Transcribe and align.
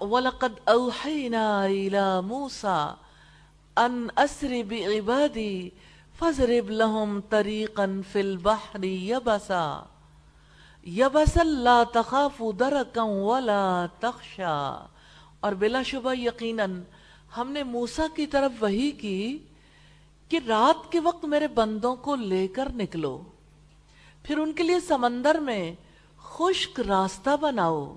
وَلَقَدْ 0.00 0.52
أَوْحَيْنَا 0.68 1.66
إِلَى 1.66 2.20
مُوسَى 2.26 2.94
أَنْ 3.78 4.10
أَسْرِ 4.18 4.62
بِعِبَادِي 4.62 5.70
فَضْرِبْ 6.18 6.70
لَهُمْ 6.70 7.20
طَرِيقًا 7.28 8.00
فِي 8.12 8.20
الْبَحْرِ 8.20 8.84
يَبَسًا 8.84 9.82
يَبَسًا 10.86 11.42
لَا 11.42 11.82
تَخَافُ 11.92 12.52
دَرَكًا 12.58 13.02
وَلَا 13.02 13.86
تَخْشَا 14.00 14.86
اور 15.40 15.52
بلا 15.52 15.82
شبہ 15.82 16.14
یقیناً 16.14 16.82
ہم 17.36 17.52
نے 17.52 17.62
موسیٰ 17.62 18.06
کی 18.14 18.26
طرف 18.26 18.62
وحی 18.62 18.90
کی 18.90 19.38
کہ 20.28 20.38
رات 20.46 20.92
کے 20.92 21.00
وقت 21.00 21.24
میرے 21.24 21.48
بندوں 21.48 21.96
کو 21.96 22.14
لے 22.14 22.48
کر 22.48 22.68
نکلو، 22.74 23.22
پھر 24.22 24.38
ان 24.38 24.52
کے 24.52 24.62
لیے 24.62 24.80
سمندر 24.80 25.34
میں 25.34 25.74
خشک 26.18 26.80
راستہ 26.80 27.36
بناؤ۔ 27.40 27.94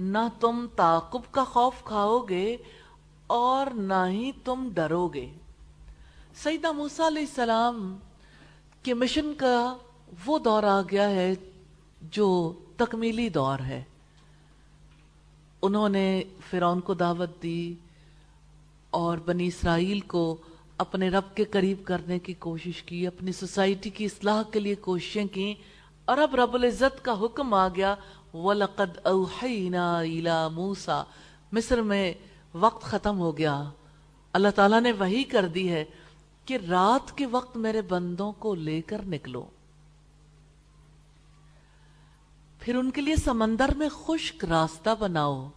نہ 0.00 0.18
تم 0.40 0.66
تعقب 0.76 1.20
کا 1.30 1.44
خوف 1.44 1.74
کھاؤ 1.84 2.18
گے 2.18 2.56
اور 3.26 3.66
نہ 3.74 4.06
ہی 4.08 4.32
تم 4.44 4.68
ڈرو 4.74 5.08
گے 5.08 5.30
سیدہ 6.34 6.72
موسیٰ 6.72 7.06
علیہ 7.06 7.22
السلام 7.22 7.96
کے 8.82 8.94
مشن 8.94 9.34
کا 9.36 9.76
وہ 10.26 10.38
دور 10.38 10.62
آ 10.62 10.80
گیا 10.90 11.10
ہے 11.10 11.34
جو 12.00 12.52
تکمیلی 12.76 13.28
دور 13.28 13.58
ہے۔ 13.58 13.82
انہوں 15.62 15.88
نے 15.88 16.22
فرعون 16.50 16.80
کو 16.80 16.94
دعوت 16.94 17.42
دی 17.42 17.74
اور 18.90 19.18
بنی 19.18 19.46
اسرائیل 19.46 20.00
کو 20.00 20.36
اپنے 20.78 21.08
رب 21.08 21.36
کے 21.36 21.44
قریب 21.44 21.84
کرنے 21.84 22.18
کی 22.18 22.32
کوشش 22.32 22.82
کی، 22.82 23.06
اپنی 23.06 23.32
سوسائٹی 23.32 23.90
کی 23.90 24.04
اصلاح 24.04 24.42
کے 24.42 24.60
لیے 24.60 24.74
کوششیں 24.74 25.24
کی 25.24 25.54
اور 26.04 26.18
اب 26.18 26.34
رب 26.34 26.54
العزت 26.54 27.04
کا 27.04 27.14
حکم 27.20 27.54
آ 27.54 27.68
گیا 27.68 27.94
وَلَقَدْ 28.34 29.10
أَوْحَيْنَا 29.10 30.00
إِلَى 30.02 30.52
مُوسَى۔ 30.52 31.02
مصر 31.52 31.82
میں 31.82 32.14
وقت 32.54 32.82
ختم 32.82 33.18
ہو 33.18 33.38
گیا۔ 33.38 33.64
اللہ 34.32 34.48
تعالیٰ 34.54 34.80
نے 34.80 34.92
وہی 34.92 35.24
کر 35.24 35.48
دی 35.48 35.72
ہے 35.72 35.84
کہ 36.44 36.58
رات 36.68 37.16
کے 37.16 37.26
وقت 37.26 37.56
میرے 37.56 37.82
بندوں 37.82 38.32
کو 38.32 38.54
لے 38.54 38.82
کر 38.82 39.02
نکلو۔ 39.06 39.46
پھر 42.58 42.76
ان 42.76 42.90
کے 42.90 43.00
لیے 43.00 43.16
سمندر 43.16 43.74
میں 43.76 43.88
خشک 43.88 44.44
راستہ 44.44 44.90
بناؤ۔ 44.98 45.48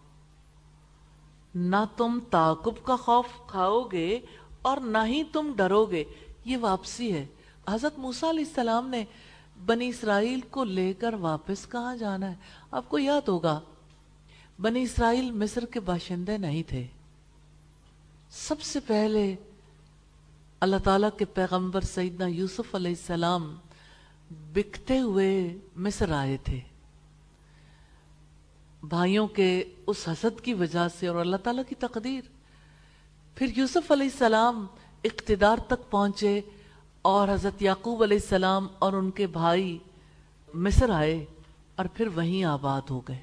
نہ 1.55 1.75
تم 1.97 2.19
تعقب 2.29 2.85
کا 2.85 2.95
خوف 2.95 3.25
کھاؤ 3.47 3.81
گے 3.81 4.19
اور 4.61 4.77
نہ 4.77 4.97
ہی 5.05 5.23
تم 5.23 5.51
ڈرو 5.55 5.85
گے۔ 5.85 6.03
یہ 6.45 6.57
واپسی 6.57 7.13
ہے۔ 7.13 7.25
حضرت 7.69 7.99
موسیٰ 7.99 8.29
علیہ 8.29 8.45
السلام 8.47 8.89
نے 8.89 9.03
بنی 9.66 9.89
اسرائیل 9.89 10.42
کو 10.42 10.64
لے 10.64 10.94
کر 10.94 11.14
واپس 11.14 11.67
کہاں 11.69 11.95
جانا 11.95 12.30
ہے؟ 12.30 12.36
آپ 12.72 12.89
کو 12.89 13.00
یاد 13.00 13.28
ہوگا، 13.28 13.59
بنی 14.61 14.83
اسرائیل 14.83 15.31
مصر 15.31 15.66
کے 15.66 15.80
باشندے 15.80 16.38
نہیں 16.38 16.64
تھے۔ 16.64 16.88
سب 18.30 18.61
سے 18.61 18.80
پہلے 18.80 19.36
اللہ 20.59 20.75
تعالیٰ 20.84 21.09
کے 21.17 21.25
پیغمبر 21.25 21.81
سیدنا 21.81 22.28
یوسف 22.28 22.75
علیہ 22.75 22.91
السلام 22.91 23.56
بکتے 24.31 25.00
ہوئے 25.00 25.58
مصر 25.75 26.11
آئے 26.11 26.38
تھے۔ 26.44 26.59
بھائیوں 28.84 29.28
کے 29.28 29.64
اس 29.88 30.08
حسد 30.08 30.41
کی 30.41 30.53
وجہ 30.53 30.88
سے 31.00 31.08
اور 31.08 31.16
اللہ 31.16 31.38
تعالیٰ 31.38 31.64
کی 31.69 31.75
تقدیر۔ 31.75 32.22
پھر 33.36 33.47
یوسف 33.56 33.91
علیہ 33.91 34.09
السلام 34.11 34.66
اقتدار 35.03 35.58
تک 35.58 35.91
پہنچے۔ 35.91 36.41
اور 37.03 37.27
حضرت 37.27 37.61
یعقوب 37.61 38.03
علیہ 38.03 38.17
السلام 38.21 38.67
اور 38.79 38.93
ان 38.93 39.11
کے 39.11 39.27
بھائی 39.27 39.77
مصر 40.53 40.89
آئے 40.89 41.25
اور 41.75 41.85
پھر 41.93 42.07
وہیں 42.07 42.43
آباد 42.43 42.81
ہو 42.89 42.99
گئے۔ 42.99 43.17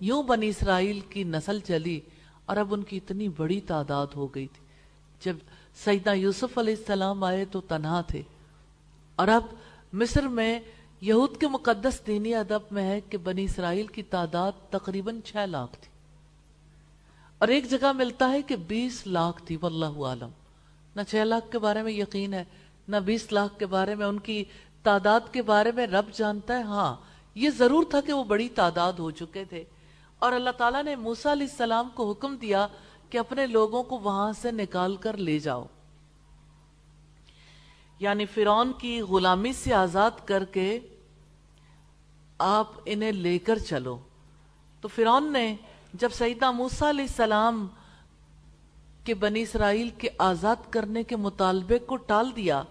یوں 0.00 0.22
بنی 0.22 0.48
اسرائیل 0.48 1.00
کی 1.00 1.24
نسل 1.24 1.60
چلی 1.60 2.00
اور 2.44 2.56
اب 2.56 2.74
ان 2.74 2.82
کی 2.82 2.96
اتنی 2.96 3.28
بڑی 3.28 3.60
تعداد 3.60 4.06
ہو 4.16 4.34
گئی 4.34 4.46
تھی۔ 4.46 4.66
جب 5.20 5.36
سیدنا 5.84 6.12
یوسف 6.12 6.58
علیہ 6.58 6.74
السلام 6.78 7.24
آئے 7.24 7.44
تو 7.44 7.60
تنہا 7.60 8.00
تھے۔ 8.00 8.22
اور 9.16 9.28
اب 9.28 9.42
مصر 9.92 10.22
میں 10.22 10.60
یہود 11.00 11.36
کے 11.36 11.48
مقدس 11.48 12.00
دینی 12.06 12.34
ادب 12.34 12.60
میں 12.70 12.82
ہے 12.82 13.00
کہ 13.00 13.18
بنی 13.18 13.44
اسرائیل 13.44 13.86
کی 13.86 14.02
تعداد 14.02 14.52
تقریباً 14.70 15.20
چھ 15.24 15.36
لاکھ 15.48 15.72
تھی۔ 15.72 15.88
اور 17.38 17.48
ایک 17.48 17.70
جگہ 17.70 17.92
ملتا 17.92 18.30
ہے 18.30 18.42
کہ 18.42 18.56
بیس 18.56 19.06
لاکھ 19.06 19.42
تھی، 19.44 19.56
واللہ 19.60 20.04
عالم۔ 20.04 20.30
نہ 20.96 21.02
چھ 21.02 21.14
لاکھ 21.14 21.52
کے 21.52 21.58
بارے 21.58 21.82
میں 21.82 21.92
یقین 21.92 22.34
ہے 22.34 22.44
نہ 22.88 22.96
بیس 22.96 23.32
لاکھ 23.32 23.58
کے 23.58 23.66
بارے 23.66 23.94
میں، 23.94 24.06
ان 24.06 24.18
کی 24.18 24.44
تعداد 24.82 25.20
کے 25.32 25.42
بارے 25.42 25.72
میں 25.72 25.86
رب 25.86 26.12
جانتا 26.12 26.58
ہے۔ 26.58 26.62
ہاں 26.62 26.96
یہ 27.34 27.50
ضرور 27.50 27.84
تھا 27.90 28.00
کہ 28.00 28.12
وہ 28.12 28.24
بڑی 28.24 28.48
تعداد 28.48 28.92
ہو 28.92 29.10
چکے 29.10 29.44
تھے۔ 29.44 29.64
اور 30.18 30.32
اللہ 30.32 30.50
تعالیٰ 30.50 30.82
نے 30.82 30.96
موسیٰ 30.96 31.32
علیہ 31.32 31.46
السلام 31.50 31.88
کو 31.94 32.10
حکم 32.10 32.36
دیا 32.36 32.66
کہ 33.10 33.18
اپنے 33.18 33.46
لوگوں 33.46 33.82
کو 33.82 33.98
وہاں 33.98 34.32
سے 34.32 34.50
نکال 34.50 34.96
کر 34.96 35.16
لے 35.16 35.38
جاؤ۔ 35.38 35.64
یعنی 37.98 38.26
فرعون 38.26 38.72
کی 38.72 39.00
غلامی 39.00 39.52
سے 39.52 39.74
آزاد 39.74 40.10
کر 40.24 40.44
کے 40.44 40.80
آپ 42.38 42.66
انہیں 42.84 43.12
لے 43.12 43.38
کر 43.38 43.58
چلو۔ 43.58 43.98
تو 44.80 44.88
فرعون 44.88 45.32
نے 45.32 45.56
جب 45.94 46.08
سیدہ 46.12 46.50
موسیٰ 46.50 46.88
علیہ 46.88 47.04
السلام 47.04 47.66
کے 49.04 49.14
بنی 49.14 49.42
اسرائیل 49.42 49.88
کے 49.88 50.08
آزاد 50.18 50.56
کرنے 50.70 51.02
کے 51.02 51.16
مطالبے 51.16 51.78
کو 51.78 51.96
ٹال 51.96 52.36
دیا 52.36 52.62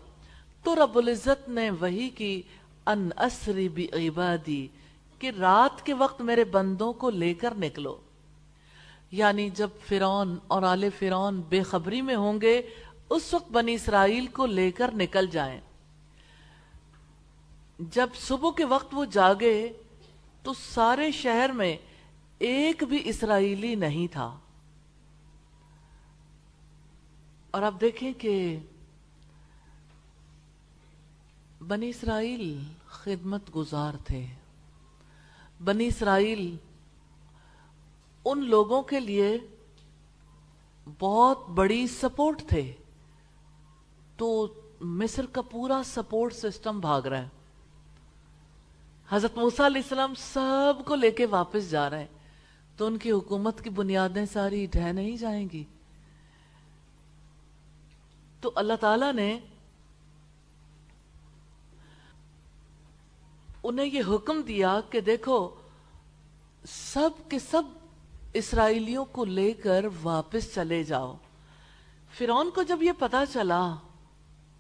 تو 0.63 0.75
رب 0.75 0.97
العزت 0.97 1.49
نے 1.49 1.69
وہی 1.69 2.09
کی، 2.09 2.41
ان 2.85 3.09
اسری 3.17 3.69
بی 3.69 3.87
عبادی، 3.93 4.67
کہ 5.19 5.31
رات 5.39 5.85
کے 5.85 5.93
وقت 5.93 6.21
میرے 6.21 6.43
بندوں 6.43 6.93
کو 6.93 7.09
لے 7.09 7.33
کر 7.33 7.53
نکلو۔ 7.55 7.97
یعنی 9.11 9.49
جب 9.49 9.69
فرعون 9.87 10.37
اور 10.47 10.63
آل 10.63 10.85
فرعون 10.99 11.41
بے 11.49 11.63
خبری 11.63 12.01
میں 12.01 12.15
ہوں 12.15 12.41
گے، 12.41 12.61
اس 13.09 13.33
وقت 13.33 13.51
بنی 13.51 13.73
اسرائیل 13.73 14.27
کو 14.27 14.45
لے 14.45 14.71
کر 14.71 14.91
نکل 14.93 15.27
جائیں۔ 15.27 15.61
جب 17.79 18.07
صبح 18.15 18.49
کے 18.57 18.65
وقت 18.65 18.87
وہ 18.91 19.05
جاگے، 19.05 19.71
تو 20.43 20.53
سارے 20.53 21.11
شہر 21.11 21.49
میں 21.49 21.77
ایک 22.39 22.83
بھی 22.83 23.01
اسرائیلی 23.05 23.75
نہیں 23.75 24.13
تھا۔ 24.13 24.39
اور 27.51 27.61
آپ 27.61 27.81
دیکھیں 27.81 28.13
کہ 28.17 28.57
بنی 31.67 31.89
اسرائیل 31.89 32.63
خدمت 32.85 33.55
گزار 33.55 33.93
تھے۔ 34.05 34.25
بنی 35.63 35.87
اسرائیل 35.87 36.57
ان 38.25 38.45
لوگوں 38.45 38.81
کے 38.81 38.99
لیے 38.99 39.37
بہت 40.99 41.49
بڑی 41.49 41.87
سپورٹ 41.87 42.41
تھے۔ 42.47 42.73
تو 44.17 44.53
مصر 44.81 45.25
کا 45.25 45.41
پورا 45.41 45.81
سپورٹ 45.85 46.33
سسٹم 46.33 46.79
بھاگ 46.79 47.01
رہا 47.01 47.17
ہے۔ 47.17 47.27
حضرت 49.09 49.37
موسیٰ 49.37 49.65
علیہ 49.65 49.81
السلام 49.81 50.13
سب 50.17 50.85
کو 50.85 50.95
لے 50.95 51.11
کے 51.11 51.25
واپس 51.25 51.71
جا 51.71 51.89
رہے 51.89 51.99
ہیں۔ 51.99 52.07
تو 52.77 52.85
ان 52.85 52.97
کی 52.97 53.11
حکومت 53.11 53.61
کی 53.61 53.69
بنیادیں 53.69 54.25
ساری 54.25 54.65
ڈھہ 54.65 54.91
نہیں 54.91 55.17
جائیں 55.17 55.47
گی۔ 55.53 55.63
تو 58.41 58.51
اللہ 58.55 58.73
تعالیٰ 58.79 59.13
نے 59.13 59.39
انہیں 63.63 63.85
یہ 63.85 64.01
حکم 64.07 64.41
دیا 64.41 64.79
کہ 64.89 65.01
دیکھو، 65.01 65.49
سب 66.67 67.09
کے 67.29 67.39
سب 67.39 67.63
اسرائیلیوں 68.33 69.05
کو 69.05 69.25
لے 69.25 69.51
کر 69.51 69.85
واپس 70.03 70.55
چلے 70.55 70.83
جاؤ۔ 70.83 71.15
فرعون 72.17 72.49
کو 72.49 72.63
جب 72.63 72.83
یہ 72.83 72.91
پتا 72.99 73.23
چلا 73.33 73.75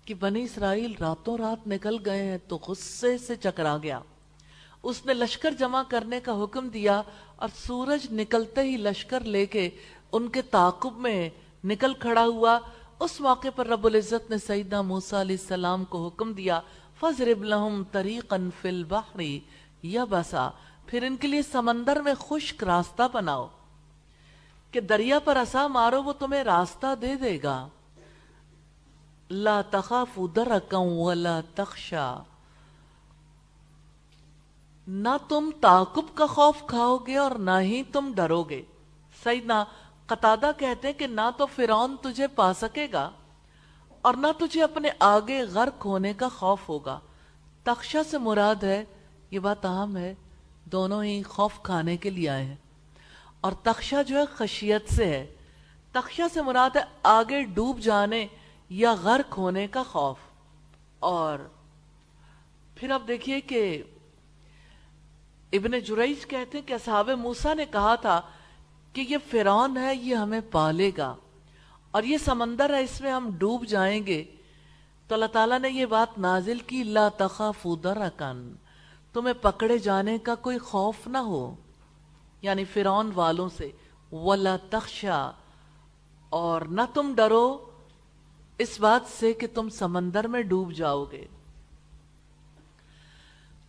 کہ 0.05 0.13
بنی 0.13 0.43
اسرائیل 0.43 0.93
راتوں 0.99 1.37
رات 1.37 1.67
نکل 1.67 1.97
گئے 2.05 2.23
ہیں 2.23 2.37
تو 2.47 2.59
غصے 2.67 3.17
سے 3.17 3.35
چکرا 3.35 3.77
گیا۔ 3.83 3.99
اس 4.83 5.05
نے 5.05 5.13
لشکر 5.13 5.51
جمع 5.51 5.83
کرنے 5.87 6.19
کا 6.19 6.43
حکم 6.43 6.67
دیا 6.67 7.01
اور 7.35 7.49
سورج 7.55 8.07
نکلتے 8.11 8.61
ہی 8.61 8.77
لشکر 8.77 9.21
لے 9.21 9.45
کے 9.45 9.69
ان 10.11 10.27
کے 10.27 10.41
تعاقب 10.41 10.97
میں 10.97 11.29
نکل 11.63 11.93
کھڑا 11.93 12.25
ہوا۔ 12.25 12.59
اس 12.99 13.21
موقع 13.21 13.47
پر 13.55 13.67
رب 13.67 13.85
العزت 13.85 14.29
نے 14.29 14.37
سیدہ 14.37 14.81
موسیٰ 14.81 15.19
علیہ 15.19 15.35
السلام 15.39 15.85
کو 15.85 16.07
حکم 16.07 16.33
دیا 16.33 16.61
فضرب 17.03 17.43
لهم 17.43 17.83
طریقا 17.91 18.35
فی 18.61 18.69
البحر، 18.69 19.21
یا 19.83 20.03
بسا، 20.09 20.49
پھر 20.85 21.03
ان 21.03 21.15
کے 21.17 21.27
لیے 21.27 21.41
سمندر 21.41 22.01
میں 22.01 22.13
خشک 22.19 22.63
راستہ 22.63 23.03
بناؤ، 23.13 23.47
کہ 24.71 24.81
دریا 24.81 25.19
پر 25.19 25.35
اسا 25.35 25.67
مارو، 25.67 26.03
وہ 26.03 26.13
تمہیں 26.13 26.43
راستہ 26.43 26.95
دے 27.01 27.15
دے 27.15 27.39
گا۔ 27.43 27.67
لا 29.29 29.61
تخاف 29.61 30.19
درکا 30.35 30.77
ولا 30.77 31.39
تخشا۔ 31.55 32.19
نہ 34.87 35.09
تم 35.27 35.49
تعقب 35.61 36.15
کا 36.15 36.25
خوف 36.25 36.63
کھاؤ 36.67 36.97
گے 36.97 37.17
اور 37.17 37.31
نہ 37.31 37.59
ہی 37.59 37.83
تم 37.83 38.11
ڈرو 38.15 38.43
گے۔ 38.43 38.61
سیدنا 39.23 39.63
قطادہ 40.05 40.51
کہتے 40.57 40.87
ہیں 40.87 40.99
کہ 40.99 41.07
نہ 41.07 41.29
تو 41.37 41.45
فرعون 41.45 41.95
تجھے 42.01 42.27
پا 42.27 42.53
سکے 42.53 42.87
گا۔ 42.93 43.09
اور 44.03 44.13
نہ 44.13 44.27
تجھے 44.39 44.63
اپنے 44.63 44.89
آگے 44.99 45.41
غرق 45.41 45.85
ہونے 45.85 46.13
کا 46.13 46.29
خوف 46.29 46.69
ہوگا۔ 46.69 46.99
تخشہ 47.63 47.97
سے 48.11 48.17
مراد 48.17 48.63
ہے، 48.63 48.85
یہ 49.31 49.39
بات 49.39 49.65
عام 49.65 49.97
ہے، 49.97 50.15
دونوں 50.65 51.03
ہی 51.03 51.23
خوف 51.23 51.59
کھانے 51.63 51.97
کے 51.97 52.09
لیے 52.09 52.29
آئے 52.29 52.45
ہیں۔ 52.45 52.55
اور 53.41 53.51
تخشہ 53.51 54.03
جو 54.07 54.17
ہے، 54.17 54.23
خشیت 54.33 54.93
سے 54.93 55.05
ہے۔ 55.05 55.35
تخشہ 55.91 56.21
سے 56.33 56.41
مراد 56.41 56.75
ہے 56.75 56.81
آگے 57.03 57.43
ڈوب 57.43 57.79
جانے 57.79 58.27
یا 58.69 58.93
غرق 58.93 59.37
ہونے 59.37 59.67
کا 59.67 59.83
خوف۔ 59.83 60.17
اور 60.99 61.39
پھر 62.75 62.91
اب 62.91 63.07
دیکھیے 63.07 63.41
کہ 63.41 63.83
ابن 65.53 65.79
جریج 65.79 66.25
کہتے 66.25 66.57
ہیں 66.57 66.67
کہ 66.67 66.73
اصحاب 66.73 67.09
موسا 67.09 67.53
نے 67.53 67.65
کہا 67.65 67.95
تھا 67.95 68.21
کہ 68.93 69.05
یہ 69.09 69.17
فرعون 69.31 69.77
ہے، 69.77 69.95
یہ 69.95 70.15
ہمیں 70.15 70.41
پالے 70.51 70.91
گا۔ 70.97 71.15
اور 71.93 72.03
یہ 72.03 72.17
سمندر 72.17 72.73
ہے، 72.73 72.83
اس 72.83 73.01
میں 73.01 73.11
ہم 73.11 73.29
ڈوب 73.37 73.65
جائیں 73.65 74.07
گے۔ 74.07 74.23
تو 75.07 75.15
اللہ 75.15 75.25
تعالیٰ 75.25 75.59
نے 75.59 75.69
یہ 75.69 75.85
بات 75.85 76.17
نازل 76.17 76.59
کی، 76.59 76.83
لا 76.83 77.09
تخافوا 77.09 77.75
درکن 77.83 78.53
تمہیں 79.13 79.33
پکڑے 79.41 79.77
جانے 79.77 80.17
کا 80.17 80.35
کوئی 80.35 80.57
خوف 80.57 81.07
نہ 81.07 81.17
ہو۔ 81.17 81.55
یعنی 82.41 82.63
فرعون 82.65 83.11
والوں 83.15 83.49
سے، 83.49 83.71
ولا 84.11 84.57
تخشا۔ 84.69 85.31
اور 86.29 86.61
نہ 86.61 86.81
تم 86.93 87.13
ڈرو۔ 87.15 87.69
اس 88.57 88.79
بات 88.79 89.19
سے 89.19 89.33
کہ 89.33 89.47
تم 89.53 89.69
سمندر 89.69 90.27
میں 90.27 90.41
ڈوب 90.41 90.73
جاؤ 90.73 91.05
گے۔ 91.05 91.25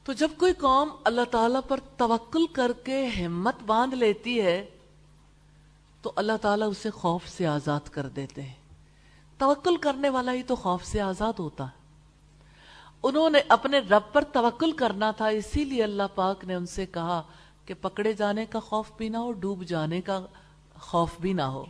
تو 0.05 0.12
جب 0.12 0.29
کوئی 0.38 0.53
قوم 0.53 0.88
اللہ 1.05 1.25
تعالیٰ 1.31 1.61
پر 1.69 1.81
توکل 1.97 2.47
کر 2.47 2.73
کے 2.85 3.06
ہمت 3.06 3.55
باندھ 3.67 3.94
لیتی 3.94 4.41
ہے 4.41 4.67
تو 6.05 6.12
اللہ 6.17 6.33
تعالیٰ 6.41 6.69
اسے 6.69 6.91
خوف 6.91 7.29
سے 7.29 7.47
آزاد 7.47 7.89
کر 7.91 8.09
دیتے 8.09 8.43
ہیں۔ 8.43 8.55
توکل 9.39 9.77
کرنے 9.77 10.09
والا 10.09 10.33
ہی 10.33 10.43
تو 10.43 10.56
خوف 10.56 10.85
سے 10.85 11.01
آزاد 11.01 11.33
ہوتا 11.39 11.65
ہے۔ 11.65 11.85
انہوں 13.03 13.31
نے 13.31 13.39
اپنے 13.49 13.79
رب 13.79 14.12
پر 14.12 14.25
توکل 14.25 14.73
کرنا 14.73 15.11
تھا، 15.11 15.27
اسی 15.27 15.65
لیے 15.65 15.85
اللہ 15.85 16.03
پاک 16.15 16.45
نے 16.45 16.55
ان 16.55 16.67
سے 16.67 16.87
کہا 16.87 17.23
کہ 17.67 17.75
پکڑے 17.81 18.12
جانے 18.12 18.47
کا 18.47 18.61
خوف 18.61 18.91
بھی 18.97 19.09
نہ 19.09 19.17
ہو، 19.17 19.33
ڈوب 19.33 19.65
جانے 19.65 20.01
کا 20.01 20.21
خوف 20.81 21.11
بھی 21.21 21.33
نہ 21.33 21.43
ہو۔ 21.43 21.65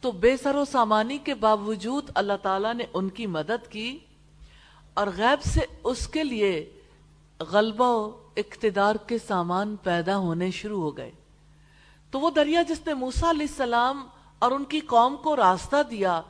تو 0.00 0.10
بے 0.10 0.36
سر 0.36 0.54
و 0.54 0.64
سامانی 0.64 1.18
کے 1.18 1.34
باوجود 1.34 2.10
اللہ 2.14 2.36
تعالیٰ 2.42 2.74
نے 2.74 2.84
ان 2.94 3.08
کی 3.08 3.26
مدد 3.26 3.70
کی 3.70 3.98
اور 4.94 5.06
غیب 5.16 5.42
سے 5.42 5.60
اس 5.84 6.08
کے 6.08 6.24
لیے 6.24 6.78
غلبہ 7.40 7.88
و 7.88 8.28
اقتدار 8.36 8.94
کے 9.06 9.18
سامان 9.18 9.76
پیدا 9.82 10.16
ہونے 10.16 10.50
شروع 10.50 10.82
ہو 10.82 10.96
گئے۔ 10.96 11.10
تو 12.12 12.20
وہ 12.20 12.30
دریا 12.30 12.62
جس 12.62 12.86
نے 12.86 12.94
موسا 12.94 13.30
علیہ 13.30 13.46
السلام 13.50 14.06
اور 14.38 14.50
ان 14.50 14.64
کی 14.64 14.80
قوم 14.80 15.16
کو 15.16 15.36
راستہ 15.36 15.76
دیا، 15.90 16.20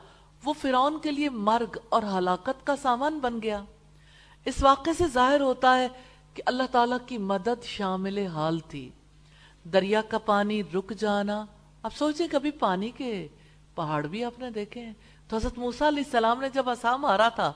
وہ 0.43 0.53
فرعون 0.53 0.99
کے 0.99 1.11
لیے 1.11 1.29
مرگ 1.29 1.77
اور 1.89 2.03
ہلاکت 2.03 2.67
کا 2.67 2.75
سامان 2.75 3.19
بن 3.19 3.41
گیا۔ 3.41 3.63
اس 4.45 4.63
واقعے 4.63 4.93
سے 4.93 5.03
ظاہر 5.13 5.41
ہوتا 5.41 5.79
ہے 5.79 5.87
کہ 6.33 6.43
اللہ 6.45 6.63
تعالیٰ 6.71 6.97
کی 7.05 7.17
مدد 7.17 7.63
شامل 7.63 8.27
حال 8.27 8.59
تھی۔ 8.59 8.89
دریا 9.73 10.01
کا 10.01 10.17
پانی 10.17 10.63
رک 10.63 10.93
جانا، 10.97 11.45
اب 11.83 11.91
سوچیں 11.93 12.27
کبھی 12.31 12.51
پانی 12.51 12.89
کے 12.89 13.27
پہاڑ 13.75 14.07
بھی 14.07 14.23
آپ 14.23 14.39
نے 14.39 14.49
دیکھے 14.49 14.85
ہیں۔ 14.85 14.93
تو 15.27 15.35
حضرت 15.35 15.57
موسیٰ 15.57 15.87
علیہ 15.87 16.03
السلام 16.05 16.41
نے 16.41 16.49
جب 16.49 16.69
آسام 16.69 17.05
آ 17.05 17.17
رہا 17.17 17.29
تھا، 17.29 17.53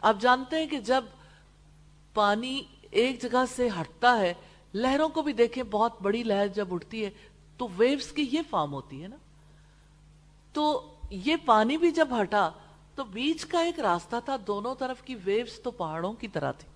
آپ 0.00 0.16
جانتے 0.20 0.58
ہیں 0.58 0.66
کہ 0.66 0.80
جب 0.80 1.04
پانی 2.14 2.62
ایک 2.90 3.22
جگہ 3.22 3.44
سے 3.56 3.68
ہٹتا 3.80 4.18
ہے، 4.18 4.34
لہروں 4.74 5.08
کو 5.08 5.22
بھی 5.22 5.32
دیکھیں، 5.32 5.62
بہت 5.62 6.02
بڑی 6.02 6.22
لہر 6.22 6.46
جب 6.46 6.74
اٹھتی 6.74 7.04
ہے 7.04 7.10
تو 7.60 7.68
ویوز 7.76 8.12
کی 8.12 8.28
یہ 8.32 8.40
فارم 8.50 8.72
ہوتی 8.72 9.02
ہے 9.02 9.08
نا۔ 9.08 9.16
تو 10.52 10.94
یہ 11.10 11.36
پانی 11.44 11.76
بھی 11.76 11.90
جب 11.90 12.08
ہٹا 12.22 12.50
تو 12.94 13.04
بیچ 13.04 13.44
کا 13.44 13.60
ایک 13.60 13.80
راستہ 13.80 14.16
تھا، 14.24 14.36
دونوں 14.46 14.74
طرف 14.74 15.02
کی 15.02 15.14
ویوز 15.24 15.62
تو 15.62 15.70
پہاڑوں 15.70 16.12
کی 16.12 16.28
طرح 16.28 16.52
تھی۔ 16.52 16.68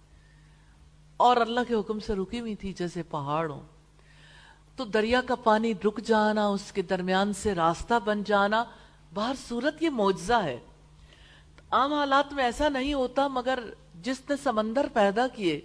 اور 1.17 1.37
اللہ 1.37 1.61
کے 1.69 1.75
حکم 1.75 2.01
سے 2.01 2.15
رکی 2.15 2.41
ہوئی 2.41 2.55
تھی 2.55 2.73
جیسے 2.73 3.03
پہاڑوں۔ 3.03 3.61
تو 4.77 4.85
دریا 4.85 5.21
کا 5.27 5.35
پانی 5.35 5.73
رک 5.85 6.01
جانا، 6.01 6.47
اس 6.47 6.73
کے 6.73 6.83
درمیان 6.83 7.33
سے 7.33 7.55
راستہ 7.55 7.95
بن 8.05 8.23
جانا 8.23 8.65
باہر 9.15 9.35
صورت 9.49 9.83
یہ 9.83 9.91
معجزہ 9.91 10.45
ہے۔ 10.45 10.61
عام 11.71 11.93
حالات 11.93 12.33
میں 12.33 12.45
ایسا 12.45 12.69
نہیں 12.69 12.95
ہوتا، 12.95 13.29
مگر 13.29 13.59
جس 14.03 14.23
نے 14.29 14.37
سمندر 14.43 14.87
پیدا 14.93 15.29
کیے، 15.29 15.61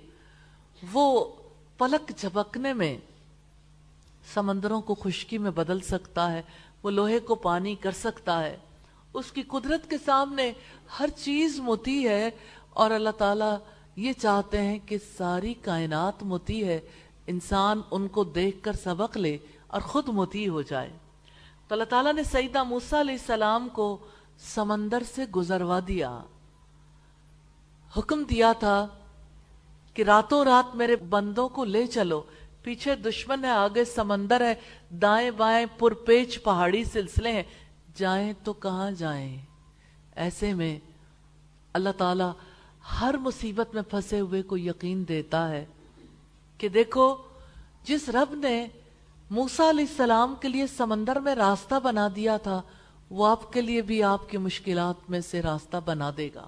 وہ 0.94 1.26
پلک 1.78 2.12
جھپکنے 2.18 2.74
میں 2.74 2.98
سمندروں 4.34 4.82
کو 4.82 4.96
خشکی 4.96 5.38
میں 5.38 5.52
بدل 5.52 5.80
سکتا 5.80 6.34
ہے، 6.34 6.42
وہ 6.84 6.92
لوہے 6.92 7.20
کو 7.20 7.36
پانی 7.36 7.76
کر 7.76 7.92
سکتا 7.92 8.44
ہے۔ 8.44 8.58
اس 9.14 9.32
کی 9.32 9.42
قدرت 9.42 9.90
کے 9.90 9.96
سامنے 10.06 10.54
ہر 11.00 11.10
چیز 11.16 11.60
متی 11.60 12.08
ہے 12.08 12.30
اور 12.70 12.92
اللہ 12.92 13.10
تعالیٰ 13.10 13.58
یہ 13.96 14.14
چاہتے 14.14 14.62
ہیں 14.62 14.80
کہ 14.86 14.98
ساری 15.18 15.54
کائنات 15.54 16.24
متی 16.24 16.68
ہے۔ 16.68 16.80
انسان 17.28 17.82
ان 17.92 18.08
کو 18.08 18.24
دیکھ 18.24 18.64
کر 18.64 18.74
سبق 18.74 19.18
لے 19.18 19.38
اور 19.68 19.82
خود 19.82 20.08
متی 20.08 20.48
ہو 20.48 20.62
جائے۔ 20.62 20.90
تو 21.68 21.76
اللہ 21.76 21.84
تعالیٰ 21.84 22.14
نے 22.14 22.24
سیدہ 22.24 22.64
موسیٰ 22.64 23.00
علیہ 23.00 23.14
السلام 23.14 23.70
کو 23.70 23.98
سمندر 24.40 25.04
سے 25.16 25.26
گزروا 25.26 25.80
دیا۔ 25.88 26.20
حکم 27.98 28.24
دیا 28.24 28.54
تھا 28.54 28.88
کہ 29.94 30.02
راتوں 30.02 30.46
رات 30.46 30.76
میرے 30.76 30.96
بندوں 30.96 31.50
کو 31.50 31.64
لے 31.64 31.88
چلو۔ 31.88 32.22
پیچھے 32.70 32.96
دشمن 32.96 33.46
ہے، 33.46 33.50
آگے 33.50 33.86
سمندر 33.86 34.42
ہے، 34.42 34.56
دائیں 34.90 35.32
بائیں 35.32 35.66
پرپیچ 35.78 36.44
پہاڑی 36.44 36.84
سلسلے 36.84 37.32
ہیں۔ 37.32 37.44
جائیں 37.96 38.34
تو 38.44 38.54
کہاں 38.54 38.92
جائیں؟ 38.92 39.38
ایسے 40.16 40.54
میں 40.54 40.80
اللہ 41.74 41.90
تعالیٰ 41.98 42.32
ہر 43.02 43.16
مصیبت 43.18 43.74
میں 43.74 43.82
پھنسے 43.82 44.20
ہوئے 44.20 44.42
کو 44.42 44.58
یقین 44.58 45.08
دیتا 45.08 45.50
ہے 45.50 45.66
کہ 46.58 46.68
دیکھو، 46.68 47.16
جس 47.84 48.10
رب 48.10 48.36
نے 48.36 48.68
موسا 49.30 49.70
علیہ 49.70 49.86
السلام 49.90 50.36
کے 50.42 50.48
لیے 50.48 50.68
سمندر 50.68 51.20
میں 51.20 51.36
راستہ 51.36 51.76
بنا 51.84 52.08
دیا 52.16 52.38
تھا، 52.38 52.62
وہ 53.10 53.28
آپ 53.28 53.54
کے 53.54 53.62
لیے 53.62 53.82
بھی 53.82 54.04
آپ 54.04 54.30
کی 54.30 54.38
مشکلات 54.38 55.10
میں 55.10 55.20
سے 55.20 55.42
راستہ 55.42 55.78
بنا 55.86 56.12
دے 56.18 56.30
گا۔ 56.36 56.48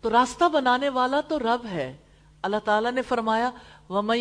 تو 0.00 0.10
راستہ 0.10 0.48
بنانے 0.48 0.88
والا 0.88 1.20
تو 1.20 1.38
رب 1.38 1.66
ہے۔ 1.66 1.96
اللہ 2.42 2.56
تعالیٰ 2.64 2.92
نے 2.92 3.02
فرمایا 3.02 3.50
وَمَن 3.88 4.18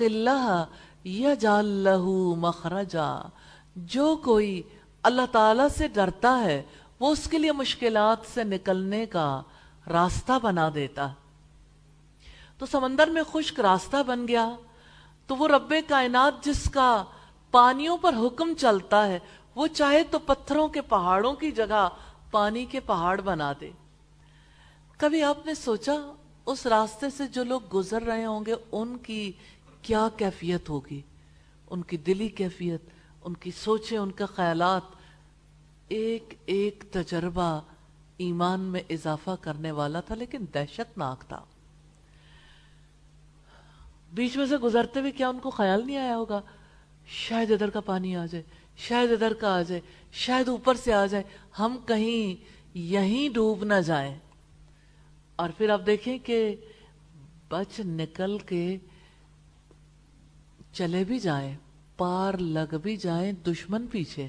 اللَّهَ 0.00 0.64
يَجَعَلْ 1.06 1.66
لَهُ 1.66 2.36
مَخْرَجًا 2.36 3.22
جو 3.76 4.16
کوئی 4.16 4.62
اللہ 5.02 5.22
تعالیٰ 5.32 5.68
سے 5.68 5.88
ڈرتا 5.88 6.40
ہے، 6.40 6.62
وہ 7.00 7.10
اس 7.10 7.28
کے 7.30 7.38
لیے 7.38 7.52
مشکلات 7.52 8.18
سے 8.34 8.44
نکلنے 8.44 9.06
کا 9.06 9.42
راستہ 9.90 10.32
بنا 10.42 10.70
دیتا۔ 10.74 11.08
تو 12.58 12.66
سمندر 12.66 13.06
میں 13.06 13.22
خشک 13.32 13.60
راستہ 13.60 13.96
بن 14.06 14.28
گیا۔ 14.28 14.50
تو 15.26 15.36
وہ 15.36 15.48
رب 15.48 15.74
کائنات 15.88 16.44
جس 16.44 16.70
کا 16.70 17.04
پانیوں 17.50 17.96
پر 17.96 18.14
حکم 18.14 18.54
چلتا 18.58 19.06
ہے، 19.06 19.18
وہ 19.54 19.66
چاہے 19.66 20.04
تو 20.04 20.18
پتھروں 20.18 20.68
کے 20.68 20.80
پہاڑوں 20.80 21.32
کی 21.32 21.50
جگہ 21.50 21.88
پانی 22.30 22.64
کے 22.64 22.80
پہاڑ 22.80 23.20
بنا 23.20 23.52
دے۔ 23.60 23.70
کبھی 24.98 25.22
آپ 25.22 25.46
نے 25.46 25.54
سوچا 25.54 26.12
اس 26.46 26.66
راستے 26.66 27.10
سے 27.10 27.26
جو 27.26 27.44
لوگ 27.44 27.60
گزر 27.74 28.02
رہے 28.02 28.24
ہوں 28.24 28.44
گے، 28.46 28.54
ان 28.72 28.96
کی 28.98 29.32
کیا 29.82 30.08
کیفیت 30.16 30.68
ہوگی؟ 30.68 31.00
ان 31.70 31.82
کی 31.82 31.96
دلی 31.96 32.28
کیفیت، 32.28 32.82
ان 33.24 33.34
کی 33.34 33.50
سوچیں، 33.50 33.98
ان 33.98 34.10
کا 34.10 34.26
خیالات۔ 34.26 34.82
ایک 35.88 36.34
ایک 36.46 36.84
تجربہ 36.90 37.60
ایمان 38.16 38.60
میں 38.60 38.80
اضافہ 38.90 39.30
کرنے 39.40 39.70
والا 39.70 40.00
تھا، 40.00 40.14
لیکن 40.14 40.44
دہشت 40.54 40.98
ناک 40.98 41.24
تھا۔ 41.28 41.44
بیچ 44.12 44.36
میں 44.36 44.46
سے 44.46 44.56
گزرتے 44.56 45.00
ہوئے 45.00 45.10
کیا 45.10 45.28
ان 45.28 45.38
کو 45.38 45.50
خیال 45.50 45.86
نہیں 45.86 45.96
آیا 45.96 46.16
ہوگا؟ 46.16 46.40
شاید 47.06 47.50
ادھر 47.50 47.70
کا 47.70 47.80
پانی 47.80 48.16
آ 48.16 48.26
جائے، 48.26 48.44
شاید 48.76 49.12
ادھر 49.12 49.32
کا 49.32 49.54
آ 49.54 49.62
جائے، 49.62 49.80
شاید 50.12 50.48
اوپر 50.48 50.74
سے 50.74 50.92
آ 50.92 51.06
جائے۔ 51.06 51.24
ہم 51.58 51.76
کہیں 51.86 52.44
یہیں 52.78 53.28
ڈوب 53.28 53.64
نہ 53.64 53.80
جائیں۔ 53.86 54.18
اور 55.36 55.48
پھر 55.58 55.70
آپ 55.70 55.80
دیکھیں 55.86 56.18
کہ 56.18 56.56
بچ 57.48 57.80
نکل 57.84 58.38
کے 58.38 58.78
چلے 60.72 61.04
بھی 61.04 61.18
جائیں، 61.18 61.56
پار 61.96 62.34
لگ 62.34 62.76
بھی 62.82 62.96
جائیں 62.96 63.32
دشمن 63.32 63.86
پیچھے۔ 63.86 64.28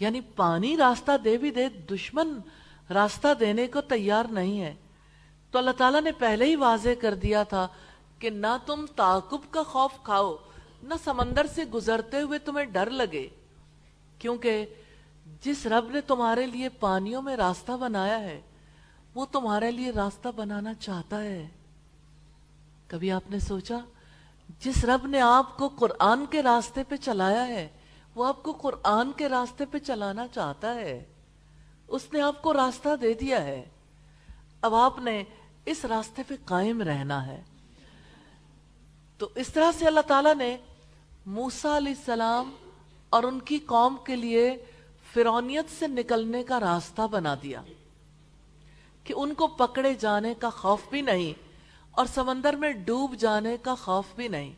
یعنی 0.00 0.20
پانی 0.20 0.76
راستہ 0.76 1.12
دے 1.24 1.36
بھی 1.36 1.50
دے، 1.50 1.68
دشمن 1.68 2.40
راستہ 2.90 3.28
دینے 3.40 3.66
کو 3.66 3.80
تیار 3.80 4.24
نہیں 4.30 4.60
ہے۔ 4.60 4.74
تو 5.50 5.58
اللہ 5.58 5.70
تعالیٰ 5.70 6.02
نے 6.02 6.12
پہلے 6.12 6.44
ہی 6.44 6.56
واضح 6.56 6.88
کر 7.00 7.14
دیا 7.14 7.42
تھا 7.42 7.68
کہ 8.18 8.30
نہ 8.30 8.56
تم 8.66 8.86
تعقب 8.96 9.40
کا 9.50 9.62
خوف 9.62 9.92
کھاؤ، 10.02 10.36
نہ 10.82 10.94
سمندر 11.04 11.46
سے 11.46 11.64
گزرتے 11.64 12.20
ہوئے 12.20 12.38
تمہیں 12.38 12.66
ڈر 12.66 12.90
لگے۔ 12.90 13.28
کیونکہ 14.18 14.66
جس 15.40 15.66
رب 15.66 15.90
نے 15.90 16.00
تمہارے 16.00 16.46
لیے 16.46 16.68
پانیوں 16.68 17.22
میں 17.22 17.36
راستہ 17.36 17.72
بنایا 17.72 18.20
ہے 18.20 18.40
وہ 19.16 19.26
تمہارے 19.32 19.70
لیے 19.70 19.90
راستہ 19.90 20.28
بنانا 20.36 20.74
چاہتا 20.74 21.22
ہے۔ 21.22 21.48
کبھی 22.86 23.12
آپ 23.12 23.30
نے 23.30 23.38
سوچا، 23.38 23.78
جس 24.60 24.84
رب 24.84 25.06
نے 25.06 25.20
آپ 25.20 25.56
کو 25.56 25.68
قرآن 25.68 26.26
کے 26.26 26.42
راستے 26.42 26.82
پہ 26.88 26.96
چلایا 26.96 27.46
ہے، 27.46 27.68
وہ 28.14 28.26
آپ 28.26 28.42
کو 28.42 28.52
قرآن 28.52 29.12
کے 29.12 29.28
راستے 29.28 29.64
پہ 29.66 29.78
چلانا 29.78 30.28
چاہتا 30.28 30.74
ہے۔ 30.74 31.04
اس 31.88 32.02
نے 32.12 32.20
آپ 32.20 32.42
کو 32.42 32.52
راستہ 32.52 32.88
دے 33.02 33.12
دیا 33.12 33.44
ہے۔ 33.44 33.64
اب 34.62 34.74
آپ 34.74 34.98
نے 34.98 35.24
اس 35.64 35.84
راستے 35.84 36.22
پہ 36.28 36.34
قائم 36.44 36.82
رہنا 36.82 37.26
ہے۔ 37.26 37.42
تو 39.18 39.28
اس 39.34 39.48
طرح 39.48 39.72
سے 39.78 39.86
اللہ 39.86 40.00
تعالیٰ 40.00 40.34
نے 40.34 40.56
موسا 41.26 41.76
علیہ 41.76 41.94
السلام 41.98 42.54
اور 43.10 43.22
ان 43.22 43.40
کی 43.40 43.58
قوم 43.58 43.96
کے 44.06 44.16
لیے 44.16 44.64
فرونیت 45.12 45.78
سے 45.78 45.86
نکلنے 45.86 46.44
کا 46.44 46.60
راستہ 46.60 47.02
بنا 47.10 47.34
دیا۔ 47.42 47.62
کہ 49.06 49.14
ان 49.16 49.34
کو 49.34 49.46
پکڑے 49.46 49.94
جانے 49.94 50.34
کا 50.34 50.50
خوف 50.50 50.82
بھی 50.90 51.00
نہیں 51.00 51.32
اور 51.90 52.06
سمندر 52.06 52.56
میں 52.56 52.72
ڈوب 52.72 53.14
جانے 53.14 53.56
کا 53.62 53.74
خوف 53.74 54.04
بھی 54.16 54.28
نہیں۔ 54.28 54.52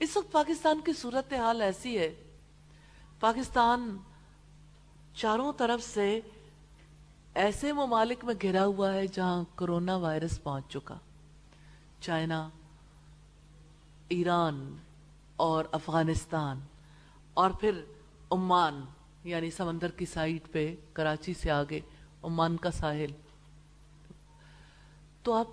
اس 0.00 0.16
وقت 0.16 0.32
پاکستان 0.32 0.80
کی 0.80 0.92
صورتحال 0.92 1.62
ایسی 1.62 1.98
ہے۔ 1.98 2.14
پاکستان 3.20 3.96
چاروں 5.14 5.52
طرف 5.52 5.82
سے 5.82 6.20
ایسے 7.34 7.72
ممالک 7.72 8.24
میں 8.24 8.34
گھرا 8.42 8.64
ہوا 8.64 8.92
ہے 8.92 9.06
جہاں 9.06 9.44
کرونا 9.54 9.96
وائرس 9.96 10.42
پہنچ 10.42 10.64
چکا۔ 10.68 10.98
چائنا، 12.00 12.48
ایران 14.08 14.76
اور 15.36 15.64
افغانستان 15.72 16.60
اور 17.34 17.50
پھر 17.50 17.80
عمان 18.30 18.84
یعنی 19.24 19.50
سمندر 19.50 19.90
کی 19.90 20.06
سائٹ 20.06 20.52
پہ، 20.52 20.74
کراچی 20.92 21.34
سے 21.34 21.50
آگے۔ 21.50 21.80
عمان 22.26 22.56
کا 22.56 22.70
ساحل۔ 22.70 23.12
تو 25.22 25.32
آپ 25.32 25.46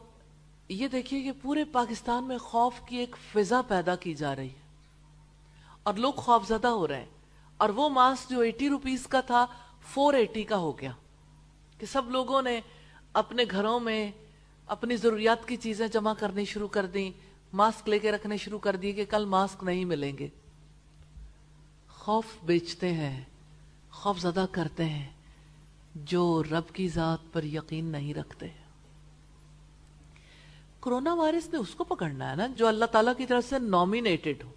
یہ 0.69 0.87
دیکھیے 0.87 1.21
کہ 1.21 1.31
پورے 1.41 1.63
پاکستان 1.63 2.23
میں 2.23 2.37
خوف 2.37 2.73
کی 2.87 2.97
ایک 2.97 3.15
فضا 3.31 3.61
پیدا 3.67 3.95
کی 3.95 4.13
جا 4.13 4.35
رہی 4.35 4.47
ہے۔ 4.47 4.63
اور 5.83 5.93
لوگ 5.93 6.13
خوف 6.13 6.47
زدہ 6.47 6.67
ہو 6.67 6.87
رہے 6.87 6.99
ہیں۔ 6.99 7.05
اور 7.57 7.69
وہ 7.69 7.89
ماسک 7.89 8.29
جو 8.29 8.39
ایٹی 8.39 8.69
روپیز 8.69 9.07
کا 9.07 9.21
تھا، 9.21 9.45
فور 9.93 10.13
ایٹی 10.13 10.43
کا 10.43 10.57
ہو 10.57 10.79
گیا۔ 10.79 10.91
کہ 11.77 11.85
سب 11.85 12.09
لوگوں 12.09 12.41
نے 12.41 12.61
اپنے 13.13 13.43
گھروں 13.51 13.79
میں 13.79 14.11
اپنی 14.67 14.97
ضروریات 14.97 15.47
کی 15.47 15.57
چیزیں 15.57 15.87
جمع 15.87 16.13
کرنی 16.13 16.45
شروع 16.45 16.67
کر 16.67 16.85
دیں، 16.85 17.11
ماسک 17.53 17.89
لے 17.89 17.99
کے 17.99 18.11
رکھنے 18.11 18.37
شروع 18.37 18.59
کر 18.59 18.75
دیے 18.75 18.91
کہ 18.91 19.05
کل 19.05 19.25
ماسک 19.25 19.63
نہیں 19.63 19.85
ملیں 19.85 20.17
گے۔ 20.17 20.27
خوف 21.89 22.25
بیچتے 22.43 22.93
ہیں 22.93 23.23
خوف 23.91 24.19
زدہ 24.19 24.45
کرتے 24.51 24.85
ہیں۔ 24.85 25.12
جو 25.95 26.43
رب 26.51 26.73
کی 26.73 26.87
ذات 26.87 27.19
پر 27.31 27.43
یقین 27.43 27.85
نہیں 27.85 28.13
رکھتے۔ 28.13 28.47
کرونا 30.81 31.13
وائرس 31.13 31.49
نے 31.53 31.57
اس 31.59 31.75
کو 31.75 31.83
پکڑنا 31.83 32.31
ہے 32.31 32.35
نا، 32.35 32.47
جو 32.47 32.67
اللہ 32.67 32.85
تعالیٰ 32.85 33.13
کی 33.17 33.25
طرف 33.25 33.49
سے 33.49 33.59
نومینیٹڈ 33.59 34.43
ہو۔ 34.43 34.51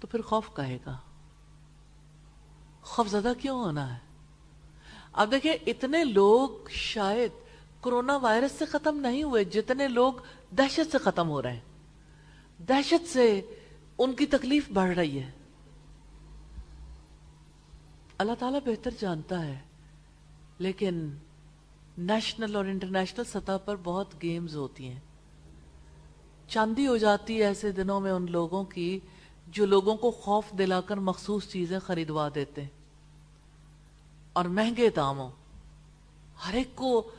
تو 0.00 0.06
پھر 0.06 0.22
خوف 0.22 0.50
کہے 0.56 0.78
گا۔ 0.86 0.96
خوف 2.82 3.08
زدہ 3.08 3.32
کیوں 3.38 3.64
ہونا 3.64 3.94
ہے؟ 3.94 3.98
اب 5.12 5.30
دیکھیں، 5.30 5.54
اتنے 5.66 6.04
لوگ 6.04 6.48
شاید 6.70 7.30
کرونا 7.82 8.16
وائرس 8.16 8.52
سے 8.52 8.64
ختم 8.64 8.96
نہیں 8.96 9.22
ہوئے، 9.22 9.44
جتنے 9.44 9.88
لوگ 9.88 10.12
دہشت 10.50 10.92
سے 10.92 10.98
ختم 10.98 11.28
ہو 11.28 11.42
رہے 11.42 11.52
ہیں۔ 11.52 11.60
دہشت 12.58 13.08
سے 13.08 13.40
ان 13.98 14.12
کی 14.12 14.26
تکلیف 14.26 14.70
بڑھ 14.70 14.94
رہی 14.94 15.18
ہے۔ 15.18 15.30
اللہ 18.20 18.32
تعالیٰ 18.38 18.60
بہتر 18.66 18.90
جانتا 18.98 19.46
ہے، 19.46 19.58
لیکن 20.58 21.10
نیشنل 21.98 22.56
اور 22.56 22.64
انٹرنیشنل 22.64 23.24
سطح 23.24 23.52
پر 23.64 23.76
بہت 23.84 24.22
گیمز 24.22 24.56
ہوتی 24.56 24.88
ہیں۔ 24.88 25.00
چاندی 26.48 26.86
ہو 26.86 26.96
جاتی 26.96 27.38
ہے 27.38 27.42
ایسے 27.42 27.72
دنوں 27.72 28.00
میں 28.00 28.12
ان 28.12 28.26
لوگوں 28.30 28.64
کی 28.64 29.00
جو 29.46 29.66
لوگوں 29.66 29.96
کو 29.96 30.10
خوف 30.10 30.44
دلا 30.58 30.80
کر 30.80 30.96
مخصوص 30.96 31.48
چیزیں 31.48 31.78
خریدوا 31.78 32.28
دیتے 32.34 32.62
ہیں۔ 32.62 32.68
اور 34.32 34.44
مہنگے 34.44 34.90
داموں، 34.90 35.30
ہر 36.46 36.54
ایک 36.54 36.76
کو 36.76 37.10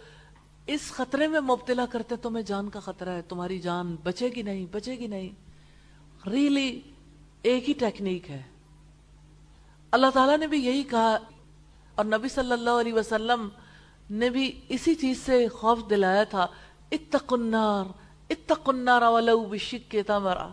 اس 0.68 0.92
خطرے 0.92 1.28
میں 1.28 1.40
مبتلا 1.40 1.86
کرتے 1.86 2.16
تمہیں 2.16 2.44
جان 2.44 2.70
کا 2.70 2.80
خطرہ 2.80 3.10
ہے، 3.10 3.22
تمہاری 3.22 3.60
جان 3.60 3.96
بچے 4.04 4.30
گی 4.36 4.42
نہیں، 4.42 4.66
بچے 4.72 4.96
گی 4.96 5.08
نہیں۔ 5.08 5.30
ریلی 6.30 6.82
ایک 7.42 7.70
ہی 7.70 7.74
ٹیکنیک 7.74 8.32
ہے۔ 8.32 8.42
اللہ 9.92 10.08
تعالیٰ 10.14 10.38
نے 10.38 10.48
بھی 10.48 10.66
یہی 10.66 10.84
کہا 10.84 11.18
اور 11.96 12.06
نبی 12.06 12.30
صلی 12.30 12.52
اللہ 12.52 12.70
علیہ 12.70 12.94
وسلم 12.94 13.50
نے 14.10 14.30
بھی 14.30 14.60
اسی 14.70 14.96
چیز 14.96 15.18
سے 15.18 15.48
خوف 15.48 15.80
دلایا 15.90 16.24
تھا 16.24 16.48
اتق 16.92 17.34
النار 17.34 17.84
اتق 18.30 18.70
النار 18.70 19.02
ولو 19.02 19.40
بشک 19.40 19.96
تمرا۔ 20.08 20.50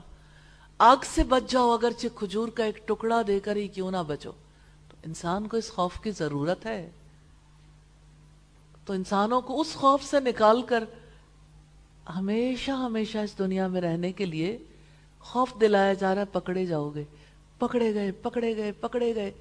آگ 0.78 0.97
سے 1.02 1.25
بچ 1.25 1.50
جاؤ 1.50 1.71
اگرچہ 1.71 2.07
کھجور 2.14 2.49
کا 2.49 2.64
ایک 2.64 2.88
ٹکڑا 2.88 3.23
دے 3.26 3.40
کر 3.40 3.57
ہی 3.57 3.68
کیوں 3.68 3.90
نہ 3.90 3.97
بچو۔ 4.07 4.33
تو 4.88 4.97
انسان 5.07 5.49
کو 5.49 5.57
اس 5.57 5.71
خوف 5.71 6.00
کی 6.00 6.11
ضرورت 6.11 6.66
ہے۔ 6.66 6.90
تو 8.85 8.92
انسانوں 8.92 9.40
کو 9.40 9.61
اس 9.61 9.75
خوف 9.75 10.04
سے 10.04 10.21
نکال 10.21 10.62
کر 10.62 10.85
ہمیشہ 12.16 12.71
ہمیشہ 12.71 13.18
اس 13.18 13.38
دنیا 13.38 13.66
میں 13.66 13.80
رہنے 13.80 14.12
کے 14.12 14.25
لیے 14.25 14.59
خوف 15.21 15.52
دلایا 15.61 15.92
جا 15.92 16.14
رہا 16.14 16.23
ہے، 16.23 16.26
پکڑے 16.33 16.66
جاؤ 16.66 16.90
گے۔ 16.95 17.04
پکڑے 17.59 17.95
گئے 17.95 18.12
پکڑے 18.12 18.57
گئے 18.57 18.73
پکڑے 18.73 19.15
گئے۔ 19.15 19.33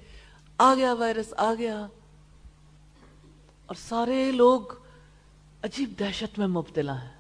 آ 0.58 0.74
گیا 0.74 0.94
وائرس، 0.94 1.34
آ 1.38 1.54
گیا۔ 1.54 1.88
اور 3.66 3.76
سارے 3.76 4.32
لوگ 4.32 4.62
عجیب 5.64 5.94
دہشت 6.00 6.40
میں 6.40 6.48
مبتلا 6.48 7.04
ہیں۔ 7.04 7.12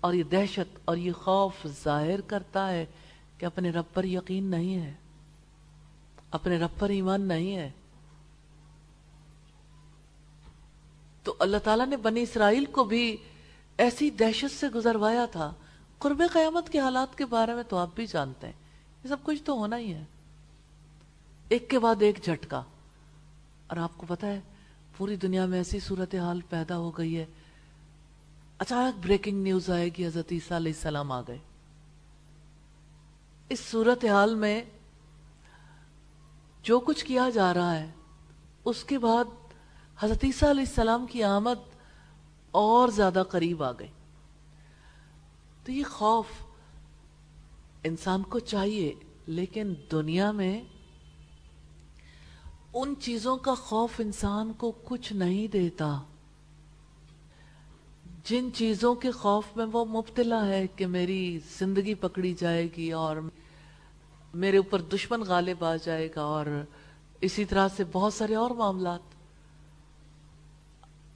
اور 0.00 0.14
یہ 0.14 0.22
دہشت 0.22 0.78
اور 0.84 0.96
یہ 0.96 1.12
خوف 1.12 1.66
ظاہر 1.84 2.20
کرتا 2.20 2.70
ہے 2.70 2.86
کہ 3.38 3.46
اپنے 3.46 3.70
رب 3.70 3.84
پر 3.94 4.04
یقین 4.04 4.44
نہیں 4.44 4.74
ہے، 4.74 4.92
اپنے 6.30 6.58
رب 6.58 6.68
پر 6.78 6.88
ایمان 6.88 7.20
نہیں 7.20 7.56
ہے۔ 7.56 7.70
تو 11.22 11.34
اللہ 11.38 11.56
تعالیٰ 11.64 11.86
نے 11.86 11.96
بنی 11.96 12.22
اسرائیل 12.22 12.64
کو 12.64 12.84
بھی 12.84 13.16
ایسی 13.78 14.10
دہشت 14.10 14.60
سے 14.60 14.68
گزروایا 14.68 15.26
تھا۔ 15.26 15.52
قرب 15.98 16.22
قیامت 16.32 16.70
کے 16.70 16.80
حالات 16.80 17.18
کے 17.18 17.26
بارے 17.26 17.54
میں 17.54 17.62
تو 17.68 17.76
آپ 17.76 17.88
بھی 17.94 18.06
جانتے 18.06 18.46
ہیں۔ 18.46 18.63
یہ 19.04 19.08
سب 19.08 19.16
کچھ 19.22 19.42
تو 19.42 19.52
ہونا 19.52 19.78
ہی 19.78 19.94
ہے۔ 19.94 20.04
ایک 21.48 21.70
کے 21.70 21.78
بعد 21.78 21.94
ایک 22.00 22.18
جھٹکا۔ 22.22 22.62
اور 23.66 23.76
آپ 23.76 23.90
کو 23.96 24.06
پتا 24.08 24.26
ہے، 24.26 24.40
پوری 24.96 25.16
دنیا 25.16 25.46
میں 25.46 25.58
ایسی 25.58 25.80
صورتحال 25.80 26.40
پیدا 26.40 26.76
ہو 26.76 26.90
گئی 26.90 27.18
ہے۔ 27.18 27.26
اچانک 28.58 29.04
بریکنگ 29.04 29.42
نیوز 29.42 29.70
آئے 29.70 29.88
گی 29.88 30.06
حضرت 30.06 30.26
عیسیٰ 30.30 30.56
علیہ 30.56 30.72
السلام 30.72 31.12
آ 31.12 31.20
گئے۔ 31.20 31.38
اس 33.48 33.60
صورتحال 33.60 34.34
میں 34.34 34.64
جو 36.62 36.80
کچھ 36.80 37.04
کیا 37.04 37.30
جا 37.30 37.54
رہا 37.54 37.76
ہے، 37.76 37.90
اس 38.64 38.84
کے 38.84 38.98
بعد 38.98 39.54
حضرت 39.98 40.24
عیسیٰ 40.24 40.48
علیہ 40.48 40.64
السلام 40.68 41.06
کی 41.06 41.22
آمد 41.22 41.76
اور 42.50 42.88
زیادہ 42.88 43.22
قریب 43.30 43.62
آ 43.62 43.72
گئی۔ 43.72 43.88
تو 45.64 45.72
یہ 45.72 45.84
خوف 45.90 46.26
انسان 47.84 48.22
کو 48.22 48.38
چاہیے، 48.38 48.94
لیکن 49.26 49.74
دنیا 49.92 50.30
میں 50.30 50.62
ان 52.74 52.94
چیزوں 53.00 53.36
کا 53.36 53.54
خوف 53.54 53.90
انسان 53.98 54.52
کو 54.52 54.72
کچھ 54.84 55.12
نہیں 55.12 55.46
دیتا۔ 55.46 56.02
جن 58.24 58.48
چیزوں 58.54 58.94
کے 58.94 59.10
خوف 59.10 59.44
میں 59.56 59.66
وہ 59.72 59.84
مبتلا 59.84 60.46
ہے 60.46 60.66
کہ 60.66 60.86
میری 60.86 61.38
زندگی 61.58 61.94
پکڑی 61.94 62.34
جائے 62.34 62.68
گی 62.76 62.92
اور 62.92 63.16
میرے 64.34 64.56
اوپر 64.56 64.80
دشمن 64.80 65.20
غالب 65.20 65.64
آ 65.64 65.76
جائے 65.76 66.08
گا 66.16 66.22
اور 66.22 66.46
اسی 67.20 67.44
طرح 67.44 67.68
سے 67.76 67.84
بہت 67.92 68.14
سارے 68.14 68.34
اور 68.34 68.50
معاملات۔ 68.50 69.00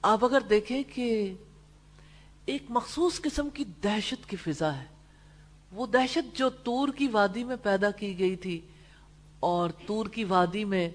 آپ 0.01 0.25
اگر 0.25 0.41
دیکھیں 0.49 0.83
کہ 0.93 1.33
ایک 2.45 2.63
مخصوص 2.69 3.21
قسم 3.21 3.49
کی 3.49 3.63
دہشت 3.63 4.29
کی 4.29 4.35
فضا 4.35 4.77
ہے۔ 4.77 4.98
وہ 5.71 5.85
دہشت 5.85 6.37
جو 6.37 6.49
تور 6.49 6.89
کی 6.89 7.07
وادی 7.07 7.43
میں 7.43 7.55
پیدا 7.63 7.91
کی 7.91 8.19
گئی 8.19 8.35
تھی 8.35 8.59
اور 9.39 9.69
تور 9.85 10.05
کی 10.05 10.23
وادی 10.23 10.65
میں 10.65 10.89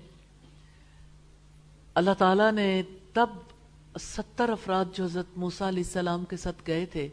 اللہ 1.94 2.10
تعالیٰ 2.18 2.52
نے 2.52 2.82
تب 3.12 3.30
ستر 4.00 4.48
افراد 4.48 4.84
جو 4.92 5.04
حضرت 5.04 5.26
موسیٰ 5.36 5.66
علیہ 5.66 5.82
السلام 5.86 6.24
کے 6.24 6.36
ساتھ 6.36 6.62
گئے 6.66 6.86
تھے، 6.86 7.08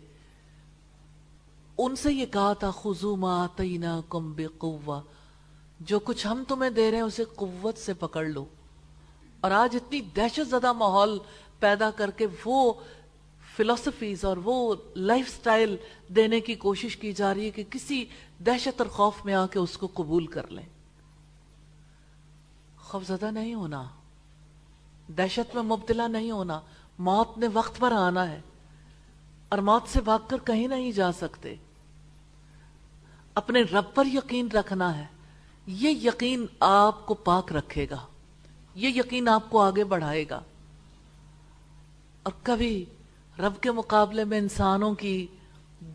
ان 1.77 1.95
سے 1.95 2.13
یہ 2.13 2.25
کہا 2.25 2.53
تھا 2.53 2.71
خزو 2.71 3.15
ما 3.15 3.47
تینا 3.55 4.01
کم 4.09 4.31
بے 4.31 4.47
جو 5.79 5.99
کچھ 5.99 6.27
ہم 6.27 6.43
تمہیں 6.47 6.69
دے 6.69 6.91
رہے 6.91 6.97
ہیں 6.97 7.05
اسے 7.05 7.23
قوت 7.35 7.77
سے 7.77 7.93
پکڑ 7.93 8.25
لو۔ 8.25 8.45
اور 9.41 9.51
آج 9.51 9.75
اتنی 9.75 10.01
دہشت 10.01 10.49
زدہ 10.49 10.73
ماحول 10.73 11.19
پیدا 11.59 11.91
کر 11.91 12.11
کے 12.11 12.27
وہ 12.45 12.73
فلسفیز 13.55 14.25
اور 14.25 14.37
وہ 14.37 14.75
لائف 14.95 15.29
سٹائل 15.29 15.77
دینے 16.07 16.39
کی 16.39 16.55
کوشش 16.55 16.97
کی 16.97 17.13
جا 17.13 17.33
رہی 17.33 17.45
ہے 17.45 17.51
کہ 17.51 17.63
کسی 17.69 18.05
دہشت 18.45 18.81
اور 18.81 18.89
خوف 18.89 19.25
میں 19.25 19.33
آ 19.33 19.47
کے 19.47 19.59
اس 19.59 19.77
کو 19.77 19.87
قبول 19.93 20.27
کر 20.27 20.47
لیں۔ 20.47 20.65
خوف 22.77 23.07
زدہ 23.07 23.31
نہیں 23.31 23.53
ہونا۔ 23.53 23.83
دہشت 25.07 25.55
میں 25.55 25.63
مبتلا 25.63 26.07
نہیں 26.07 26.31
ہونا۔ 26.31 26.59
موت 26.99 27.37
نے 27.37 27.47
وقت 27.53 27.79
پر 27.79 27.91
آنا 27.91 28.31
ہے۔ 28.31 28.41
اور 29.49 29.59
موت 29.59 29.83
سے 29.87 30.01
بھاگ 30.01 30.19
کر 30.27 30.37
کہیں 30.45 30.67
نہیں 30.67 30.91
جا 30.91 31.11
سکتے۔ 31.11 31.55
اپنے 33.35 33.61
رب 33.61 33.93
پر 33.93 34.05
یقین 34.05 34.47
رکھنا 34.47 34.97
ہے۔ 34.97 35.05
یہ 35.67 35.89
یقین 35.89 36.45
آپ 36.59 37.05
کو 37.05 37.13
پاک 37.13 37.53
رکھے 37.53 37.87
گا۔ 37.89 38.05
یہ 38.75 38.89
یقین 38.89 39.27
آپ 39.27 39.49
کو 39.49 39.61
آگے 39.61 39.83
بڑھائے 39.83 40.25
گا۔ 40.29 40.41
اور 42.23 42.33
کبھی 42.43 42.85
رب 43.41 43.61
کے 43.61 43.71
مقابلے 43.71 44.23
میں 44.23 44.37
انسانوں 44.37 44.93
کی 44.93 45.27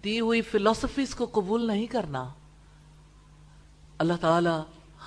دی 0.05 0.21
ہوئی 0.21 0.43
فلسفیز 0.43 1.15
کو 1.15 1.27
قبول 1.33 1.67
نہیں 1.67 1.87
کرنا۔ 1.87 2.29
اللہ 3.99 4.13
تعالی 4.21 4.51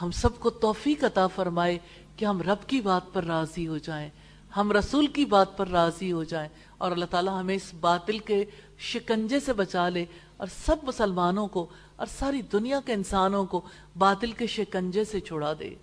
ہم 0.01 0.11
سب 0.11 0.39
کو 0.39 0.49
توفیق 0.49 1.03
عطا 1.03 1.27
فرمائے 1.27 1.77
کہ 2.15 2.25
ہم 2.25 2.41
رب 2.41 2.67
کی 2.67 2.81
بات 2.81 3.13
پر 3.13 3.23
راضی 3.23 3.67
ہو 3.67 3.77
جائیں، 3.77 4.09
ہم 4.57 4.71
رسول 4.71 5.07
کی 5.07 5.25
بات 5.25 5.57
پر 5.57 5.67
راضی 5.67 6.11
ہو 6.11 6.23
جائیں 6.23 6.49
اور 6.77 6.91
اللہ 6.91 7.05
تعالی 7.05 7.29
ہمیں 7.29 7.55
اس 7.55 7.73
باطل 7.79 8.19
کے 8.19 8.45
شکنجے 8.77 9.39
سے 9.39 9.53
بچا 9.53 9.89
لے 9.89 10.05
اور 10.37 10.47
سب 10.65 10.75
مسلمانوں 10.83 11.47
کو 11.47 11.65
اور 11.95 12.07
ساری 12.07 12.41
دنیا 12.41 12.79
کے 12.85 12.93
انسانوں 12.93 13.45
کو 13.45 13.61
باطل 13.97 14.31
کے 14.31 14.47
شکنجے 14.47 15.03
سے 15.03 15.19
چھڑا 15.19 15.53
دے۔ 15.59 15.75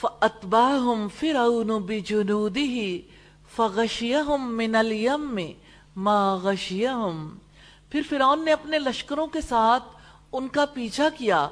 فَأَتْبَاهُمْ 0.00 1.10
فِرَعُونُ 1.18 1.78
بِجُنُودِهِ 1.78 2.98
فَغَشِيَهُمْ 3.56 4.52
مِنَ 4.52 4.76
الْيَمِّ 4.76 5.52
مَا 5.96 6.34
غَشِيَهُمْ۔ 6.34 7.34
پھر 7.90 8.00
فرعون 8.08 8.44
نے 8.44 8.52
اپنے 8.52 8.78
لشکروں 8.78 9.26
کے 9.26 9.40
ساتھ 9.40 9.82
ان 10.32 10.48
کا 10.48 10.64
پیچھا 10.66 11.08
کیا، 11.08 11.48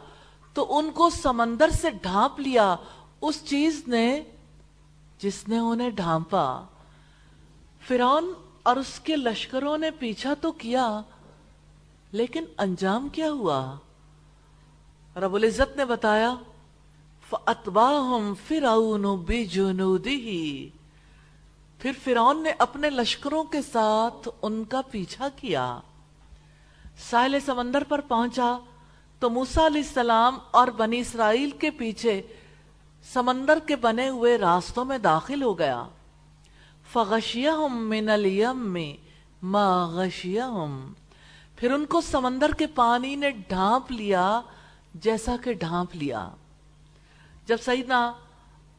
تو 0.52 0.78
ان 0.78 0.90
کو 0.90 1.10
سمندر 1.10 1.70
سے 1.70 1.90
ڈھانپ 1.90 2.40
لیا۔ 2.40 2.76
اس 3.20 3.44
چیز 3.44 3.82
نے، 3.86 4.22
جس 5.18 5.48
نے 5.48 5.58
انہیں 5.58 5.90
ڈھانپا۔ 5.90 6.62
فرعون 7.86 8.32
اور 8.62 8.76
اس 8.76 9.00
کے 9.00 9.16
لشکروں 9.16 9.78
نے 9.78 9.90
پیچھا 9.90 10.34
تو 10.34 10.52
کیا، 10.52 11.00
لیکن 12.12 12.44
انجام 12.58 13.08
کیا 13.08 13.30
ہوا؟ 13.30 13.76
رب 15.16 15.34
العزت 15.34 15.76
نے 15.76 15.84
بتایا 15.84 16.34
فَأَتْبَاهُمْ 17.30 18.36
فِرَعُونُ 18.46 19.16
بِجُنُودِهِ۔ 19.16 20.68
پھر 21.78 21.92
فرعون 22.04 22.42
نے 22.42 22.52
اپنے 22.58 22.90
لشکروں 22.90 23.44
کے 23.44 23.62
ساتھ 23.62 24.28
ان 24.42 24.64
کا 24.64 24.80
پیچھا 24.90 25.28
کیا۔ 25.36 25.80
ساحل 27.10 27.40
سمندر 27.46 27.84
پر 27.84 28.00
پہنچا 28.00 28.58
تو 29.18 29.30
موسیٰ 29.30 29.66
علیہ 29.66 29.82
السلام 29.82 30.38
اور 30.50 30.68
بنی 30.68 30.98
اسرائیل 30.98 31.50
کے 31.50 31.70
پیچھے 31.70 32.22
سمندر 33.12 33.58
کے 33.66 33.76
بنے 33.76 34.08
ہوئے 34.08 34.38
راستوں 34.38 34.84
میں 34.84 34.98
داخل 34.98 35.42
ہو 35.42 35.58
گیا۔ 35.58 35.84
فَغَشِيَهُمْ 36.92 37.88
مِنَ 37.88 38.10
الْيَمِّ 38.10 38.92
مَا 39.42 39.86
غَشِيَهُمْ۔ 39.86 40.92
پھر 41.56 41.72
ان 41.72 41.86
کو 41.86 42.00
سمندر 42.00 42.52
کے 42.52 42.66
پانی 42.66 43.14
نے 43.14 43.30
ڈھانپ 43.30 43.92
لیا 43.92 44.40
جیسا 44.94 45.36
کہ 45.44 45.52
ڈھانپ 45.52 45.96
لیا۔ 45.96 46.28
جب 47.46 47.56
سیدنا 47.64 48.12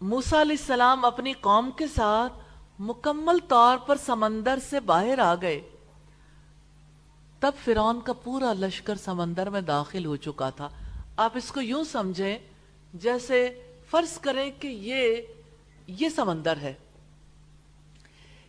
موسیٰ 0.02 0.40
علیہ 0.40 0.56
السلام 0.60 1.06
اپنی 1.06 1.34
قوم 1.34 1.72
کے 1.72 1.88
ساتھ 1.88 2.34
مکمل 2.80 3.38
طور 3.48 3.78
پر 3.78 3.96
سمندر 4.06 4.60
سے 4.70 4.80
باہر 4.80 5.20
آ 5.20 5.36
گئے۔ 5.36 5.62
تب 7.40 7.52
فرعون 7.66 8.02
کا 8.02 8.14
پورا 8.14 8.54
لشکر 8.54 8.96
سمندر 8.96 9.50
میں 9.50 9.62
داخل 9.62 10.06
ہو 10.06 10.16
چکا 10.16 10.50
تھا۔ 10.50 10.70
آپ 11.16 11.32
اس 11.36 11.52
کو 11.52 11.62
یوں 11.62 11.84
سمجھیں 11.84 12.38
جیسے 12.94 13.62
فرض 13.90 14.18
کریں 14.18 14.52
کہ 14.60 14.68
یہ 14.68 15.22
یہ 15.88 16.10
سمندر 16.10 16.58
ہے۔ 16.58 16.74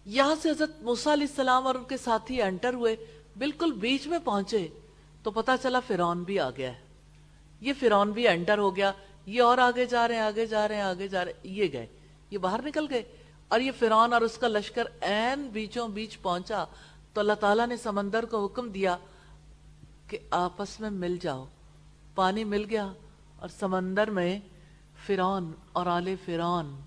یہاں 0.05 0.35
سے 0.43 0.51
حضرت 0.51 0.83
موسیٰ 0.83 1.13
علیہ 1.13 1.27
السلام 1.31 1.67
اور 1.67 1.75
ان 1.75 1.85
کے 1.85 1.97
ساتھی 1.97 2.43
انٹر 2.43 2.75
ہوئے، 2.75 2.97
بالکل 3.39 3.73
بیچ 3.73 4.07
میں 4.07 4.19
پہنچے 4.25 4.69
تو 5.23 5.31
پتا 5.31 5.57
چلا 5.57 5.81
فرعون 5.81 6.23
بھی 6.23 6.41
آ 6.41 6.51
گیا 6.51 6.73
ہے۔ 6.73 6.81
یہ 7.61 7.73
فرعون 7.81 8.13
بھی 8.13 8.29
انٹر 8.29 8.59
ہو 8.59 8.77
گیا، 8.77 8.93
یہ 9.27 9.43
اور 9.43 9.59
آگے 9.59 9.85
جا 9.85 10.09
رہے 10.09 10.15
ہیں، 10.15 10.23
آگے 10.23 10.47
جا 10.47 10.69
رہے 10.69 10.75
ہیں، 10.75 10.83
آگے 10.83 11.09
جا 11.09 11.25
رہے 11.25 11.33
ہیں، 11.33 11.41
یہ 11.45 11.67
گئے، 11.73 11.87
یہ 12.31 12.39
باہر 12.39 12.63
نکل 12.63 12.87
گئے۔ 12.91 13.03
اور 13.51 13.61
یہ 13.61 13.71
فرعون 13.79 14.13
اور 14.13 14.21
اس 14.21 14.39
کا 14.39 14.49
لشکر 14.49 14.83
این 15.01 15.49
بیچوں 15.53 15.89
بیچ 15.89 16.21
پہنچا، 16.23 16.65
تو 17.13 17.21
اللہ 17.21 17.33
تعالیٰ 17.33 17.67
نے 17.67 17.77
سمندر 17.77 18.25
کو 18.25 18.45
حکم 18.45 18.71
دیا 18.71 18.97
کہ 20.07 20.19
آپس 20.31 20.81
میں 20.81 20.91
مل 20.91 21.17
جاؤ۔ 21.21 21.45
پانی 22.15 22.45
مل 22.45 22.65
گیا 22.71 22.93
اور 23.39 23.49
سمندر 23.49 24.11
میں 24.11 24.41
فرعون 25.07 25.53
اور 25.73 25.87
آل 25.87 26.15
فرعون 26.25 26.81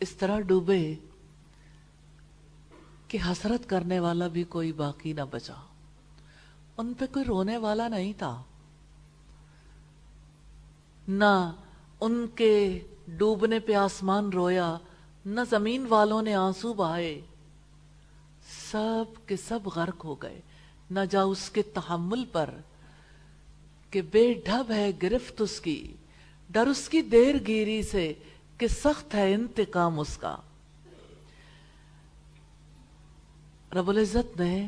اس 0.00 0.10
طرح 0.10 0.40
ڈوبے 0.40 0.94
کہ 3.08 3.18
حسرت 3.32 3.68
کرنے 3.68 4.00
والا 4.00 4.26
بھی 4.26 4.44
کوئی 4.44 4.72
باقی 4.72 5.12
نہ 5.12 5.20
بچا۔ 5.30 5.54
ان 6.76 6.94
پہ 6.94 7.04
کوئی 7.12 7.24
رونے 7.24 7.56
والا 7.56 7.88
نہیں 7.88 8.12
تھا۔ 8.18 8.42
نہ 11.08 11.52
ان 12.00 12.26
کے 12.34 12.80
ڈوبنے 13.06 13.58
پہ 13.58 13.74
آسمان 13.74 14.28
رویا 14.28 14.78
نہ 15.28 15.40
زمین 15.50 15.86
والوں 15.88 16.22
نے 16.22 16.34
آنسو 16.34 16.72
بہائے، 16.72 17.20
سب 18.70 19.28
کے 19.28 19.36
سب 19.36 19.60
غرق 19.74 20.04
ہو 20.04 20.14
گئے۔ 20.14 20.40
نہ 20.90 21.00
جا 21.10 21.22
اس 21.22 21.50
کے 21.50 21.62
تحمل 21.62 22.24
پر 22.32 22.50
کہ 23.90 24.02
بے 24.02 24.34
ڈھب 24.44 24.70
ہے 24.70 24.90
گرفت 25.02 25.40
اس 25.40 25.60
کی، 25.60 25.92
ڈر 26.50 26.66
اس 26.66 26.88
کی 26.88 27.02
دیر 27.02 27.34
گیری 27.46 27.82
سے 27.82 28.14
کہ 28.58 28.68
سخت 28.68 29.14
ہے 29.14 29.34
انتقام 29.34 30.00
اس 30.00 30.16
کا۔ 30.16 30.36
رب 33.74 33.88
العزت 33.88 34.40
نے 34.40 34.66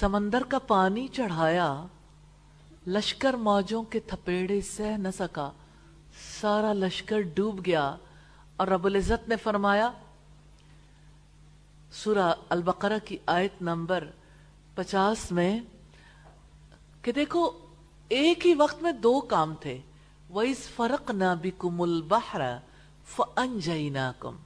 سمندر 0.00 0.42
کا 0.48 0.58
پانی 0.58 1.08
چڑھایا، 1.08 1.86
لشکر 2.86 3.34
موجوں 3.34 3.82
کے 3.82 4.00
تھپیڑے 4.00 4.60
سہ 4.60 4.96
نہ 4.98 5.08
سکا۔ 5.18 5.50
سارا 6.40 6.72
لشکر 6.72 7.20
ڈوب 7.20 7.66
گیا۔ 7.66 7.96
اور 8.56 8.68
رب 8.68 8.84
العزت 8.84 9.28
نے 9.28 9.36
فرمایا، 9.36 9.90
سورہ 11.92 12.34
البقرہ 12.48 12.98
کی 13.04 13.16
آیت 13.26 13.62
نمبر 13.62 14.04
پچاس 14.74 15.32
میں، 15.32 15.60
کہ 17.02 17.12
دیکھو، 17.12 17.50
ایک 18.08 18.46
ہی 18.46 18.54
وقت 18.54 18.82
میں 18.82 18.92
دو 18.92 19.20
کام 19.20 19.54
تھے۔ 19.54 19.78
وَإِذْ 20.34 20.74
فَرَقْنَا 20.76 21.34
بِكُمُ 21.34 21.82
الْبَحْرَ 21.82 22.42
فَأَنْجَيْنَاكُمْ۔ 23.06 24.36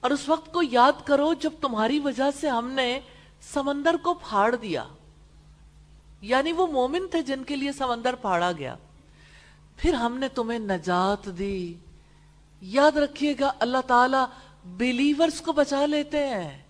اور 0.00 0.10
اس 0.10 0.28
وقت 0.28 0.52
کو 0.52 0.62
یاد 0.62 0.92
کرو، 1.04 1.34
جب 1.34 1.50
تمہاری 1.60 1.98
وجہ 1.98 2.30
سے 2.40 2.48
ہم 2.48 2.70
نے 2.70 3.00
سمندر 3.40 3.96
کو 4.02 4.14
پھاڑ 4.14 4.54
دیا۔ 4.54 4.84
یعنی 6.20 6.52
وہ 6.52 6.66
مومن 6.66 7.08
تھے 7.10 7.22
جن 7.22 7.44
کے 7.44 7.56
لیے 7.56 7.72
سمندر 7.72 8.14
پھاڑا 8.14 8.52
گیا۔ 8.52 8.74
پھر 9.76 9.94
ہم 9.94 10.18
نے 10.18 10.28
تمہیں 10.28 10.58
نجات 10.58 11.38
دی۔ 11.38 11.74
یاد 12.60 12.96
رکھیے 12.96 13.34
گا، 13.40 13.52
اللہ 13.58 13.78
تعالی 13.86 14.24
بلیورز 14.64 15.40
کو 15.40 15.52
بچا 15.52 15.86
لیتے 15.86 16.26
ہیں۔ 16.26 16.62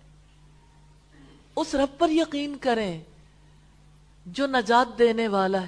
اس 1.55 1.75
رب 1.75 1.99
پر 1.99 2.09
یقین 2.09 2.57
کریں، 2.57 3.01
جو 4.25 4.47
نجات 4.47 4.99
دینے 4.99 5.27
والا 5.27 5.61
ہے۔ 5.61 5.67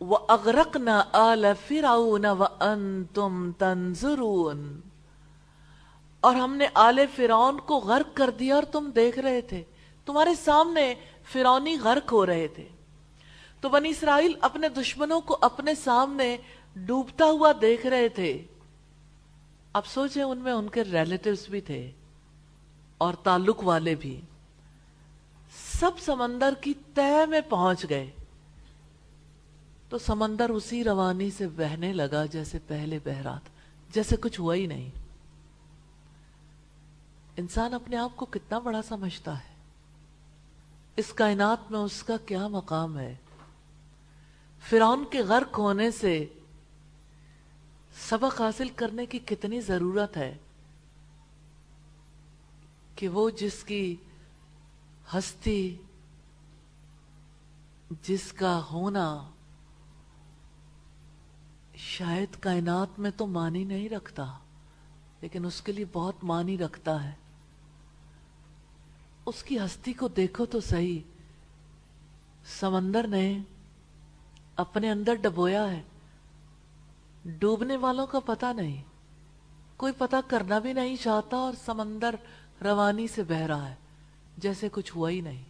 وَأَغْرَقْنَا 0.00 1.04
آلَ 1.12 1.46
فِرَعُونَ 1.66 2.26
وَأَنْتُمْ 2.26 3.52
تَنْزُرُونَ 3.58 4.78
اور 6.20 6.34
ہم 6.34 6.56
نے 6.56 6.66
آل 6.74 7.00
فرعون 7.16 7.60
کو 7.60 7.78
غرق 7.78 8.16
کر 8.16 8.30
دیا 8.30 8.54
اور 8.54 8.62
تم 8.62 8.90
دیکھ 8.90 9.18
رہے 9.18 9.40
تھے۔ 9.40 9.62
تمہارے 10.06 10.34
سامنے 10.34 10.94
فرعونی 11.32 11.76
غرق 11.82 12.12
ہو 12.12 12.26
رہے 12.26 12.48
تھے۔ 12.48 12.68
تو 13.60 13.68
بنی 13.68 13.88
اسرائیل 13.88 14.32
اپنے 14.40 14.68
دشمنوں 14.68 15.20
کو 15.20 15.38
اپنے 15.40 15.74
سامنے 15.74 16.36
ڈوبتا 16.76 17.24
ہوا 17.24 17.52
دیکھ 17.60 17.86
رہے 17.86 18.08
تھے۔ 18.08 18.42
اب 19.78 19.86
سوچیں 19.86 20.22
ان 20.22 20.38
میں 20.38 20.52
ان 20.52 20.68
کے 20.68 20.84
ریلیٹیوز 20.84 21.48
بھی 21.48 21.60
تھے 21.60 21.90
اور 22.98 23.14
تعلق 23.14 23.64
والے 23.64 23.94
بھی۔ 23.94 24.20
سب 25.80 25.90
سمندر 25.98 26.54
کی 26.60 26.74
تہ 26.94 27.26
میں 27.26 27.40
پہنچ 27.40 27.86
گئے۔ 27.88 28.10
تو 29.88 29.98
سمندر 29.98 30.50
اسی 30.50 30.84
روانی 30.84 31.30
سے 31.30 31.48
بہنے 31.48 31.92
لگا 31.92 32.26
جیسے 32.26 32.58
پہلے 32.66 32.98
بہ 33.04 33.22
رہا 33.22 33.38
تھا 33.38 33.50
جیسے 33.92 34.16
کچھ 34.16 34.40
ہوا 34.40 34.54
ہی 34.54 34.66
نہیں۔ 34.66 34.90
انسان 37.36 37.74
اپنے 37.74 37.96
آپ 37.96 38.16
کو 38.16 38.26
کتنا 38.26 38.58
بڑا 38.58 38.82
سمجھتا 38.82 39.38
ہے۔ 39.38 39.54
اس 40.96 41.12
کائنات 41.12 41.70
میں 41.70 41.80
اس 41.80 42.02
کا 42.02 42.16
کیا 42.26 42.48
مقام 42.48 42.98
ہے؟ 42.98 43.14
فرعون 44.68 45.04
کے 45.10 45.18
غرق 45.18 45.58
ہونے 45.58 45.90
سے 45.90 46.26
سبق 47.98 48.40
حاصل 48.40 48.68
کرنے 48.68 49.06
کی 49.06 49.18
کتنی 49.18 49.60
ضرورت 49.60 50.16
ہے 50.16 50.36
کہ 52.94 53.08
وہ 53.08 53.30
جس 53.30 53.64
کی 53.64 53.96
ہستی، 55.14 55.76
جس 58.02 58.32
کا 58.32 58.60
ہونا 58.70 59.30
شاید 61.74 62.40
کائنات 62.40 62.98
میں 62.98 63.10
تو 63.16 63.26
مانی 63.26 63.64
نہیں 63.64 63.88
رکھتا، 63.88 64.24
لیکن 65.20 65.44
اس 65.44 65.60
کے 65.60 65.72
لیے 65.72 65.84
بہت 65.92 66.24
مانی 66.24 66.58
رکھتا 66.58 67.04
ہے۔ 67.04 67.12
اس 69.26 69.42
کی 69.42 69.58
ہستی 69.58 69.92
کو 69.92 70.08
دیکھو 70.08 70.46
تو 70.46 70.60
صحیح، 70.60 70.98
سمندر 72.60 73.06
نے 73.06 73.38
اپنے 74.56 74.90
اندر 74.90 75.14
ڈبویا 75.14 75.70
ہے۔ 75.70 75.82
ڈوبنے 77.28 77.76
والوں 77.76 78.06
کا 78.06 78.20
پتہ 78.20 78.52
نہیں۔ 78.56 78.82
کوئی 79.76 79.92
پتہ 79.98 80.16
کرنا 80.28 80.58
بھی 80.58 80.72
نہیں 80.72 80.96
چاہتا 80.96 81.36
اور 81.36 81.54
سمندر 81.64 82.14
روانی 82.62 83.06
سے 83.08 83.22
بہ 83.22 83.40
رہا 83.46 83.68
ہے، 83.68 83.74
جیسے 84.38 84.68
کچھ 84.72 84.96
ہوا 84.96 85.10
ہی 85.10 85.20
نہیں۔ 85.20 85.42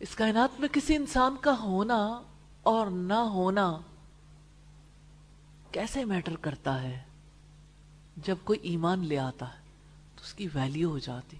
اس 0.00 0.14
کائنات 0.14 0.60
میں 0.60 0.68
کسی 0.68 0.96
انسان 0.96 1.36
کا 1.40 1.54
ہونا 1.60 1.98
اور 2.62 2.86
نہ 2.86 3.20
ہونا 3.32 3.70
کیسے 5.72 6.04
میٹر 6.04 6.36
کرتا 6.36 6.80
ہے؟ 6.82 6.98
جب 8.16 8.36
کوئی 8.44 8.58
ایمان 8.62 9.04
لے 9.06 9.18
آتا 9.18 9.48
ہے 9.48 9.66
تو 10.16 10.22
اس 10.24 10.32
کی 10.34 10.46
ویلیو 10.54 10.90
ہو 10.90 10.98
جاتی، 10.98 11.36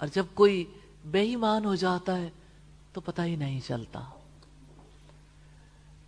اور 0.00 0.08
جب 0.14 0.24
کوئی 0.34 0.64
بے 1.04 1.20
ایمان 1.20 1.64
ہو 1.64 1.74
جاتا 1.74 2.16
ہے 2.16 2.28
تو 2.92 3.00
پتہ 3.00 3.22
ہی 3.22 3.36
نہیں 3.36 3.60
چلتا۔ 3.66 4.00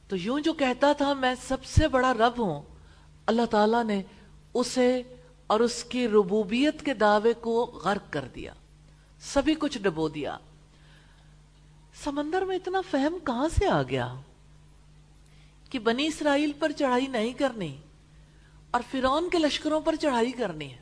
تو 0.08 0.16
یوں 0.16 0.40
جو 0.40 0.52
کہتا 0.52 0.92
تھا 0.92 1.14
میں 1.14 1.34
سب 1.48 1.64
سے 1.64 1.88
بڑا 1.88 2.14
رب 2.14 2.38
ہوں، 2.38 2.62
اللہ 3.26 3.46
تعالیٰ 3.46 3.84
نے 3.84 4.02
اسے 4.54 5.02
اور 5.46 5.60
اس 5.60 5.84
کی 5.84 6.08
ربوبیت 6.08 6.84
کے 6.84 6.94
دعوے 6.94 7.32
کو 7.32 7.80
غرق 7.84 8.12
کر 8.12 8.24
دیا، 8.34 8.52
سبھی 9.20 9.54
کچھ 9.54 9.78
ڈبو 9.78 10.08
دیا۔ 10.08 10.38
سمندر 12.04 12.42
میں 12.42 12.56
اتنا 12.56 12.80
فہم 12.90 13.18
کہاں 13.26 13.48
سے 13.48 13.66
آ 13.66 13.82
گیا؟ 13.82 14.14
کہ 15.70 15.78
بنی 15.78 16.06
اسرائیل 16.06 16.52
پر 16.58 16.72
چڑھائی 16.72 17.06
نہیں 17.06 17.32
کرنی 17.32 17.76
اور 18.70 18.80
فرون 18.90 19.30
کے 19.30 19.38
لشکروں 19.38 19.80
پر 19.80 19.94
چڑھائی 19.94 20.32
کرنی 20.32 20.72
ہے۔ 20.72 20.78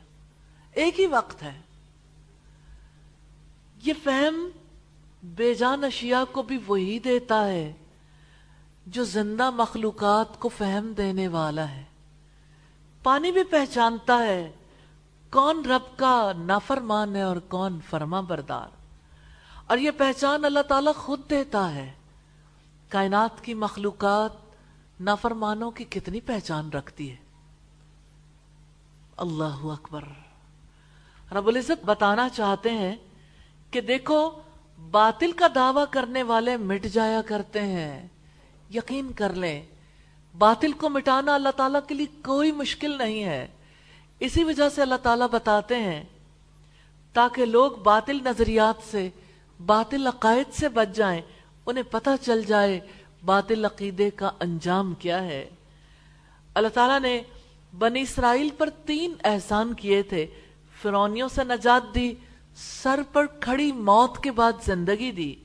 ایک 0.71 0.99
ہی 0.99 1.05
وقت 1.05 1.43
ہے۔ 1.43 1.61
یہ 3.83 3.93
فہم 4.03 4.49
بے 5.23 5.53
جان 5.53 5.83
اشیاء 5.83 6.23
کو 6.31 6.41
بھی 6.41 6.59
وہی 6.67 6.99
دیتا 6.99 7.47
ہے 7.47 7.73
جو 8.87 9.03
زندہ 9.03 9.49
مخلوقات 9.49 10.39
کو 10.39 10.49
فہم 10.49 10.93
دینے 10.93 11.27
والا 11.27 11.69
ہے۔ 11.69 11.83
پانی 13.03 13.31
بھی 13.31 13.43
پہچانتا 13.43 14.19
ہے 14.19 14.51
کون 15.31 15.65
رب 15.65 15.97
کا 15.97 16.31
نافرمان 16.37 17.15
ہے 17.15 17.21
اور 17.21 17.37
کون 17.37 17.79
فرما 17.89 18.21
بردار۔ 18.21 18.67
اور 19.67 19.77
یہ 19.77 19.91
پہچان 19.97 20.45
اللہ 20.45 20.59
تعالیٰ 20.59 20.95
خود 20.95 21.21
دیتا 21.29 21.75
ہے۔ 21.75 21.93
کائنات 22.89 23.43
کی 23.43 23.53
مخلوقات 23.53 24.31
نافرمانوں 25.01 25.71
کی 25.71 25.83
کتنی 25.83 26.21
پہچان 26.21 26.69
رکھتی 26.69 27.11
ہے۔ 27.11 27.15
اللہ 29.17 29.65
اکبر۔ 29.65 30.03
رب 31.31 31.47
العزت 31.47 31.85
بتانا 31.85 32.29
چاہتے 32.29 32.71
ہیں 32.71 32.95
کہ 33.71 33.81
دیکھو، 33.81 34.31
باطل 34.91 35.31
کا 35.31 35.47
دعویٰ 35.55 35.85
کرنے 35.91 36.23
والے 36.23 36.57
مٹ 36.57 36.83
جایا 36.83 37.21
کرتے 37.21 37.61
ہیں۔ 37.61 38.07
یقین 38.73 39.11
کر 39.11 39.33
لیں، 39.33 39.65
باطل 40.37 40.71
کو 40.71 40.89
مٹانا 40.89 41.35
اللہ 41.35 41.49
تعالیٰ 41.49 41.79
کے 41.87 41.93
لیے 41.93 42.05
کوئی 42.25 42.51
مشکل 42.51 42.97
نہیں 42.97 43.23
ہے۔ 43.23 43.47
اسی 44.19 44.43
وجہ 44.43 44.69
سے 44.69 44.81
اللہ 44.81 44.95
تعالیٰ 44.95 45.27
بتاتے 45.31 45.75
ہیں، 45.75 46.03
تاکہ 47.13 47.45
لوگ 47.45 47.71
باطل 47.71 48.17
نظریات 48.25 48.91
سے، 48.91 49.09
باطل 49.65 50.07
عقائد 50.07 50.53
سے 50.53 50.69
بچ 50.69 50.95
جائیں، 50.95 51.21
انہیں 51.65 51.83
پتہ 51.91 52.09
چل 52.21 52.43
جائے 52.43 52.79
باطل 53.25 53.65
عقیدے 53.65 54.09
کا 54.09 54.31
انجام 54.39 54.93
کیا 54.93 55.23
ہے۔ 55.23 55.49
اللہ 56.53 56.67
تعالیٰ 56.67 56.99
نے 56.99 57.21
بنی 57.77 58.01
اسرائیل 58.01 58.49
پر 58.57 58.69
تین 58.69 59.13
احسان 59.23 59.73
کیے 59.73 60.01
تھے۔ 60.01 60.27
فرونیوں 60.81 61.27
سے 61.27 61.43
نجات 61.43 61.95
دی، 61.95 62.13
سر 62.55 62.99
پر 63.13 63.25
کھڑی 63.25 63.71
موت 63.71 64.23
کے 64.23 64.31
بعد 64.31 64.53
زندگی 64.65 65.11
دی۔ 65.11 65.35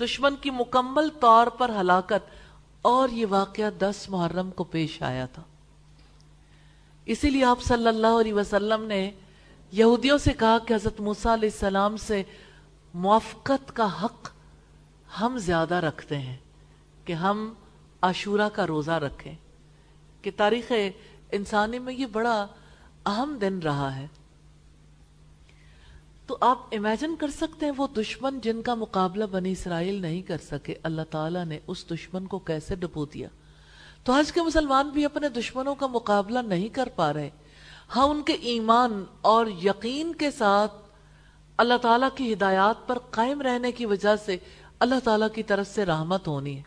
دشمن 0.00 0.36
کی 0.36 0.50
مکمل 0.50 1.08
طور 1.20 1.46
پر 1.46 1.68
ہلاکت 1.80 2.39
اور 2.82 3.08
یہ 3.08 3.26
واقعہ 3.30 3.70
دس 3.78 4.06
محرم 4.08 4.50
کو 4.50 4.64
پیش 4.64 5.02
آیا 5.02 5.26
تھا۔ 5.26 5.42
اسی 7.06 7.30
لیے 7.30 7.44
آپ 7.44 7.62
صلی 7.62 7.88
اللہ 7.88 8.20
علیہ 8.20 8.34
وسلم 8.34 8.82
نے 8.82 9.10
یہودیوں 9.72 10.18
سے 10.18 10.32
کہا 10.32 10.58
کہ 10.58 10.74
حضرت 10.74 11.00
موسیٰ 11.00 11.32
علیہ 11.32 11.48
السلام 11.52 11.96
سے 11.96 12.22
موافقت 12.94 13.76
کا 13.76 14.04
حق 14.04 14.30
ہم 15.20 15.38
زیادہ 15.38 15.74
رکھتے 15.74 16.18
ہیں 16.18 16.36
کہ 17.04 17.12
ہم 17.12 17.54
عاشورہ 18.02 18.48
کا 18.52 18.66
روزہ 18.66 18.90
رکھیں۔ 18.90 19.34
کہ 20.22 20.30
تاریخ 20.36 20.72
انسانی 21.32 21.78
میں 21.78 21.94
یہ 21.94 22.06
بڑا 22.06 22.46
اہم 23.06 23.38
دن 23.40 23.58
رہا 23.58 23.96
ہے۔ 23.96 24.06
تو 26.30 26.38
آپ 26.40 26.58
امیجن 26.72 27.16
کر 27.16 27.30
سکتے 27.30 27.66
ہیں 27.66 27.72
وہ 27.76 27.86
دشمن 27.96 28.40
جن 28.40 28.62
کا 28.62 28.74
مقابلہ 28.74 29.24
بنی 29.24 29.52
اسرائیل 29.52 30.02
نہیں 30.02 30.22
کر 30.22 30.36
سکے۔ 30.50 30.74
اللہ 30.82 31.02
تعالیٰ 31.10 31.44
نے 31.44 31.58
اس 31.66 31.90
دشمن 31.90 32.26
کو 32.26 32.38
کیسے 32.38 32.74
ڈبو 32.74 33.04
دیا؟ 33.04 33.28
تو 34.04 34.12
آج 34.12 34.32
کے 34.32 34.42
مسلمان 34.42 34.88
بھی 34.88 35.04
اپنے 35.04 35.28
دشمنوں 35.28 35.74
کا 35.74 35.86
مقابلہ 35.86 36.38
نہیں 36.38 36.68
کر 36.68 36.88
پا 36.96 37.12
رہے۔ 37.12 37.30
ہاں 37.96 38.04
ان 38.04 38.22
کے 38.22 38.32
ایمان 38.32 39.04
اور 39.20 39.46
یقین 39.46 40.14
کے 40.14 40.30
ساتھ 40.30 40.72
اللہ 41.56 41.76
تعالیٰ 41.82 42.08
کی 42.14 42.32
ہدایات 42.32 42.86
پر 42.86 42.98
قائم 42.98 43.42
رہنے 43.42 43.72
کی 43.72 43.86
وجہ 43.86 44.16
سے 44.16 44.36
اللہ 44.78 45.00
تعالیٰ 45.04 45.28
کی 45.34 45.42
طرف 45.42 45.66
سے 45.66 45.86
رحمت 45.86 46.28
ہونی 46.28 46.56
ہے۔ 46.56 46.62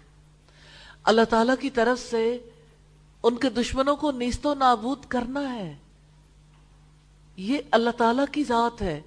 اللہ 1.04 1.26
تعالیٰ 1.30 1.56
کی 1.62 1.70
طرف 1.70 2.00
سے 2.00 2.50
ان 3.24 3.36
کے 3.36 3.50
دشمنوں 3.50 3.96
کو 3.96 4.12
نیست 4.12 4.46
و 4.46 4.54
نابود 4.54 5.06
کرنا 5.08 5.56
ہے۔ 5.56 5.76
یہ 7.38 7.58
اللہ 7.72 7.90
تعالیٰ 7.90 8.26
کی 8.32 8.44
ذات 8.44 8.82
ہے۔ 8.82 9.02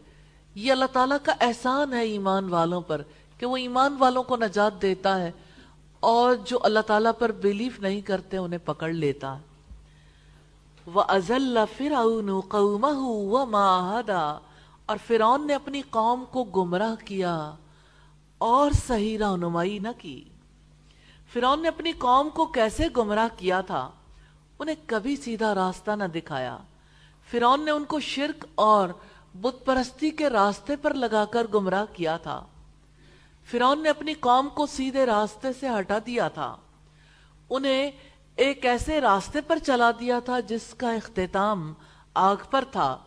یہ 0.56 0.72
اللہ 0.72 0.84
تعالیٰ 0.92 1.16
کا 1.22 1.32
احسان 1.40 1.92
ہے 1.92 2.00
ایمان 2.00 2.48
والوں 2.48 2.80
پر 2.80 3.02
کہ 3.38 3.46
وہ 3.46 3.56
ایمان 3.56 3.96
والوں 3.98 4.22
کو 4.22 4.36
نجات 4.36 4.82
دیتا 4.82 5.20
ہے 5.20 5.30
اور 6.00 6.34
جو 6.34 6.58
اللہ 6.62 6.80
تعالیٰ 6.86 7.12
پر 7.18 7.32
بلیف 7.32 7.80
نہیں 7.80 8.00
کرتے 8.00 8.36
انہیں 8.36 8.60
پکڑ 8.64 8.88
لیتا 8.88 9.38
ہے۔ 9.38 9.42
وَأَزَلَّ 10.94 11.60
فِرَعُونُ 11.76 12.40
قَوْمَهُ 12.48 13.02
وَمَا 13.06 14.00
هَدَى۔ 14.00 14.46
اور 14.86 14.96
فرعون 15.06 15.46
نے 15.46 15.54
اپنی 15.54 15.82
قوم 15.90 16.24
کو 16.30 16.44
گمراہ 16.44 17.06
کیا 17.06 17.54
اور 18.38 18.70
صحیح 18.86 19.18
رہنمائی 19.18 19.78
نہ 19.78 19.88
کی۔ 19.98 20.24
فرعون 21.32 21.62
نے 21.62 21.68
اپنی 21.68 21.92
قوم 21.92 22.28
کو 22.28 22.46
کیسے 22.46 22.84
گمراہ 22.96 23.28
کیا 23.36 23.60
تھا؟ 23.60 23.90
انہیں 24.58 24.76
کبھی 24.86 25.16
سیدھا 25.16 25.54
راستہ 25.54 25.90
نہ 25.90 26.04
دکھایا۔ 26.04 26.58
فرعون 27.30 27.64
نے 27.64 27.70
ان 27.70 27.84
کو 27.84 28.00
شرک 28.00 28.46
اور 28.54 28.88
بت 29.40 29.64
پرستی 29.64 30.10
کے 30.10 30.30
راستے 30.30 30.76
پر 30.76 30.94
لگا 30.94 31.24
کر 31.24 31.46
گمراہ 31.54 31.84
کیا 31.92 32.16
تھا۔ 32.16 32.46
فرعون 33.50 33.82
نے 33.82 33.88
اپنی 33.88 34.14
قوم 34.14 34.48
کو 34.48 34.66
سیدھے 34.66 35.06
راستے 35.06 35.48
سے 35.60 35.68
ہٹا 35.78 35.98
دیا 36.06 36.28
تھا۔ 36.28 36.56
انہیں 37.50 37.90
ایک 38.36 38.66
ایسے 38.66 39.00
راستے 39.00 39.40
پر 39.40 39.58
چلا 39.58 39.90
دیا 39.90 40.20
تھا 40.20 40.40
جس 40.40 40.74
کا 40.74 40.92
اختتام 40.92 41.74
آگ 42.14 42.36
پر 42.50 42.64
تھا۔ 42.70 42.98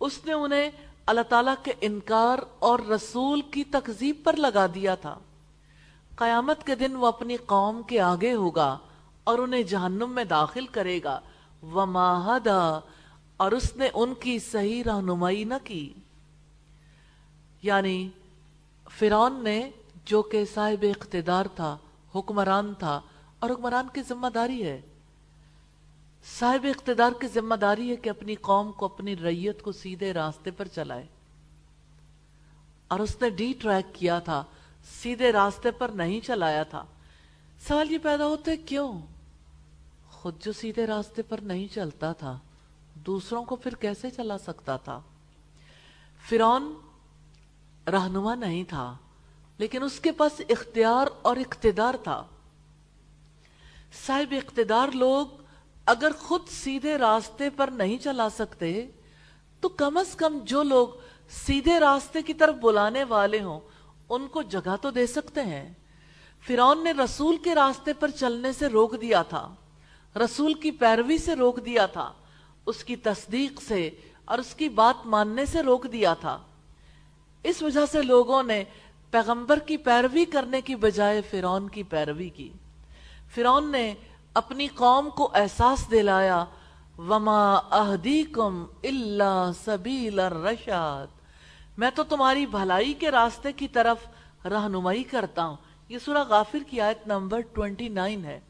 اس 0.00 0.26
نے 0.26 0.32
انہیں 0.32 0.70
اللہ 1.06 1.20
تعالیٰ 1.28 1.54
کے 1.62 1.72
انکار 1.80 2.38
اور 2.58 2.78
رسول 2.78 3.40
کی 3.40 3.64
تکذیب 3.64 4.16
پر 4.24 4.36
لگا 4.36 4.66
دیا 4.74 4.94
تھا۔ 4.94 5.18
قیامت 6.16 6.66
کے 6.66 6.74
دن 6.74 6.96
وہ 6.96 7.06
اپنی 7.06 7.36
قوم 7.36 7.82
کے 7.82 8.00
آگے 8.00 8.32
ہوگا 8.32 8.78
اور 9.24 9.38
انہیں 9.38 9.62
جہنم 9.62 10.10
میں 10.10 10.24
داخل 10.24 10.66
کرے 10.66 11.00
گا۔ 11.04 11.20
وماہدہ 11.62 12.80
اور 13.38 13.52
اس 13.52 13.76
نے 13.76 13.88
ان 13.94 14.14
کی 14.14 14.38
صحیح 14.38 14.84
رہنمائی 14.84 15.44
نہ 15.44 15.54
کی۔ 15.64 15.92
یعنی 17.62 18.08
فرعون 18.90 19.44
نے 19.44 19.70
جو 20.04 20.22
کہ 20.22 20.44
صاحب 20.54 20.84
اقتدار 20.98 21.46
تھا، 21.54 21.78
حکمران 22.14 22.74
تھا، 22.78 23.00
اور 23.38 23.50
حکمران 23.50 23.86
کی 23.92 24.02
ذمہ 24.02 24.26
داری 24.26 24.64
ہے۔ 24.64 24.80
صاحب 26.38 26.66
اقتدار 26.78 27.12
کی 27.20 27.28
ذمہ 27.28 27.54
داری 27.54 27.90
ہے 27.90 27.96
کہ 27.96 28.10
اپنی 28.10 28.34
قوم 28.34 28.72
کو، 28.72 28.84
اپنی 28.84 29.16
ریت 29.16 29.62
کو 29.62 29.72
سیدھے 29.72 30.12
راستے 30.12 30.50
پر 30.50 30.68
چلائے۔ 30.68 31.06
اور 32.88 33.00
اس 33.00 33.16
نے 33.20 33.30
ڈی 33.30 33.54
ٹریک 33.62 33.94
کیا 33.94 34.18
تھا، 34.18 34.44
سیدھے 35.02 35.32
راستے 35.32 35.70
پر 35.70 35.88
نہیں 35.88 36.20
چلایا 36.20 36.62
تھا۔ 36.62 36.84
سوال 37.68 37.90
یہ 37.90 37.98
پیدا 37.98 38.26
ہوتے 38.26 38.56
کیوں؟ 38.56 39.00
خود 40.10 40.44
جو 40.44 40.52
سیدھے 40.52 40.86
راستے 40.86 41.22
پر 41.22 41.38
نہیں 41.38 41.74
چلتا 41.74 42.12
تھا۔ 42.12 42.38
دوسروں 43.08 43.44
کو 43.44 43.56
پھر 43.56 43.74
کیسے 43.74 44.10
چلا 44.10 44.38
سکتا 44.38 44.76
تھا؟ 44.76 45.00
فرون 46.28 46.74
رہنما 47.86 48.34
نہیں 48.34 48.64
تھا، 48.64 48.96
لیکن 49.58 49.82
اس 49.82 50.00
کے 50.00 50.12
پاس 50.12 50.40
اختیار 50.48 51.06
اور 51.22 51.36
اقتدار 51.36 51.94
تھا۔ 52.02 52.24
صاحب 54.06 54.34
اقتدار 54.36 54.88
لوگ 54.94 55.26
اگر 55.86 56.12
خود 56.18 56.48
سیدھے 56.48 56.98
راستے 56.98 57.50
پر 57.50 57.68
نہیں 57.68 57.98
چلا 57.98 58.28
سکتے، 58.30 58.86
تو 59.60 59.68
کم 59.68 59.96
از 59.96 60.14
کم 60.14 60.38
جو 60.44 60.62
لوگ 60.62 60.88
سیدھے 61.30 61.80
راستے 61.80 62.22
کی 62.22 62.34
طرف 62.34 62.54
بلانے 62.54 63.04
والے 63.04 63.42
ہوں، 63.42 63.60
ان 64.08 64.28
کو 64.28 64.42
جگہ 64.42 64.76
تو 64.80 64.90
دے 64.90 65.06
سکتے 65.06 65.42
ہیں۔ 65.42 65.74
فرعون 66.46 66.84
نے 66.84 66.92
رسول 66.92 67.36
کے 67.36 67.54
راستے 67.54 67.92
پر 67.92 68.10
چلنے 68.10 68.52
سے 68.52 68.66
روک 68.68 69.00
دیا 69.00 69.22
تھا، 69.22 69.54
رسول 70.16 70.54
کی 70.54 70.70
پیروی 70.70 71.18
سے 71.18 71.34
روک 71.34 71.64
دیا 71.64 71.86
تھا۔ 71.86 72.12
اس 72.68 72.84
کی 72.84 72.96
تصدیق 72.96 73.62
سے 73.62 73.90
اور 74.24 74.38
اس 74.38 74.54
کی 74.54 74.68
بات 74.68 75.06
ماننے 75.06 75.46
سے 75.46 75.62
روک 75.62 75.92
دیا 75.92 76.14
تھا۔ 76.14 76.38
اس 77.42 77.62
وجہ 77.62 77.86
سے 77.92 78.02
لوگوں 78.02 78.42
نے 78.42 78.64
پیغمبر 79.10 79.58
کی 79.58 79.76
پیروی 79.76 80.24
کرنے 80.24 80.60
کی 80.60 80.76
بجائے 80.76 81.20
فرعون 81.30 81.68
کی 81.68 81.82
پیروی 81.82 82.28
کی۔ 82.28 82.52
فرعون 83.34 83.72
نے 83.72 83.94
اپنی 84.34 84.66
قوم 84.66 85.10
کو 85.10 85.30
احساس 85.34 85.90
دلایا، 85.90 86.44
وما 86.98 87.54
اہدیکم 87.54 88.64
الا 88.82 89.50
سبیل 89.64 90.20
الرشاد 90.20 91.06
میں 91.78 91.90
تو 91.94 92.04
تمہاری 92.04 92.46
بھلائی 92.46 92.92
کے 92.92 93.10
راستے 93.10 93.52
کی 93.52 93.68
طرف 93.68 93.98
رہنمائی 94.44 95.02
کرتا 95.02 95.44
ہوں۔ 95.44 95.56
یہ 95.88 95.98
سورہ 95.98 96.24
غافر 96.28 96.58
کی 96.70 96.80
آیت 96.80 97.06
نمبر 97.06 97.40
29 97.54 98.24
ہے۔ 98.24 98.40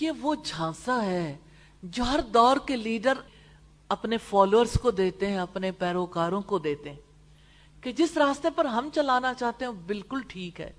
یہ 0.00 0.10
وہ 0.20 0.34
جھانسا 0.44 1.02
ہے 1.02 1.36
جو 1.82 2.04
ہر 2.04 2.20
دور 2.20 2.56
کے 2.66 2.76
لیڈر 2.76 3.12
اپنے 3.88 4.16
فالوورز 4.18 4.72
کو 4.82 4.90
دیتے 4.90 5.26
ہیں، 5.26 5.38
اپنے 5.38 5.72
پیروکاروں 5.72 6.42
کو 6.42 6.58
دیتے 6.58 6.90
ہیں 6.90 7.00
کہ 7.82 7.92
جس 7.92 8.16
راستے 8.16 8.48
پر 8.54 8.64
ہم 8.64 8.88
چلانا 8.94 9.34
چاہتے 9.34 9.64
ہیں 9.64 9.72
بالکل 9.72 10.20
ٹھیک 10.28 10.60
ہے۔ 10.60 10.72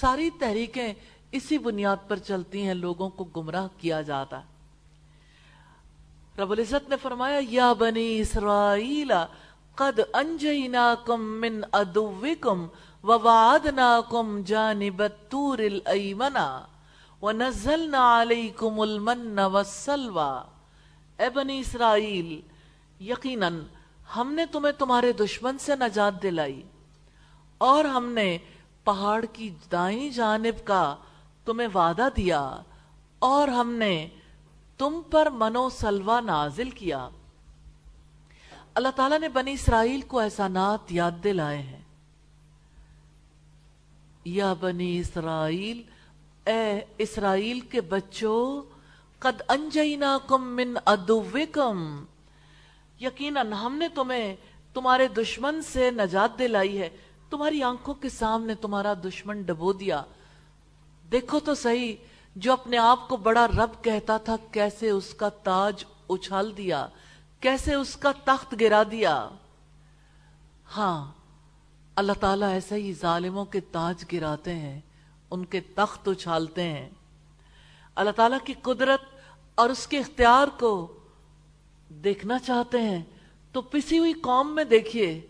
ساری 0.00 0.30
تحریکیں 0.30 0.94
اسی 1.32 1.58
بنیاد 1.58 1.96
پر 2.08 2.16
چلتی 2.16 2.66
ہیں، 2.66 2.74
لوگوں 2.74 3.08
کو 3.10 3.24
گمراہ 3.24 3.68
کیا 3.78 4.02
جاتا 4.02 4.38
ہے۔ 4.38 4.44
رب 6.38 6.50
العزت 6.50 6.88
نے 6.88 6.96
فرمایا، 7.02 7.40
یا 7.48 7.72
بنی 7.72 8.20
اسرائیل، 8.20 9.12
قد 9.74 10.00
انجیناکم 10.12 11.20
من 11.40 11.60
ادوکم 11.72 12.66
ووعدناکم 13.04 14.42
جانب 14.42 15.02
التور 15.02 15.58
الایمنا 15.58 16.66
ونزلنا 17.24 18.22
علیکم 18.22 18.80
المن 18.80 19.38
والسلوى. 19.38 20.38
اے 21.18 21.30
بنی 21.30 21.58
اسرائیل، 21.58 22.40
یقیناً 23.02 23.60
ہم 24.16 24.32
نے 24.32 24.46
تمہیں 24.46 24.72
تمہارے 24.72 25.12
دشمن 25.12 25.58
سے 25.58 25.76
نجات 25.76 26.22
دلائی 26.22 26.62
اور 27.58 27.84
ہم 27.84 28.12
نے 28.12 28.38
پہاڑ 28.84 29.24
کی 29.32 29.54
دائیں 29.72 30.10
جانب 30.10 30.66
کا 30.66 30.96
تمہیں 31.44 31.68
وعدہ 31.74 32.08
دیا 32.16 32.56
اور 33.18 33.48
ہم 33.48 33.72
نے 33.72 34.08
تم 34.78 35.00
پر 35.10 35.26
منو 35.26 35.68
سلوہ 35.70 36.20
نازل 36.20 36.70
کیا۔ 36.70 37.08
اللہ 38.74 38.88
تعالیٰ 38.96 39.20
نے 39.20 39.28
بنی 39.28 39.52
اسرائیل 39.52 40.00
کو 40.00 40.20
احسانات 40.20 40.92
یاد 40.92 41.24
دلائے 41.24 41.62
ہیں۔ 41.62 41.82
یا 44.24 44.54
بنی 44.60 44.98
اسرائیل 44.98 45.93
اے 46.46 46.80
اسرائیل 46.98 47.60
کے 47.60 47.80
بچوں، 47.80 48.62
قد 49.18 49.42
انجیناکم 49.48 50.56
من 50.56 50.74
ادوکم 50.84 52.04
یقیناً 53.00 53.52
ہم 53.52 53.76
نے 53.76 53.88
تمہیں 53.88 54.36
تمہارے 54.74 55.08
دشمن 55.08 55.62
سے 55.62 55.90
نجات 55.90 56.38
دلائی 56.38 56.80
ہے۔ 56.80 56.88
تمہاری 57.30 57.62
آنکھوں 57.62 57.94
کے 57.94 58.08
سامنے 58.08 58.54
تمہارا 58.54 58.94
دشمن 58.94 59.42
ڈبو 59.42 59.72
دیا۔ 59.72 60.02
دیکھو 61.12 61.40
تو 61.40 61.54
صحیح، 61.54 61.96
جو 62.36 62.52
اپنے 62.52 62.76
آپ 62.76 63.08
کو 63.08 63.16
بڑا 63.16 63.46
رب 63.46 63.84
کہتا 63.84 64.16
تھا، 64.16 64.36
کیسے 64.50 64.90
اس 64.90 65.14
کا 65.14 65.28
تاج 65.28 65.84
اچھال 66.08 66.56
دیا، 66.56 66.86
کیسے 67.40 67.74
اس 67.74 67.96
کا 67.96 68.12
تخت 68.24 68.54
گرا 68.60 68.82
دیا۔ 68.90 69.28
ہاں 70.76 71.12
اللہ 71.96 72.12
تعالیٰ 72.20 72.48
ایسے 72.48 72.74
ہی 72.74 72.92
ظالموں 72.92 73.44
کے 73.44 73.60
تاج 73.60 74.04
گراتے 74.12 74.54
ہیں۔ 74.54 74.80
ان 75.30 75.44
کے 75.44 75.60
تخت 75.60 76.08
اچھالتے 76.08 76.62
ہیں۔ 76.62 76.88
اللہ 77.94 78.10
تعالیٰ 78.10 78.38
کی 78.44 78.52
قدرت 78.62 79.00
اور 79.54 79.70
اس 79.70 79.86
کے 79.86 79.98
اختیار 79.98 80.48
کو 80.60 80.92
دیکھنا 81.88 82.38
چاہتے 82.38 82.82
ہیں۔ 82.82 83.02
تو 83.52 83.62
پسی 83.62 83.98
ہوئی 83.98 84.12
قوم 84.12 84.54
میں 84.54 84.64
دیکھیے 84.64 85.26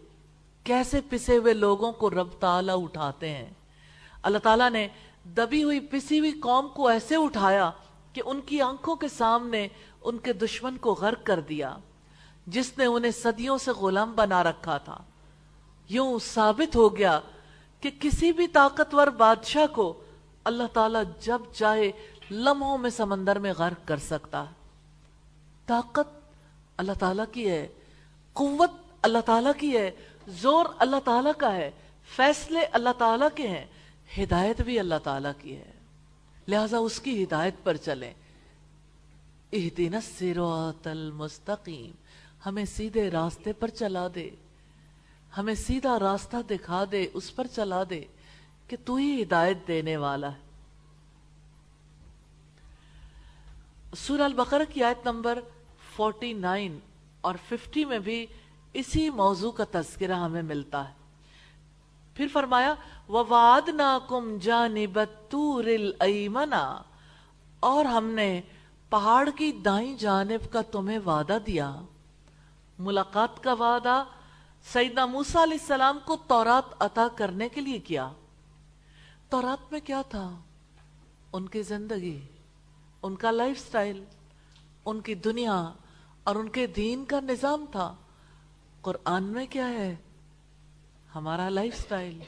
کیسے 0.64 1.00
پسے 1.10 1.36
ہوئے 1.36 1.54
لوگوں 1.54 1.92
کو 1.92 2.10
رب 2.10 2.28
تعالیٰ 2.40 2.82
اٹھاتے 2.82 3.28
ہیں۔ 3.28 3.50
اللہ 4.22 4.38
تعالیٰ 4.38 4.70
نے 4.70 4.88
دبی 5.24 5.62
ہوئی 5.62 5.80
پسی 5.80 6.18
ہوئی 6.18 6.32
قوم 6.32 6.68
کو 6.68 6.88
ایسے 6.88 7.16
اٹھایا 7.16 7.70
کہ 8.12 8.22
ان 8.26 8.40
کی 8.40 8.60
آنکھوں 8.60 8.96
کے 8.96 9.08
سامنے 9.08 9.68
ان 10.02 10.18
کے 10.18 10.32
دشمن 10.32 10.76
کو 10.76 10.92
غرق 10.92 11.26
کر 11.26 11.40
دیا، 11.40 11.76
جس 12.46 12.78
نے 12.78 12.84
انہیں 12.84 13.12
صدیوں 13.12 13.58
سے 13.58 13.70
غلام 13.70 14.12
بنا 14.12 14.42
رکھا 14.42 14.78
تھا۔ 14.78 14.98
یوں 15.88 16.18
ثابت 16.18 16.76
ہو 16.76 16.96
گیا 16.96 17.20
کہ 17.84 17.90
کسی 18.00 18.32
بھی 18.32 18.46
طاقتور 18.46 19.06
بادشاہ 19.06 19.74
کو 19.74 20.02
اللہ 20.44 20.62
تعالیٰ 20.72 21.02
جب 21.20 21.38
چاہے 21.54 21.92
لمحوں 22.30 22.78
میں 22.78 22.90
سمندر 22.90 23.38
میں 23.38 23.52
غرق 23.58 23.88
کر 23.88 23.96
سکتا۔ 23.96 24.42
ہے 24.42 24.54
طاقت 25.66 26.32
اللہ 26.76 26.92
تعالیٰ 27.00 27.24
کی 27.32 27.50
ہے، 27.50 27.68
قوت 28.32 28.70
اللہ 29.02 29.18
تعالیٰ 29.18 29.52
کی 29.58 29.76
ہے، 29.76 29.90
زور 30.28 30.66
اللہ 30.78 30.96
تعالیٰ 31.04 31.32
کا 31.38 31.54
ہے، 31.54 31.70
فیصلے 32.16 32.60
اللہ 32.60 32.88
تعالیٰ 32.98 33.28
کے 33.34 33.48
ہیں، 33.48 33.66
ہدایت 34.18 34.60
بھی 34.60 34.78
اللہ 34.78 34.98
تعالیٰ 35.04 35.32
کی 35.38 35.56
ہے۔ 35.56 35.72
لہذا 36.48 36.78
اس 36.78 37.00
کی 37.00 37.24
ہدایت 37.24 37.54
پر 37.62 37.76
چلیں۔ 37.76 38.14
اہدین 39.52 39.94
السراط 39.94 40.86
المستقیم، 40.86 41.90
ہمیں 42.46 42.64
سیدھے 42.64 43.10
راستے 43.10 43.52
پر 43.52 43.68
چلا 43.68 44.08
دے۔ 44.14 44.30
ہمیں 45.38 45.54
سیدھا 45.54 45.98
راستہ 45.98 46.36
دکھا 46.50 46.84
دے، 46.92 47.06
اس 47.14 47.36
پر 47.36 47.46
چلا 47.46 47.82
دے 47.90 48.04
کہ 48.68 48.76
تو 48.84 48.94
ہی 48.94 49.22
ہدایت 49.22 49.68
دینے 49.68 49.96
والا 49.96 50.32
ہے۔ 50.32 50.44
سورہ 53.96 54.22
البقرہ 54.22 54.62
کی 54.72 54.82
آیت 54.82 55.06
نمبر 55.06 55.38
49 55.96 56.78
اور 57.20 57.34
50 57.48 57.84
میں 57.84 57.98
بھی 57.98 58.26
اسی 58.72 59.10
موضوع 59.10 59.52
کا 59.52 59.64
تذکرہ 59.70 60.14
ہمیں 60.14 60.42
ملتا 60.42 60.88
ہے۔ 60.88 60.94
پھر 62.14 62.26
فرمایا، 62.32 62.74
وَوَعَدْنَاكُمْ 63.08 64.40
جَانِبَ 64.40 65.00
التُّورِ 65.00 65.74
الْأَيْمَنَا 65.74 66.82
اور 67.60 67.84
ہم 67.84 68.06
نے 68.06 68.40
پہاڑ 68.90 69.28
کی 69.36 69.52
دائیں 69.52 69.96
جانب 69.96 70.52
کا 70.52 70.60
تمہیں 70.62 70.98
وعدہ 70.98 71.38
دیا۔ 71.46 71.74
ملاقات 72.78 73.42
کا 73.42 73.52
وعدہ 73.52 74.04
سیدنا 74.72 75.06
موسیٰ 75.06 75.42
علیہ 75.42 75.58
السلام 75.60 75.98
کو 76.04 76.16
تورات 76.16 76.82
عطا 76.82 77.08
کرنے 77.16 77.48
کے 77.48 77.60
لیے 77.60 77.78
کیا۔ 77.78 78.12
تورات 79.28 79.72
میں 79.72 79.80
کیا 79.80 80.02
تھا؟ 80.02 80.38
ان 81.32 81.48
کی 81.48 81.62
زندگی، 81.62 82.20
ان 83.02 83.16
کا 83.16 83.30
لائف 83.30 83.58
سٹائل، 83.58 84.04
ان 84.84 85.00
کی 85.00 85.14
دنیا 85.14 85.72
اور 86.24 86.36
ان 86.36 86.48
کے 86.48 86.66
دین 86.66 87.04
کا 87.04 87.20
نظام 87.20 87.64
تھا۔ 87.72 87.94
قرآن 88.80 89.24
میں 89.24 89.46
کیا 89.50 89.68
ہے؟ 89.68 89.96
ہمارا 91.14 91.48
لائف 91.48 91.80
سٹائل، 91.80 92.18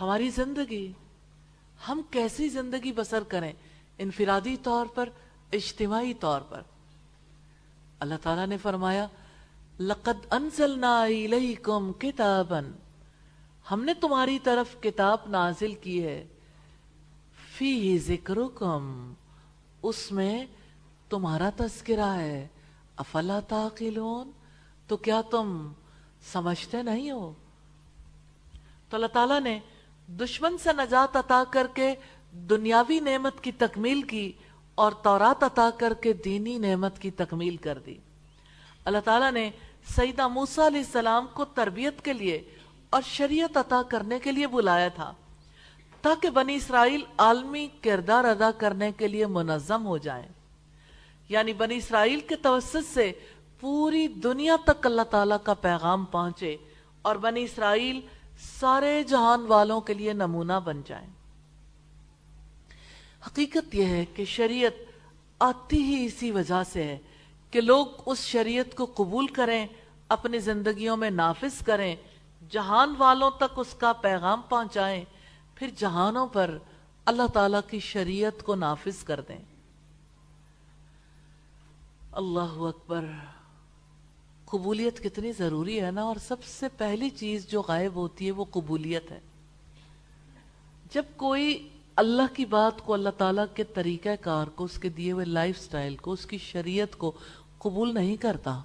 ہماری 0.00 0.30
زندگی۔ 0.30 0.92
ہم 1.88 2.00
کیسی 2.10 2.48
زندگی 2.48 2.92
بسر 2.92 3.22
کریں؟ 3.22 3.52
انفرادی 3.98 4.56
طور 4.56 4.86
پر، 4.86 5.08
اجتماعی 5.52 6.14
طور 6.14 6.40
پر۔ 6.40 6.62
اللہ 8.00 8.14
تعالیٰ 8.22 8.46
نے 8.46 8.56
فرمایا 8.56 9.06
لقد 9.80 10.26
انزلنا 10.30 11.02
الیکم 11.02 11.92
کتابا۔ 11.92 12.60
ہم 13.70 13.84
نے 13.84 13.94
تمہاری 13.94 14.38
طرف 14.38 14.82
کتاب 14.82 15.18
نازل 15.26 15.74
کی 15.74 16.04
ہے۔ 16.04 16.26
فی 17.58 17.98
ذکرکم۔ 17.98 19.12
اس 19.82 20.12
میں 20.12 20.46
تمہارا 21.08 21.50
تذکرہ 21.56 22.12
ہے۔ 22.16 22.48
افلا 22.96 23.40
تاقلون 23.40 24.30
تو 24.86 24.96
کیا 24.96 25.20
تم 25.30 25.72
سمجھتے 26.32 26.82
نہیں 26.82 27.10
ہو؟ 27.10 27.32
تو 28.88 28.96
اللہ 28.96 29.06
تعالیٰ 29.06 29.40
نے 29.40 29.58
دشمن 30.08 30.58
سے 30.58 30.72
نجات 30.72 31.16
عطا 31.16 31.42
کر 31.50 31.66
کے 31.74 31.94
دنیاوی 32.32 33.00
نعمت 33.00 33.40
کی 33.40 33.52
تکمیل 33.52 34.02
کی 34.02 34.32
اور 34.74 34.92
تورات 34.92 35.42
عطا 35.42 35.70
کر 35.78 35.94
کے 35.94 36.12
دینی 36.12 36.58
نعمت 36.58 36.98
کی 36.98 37.10
تکمیل 37.10 37.56
کر 37.56 37.78
دی۔ 37.78 37.94
اللہ 38.84 38.98
تعالیٰ 39.04 39.32
نے 39.32 39.50
سیدہ 39.86 40.26
موسیٰ 40.28 40.66
علیہ 40.66 40.80
السلام 40.80 41.26
کو 41.34 41.44
تربیت 41.54 42.02
کے 42.04 42.12
لیے 42.12 42.42
اور 42.90 43.02
شریعت 43.06 43.56
عطا 43.56 43.80
کرنے 43.90 44.18
کے 44.18 44.32
لیے 44.32 44.46
بلایا 44.46 44.88
تھا 44.94 45.12
تاکہ 46.04 46.30
بنی 46.30 46.54
اسرائیل 46.54 47.02
عالمی 47.18 47.66
کردار 47.82 48.24
ادا 48.24 48.50
کرنے 48.58 48.90
کے 48.98 49.08
لیے 49.08 49.26
منظم 49.26 49.86
ہو 49.86 49.96
جائیں 49.98 50.26
یعنی 51.28 51.52
بنی 51.52 51.76
اسرائیل 51.76 52.20
کے 52.20 52.36
توسط 52.42 52.92
سے 52.94 53.10
پوری 53.60 54.06
دنیا 54.22 54.56
تک 54.64 54.86
اللہ 54.86 55.02
تعالیٰ 55.10 55.36
کا 55.44 55.54
پیغام 55.54 56.04
پہنچے 56.04 56.56
اور 57.02 57.16
بنی 57.16 57.42
اسرائیل 57.44 58.00
سارے 58.40 59.02
جہان 59.08 59.44
والوں 59.46 59.80
کے 59.80 59.94
لیے 59.94 60.12
نمونہ 60.12 60.58
بن 60.64 60.80
جائیں 60.86 61.06
حقیقت 63.26 63.74
یہ 63.74 63.86
ہے 63.86 64.04
کہ 64.14 64.24
شریعت 64.24 64.78
آتی 65.40 65.82
ہی 65.82 66.04
اسی 66.06 66.30
وجہ 66.30 66.62
سے 66.72 66.84
ہے 66.84 66.98
کہ 67.50 67.60
لوگ 67.60 67.86
اس 68.06 68.18
شریعت 68.18 68.74
کو 68.74 68.86
قبول 68.94 69.26
کریں، 69.26 69.66
اپنی 70.08 70.38
زندگیوں 70.38 70.96
میں 70.96 71.10
نافذ 71.10 71.62
کریں، 71.62 71.96
جہان 72.50 72.94
والوں 72.98 73.30
تک 73.30 73.58
اس 73.58 73.74
کا 73.74 73.92
پیغام 73.92 74.40
پہنچائیں، 74.48 75.04
پھر 75.54 75.70
جہانوں 75.76 76.26
پر 76.26 76.58
اللہ 77.06 77.26
تعالیٰ 77.26 77.60
کی 77.70 77.78
شریعت 77.78 78.42
کو 78.42 78.54
نافذ 78.54 79.02
کر 79.04 79.20
دیں۔ 79.28 79.38
اللہ 82.12 82.58
اکبر، 82.58 83.04
قبولیت 84.44 85.02
کتنی 85.02 85.32
ضروری 85.32 85.80
ہے 85.80 85.90
نا، 85.90 86.02
اور 86.02 86.16
سب 86.16 86.44
سے 86.44 86.66
پہلی 86.76 87.10
چیز 87.10 87.46
جو 87.46 87.62
غائب 87.68 87.94
ہوتی 87.94 88.26
ہے 88.26 88.30
وہ 88.30 88.44
قبولیت 88.50 89.10
ہے۔ 89.10 89.20
جب 90.92 91.04
کوئی 91.16 91.68
اللہ 91.96 92.34
کی 92.34 92.44
بات 92.44 92.84
کو 92.84 92.94
اللہ 92.94 93.10
تعالیٰ 93.18 93.44
کے 93.54 93.64
طریقہ 93.64 94.14
کار 94.20 94.46
کو، 94.46 94.64
اس 94.64 94.78
کے 94.78 94.88
دیے 94.88 95.12
ہوئے 95.12 95.24
لائف 95.24 95.58
سٹائل 95.60 95.96
کو، 95.96 96.12
اس 96.12 96.26
کی 96.26 96.38
شریعت 96.38 96.96
کو 96.98 97.12
قبول 97.60 97.94
نہیں 97.94 98.16
کرتا، 98.16 98.60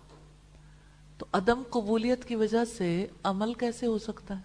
تو 1.18 1.26
عدم 1.34 1.62
قبولیت 1.70 2.26
کی 2.26 2.36
وجہ 2.36 2.66
سے 2.66 3.08
عمل 3.24 3.54
کیسے 3.54 3.86
ہو 3.86 3.98
سکتا 3.98 4.38
ہے؟ 4.38 4.42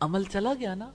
عمل 0.00 0.24
چلا 0.24 0.54
گیا 0.60 0.74
نا؟ 0.74 0.90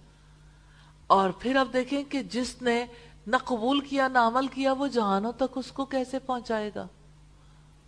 اور 1.07 1.29
پھر 1.29 1.55
اب 1.55 1.73
دیکھیں 1.73 2.03
کہ 2.03 2.23
جس 2.23 2.61
نے 2.61 2.85
نہ 3.27 3.35
قبول 3.37 3.79
کیا 3.79 4.07
نہ 4.07 4.17
عمل 4.17 4.47
کیا، 4.47 4.73
وہ 4.73 4.87
جہانوں 4.87 5.31
تک 5.31 5.57
اس 5.57 5.71
کو 5.71 5.85
کیسے 5.85 6.19
پہنچائے 6.19 6.71
گا؟ 6.75 6.87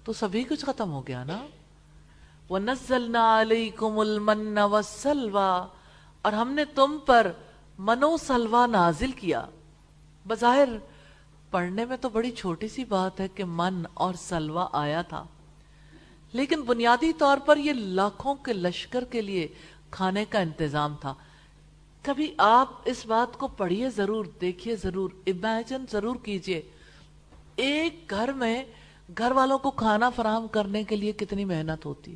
تو 0.03 0.13
سبھی 0.13 0.43
کچھ 0.43 0.65
ختم 0.65 0.91
ہو 0.91 1.07
گیا 1.07 1.23
نا؟ 1.23 1.45
وَنَزَّلْنَا 2.49 3.41
عَلَيْكُمُ 3.41 3.99
الْمَنَّ 3.99 4.61
وَالسَّلْوَى، 4.61 5.67
اور 6.21 6.33
ہم 6.33 6.51
نے 6.51 6.65
تم 6.65 6.97
پر 7.05 7.31
منو 7.79 8.17
سلوا 8.17 8.65
نازل 8.65 9.11
کیا۔ 9.11 9.45
بظاہر 10.27 10.69
پڑھنے 11.51 11.85
میں 11.85 11.97
تو 11.97 12.09
بڑی 12.09 12.31
چھوٹی 12.31 12.67
سی 12.67 12.83
بات 12.83 13.19
ہے 13.19 13.27
کہ 13.27 13.43
من 13.47 13.83
اور 13.93 14.13
سلوا 14.13 14.67
آیا 14.71 15.01
تھا۔ 15.01 15.25
لیکن 16.33 16.61
بنیادی 16.61 17.13
طور 17.13 17.37
پر 17.45 17.57
یہ 17.57 17.73
لاکھوں 17.73 18.35
کے 18.35 18.53
لشکر 18.53 19.03
کے 19.03 19.21
لیے 19.21 19.47
کھانے 19.91 20.25
کا 20.29 20.39
انتظام 20.39 20.95
تھا۔ 21.01 21.13
کبھی 22.01 22.33
آپ 22.37 22.67
اس 22.85 23.05
بات 23.05 23.37
کو 23.37 23.47
پڑھیے 23.47 23.89
ضرور، 23.89 24.25
دیکھیے 24.41 24.75
ضرور 24.75 25.09
امیجن 25.27 25.85
ضرور 25.91 26.15
کیجیے 26.23 26.61
ایک 27.55 28.09
گھر 28.09 28.31
میں 28.33 28.63
گھر 29.17 29.31
والوں 29.31 29.57
کو 29.57 29.71
کھانا 29.71 30.09
فراہم 30.09 30.47
کرنے 30.47 30.83
کے 30.83 30.95
لیے 30.95 31.11
کتنی 31.11 31.45
محنت 31.45 31.85
ہوتی۔ 31.85 32.15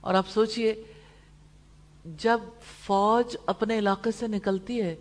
اور 0.00 0.14
آپ 0.14 0.28
سوچئے، 0.28 0.84
جب 2.04 2.38
فوج 2.62 3.36
اپنے 3.46 3.78
علاقے 3.78 4.10
سے 4.10 4.26
نکلتی 4.26 4.82
ہے 4.82 4.96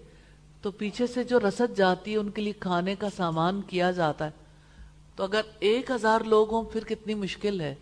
تو 0.62 0.72
پیچھے 0.72 1.08
سے 1.08 1.24
جو 1.24 1.40
رسد 1.40 1.78
جاتی 1.78 2.12
ہے، 2.12 2.18
ان 2.18 2.30
کے 2.30 2.42
لیے 2.42 2.54
کھانے 2.54 2.96
کا 2.96 3.08
سامان 3.16 3.62
کیا 3.62 3.92
جاتا 3.92 4.26
ہے۔ 4.26 4.32
تو 5.16 5.24
اگر 5.24 5.42
ایک 5.60 5.92
ہزار 5.92 6.22
لوگ 6.22 6.52
ہوں، 6.52 6.64
پھر 6.64 6.84
کتنی 6.84 7.14
مشکل 7.14 7.62
ہے۔ 7.62 7.76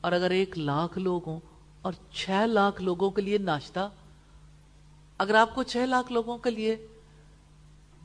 اور 0.00 0.12
اگر 0.12 0.30
ایک 0.30 0.58
لاکھ 0.58 0.98
لوگ 0.98 1.20
ہوں 1.26 1.40
اور 1.82 1.92
چھ 2.12 2.30
لاکھ 2.46 2.82
لوگوں 2.82 3.10
کے 3.10 3.22
لیے 3.22 3.38
ناشتہ۔ 3.38 3.90
اگر 5.18 5.34
آپ 5.34 5.54
کو 5.54 5.62
چھ 5.62 5.76
لاکھ 5.76 6.12
لوگوں 6.12 6.38
کے 6.38 6.50
لیے، 6.50 6.86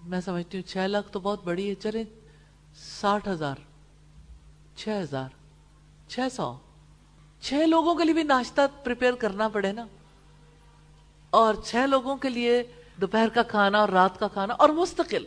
میں 0.04 0.22
سمجھتی 0.22 0.58
ہوں 0.58 0.70
چھ 0.70 0.78
لاکھ 0.88 1.12
تو 1.12 1.20
بہت 1.20 1.44
بڑی 1.44 1.70
ہے، 1.70 1.76
چلیں 1.76 2.04
ساٹھ 2.76 3.30
ہزار، 3.30 3.56
چھ 4.76 4.90
ہزار، 5.04 5.30
چھ 6.08 6.20
سو۔ 6.32 6.54
چھ 7.42 7.54
لوگوں 7.54 7.96
کے 7.96 8.04
لیے 8.04 8.14
بھی 8.14 8.24
ناشتہ 8.24 8.62
پریپیئر 8.84 9.14
کرنا 9.14 9.50
پڑے 9.50 9.72
نا۔ 9.72 9.86
اور 11.30 11.54
چھ 11.66 11.76
لوگوں 11.76 12.18
کے 12.18 12.30
لیے 12.30 12.64
دوپہر 13.02 13.28
کا 13.34 13.44
کھانا 13.44 13.80
اور 13.80 13.90
رات 13.90 14.20
کا 14.20 14.28
کھانا 14.28 14.54
اور 14.54 14.70
مستقل۔ 14.70 15.26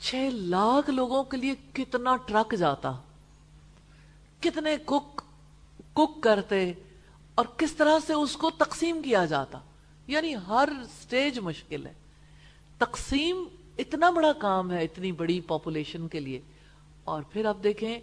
چھ 0.00 0.28
لاکھ 0.32 0.90
لوگوں 0.90 1.24
کے 1.24 1.36
لیے 1.36 1.54
کتنا 1.72 2.16
ٹرک 2.16 2.54
جاتا۔ 2.58 2.92
کتنے 4.40 4.76
کک 4.84 5.22
کک 5.92 6.22
کرتے 6.22 6.72
اور 7.34 7.46
کس 7.56 7.72
طرح 7.72 7.98
سے 8.06 8.12
اس 8.12 8.36
کو 8.36 8.50
تقسیم 8.50 9.02
کیا 9.02 9.24
جاتا۔ 9.24 9.58
یعنی 10.06 10.34
ہر 10.48 10.68
سٹیج 11.02 11.38
مشکل 11.38 11.86
ہے۔ 11.86 11.92
تقسیم 12.78 13.44
اتنا 13.78 14.10
بڑا 14.10 14.32
کام 14.32 14.72
ہے، 14.72 14.84
اتنی 14.84 15.12
بڑی 15.12 15.40
پاپولیشن 15.40 16.08
کے 16.08 16.20
لیے۔ 16.20 16.40
اور 17.04 17.22
پھر 17.22 17.46
آپ 17.46 17.56
دیکھیں، 17.62 17.98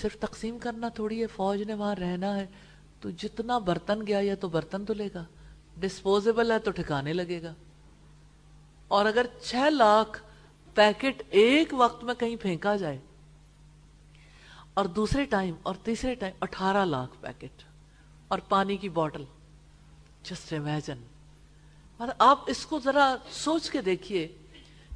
صرف 0.00 0.16
تقسیم 0.16 0.58
کرنا 0.58 0.88
تھوڑی 0.88 1.22
ہے، 1.22 1.26
فوج 1.26 1.62
نے 1.62 1.74
وہاں 1.74 1.94
رہنا 1.94 2.36
ہے۔ 2.36 2.46
تو 3.00 3.10
جتنا 3.10 3.58
برتن 3.58 4.06
گیا، 4.06 4.18
یا 4.22 4.34
تو 4.34 4.48
برتن 4.48 4.84
تو 4.84 4.94
لے 4.94 5.08
گا۔ 5.14 5.24
ڈسپوزیبل 5.76 6.50
ہے 6.50 6.58
تو 6.58 6.70
ٹھکانے 6.70 7.12
لگے 7.12 7.42
گا۔ 7.42 7.54
اور 8.88 9.06
اگر 9.06 9.26
چھ 9.42 9.72
لاکھ 9.72 10.22
پیکٹ 10.74 11.22
ایک 11.30 11.72
وقت 11.72 12.04
میں 12.04 12.14
کہیں 12.14 12.36
پھینکا 12.36 12.76
جائے، 12.76 12.98
اور 14.74 14.84
دوسرے 14.84 15.24
ٹائم، 15.24 15.54
اور 15.62 15.74
تیسرے 15.74 16.14
ٹائم 16.14 16.34
اٹھارہ 16.40 16.84
لاکھ 16.84 17.20
پیکٹ، 17.20 17.62
اور 18.28 18.38
پانی 18.48 18.76
کی 18.76 18.88
بوٹل۔ 18.88 19.24
جسٹ 20.22 20.52
امیجن 20.52 20.98
مطلب 22.00 22.14
آپ 22.18 22.40
اس 22.46 22.64
کو 22.66 22.78
ذرا 22.78 23.14
سوچ 23.30 23.70
کے 23.70 23.82
دیکھیے، 23.82 24.26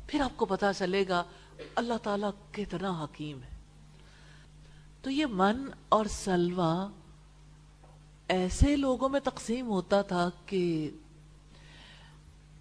پھر 0.06 0.20
آپ 0.20 0.36
کو 0.36 0.44
پتا 0.44 0.72
چلے 0.72 1.04
گا 1.08 1.22
اللہ 1.74 1.98
تعالیٰ 2.02 2.30
کتنا 2.52 2.90
حکیم 3.04 3.42
ہے۔ 3.42 3.54
تو 5.02 5.10
یہ 5.10 5.26
من 5.30 5.64
اور 5.88 6.04
سلوا 6.04 6.88
ایسے 8.28 8.76
لوگوں 8.76 9.08
میں 9.08 9.20
تقسیم 9.20 9.68
ہوتا 9.68 10.02
تھا 10.02 10.30
کہ 10.46 10.90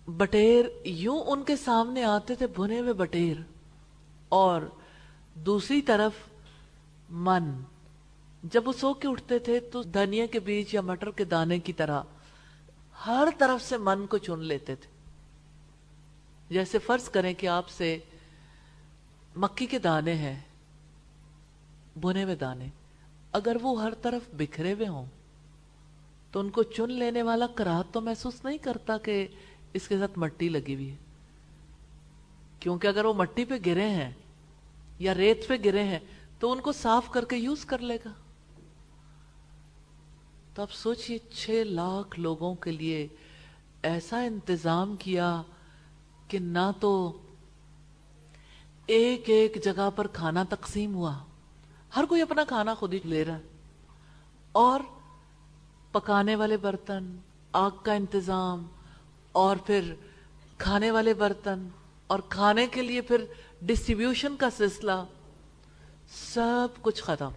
بٹیر 0.08 0.66
یوں 0.84 1.20
ان 1.28 1.44
کے 1.44 1.56
سامنے 1.56 2.04
آتے 2.04 2.36
تھے 2.36 2.48
بھنے 2.48 2.80
ہوئے 2.80 2.94
بٹیر 2.94 3.38
اور 4.30 4.62
دوسری 5.36 5.82
طرف 5.82 6.12
من۔ 7.10 7.52
جب 8.44 8.68
وہ 8.68 8.74
سو 8.74 8.94
کے 8.94 9.08
اٹھتے 9.08 9.40
تھے 9.40 9.60
تو 9.60 9.84
دھنیا 9.84 10.26
کے 10.26 10.40
بیچ 10.40 10.74
یا 10.74 10.82
مٹر 10.82 11.12
کے 11.12 11.24
دانے 11.24 11.60
کی 11.60 11.74
طرح 11.74 12.02
ہر 13.06 13.28
طرف 13.38 13.64
سے 13.64 13.78
من 13.78 14.08
کو 14.08 14.18
چن 14.18 14.40
لیتے 14.40 14.76
تھے۔ 14.76 14.90
جیسے 16.50 16.80
فرض 16.80 17.10
کریں 17.10 17.34
کہ 17.34 17.48
آپ 17.48 17.70
سے 17.70 18.00
مکی 19.36 19.66
کے 19.66 19.80
دانے 19.80 20.14
ہیں 20.14 20.40
بنے 22.02 22.24
ہوئے 22.24 22.36
دانے۔ 22.36 22.68
اگر 23.32 23.58
وہ 23.62 23.82
ہر 23.82 23.94
طرف 23.94 24.36
بکھرے 24.36 24.74
ہوئے 24.74 24.88
ہوں 24.88 25.06
تو 26.36 26.40
ان 26.40 26.50
کو 26.50 26.64
چن 26.64 26.92
لینے 26.92 27.22
والا 27.22 27.48
کراہت 27.48 27.86
تو 27.92 28.02
محسوس 28.02 28.46
نہیں 28.46 28.58
کرتا 28.58 28.98
کہ 28.98 29.28
اس 29.74 29.88
کے 29.88 29.98
ساتھ 29.98 30.20
مٹی 30.20 30.50
لگی 30.50 30.76
ہوئی 30.76 30.92
ہے۔ 30.92 30.96
کیونکہ 32.60 32.88
اگر 32.88 33.06
وہ 33.06 33.14
مٹی 33.14 33.46
پہ 33.46 33.54
گرے 33.66 33.90
ہیں 33.90 34.12
یا 35.00 35.14
ریت 35.14 35.48
پہ 35.48 35.54
گرے 35.66 35.84
ہیں 35.84 36.00
تو 36.40 36.52
ان 36.52 36.60
کو 36.60 36.72
صاف 36.72 37.10
کر 37.10 37.26
کے 37.26 37.36
یوز 37.36 37.66
کر 37.66 37.78
لے 37.80 37.98
گا۔ 38.06 38.10
تو 40.54 40.62
اب 40.62 40.72
سوچئے 40.72 41.18
چھ 41.18 41.64
لاکھ 41.66 42.20
لوگوں 42.20 42.56
کے 42.56 42.72
لیے 42.72 43.08
ایسا 43.84 44.22
انتظام 44.22 44.96
کیا 44.96 45.42
کہ 46.28 46.40
نہ 46.40 46.72
تو 46.80 47.22
ایک 48.86 49.24
ایک 49.30 49.64
جگہ 49.64 49.90
پر 49.96 50.08
کھانا 50.08 50.44
تقسیم 50.50 50.96
ہوا۔ 50.96 51.20
ہر 51.96 52.04
کوئی 52.06 52.22
اپنا 52.22 52.44
کھانا 52.44 52.74
خود 52.74 52.94
ہی 52.94 53.00
لے 53.04 53.26
رہا 53.26 53.38
اور 54.52 54.80
پکانے 55.96 56.36
والے 56.36 56.58
برتن، 56.58 57.16
آگ 57.52 57.72
کا 57.84 57.94
انتظام، 57.94 58.66
اور 59.32 59.58
پھر 59.58 59.94
کھانے 60.58 60.92
والے 60.92 61.14
برتن، 61.14 61.68
اور 62.08 62.20
کھانے 62.30 62.68
کے 62.68 62.82
لیے 62.82 63.02
پھر 63.02 63.26
ڈسٹریبیوشن 63.62 64.36
کا 64.36 64.50
سلسلہ، 64.58 64.92
سب 66.34 66.68
کچھ 66.82 67.04
ختم۔ 67.04 67.32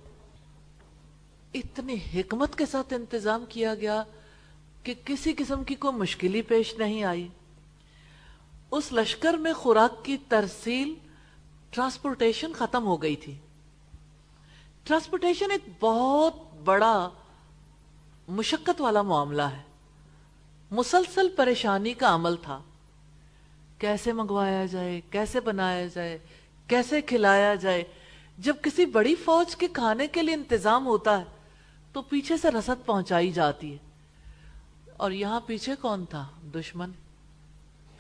اتنی 1.55 1.97
حکمت 2.15 2.57
کے 2.59 2.67
ساتھ 2.67 2.93
انتظام 2.93 3.45
کیا 3.49 3.75
گیا 3.75 4.03
کہ 4.83 4.95
کسی 5.05 5.33
قسم 5.39 5.65
کی 5.65 5.75
کوئی 5.75 5.97
مشکلی 5.97 6.43
پیش 6.43 6.75
نہیں 6.79 7.05
آئی۔ 7.05 7.29
اس 8.71 8.93
لشکر 8.93 9.35
میں 9.35 9.53
خوراک 9.53 10.05
کی 10.05 10.17
ترسیل 10.29 10.95
ٹرانسپورٹیشن 11.71 12.53
ختم 12.53 12.87
ہو 12.87 13.03
گئی 13.03 13.17
تھی۔ 13.17 13.37
ٹرانسپورٹیشن 14.85 15.51
ایک 15.51 15.69
بہت 15.81 16.35
بڑا 16.65 17.09
مشقت 18.29 18.81
والا 18.81 19.03
معاملہ 19.03 19.43
ہے۔ 19.43 19.63
مسلسل 20.71 21.29
پریشانی 21.37 21.95
کا 21.95 22.15
عمل 22.15 22.37
تھا۔ 22.37 22.63
کیسے 23.79 24.13
منگوایا 24.13 24.67
جائے، 24.67 25.01
کیسے 25.11 25.41
بنایا 25.41 25.87
جائے، 25.87 26.19
کیسے 26.67 27.01
کھلایا 27.01 27.55
جائے۔ 27.55 27.85
جب 28.39 28.57
کسی 28.63 28.87
بڑی 28.87 29.15
فوج 29.15 29.57
کے 29.57 29.69
کھانے 29.69 30.07
کے 30.07 30.23
لیے 30.23 30.35
انتظام 30.35 30.87
ہوتا 30.87 31.19
ہے، 31.19 31.25
تو 31.93 32.03
پیچھے 32.03 32.37
سے 32.37 32.51
رسد 32.51 32.87
پہنچائی 32.87 33.33
جاتی 33.33 33.73
ہے۔ 33.73 33.79
اور 34.97 35.11
یہاں 35.11 35.41
پیچھے 35.47 35.75
کون 35.81 36.05
تھا؟ 36.05 36.27
دشمن۔ 36.55 36.91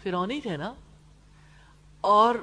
فرونی 0.02 0.40
تھے 0.40 0.56
نا۔ 0.56 0.74
اور 2.00 2.34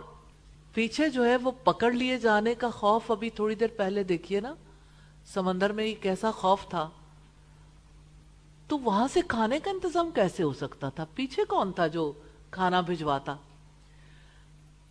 پیچھے 0.74 1.10
جو 1.10 1.26
ہے 1.26 1.36
وہ 1.36 1.52
پکڑ 1.64 1.92
لیے 1.92 2.20
جانے 2.20 2.56
کا 2.56 2.70
خوف 2.70 3.12
ابھی 3.12 3.30
تھوڑی 3.30 3.56
دیر 3.56 3.68
پہلے 3.78 4.04
دیکھیے 4.04 4.40
نا۔ 4.40 4.54
سمندر 5.26 5.72
میں 5.72 6.04
کیسا 6.04 6.32
خوف 6.32 6.68
تھا۔ 6.70 6.90
تو 8.68 8.78
وہاں 8.78 9.08
سے 9.14 9.22
کھانے 9.28 9.60
کا 9.60 9.72
انتظام 9.72 10.12
کیسے 10.16 10.44
ہو 10.44 10.54
سکتا 10.54 10.90
تھا؟ 10.90 11.06
پیچھے 11.16 11.46
کون 11.46 11.72
تھا 11.72 11.88
جو 11.88 12.12
کھانا 12.52 12.82
بھجواتا؟ 12.82 13.36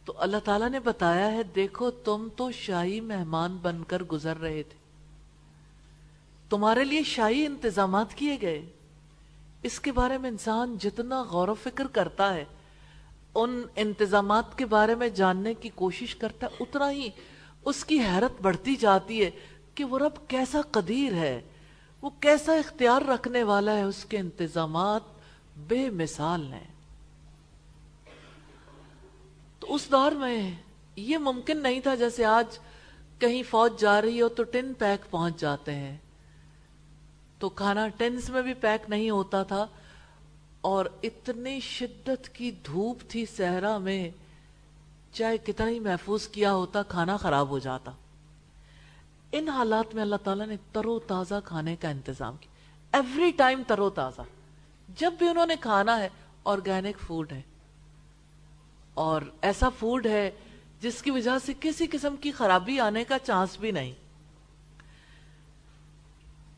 تو 0.04 0.12
اللہ 0.16 0.36
تعالیٰ 0.44 0.70
نے 0.70 0.80
بتایا 0.80 1.32
ہے، 1.32 1.42
دیکھو، 1.42 1.90
تم 1.90 2.28
تو 2.36 2.52
شاہی 2.52 3.00
مہمان 3.00 3.56
بن 3.62 3.82
کر 3.86 4.02
گزر 4.02 4.36
رہے 4.36 4.62
تھے۔ 4.62 4.78
تمہارے 6.50 6.84
لیے 6.84 7.02
شاہی 7.02 7.46
انتظامات 7.46 8.14
کیے 8.14 8.36
گئے۔ 8.42 8.66
اس 9.62 9.80
کے 9.80 9.92
بارے 9.92 10.18
میں 10.18 10.30
انسان 10.30 10.76
جتنا 10.80 11.22
غور 11.22 11.48
و 11.48 11.54
فکر 11.54 11.86
کرتا 11.86 12.34
ہے، 12.34 12.44
ان 13.34 13.62
انتظامات 13.76 14.58
کے 14.58 14.66
بارے 14.66 14.94
میں 14.94 15.08
جاننے 15.08 15.54
کی 15.54 15.68
کوشش 15.74 16.16
کرتا 16.16 16.46
ہے، 16.46 16.56
اتنا 16.60 16.90
ہی 16.90 17.08
اس 17.64 17.84
کی 17.84 18.00
حیرت 18.00 18.42
بڑھتی 18.42 18.76
جاتی 18.76 19.24
ہے 19.24 19.30
کہ 19.74 19.84
وہ 19.84 19.98
رب 19.98 20.28
کیسا 20.28 20.60
قدیر 20.70 21.12
ہے۔ 21.12 21.40
وہ 22.04 22.10
کیسا 22.20 22.52
اختیار 22.52 23.02
رکھنے 23.02 23.42
والا 23.42 23.72
ہے 23.72 23.82
اس 23.82 24.04
کے 24.04 24.18
انتظامات 24.18 25.00
بے 25.56 25.90
مثال 25.90 26.52
ہیں۔ 26.52 26.74
تو 29.60 29.74
اس 29.74 29.90
دور 29.90 30.12
میں 30.12 30.52
یہ 30.96 31.18
ممکن 31.18 31.56
نہیں 31.56 31.80
تھا 31.80 31.94
جیسے 31.94 32.24
آج 32.24 32.58
کہیں 33.18 33.42
فوج 33.50 33.80
جا 33.80 34.02
رہی 34.02 34.22
ہو 34.22 34.28
تو 34.28 34.42
ٹن 34.42 34.72
پیک 34.78 35.10
پہنچ 35.10 35.40
جاتے 35.40 35.74
ہیں۔ 35.74 35.96
تو 37.38 37.48
کھانا 37.48 37.88
ٹینس 37.88 38.30
میں 38.30 38.42
بھی 38.42 38.54
پیک 38.54 38.90
نہیں 38.90 39.10
ہوتا 39.10 39.42
تھا 39.42 39.66
اور 40.60 40.86
اتنی 41.02 41.60
شدت 41.60 42.28
کی 42.28 42.50
دھوپ 42.50 42.98
تھی 43.08 43.26
صحرا 43.26 43.78
میں، 43.78 44.10
چاہے 45.12 45.38
کتنا 45.38 45.68
ہی 45.68 45.80
محفوظ 45.80 46.28
کیا 46.28 46.52
ہوتا، 46.52 46.82
کھانا 46.82 47.16
خراب 47.16 47.48
ہو 47.48 47.58
جاتا۔ 47.58 47.90
ان 49.36 49.48
حالات 49.48 49.94
میں 49.94 50.02
اللہ 50.02 50.16
تعالیٰ 50.16 50.46
نے 50.46 50.56
ترو 50.72 50.98
تازہ 50.98 51.34
کھانے 51.44 51.76
کا 51.76 51.88
انتظام 51.88 52.36
کیا۔ 52.36 52.52
ایوری 52.98 53.30
ٹائم 53.30 53.62
ترو 53.66 53.90
تازہ۔ 53.90 54.20
جب 54.96 55.12
بھی 55.18 55.28
انہوں 55.28 55.46
نے 55.46 55.56
کھانا 55.60 56.00
ہے 56.00 56.08
آرگینک 56.44 57.00
فوڈ 57.06 57.32
ہے۔ 57.32 57.42
اور 58.94 59.22
ایسا 59.42 59.68
فوڈ 59.68 60.06
ہے 60.06 60.30
جس 60.80 61.02
کی 61.02 61.10
وجہ 61.10 61.38
سے 61.46 61.52
کسی 61.60 61.86
قسم 61.86 62.16
کی 62.16 62.30
خرابی 62.30 62.80
آنے 62.80 63.04
کا 63.04 63.18
چانس 63.18 63.58
بھی 63.58 63.70
نہیں۔ 63.70 63.92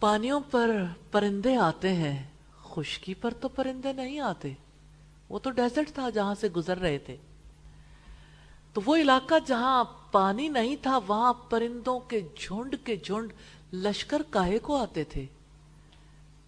پانیوں 0.01 0.41
پر 0.51 0.70
پرندے 1.11 1.57
آتے 1.57 1.93
ہیں۔ 1.93 2.27
خشکی 2.64 3.14
پر 3.14 3.35
تو 3.35 3.49
پرندے 3.49 3.93
نہیں 3.93 4.20
آتے۔ 4.20 4.53
وہ 5.29 5.39
تو 5.39 5.51
ڈیزرٹ 5.51 5.91
تھا 5.91 6.11
جہاں 6.11 6.35
سے 6.35 6.49
گزر 6.49 6.79
رہے 6.79 6.99
تھے۔ 6.99 7.16
تو 8.72 8.81
وہ 8.87 8.97
علاقہ 8.97 9.35
جہاں 9.47 9.85
پانی 10.16 10.48
نہیں 10.48 10.76
تھا، 10.82 10.98
وہاں 11.06 11.32
پرندوں 11.32 12.00
کے 12.00 12.20
جھنڈ 12.20 12.76
کے 12.84 12.96
جھنڈ 12.96 13.32
لشکر 13.72 14.22
کاہے 14.30 14.58
کو 14.58 14.76
آتے 14.76 15.04
تھے 15.04 15.26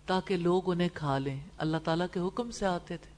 تاکہ 0.06 0.36
لوگ 0.36 0.70
انہیں 0.70 0.88
کھا 0.94 1.18
لیں۔ 1.18 1.40
اللہ 1.58 1.76
تعالیٰ 1.84 2.06
کے 2.12 2.20
حکم 2.20 2.50
سے 2.50 2.66
آتے 2.66 2.96
تھے۔ 2.96 3.10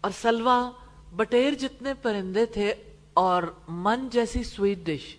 اور 0.00 0.10
سلوا 0.20 0.70
بٹیر 1.16 1.54
جتنے 1.54 1.94
پرندے 1.94 2.46
تھے 2.46 2.74
اور 3.14 3.42
من 3.68 4.08
جیسی 4.08 4.42
سویٹ 4.42 4.78
ڈش 4.78 5.16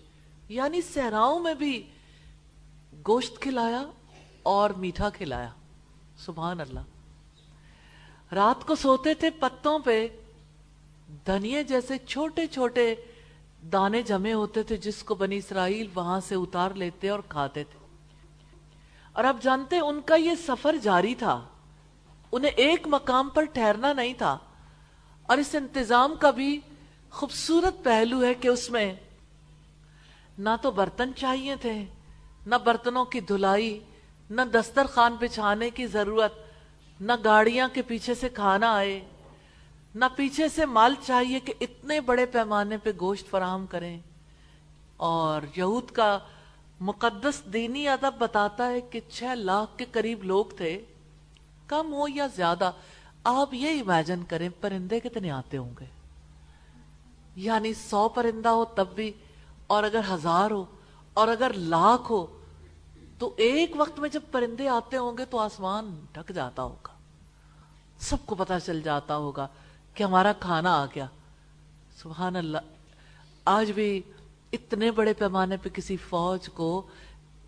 یعنی 0.48 0.82
صحراؤں 0.82 1.40
میں 1.40 1.54
بھی 1.54 1.88
گوشت 3.08 3.40
کھلایا 3.40 3.82
اور 4.42 4.70
میٹھا 4.70 5.10
کھلایا۔ 5.10 5.50
سبحان 6.18 6.60
اللہ۔ 6.60 6.80
رات 8.34 8.66
کو 8.66 8.74
سوتے 8.74 9.14
تھے 9.14 9.30
پتوں 9.30 9.78
پہ، 9.78 10.08
دھنیے 11.26 11.62
جیسے 11.62 11.98
چھوٹے 11.98 12.46
چھوٹے 12.46 12.94
دانے 13.62 14.02
جمے 14.02 14.32
ہوتے 14.32 14.62
تھے 14.62 14.76
جس 14.76 15.02
کو 15.02 15.14
بنی 15.14 15.36
اسرائیل 15.36 15.86
وہاں 15.94 16.20
سے 16.20 16.34
اتار 16.34 16.70
لیتے 16.70 17.08
اور 17.08 17.20
کھاتے 17.28 17.64
تھے۔ 17.64 17.86
اور 19.12 19.24
اب 19.24 19.36
جانتے 19.42 19.78
ان 19.78 20.00
کا 20.00 20.14
یہ 20.14 20.30
سفر 20.46 20.76
جاری 20.76 21.14
تھا۔ 21.14 21.44
انہیں 22.32 22.50
ایک 22.50 22.86
مقام 22.86 23.28
پر 23.28 23.44
ٹھہرنا 23.44 23.92
نہیں 23.92 24.14
تھا۔ 24.14 24.38
اور 25.22 25.38
اس 25.38 25.54
انتظام 25.54 26.14
کا 26.20 26.30
بھی 26.30 26.60
خوبصورت 27.10 27.84
پہلو 27.84 28.24
ہے 28.24 28.34
کہ 28.34 28.48
اس 28.48 28.70
میں 28.70 28.94
نہ 30.38 30.48
تو 30.62 30.70
برتن 30.70 31.10
چاہیے 31.16 31.56
تھے، 31.56 31.84
نہ 32.46 32.54
برتنوں 32.54 33.04
کی 33.04 33.20
دھلائی، 33.20 33.84
نہ 34.30 34.42
دسترخوان 34.54 35.16
بچھانے 35.20 35.70
کی 35.70 35.86
ضرورت، 35.86 36.32
نہ 37.00 37.12
گاڑیاں 37.24 37.68
کے 37.72 37.82
پیچھے 37.82 38.14
سے 38.14 38.28
کھانا 38.28 38.74
آئے۔ 38.74 39.04
نہ 39.94 40.04
پیچھے 40.16 40.48
سے 40.48 40.66
مال 40.66 40.94
چاہیے 41.06 41.40
کہ 41.40 41.54
اتنے 41.60 42.00
بڑے 42.00 42.26
پیمانے 42.26 42.76
پہ 42.76 42.90
گوشت 43.00 43.30
فراہم 43.30 43.66
کریں۔ 43.66 44.00
اور 44.96 45.42
یہود 45.56 45.90
کا 45.90 46.18
مقدس 46.80 47.42
دینی 47.52 47.88
ادب 47.88 48.14
بتاتا 48.18 48.68
ہے 48.68 48.80
کہ 48.80 49.00
چھ 49.08 49.24
لاکھ 49.34 49.78
کے 49.78 49.84
قریب 49.92 50.24
لوگ 50.24 50.44
تھے، 50.56 50.84
کم 51.66 51.92
ہو 51.92 52.08
یا 52.14 52.26
زیادہ، 52.26 52.70
آپ 53.24 53.54
یہ 53.54 53.80
امیجن 53.80 54.22
کریں 54.28 54.48
پرندے 54.60 55.00
کتنے 55.00 55.30
آتے 55.30 55.56
ہوں 55.56 55.72
گے۔ 55.80 55.84
یعنی 57.36 57.74
سو 57.74 58.08
پرندہ 58.08 58.48
ہو 58.48 58.64
تب 58.64 58.86
بھی، 58.94 59.12
اور 59.66 59.82
اگر 59.82 60.00
ہزار 60.10 60.50
ہو، 60.50 60.64
اور 61.14 61.28
اگر 61.28 61.52
لاکھ 61.56 62.12
ہو، 62.12 62.26
تو 63.18 63.34
ایک 63.36 63.72
وقت 63.76 63.98
میں 63.98 64.08
جب 64.08 64.20
پرندے 64.30 64.68
آتے 64.68 64.96
ہوں 64.96 65.18
گے 65.18 65.24
تو 65.24 65.38
آسمان 65.38 66.04
ڈھک 66.12 66.32
جاتا 66.34 66.62
ہوگا۔ 66.62 66.92
سب 67.98 68.16
کو 68.26 68.34
پتا 68.34 68.60
چل 68.60 68.82
جاتا 68.82 69.16
ہوگا۔ 69.16 69.48
کہ 69.98 70.02
ہمارا 70.02 70.32
کھانا 70.32 70.82
آ 70.82 70.86
گیا۔ 70.86 71.06
سبحان 72.02 72.36
اللہ۔ 72.36 72.58
آج 73.44 73.70
بھی 73.70 74.02
اتنے 74.52 74.90
بڑے 74.90 75.12
پیمانے 75.12 75.56
پہ 75.56 75.68
کسی 75.68 75.96
فوج 75.96 76.48
کو 76.48 76.86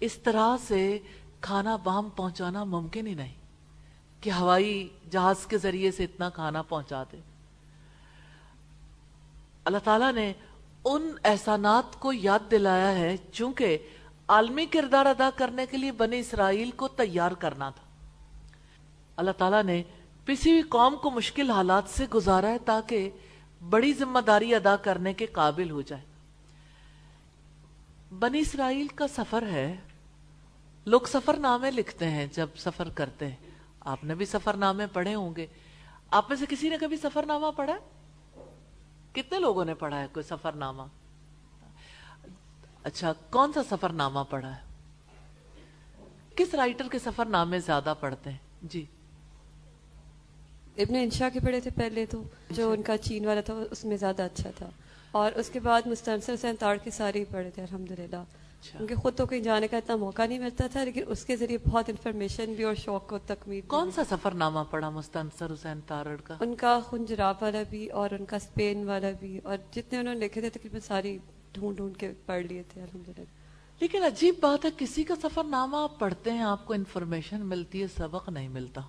اس 0.01 0.17
طرح 0.17 0.57
سے 0.69 0.99
کھانا 1.41 1.77
بام 1.77 2.09
پہنچانا 2.09 2.65
ممکن 2.65 3.07
ہی 3.07 3.15
نہیں 3.15 3.35
کہ 4.21 4.31
ہوائی 4.31 4.89
جہاز 5.11 5.47
کے 5.47 5.59
ذریعے 5.59 5.91
سے 5.91 6.05
اتنا 6.05 6.31
کھانا 6.31 6.63
پہنچا 6.63 7.03
دے۔ 7.13 7.21
اللہ 9.65 9.79
تعالیٰ 9.85 10.13
نے 10.13 10.33
ان 10.85 11.13
احسانات 11.25 12.01
کو 12.01 12.13
یاد 12.13 12.51
دلایا 12.51 12.95
ہے 12.95 13.17
چونکہ 13.33 13.79
عالمی 14.29 14.67
کردار 14.67 15.07
ادا 15.07 15.31
کرنے 15.37 15.67
کے 15.67 15.77
لیے 15.77 15.93
بنی 15.93 16.19
اسرائیل 16.19 16.71
کو 16.71 16.89
تیار 16.89 17.33
کرنا 17.33 17.71
تھا۔ 17.71 17.87
اللہ 19.17 19.31
تعالیٰ 19.39 19.63
نے 19.63 19.83
کسی 20.31 20.53
بھی 20.53 20.63
قوم 20.63 20.97
کو 20.97 21.11
مشکل 21.11 21.51
حالات 21.51 21.85
سے 21.87 22.07
گزارا 22.15 22.49
ہے 22.49 22.59
تاکہ 22.59 23.11
بڑی 23.71 23.93
ذمہ 23.93 24.19
داری 24.19 24.55
ادا 24.55 24.77
کرنے 24.77 25.13
کے 25.13 25.27
قابل 25.27 25.71
ہو 25.71 25.83
جائے۔ 25.83 26.03
بنی 28.19 28.39
اسرائیل 28.39 28.89
کا 28.89 29.09
سفر 29.09 29.43
ہے۔ 29.43 29.77
لوگ 30.87 31.01
سفر 31.07 31.37
نامے 31.37 31.71
لکھتے 31.71 32.11
ہیں 32.11 32.27
جب 32.33 32.47
سفر 32.57 32.89
کرتے 32.89 33.29
ہیں۔ 33.29 33.37
آپ 33.81 34.05
نے 34.05 34.15
بھی 34.15 34.27
سفر 34.27 34.55
نامے 34.55 34.87
پڑھے 34.87 35.15
ہوں 35.15 35.37
گے۔ 35.37 35.47
آپ 36.11 36.25
میں 36.29 36.37
سے 36.37 36.47
کسی 36.49 36.69
نے 36.69 36.77
کبھی 36.81 36.97
سفر 36.97 37.27
نامہ 37.27 37.47
پڑھا 37.57 37.75
ہے؟ 37.75 37.79
کتنے 39.13 39.39
لوگوں 39.39 39.65
نے 39.65 39.75
پڑھا 39.75 40.01
ہے 40.01 40.07
کوئی 40.13 40.25
سفر 40.25 40.53
نامہ 40.53 40.83
اچھا 42.83 43.13
کون 43.31 43.53
سا 43.53 43.61
سفر 43.71 43.93
نامہ 43.93 44.21
پڑھا 44.31 44.57
ہے؟ 44.57 44.61
کس 46.37 46.55
رائٹر 46.55 46.89
کے 46.89 46.99
سفر 46.99 47.25
نامے 47.25 47.59
زیادہ 47.59 47.95
پڑھتے 48.01 48.31
ہیں؟ 48.31 48.39
جی۔ 48.63 48.87
ابن 50.81 50.97
انشا 50.97 51.29
کے 51.29 51.41
پڑھے 51.41 51.61
تھے 51.61 51.71
پہلے 51.75 52.07
تو 52.07 52.23
جو 52.51 52.71
ان 52.73 52.83
کا 52.83 52.99
چین 52.99 53.27
والا 53.27 53.41
تھا 53.41 53.55
اس 53.71 53.85
میں 53.85 53.97
زیادہ 53.97 54.23
اچھا 54.23 54.51
تھا۔ 54.57 54.71
اور 55.13 55.33
اس 55.33 55.51
کے 55.51 55.61
بعد 55.61 55.87
مستنصر 55.87 56.35
حسین 56.35 56.57
تاڑ 56.57 56.77
کے 56.77 56.91
سارے 56.91 57.19
ہی 57.19 57.25
پڑھے 57.25 57.51
تھے 57.51 57.63
الحمد 57.63 57.91
للہ 57.91 58.17
اچھا۔ 58.17 58.79
کیونکہ 58.79 58.95
خود 58.95 59.17
تو 59.17 59.27
کہیں 59.27 59.41
جانے 59.41 59.69
کا 59.69 59.77
اتنا 59.77 59.97
موقع 59.97 60.27
نہیں 60.27 60.39
ملتا 60.39 60.67
تھا 60.67 60.85
لیکن 60.85 61.03
اس 61.07 61.25
کے 61.25 61.37
ذریعے 61.37 61.59
بہت 61.71 61.89
انفارمیشن 61.89 62.55
بھی 62.55 62.65
اور 62.65 62.75
شوق 62.75 63.09
کو 63.09 63.19
تکمیل 63.19 63.61
کون 63.67 63.91
سا 63.91 64.03
سفر 64.11 64.35
نامہ 64.35 64.61
پڑھا 64.71 64.91
مستنصر 64.91 65.53
حسین 65.53 65.81
تارڑ 65.87 66.17
کا؟ 66.25 66.37
ان 66.41 66.55
کا 66.55 66.81
خنجراب 66.91 67.35
والا 67.41 67.63
بھی 67.71 67.89
اور 67.89 68.11
ان 68.11 68.25
کا 68.25 68.37
اسپین 68.37 68.89
والا 68.89 69.11
بھی 69.21 69.41
اور 69.45 69.57
جتنے 69.73 69.99
انہوں 69.99 70.15
نے 70.15 70.21
لکھے 70.21 70.41
تھے 70.41 70.51
تقریباً 70.51 70.81
ساری 70.81 71.19
ڈھونڈ 71.53 71.77
ڈھونڈ 71.77 71.97
کے 71.97 72.13
پڑھ 72.27 72.43
لیے 72.43 72.63
تھے 72.73 72.83
الحمد 72.83 73.09
للہ 73.09 73.25
لیکن 73.81 74.03
عجیب 74.03 74.35
بات 74.41 74.65
ہے 74.65 74.71
کسی 74.77 75.05
کا 75.05 75.15
سفر 75.23 75.45
نامہ 75.45 75.77
آپ 75.77 75.99
پڑھتے 75.99 76.33
ہیں 76.33 76.43
آپ 76.43 76.67
کو 76.67 76.73
انفارمیشن 76.73 77.47
ملتی 77.47 77.83
ہے 77.83 77.87
سبق 77.97 78.29
نہیں 78.29 78.49
ملتا۔ 78.49 78.81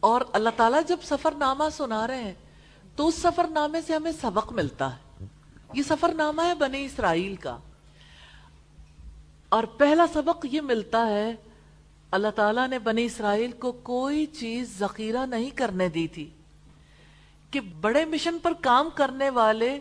اور 0.00 0.20
اللہ 0.32 0.50
تعالیٰ 0.56 0.80
جب 0.88 0.96
سفر 1.02 1.34
نامہ 1.38 1.64
سنا 1.72 2.06
رہے 2.06 2.24
ہیں، 2.24 2.34
تو 2.96 3.08
اس 3.08 3.14
سفر 3.14 3.46
نامے 3.50 3.80
سے 3.80 3.94
ہمیں 3.94 4.12
سبق 4.20 4.52
ملتا 4.52 4.96
ہے۔ 4.96 5.24
یہ 5.74 5.82
سفر 5.82 6.12
نامہ 6.14 6.42
ہے 6.42 6.54
بنی 6.54 6.84
اسرائیل 6.84 7.36
کا۔ 7.36 7.58
اور 9.48 9.64
پہلا 9.64 10.06
سبق 10.12 10.46
یہ 10.50 10.60
ملتا 10.60 11.06
ہے، 11.06 11.34
اللہ 12.10 12.28
تعالیٰ 12.36 12.68
نے 12.68 12.78
بنی 12.78 13.04
اسرائیل 13.04 13.52
کو 13.52 13.72
کوئی 13.72 14.26
چیز 14.26 14.78
ذخیرہ 14.78 15.26
نہیں 15.26 15.50
کرنے 15.50 15.88
دی 15.88 16.08
تھی 16.08 16.30
کہ 17.50 17.60
بڑے 17.60 18.04
مشن 18.04 18.38
پر 18.42 18.52
کام 18.60 18.88
کرنے 18.94 19.30
والے 19.30 19.78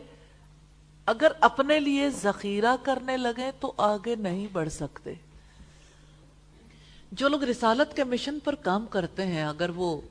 اگر 1.06 1.32
اپنے 1.40 1.80
لیے 1.80 2.10
ذخیرہ 2.10 2.76
کرنے 2.84 3.18
لگے 3.18 3.52
تو 3.60 3.74
آگے 3.78 4.16
نہیں 4.16 4.48
بڑھ 4.54 4.70
سکتے۔ 4.70 5.14
جو 7.12 7.28
لوگ 7.28 7.44
رسالت 7.44 7.96
کے 7.96 8.04
مشن 8.04 8.40
پر 8.44 8.56
کام 8.56 8.86
کرتے 8.86 9.26
ہیں، 9.26 9.44
اگر 9.44 9.70
وہ 9.70 10.02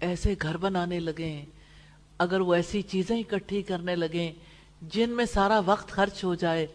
ایسے 0.00 0.34
گھر 0.42 0.56
بنانے 0.56 1.00
لگیں، 1.00 1.44
اگر 2.18 2.40
وہ 2.40 2.54
ایسی 2.54 2.82
چیزیں 2.82 3.18
اکٹھی 3.18 3.62
کرنے 3.62 3.96
لگیں 3.96 4.32
جن 4.82 5.10
میں 5.10 5.24
سارا 5.24 5.60
وقت 5.66 5.88
خرچ 5.88 6.24
ہو 6.24 6.34
جائے، 6.34 6.66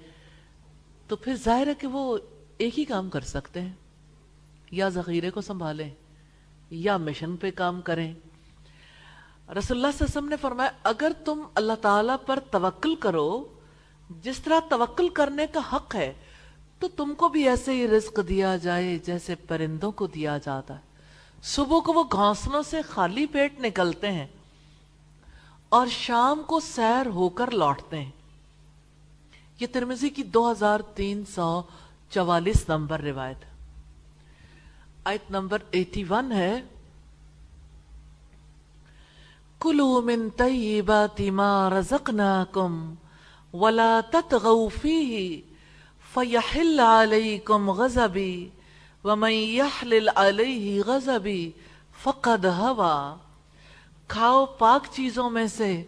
تو 1.07 1.15
پھر 1.15 1.35
ظاہر 1.35 1.67
ہے 1.67 1.73
کہ 1.73 1.87
وہ 1.87 2.17
ایک 2.57 2.79
ہی 2.79 2.85
کام 2.85 3.09
کر 3.09 3.21
سکتے 3.21 3.61
ہیں۔ 3.61 3.73
یا 4.71 4.89
ذخیرے 4.89 5.29
کو 5.29 5.41
سنبھالیں، 5.41 5.89
یا 6.69 6.97
مشن 6.97 7.37
پہ 7.37 7.51
کام 7.51 7.81
کریں۔ 7.81 8.13
رسول 8.13 9.51
اللہ 9.51 9.63
صلی 9.67 9.77
اللہ 9.77 9.85
علیہ 9.87 10.03
وسلم 10.03 10.29
نے 10.29 10.35
فرمایا، 10.41 10.71
اگر 10.83 11.11
تم 11.25 11.43
اللہ 11.55 11.73
تعالی 11.81 12.13
پر 12.25 12.39
توکل 12.51 12.95
کرو، 12.95 13.53
جس 14.09 14.39
طرح 14.39 14.59
توکل 14.69 15.09
کرنے 15.09 15.47
کا 15.47 15.59
حق 15.73 15.95
ہے 15.95 16.13
تو 16.81 16.87
تم 16.87 17.13
کو 17.17 17.29
بھی 17.29 17.49
ایسے 17.49 17.73
ہی 17.73 17.87
رزق 17.87 18.19
دیا 18.29 18.57
جائے 18.57 18.99
جیسے 19.05 19.35
پرندوں 19.35 19.91
کو 19.91 20.07
دیا 20.07 20.37
جاتا 20.37 20.75
ہے۔ 20.75 20.79
صبح 21.43 21.79
کو 21.79 21.93
وہ 21.93 22.03
گھونسلوں 22.11 22.63
سے 22.63 22.81
خالی 22.81 23.25
پیٹ 23.25 23.59
نکلتے 23.59 24.11
ہیں 24.11 24.27
اور 25.69 25.87
شام 25.87 26.41
کو 26.47 26.59
سیر 26.59 27.07
ہو 27.07 27.29
کر 27.29 27.51
لوٹتے 27.51 28.01
ہیں۔ 28.01 28.11
یہ 29.59 29.67
ترمزی 29.71 30.09
کی 30.09 30.23
دو 30.23 30.51
ہزار 30.51 30.79
تین 30.79 31.23
سو 31.35 31.61
چوالیس 32.09 32.69
نمبر 32.69 32.99
روایت 32.99 33.37
آیت 35.03 35.31
نمبر 35.31 35.57
ایٹی 35.71 36.03
ون 36.09 36.31
ہے۔ 36.31 36.61
کلو 39.59 40.01
من 40.01 40.29
طیبات 40.29 41.21
ما 41.21 41.69
رزقناکم 41.69 42.93
ولا 43.53 43.99
تتغوا 44.11 44.69
فیہ۔ 44.81 45.50
فیحل 46.13 46.79
علیکم 46.79 47.71
غضبی 47.71 48.49
ومن 49.03 49.31
یحلل 49.31 50.09
علیہ 50.15 50.83
غضبی 50.83 51.51
فقد 52.03 52.45
ہوا 52.45 53.15
کھاؤ 54.07 54.45
پاک 54.45 54.87
چیزوں 54.91 55.29
میں 55.29 55.47
سے 55.47 55.83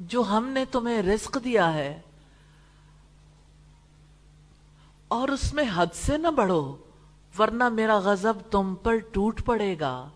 جو 0.00 0.22
ہم 0.22 0.48
نے 0.48 0.64
تمہیں 0.64 1.02
رزق 1.02 1.38
دیا 1.44 1.74
ہے۔ 1.74 2.00
اور 5.08 5.28
اس 5.28 5.54
میں 5.54 5.64
حد 5.74 5.86
سے 5.92 6.16
نہ 6.16 6.28
بڑھو، 6.28 6.76
ورنہ 7.38 7.68
میرا 7.68 7.98
غضب 7.98 8.32
تم 8.50 8.74
پر 8.74 8.96
ٹوٹ 8.96 9.44
پڑے 9.44 9.76
گا۔ 9.80 10.08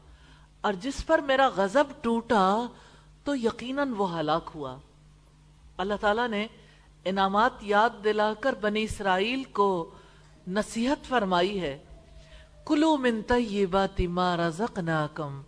اور 0.60 0.72
جس 0.72 1.06
پر 1.06 1.18
میرا 1.18 1.48
غضب 1.48 1.84
ٹوٹا 2.00 2.66
تو 3.24 3.36
یقیناً 3.36 3.92
وہ 3.96 4.20
ہلاک 4.20 4.50
ہوا۔ 4.54 4.76
اللہ 5.76 5.94
تعالیٰ 6.00 6.28
نے 6.28 6.46
انعامات 7.04 7.52
یاد 7.62 7.90
دلا 8.04 8.34
کر 8.34 8.52
بنی 8.52 8.82
اسرائیل 8.82 9.44
کو 9.44 9.90
نصیحت 10.46 11.06
فرمائی 11.06 11.60
ہے، 11.60 11.78
کلو 12.66 12.96
من 12.96 13.22
طیبات 13.22 14.00
ما 14.00 14.36
رزقناکم 14.36 15.42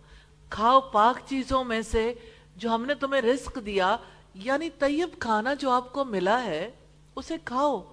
کھاؤ 0.49 0.79
پاک 0.81 1.19
چیزوں 1.25 1.63
میں 1.63 1.81
سے 1.81 2.13
جو 2.55 2.75
ہم 2.75 2.85
نے 2.85 2.95
تمہیں 2.95 3.21
رزق 3.21 3.59
دیا 3.65 3.97
یعنی 4.33 4.69
طیب 4.69 5.09
کھانا 5.19 5.53
جو 5.53 5.69
آپ 5.69 5.93
کو 5.93 6.05
ملا 6.05 6.43
ہے، 6.43 6.71
اسے 7.15 7.37
کھاؤ 7.45 7.91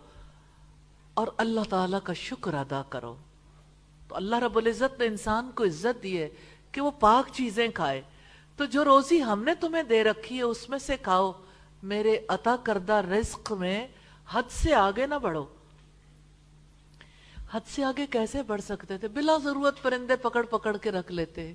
اور 1.14 1.26
اللہ 1.36 1.60
تعالیٰ 1.70 1.98
کا 2.04 2.12
شکر 2.12 2.54
ادا 2.54 2.82
کرو۔ 2.88 3.16
تو 4.08 4.16
اللہ 4.16 4.36
رب 4.36 4.56
العزت 4.56 4.98
نے 4.98 5.06
انسان 5.06 5.50
کو 5.54 5.64
عزت 5.64 6.02
دی 6.02 6.22
ہے 6.22 6.28
کہ 6.72 6.80
وہ 6.80 6.90
پاک 6.90 7.32
چیزیں 7.32 7.68
کھائے۔ 7.68 8.02
تو 8.56 8.64
جو 8.64 8.84
روزی 8.84 9.22
ہم 9.22 9.42
نے 9.42 9.54
تمہیں 9.54 9.82
دے 9.82 10.04
رکھی 10.04 10.36
ہے، 10.36 10.42
اس 10.42 10.68
میں 10.68 10.78
سے 10.78 10.96
کھاؤ۔ 10.96 11.32
میرے 11.82 12.20
عطا 12.28 12.56
کردہ 12.56 12.92
رزق 12.92 13.52
میں 13.52 13.88
حد 14.30 14.42
سے 14.50 14.74
آگے 14.74 15.06
نہ 15.06 15.14
بڑھو۔ 15.14 15.46
حد 17.50 17.60
سے 17.66 17.84
آگے 17.84 18.06
کیسے 18.06 18.42
بڑھ 18.42 18.62
سکتے 18.62 18.98
تھے؟ 18.98 19.08
بلا 19.08 19.38
ضرورت 19.44 19.82
پرندے 19.82 20.16
پکڑ 20.16 20.42
پکڑ 20.42 20.76
کے 20.76 20.90
رکھ 20.90 21.12
لیتے 21.12 21.54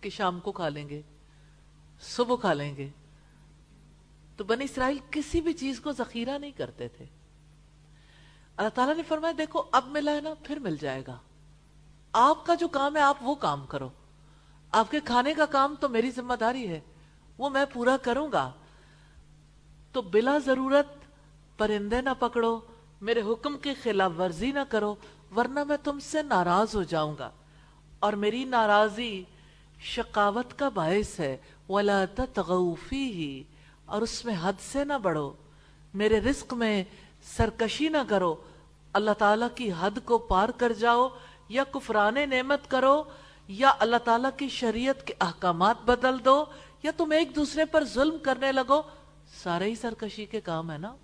کہ 0.00 0.10
شام 0.10 0.40
کو 0.40 0.52
کھا 0.52 0.68
لیں 0.68 0.88
گے، 0.88 1.02
صبح 2.00 2.36
کھا 2.36 2.52
لیں 2.52 2.76
گے۔ 2.76 2.90
تو 4.36 4.44
بنی 4.44 4.64
اسرائیل 4.64 4.98
کسی 5.10 5.40
بھی 5.40 5.52
چیز 5.52 5.80
کو 5.80 5.92
ذخیرہ 5.92 6.38
نہیں 6.38 6.50
کرتے 6.50 6.88
تھے۔ 6.88 7.04
اللہ 8.56 8.68
تعالیٰ 8.68 8.96
نے 8.96 9.02
فرمایا، 9.02 9.32
دیکھو، 9.38 9.62
اب 9.72 9.86
ملا 9.86 10.12
ہے 10.12 10.20
نا، 10.20 10.34
پھر 10.44 10.56
مل 10.56 10.76
جائے 10.76 11.02
گا۔ 11.06 11.18
آپ 12.12 12.46
کا 12.46 12.54
جو 12.54 12.68
کام 12.68 12.96
ہے، 12.96 13.00
آپ 13.00 13.16
وہ 13.20 13.34
کام 13.34 13.66
کرو۔ 13.66 13.88
آپ 14.70 14.90
کے 14.90 15.00
کھانے 15.04 15.34
کا 15.34 15.46
کام 15.46 15.74
تو 15.80 15.88
میری 15.88 16.10
ذمہ 16.10 16.34
داری 16.34 16.68
ہے، 16.68 16.80
وہ 17.38 17.50
میں 17.50 17.64
پورا 17.72 17.96
کروں 17.96 18.32
گا۔ 18.32 18.52
تو 19.94 20.02
بلا 20.02 20.38
ضرورت 20.38 20.86
پرندے 21.58 22.00
نہ 22.00 22.10
پکڑو، 22.18 22.60
میرے 23.00 23.20
حکم 23.20 23.58
کی 23.58 23.74
خلاف 23.82 24.10
ورزی 24.18 24.52
نہ 24.52 24.60
کرو، 24.68 24.94
ورنہ 25.36 25.64
میں 25.64 25.76
تم 25.84 25.98
سے 25.98 26.22
ناراض 26.22 26.76
ہو 26.76 26.82
جاؤں 26.82 27.14
گا۔ 27.18 27.30
اور 28.00 28.12
میری 28.12 28.44
ناراضی 28.44 29.24
شقاوت 29.80 30.58
کا 30.58 30.68
باعث 30.68 31.20
ہے، 31.20 31.36
وَلَا 31.68 32.04
تَتْغَوْفِيهِ 32.04 33.42
اور 33.84 34.02
اس 34.02 34.24
میں 34.24 34.34
حد 34.40 34.52
سے 34.60 34.84
نہ 34.84 34.92
بڑھو۔ 34.92 35.32
میرے 35.94 36.20
رزق 36.20 36.54
میں 36.54 36.84
سرکشی 37.22 37.88
نہ 37.88 37.98
کرو، 38.08 38.34
اللہ 38.92 39.10
تعالیٰ 39.10 39.48
کی 39.54 39.70
حد 39.80 39.98
کو 40.04 40.18
پار 40.18 40.48
کر 40.48 40.72
جاؤ، 40.72 41.08
یا 41.48 41.64
کفران 41.64 42.14
نعمت 42.14 42.70
کرو، 42.70 43.02
یا 43.48 43.74
اللہ 43.78 43.96
تعالیٰ 44.04 44.30
کی 44.36 44.48
شریعت 44.48 45.06
کے 45.06 45.14
احکامات 45.20 45.76
بدل 45.84 46.24
دو، 46.24 46.44
یا 46.82 46.90
تم 46.96 47.10
ایک 47.10 47.36
دوسرے 47.36 47.64
پر 47.64 47.84
ظلم 47.84 48.16
کرنے 48.22 48.52
لگو۔ 48.52 48.82
سارے 49.42 49.64
ہی 49.64 49.74
سرکشی 49.74 50.26
کے 50.26 50.40
کام 50.40 50.70
ہے 50.70 50.78
نا۔ 50.78 50.96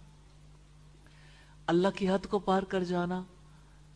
اللہ 1.66 1.88
کی 1.94 2.10
حد 2.10 2.26
کو 2.26 2.38
پار 2.38 2.62
کر 2.62 2.84
جانا۔ 2.84 3.22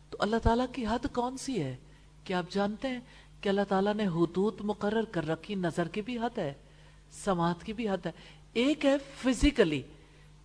تو 0.09 0.17
اللہ 0.19 0.35
تعالیٰ 0.43 0.65
کی 0.73 0.85
حد 0.85 1.05
کون 1.13 1.37
سی 1.37 1.63
ہے؟ 1.63 1.77
کیا 2.23 2.37
آپ 2.37 2.49
جانتے 2.49 2.87
ہیں 2.87 2.99
کہ 3.41 3.49
اللہ 3.49 3.61
تعالیٰ 3.69 3.93
نے 3.93 4.07
حدود 4.07 4.61
مقرر 4.61 5.03
کر 5.03 5.27
رکھی، 5.27 5.55
نظر 5.55 5.87
کی 5.87 6.01
بھی 6.01 6.17
حد 6.17 6.37
ہے، 6.37 6.53
سماعت 7.11 7.63
کی 7.63 7.73
بھی 7.73 7.89
حد 7.89 8.05
ہے۔ 8.05 8.11
ایک 8.53 8.85
ہے 8.85 8.95
فزیکلی 9.17 9.81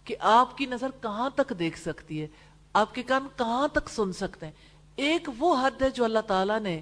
کہ 0.05 0.17
آپ 0.21 0.59
کی 0.59 0.67
نظر 0.67 0.89
کہاں 1.03 1.31
تک 1.31 1.53
دیکھ 1.59 1.79
سکتی 1.79 2.23
ہے، 2.23 2.27
آپ 2.73 2.95
کے 2.95 3.03
کان 3.03 3.27
کہاں 3.37 3.69
تک 3.69 3.89
سن 3.89 4.13
سکتے 4.13 4.47
ہیں۔ 4.47 4.53
ایک 4.97 5.29
وہ 5.39 5.67
حد 5.67 5.83
ہے 5.83 5.91
جو 5.91 6.05
اللہ 6.05 6.19
تعالیٰ 6.19 6.61
نے 6.61 6.81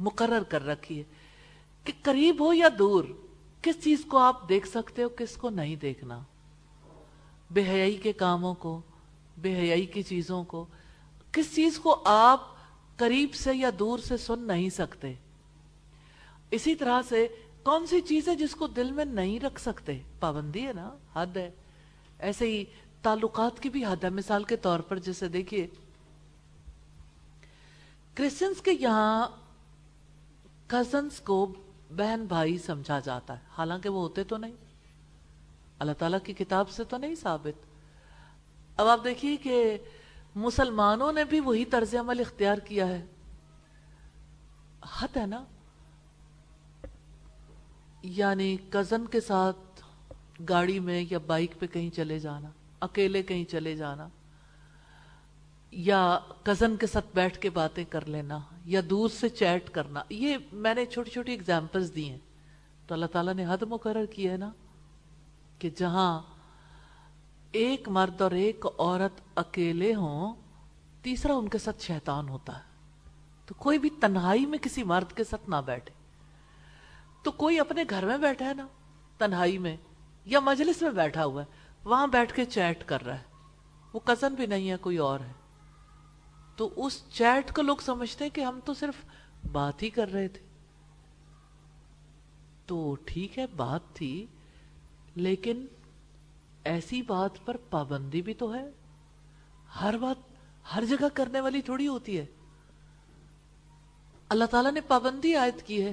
مقرر 0.00 0.42
کر 0.42 0.66
رکھی 0.66 0.98
ہے 0.98 1.04
کہ 1.84 1.92
قریب 2.02 2.46
ہو 2.46 2.52
یا 2.52 2.68
دور۔ 2.78 3.04
کس 3.62 3.84
چیز 3.84 4.04
کو 4.08 4.18
آپ 4.18 4.48
دیکھ 4.48 4.68
سکتے 4.68 5.02
ہو، 5.02 5.08
کس 5.08 5.36
کو 5.36 5.50
نہیں 5.50 5.76
دیکھنا؟ 5.76 6.20
بے 7.50 7.62
حیائی 7.68 7.96
کے 7.96 8.12
کاموں 8.12 8.54
کو، 8.54 8.80
بے 9.38 9.60
حیائی 9.60 9.86
کی 9.86 10.02
چیزوں 10.02 10.44
کو۔ 10.44 10.66
کس 11.32 11.54
چیز 11.54 11.78
کو 11.78 12.02
آپ 12.04 12.40
قریب 12.96 13.34
سے 13.34 13.54
یا 13.54 13.70
دور 13.78 13.98
سے 13.98 14.16
سن 14.16 14.38
نہیں 14.38 14.70
سکتے؟ 14.70 15.14
اسی 16.50 16.74
طرح 16.74 17.02
سے 17.08 17.28
کون 17.62 17.86
سی 17.86 18.00
چیز 18.00 18.28
ہے 18.28 18.34
جس 18.34 18.54
کو 18.54 18.66
دل 18.66 18.92
میں 18.92 19.04
نہیں 19.04 19.40
رکھ 19.40 19.60
سکتے؟ 19.60 20.00
پابندی 20.20 20.66
ہے 20.66 20.72
نا، 20.72 20.96
حد 21.12 21.36
ہے۔ 21.36 21.50
ایسے 22.18 22.46
ہی 22.46 22.64
تعلقات 23.02 23.60
کی 23.60 23.68
بھی 23.68 23.84
حد 23.84 24.04
ہے۔ 24.04 24.10
مثال 24.10 24.44
کے 24.44 24.56
طور 24.56 24.80
پر 24.80 24.98
جیسے 24.98 25.28
دیکھیے 25.28 25.66
کرسچنس 28.14 28.60
کے 28.60 28.72
یہاں 28.72 29.28
کزنس 30.66 31.20
کو 31.20 31.52
بہن 31.90 32.24
بھائی 32.24 32.58
سمجھا 32.58 33.00
جاتا 33.00 33.34
ہے۔ 33.34 33.44
حالانکہ 33.58 33.88
وہ 33.88 34.00
ہوتے 34.00 34.24
تو 34.24 34.36
نہیں۔ 34.36 34.52
اللہ 35.78 35.92
تعالیٰ 35.92 36.18
کی 36.24 36.32
کتاب 36.32 36.70
سے 36.70 36.84
تو 36.84 36.96
نہیں 36.96 37.14
ثابت۔ 37.14 37.66
اب 38.76 38.86
آپ 38.86 39.00
دیکھیے 39.04 39.36
کہ 39.36 39.78
مسلمانوں 40.34 41.12
نے 41.12 41.24
بھی 41.24 41.40
وہی 41.40 41.64
طرز 41.64 41.94
عمل 41.94 42.20
اختیار 42.20 42.58
کیا 42.58 42.88
ہے۔ 42.88 43.06
حد 45.00 45.16
ہے 45.16 45.26
نا۔ 45.26 45.44
یعنی 48.02 48.56
کزن 48.70 49.06
کے 49.06 49.20
ساتھ 49.20 49.82
گاڑی 50.48 50.80
میں 50.80 51.04
یا 51.10 51.18
بائک 51.18 51.50
پہ 51.58 51.66
کہیں 51.66 51.90
چلے 51.90 52.18
جانا، 52.18 52.48
اکیلے 52.80 53.22
کہیں 53.22 53.44
چلے 53.44 53.76
جانا۔ 53.76 54.08
یا 55.70 56.18
کزن 56.42 56.76
کے 56.76 56.86
ساتھ 56.86 57.06
بیٹھ 57.14 57.38
کے 57.38 57.50
باتیں 57.50 57.84
کر 57.84 58.06
لینا، 58.06 58.38
یا 58.64 58.80
دور 58.90 59.08
سے 59.08 59.28
چیٹ 59.28 59.70
کرنا، 59.70 60.02
یہ 60.10 60.36
میں 60.52 60.74
نے 60.74 60.86
چھوٹی 60.86 61.10
چھوٹی 61.10 61.34
اگزامپلز 61.34 61.94
دی 61.94 62.10
ہیں۔ 62.10 62.18
تو 62.86 62.94
اللہ 62.94 63.06
تعالیٰ 63.06 63.34
نے 63.34 63.44
حد 63.48 63.62
مقرر 63.62 64.06
کی 64.06 64.28
ہے 64.28 64.36
نا 64.36 64.50
کہ 65.58 65.70
جہاں 65.70 66.22
ایک 67.52 67.88
مرد 67.88 68.20
اور 68.20 68.30
ایک 68.30 68.66
عورت 68.78 69.20
اکیلے 69.34 69.94
ہوں، 69.94 70.34
تیسرا 71.02 71.34
ان 71.34 71.48
کے 71.48 71.58
ساتھ 71.58 71.82
شیطان 71.82 72.28
ہوتا 72.28 72.56
ہے۔ 72.56 72.62
تو 73.46 73.54
کوئی 73.54 73.78
بھی 73.78 73.90
تنہائی 73.90 74.46
میں 74.46 74.58
کسی 74.58 74.82
مرد 74.82 75.16
کے 75.16 75.24
ساتھ 75.24 75.50
نہ 75.50 75.56
بیٹھے۔ 75.66 75.94
تو 77.22 77.30
کوئی 77.30 77.60
اپنے 77.60 77.84
گھر 77.90 78.06
میں 78.06 78.18
بیٹھا 78.18 78.48
ہے 78.48 78.54
نا، 78.54 78.66
تنہائی 79.18 79.58
میں، 79.58 79.76
یا 80.24 80.40
مجلس 80.40 80.82
میں 80.82 80.90
بیٹھا 80.90 81.24
ہوا 81.24 81.42
ہے، 81.42 81.46
وہاں 81.84 82.06
بیٹھ 82.06 82.34
کے 82.34 82.44
چیٹ 82.44 82.84
کر 82.84 83.04
رہا 83.04 83.18
ہے۔ 83.18 83.24
وہ 83.92 84.00
کزن 84.04 84.34
بھی 84.34 84.46
نہیں 84.46 84.70
ہے، 84.70 84.76
کوئی 84.76 84.96
اور 84.96 85.20
ہے۔ 85.20 85.37
تو 86.58 86.70
اس 86.76 87.02
چیٹ 87.10 87.54
کو 87.54 87.62
لوگ 87.62 87.76
سمجھتے 87.76 88.24
ہیں 88.24 88.34
کہ 88.34 88.40
ہم 88.40 88.60
تو 88.64 88.74
صرف 88.74 88.94
بات 89.52 89.82
ہی 89.82 89.90
کر 89.90 90.12
رہے 90.12 90.28
تھے۔ 90.28 90.40
تو 92.66 92.96
ٹھیک 93.04 93.38
ہے، 93.38 93.44
بات 93.56 93.80
تھی، 93.94 94.26
لیکن 95.14 95.66
ایسی 96.64 97.02
بات 97.02 97.30
پر 97.44 97.56
پابندی 97.70 98.22
بھی 98.22 98.34
تو 98.34 98.54
ہے۔ 98.54 98.70
ہر 99.80 99.98
بات، 99.98 100.16
ہر 100.74 100.84
جگہ 100.84 101.04
کرنے 101.14 101.40
والی 101.40 101.62
تھوڑی 101.62 101.86
ہوتی 101.86 102.18
ہے۔ 102.18 102.26
اللہ 104.28 104.44
تعالیٰ 104.44 104.72
نے 104.72 104.80
پابندی 104.80 105.34
عائد 105.34 105.62
کی 105.62 105.84
ہے۔ 105.84 105.92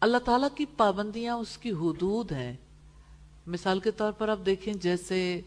اللہ 0.00 0.18
تعالیٰ 0.18 0.48
کی 0.54 0.66
پابندیاں 0.66 1.34
اس 1.34 1.58
کی 1.58 1.70
حدود 1.70 2.32
ہیں۔ 2.32 2.56
مثال 3.46 3.80
کے 3.80 3.90
طور 3.90 4.12
پر 4.12 4.28
آپ 4.28 4.38
دیکھیں، 4.46 4.74
جیسے 4.74 5.40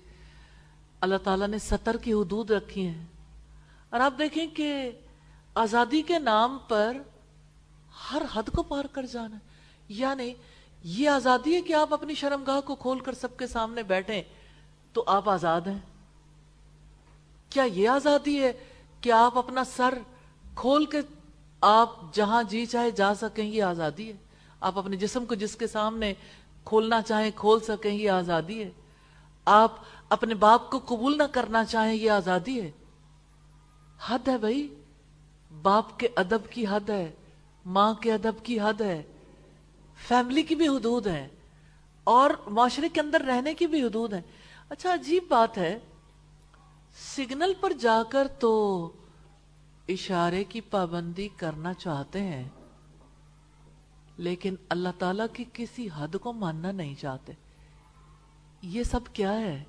اللہ 1.02 1.18
تعالیٰ 1.24 1.48
نے 1.48 1.58
سطر 1.58 1.98
کی 1.98 2.14
حدود 2.14 2.52
رکھی 2.52 2.88
ہیں۔ 2.88 3.06
اور 3.90 4.00
آپ 4.00 4.14
دیکھیں 4.18 4.48
کہ 4.48 4.92
آزادی 5.56 6.02
کے 6.02 6.20
نام 6.20 6.58
پر 6.68 6.98
ہر 8.12 8.22
حد 8.34 8.50
کو 8.56 8.64
پار 8.64 8.86
کر 8.86 9.06
جانا 9.06 9.36
ہے۔ 9.36 9.42
یعنی 9.90 10.34
یہ 10.84 11.10
آزادی 11.10 11.56
ہے 11.56 11.62
کہ 11.62 11.74
آپ 11.74 11.94
اپنی 11.94 12.14
شرمگاہ 12.14 12.62
کو 12.62 12.76
کھول 12.76 13.00
کر 13.00 13.14
سب 13.14 13.38
کے 13.38 13.48
سامنے 13.48 13.84
بیٹھیں 13.84 14.22
تو 14.94 15.04
آپ 15.08 15.30
آزاد 15.30 15.62
ہیں۔ 15.62 15.80
کیا 17.50 17.64
یہ 17.64 17.90
آزادی 17.90 18.44
ہے 18.44 18.54
کہ 19.02 19.12
آپ 19.12 19.38
اپنا 19.38 19.64
سر 19.64 19.94
کھول 20.56 20.86
کے 20.86 20.98
آپ 21.62 22.14
جہاں 22.14 22.44
جی 22.44 22.66
چاہے 22.66 22.92
جا 22.92 23.16
سکیں، 23.16 23.46
یہ 23.46 23.64
آزادی 23.64 24.08
ہے۔ 24.08 24.18
آپ 24.60 24.78
اپنے 24.78 24.96
جسم 24.96 25.26
کو 25.26 25.36
جس 25.36 25.56
کے 25.56 25.68
سامنے 25.68 26.14
کھولنا 26.66 27.02
چاہیں 27.02 27.32
کھول 27.36 27.60
سکیں، 27.60 27.94
یہ 27.94 28.10
آزادی 28.10 28.64
ہے۔ 28.64 28.70
آپ 29.46 29.72
اپنے 30.10 30.34
باپ 30.34 30.72
کو 30.72 30.80
قبول 30.86 31.18
نہ 31.18 31.24
کرنا 31.24 31.66
چاہیں، 31.66 31.96
یہ 31.96 32.12
آزادی 32.12 32.62
ہے۔ 32.62 32.72
حد 34.08 34.28
ہے 34.28 34.38
بھائی؟ 34.38 34.68
باپ 35.62 35.97
کے 36.00 36.08
ادب 36.16 36.50
کی 36.50 36.66
حد 36.68 36.89
ہے، 36.89 37.12
ماں 37.66 37.93
کے 37.93 38.14
ادب 38.14 38.43
کی 38.43 38.60
حد 38.60 38.82
ہے، 38.82 39.02
فیملی 40.08 40.43
کی 40.43 40.56
بھی 40.56 40.68
حدود 40.68 41.08
ہے 41.08 41.28
اور 42.04 42.30
معاشرے 42.47 42.89
کے 42.89 43.02
اندر 43.02 43.22
رہنے 43.22 43.54
کی 43.54 43.68
بھی 43.68 43.84
حدود 43.84 44.14
ہیں۔ 44.14 44.22
اچھا 44.70 44.93
عجیب 44.93 45.24
بات 45.28 45.58
ہے، 45.58 45.78
سگنل 47.16 47.54
پر 47.60 47.74
جا 47.74 48.02
کر 48.10 48.28
تو 48.39 48.52
اشارے 49.88 50.43
کی 50.43 50.62
پابندی 50.62 51.28
کرنا 51.38 51.74
چاہتے 51.74 52.22
ہیں، 52.22 52.47
لیکن 54.18 54.56
اللہ 54.70 54.89
تعالی 55.00 55.24
کی 55.34 55.45
کسی 55.54 55.88
حد 55.95 56.16
کو 56.22 56.34
ماننا 56.34 56.72
نہیں 56.72 56.95
چاہتے۔ 56.95 57.34
یہ 58.62 58.84
سب 58.84 59.14
کیا 59.14 59.32
ہے؟ 59.32 59.64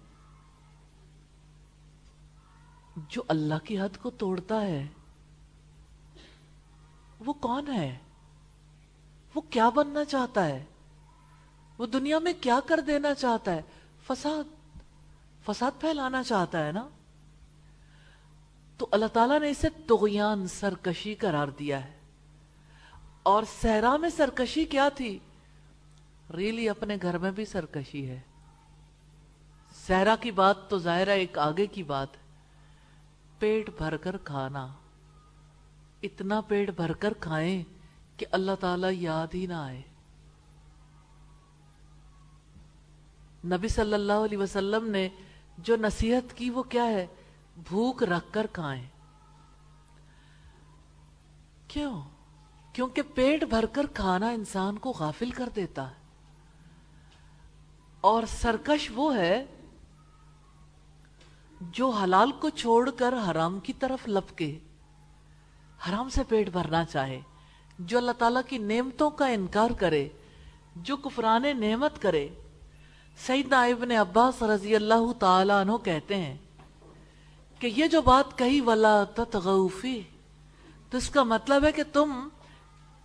جو 2.96 3.22
اللہ 3.28 3.54
کی 3.64 3.80
حد 3.80 3.96
کو 4.02 4.10
توڑتا 4.10 4.62
ہے، 4.62 4.86
وہ 7.18 7.32
کون 7.32 7.72
ہے؟ 7.72 7.98
وہ 9.34 9.40
کیا 9.40 9.68
بننا 9.68 10.04
چاہتا 10.04 10.46
ہے؟ 10.46 10.64
وہ 11.78 11.86
دنیا 11.86 12.18
میں 12.18 12.32
کیا 12.40 12.60
کر 12.66 12.80
دینا 12.80 13.14
چاہتا 13.14 13.52
ہے؟ 13.52 13.62
فساد 14.06 14.44
فساد 15.46 15.80
پھیلانا 15.80 16.22
چاہتا 16.22 16.66
ہے 16.66 16.72
نا؟ 16.72 16.88
تو 18.78 18.86
اللہ 18.90 19.06
تعالیٰ 19.06 19.40
نے 19.40 19.50
اسے 19.50 19.68
تغیان 19.86 20.48
سرکشی 20.48 21.14
قرار 21.14 21.48
دیا 21.48 21.84
ہے۔ 21.84 21.98
اور 23.22 23.42
سہرا 23.62 23.96
میں 23.96 24.10
سرکشی 24.10 24.64
کیا 24.64 24.88
تھی؟ 24.88 25.18
ریلی 26.36 26.68
اپنے 26.68 26.96
گھر 27.02 27.18
میں 27.18 27.30
بھی 27.30 27.44
سرکشی 27.44 28.08
ہے۔ 28.08 28.20
سہرا 29.86 30.16
کی 30.16 30.30
بات 30.30 30.70
تو 30.70 30.78
ظاہرہ 30.78 31.10
ایک 31.10 31.38
آگے 31.38 31.66
کی 31.66 31.82
بات۔ 31.82 32.08
ہے 32.14 32.19
پیٹ 33.40 33.70
بھر 33.78 33.96
کر 33.96 34.16
کھانا۔ 34.16 34.68
اتنا 36.02 36.40
پیٹ 36.40 36.70
بھر 36.70 36.92
کر 36.92 37.12
کھائیں 37.20 37.64
کہ 38.16 38.26
اللہ 38.30 38.52
تعالیٰ 38.60 38.90
یاد 38.92 39.26
ہی 39.34 39.46
نہ 39.46 39.52
آئے۔ 39.52 39.82
نبی 43.44 43.68
صلی 43.68 43.94
اللہ 43.94 44.12
علیہ 44.12 44.38
وسلم 44.38 44.90
نے 44.90 45.08
جو 45.58 45.76
نصیحت 45.76 46.36
کی 46.36 46.50
وہ 46.50 46.62
کیا 46.62 46.84
ہے؟ 46.84 47.06
بھوک 47.68 48.02
رکھ 48.02 48.32
کر 48.32 48.46
کھائیں۔ 48.52 48.86
کیوں؟ 51.68 52.02
کیونکہ 52.72 53.02
پیٹ 53.02 53.44
بھر 53.44 53.66
کر 53.66 53.86
کھانا 53.94 54.28
انسان 54.28 54.78
کو 54.78 54.90
غافل 54.90 55.30
کر 55.30 55.48
دیتا 55.56 55.90
ہے۔ 55.90 56.00
اور 58.00 58.22
سرکش 58.28 58.90
وہ 58.94 59.16
ہے 59.16 59.46
جو 61.60 61.88
حلال 61.90 62.30
کو 62.40 62.48
چھوڑ 62.50 62.90
کر 62.90 63.14
حرام 63.30 63.58
کی 63.60 63.72
طرف 63.72 64.08
لپ 64.08 64.36
کے 64.38 64.50
حرام 65.88 66.08
سے 66.08 66.22
پیٹ 66.28 66.48
بھرنا 66.52 66.84
چاہے، 66.84 67.20
جو 67.78 67.98
اللہ 67.98 68.12
تعالیٰ 68.18 68.42
کی 68.48 68.58
نعمتوں 68.58 69.10
کا 69.10 69.26
انکار 69.28 69.70
کرے، 69.78 70.08
جو 70.76 70.96
کفران 70.96 71.42
نعمت 71.58 72.00
کرے۔ 72.02 72.28
سیدنا 73.18 73.62
ابن 73.64 73.90
عباس 73.90 74.42
رضی 74.42 74.74
اللہ 74.76 75.12
تعالیٰ 75.18 75.60
عنہ 75.60 75.76
کہتے 75.84 76.16
ہیں 76.16 76.36
کہ 77.60 77.66
یہ 77.66 77.86
جو 77.86 78.02
بات 78.02 78.36
کہی، 78.38 78.60
ولا 78.60 79.02
تتغوفی 79.14 80.00
تو 80.90 80.98
اس 80.98 81.10
کا 81.10 81.22
مطلب 81.24 81.64
ہے 81.64 81.72
کہ 81.72 81.82
تم 81.92 82.28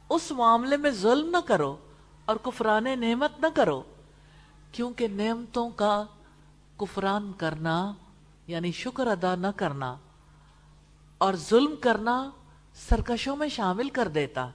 اس 0.09 0.31
معاملے 0.31 0.77
میں 0.77 0.91
ظلم 0.91 1.29
نہ 1.29 1.45
کرو 1.45 1.75
اور 2.25 2.35
کفران 2.43 2.87
نعمت 2.99 3.39
نہ 3.39 3.47
کرو، 3.55 3.81
کیونکہ 4.71 5.07
نعمتوں 5.07 5.69
کا 5.75 6.03
کفران 6.77 7.31
کرنا 7.37 7.75
یعنی 8.47 8.71
شکر 8.71 9.07
ادا 9.07 9.35
نہ 9.35 9.47
کرنا 9.55 9.97
اور 11.17 11.33
ظلم 11.33 11.75
کرنا 11.81 12.29
سرکشوں 12.73 13.35
میں 13.35 13.47
شامل 13.47 13.89
کر 13.89 14.07
دیتا۔ 14.07 14.49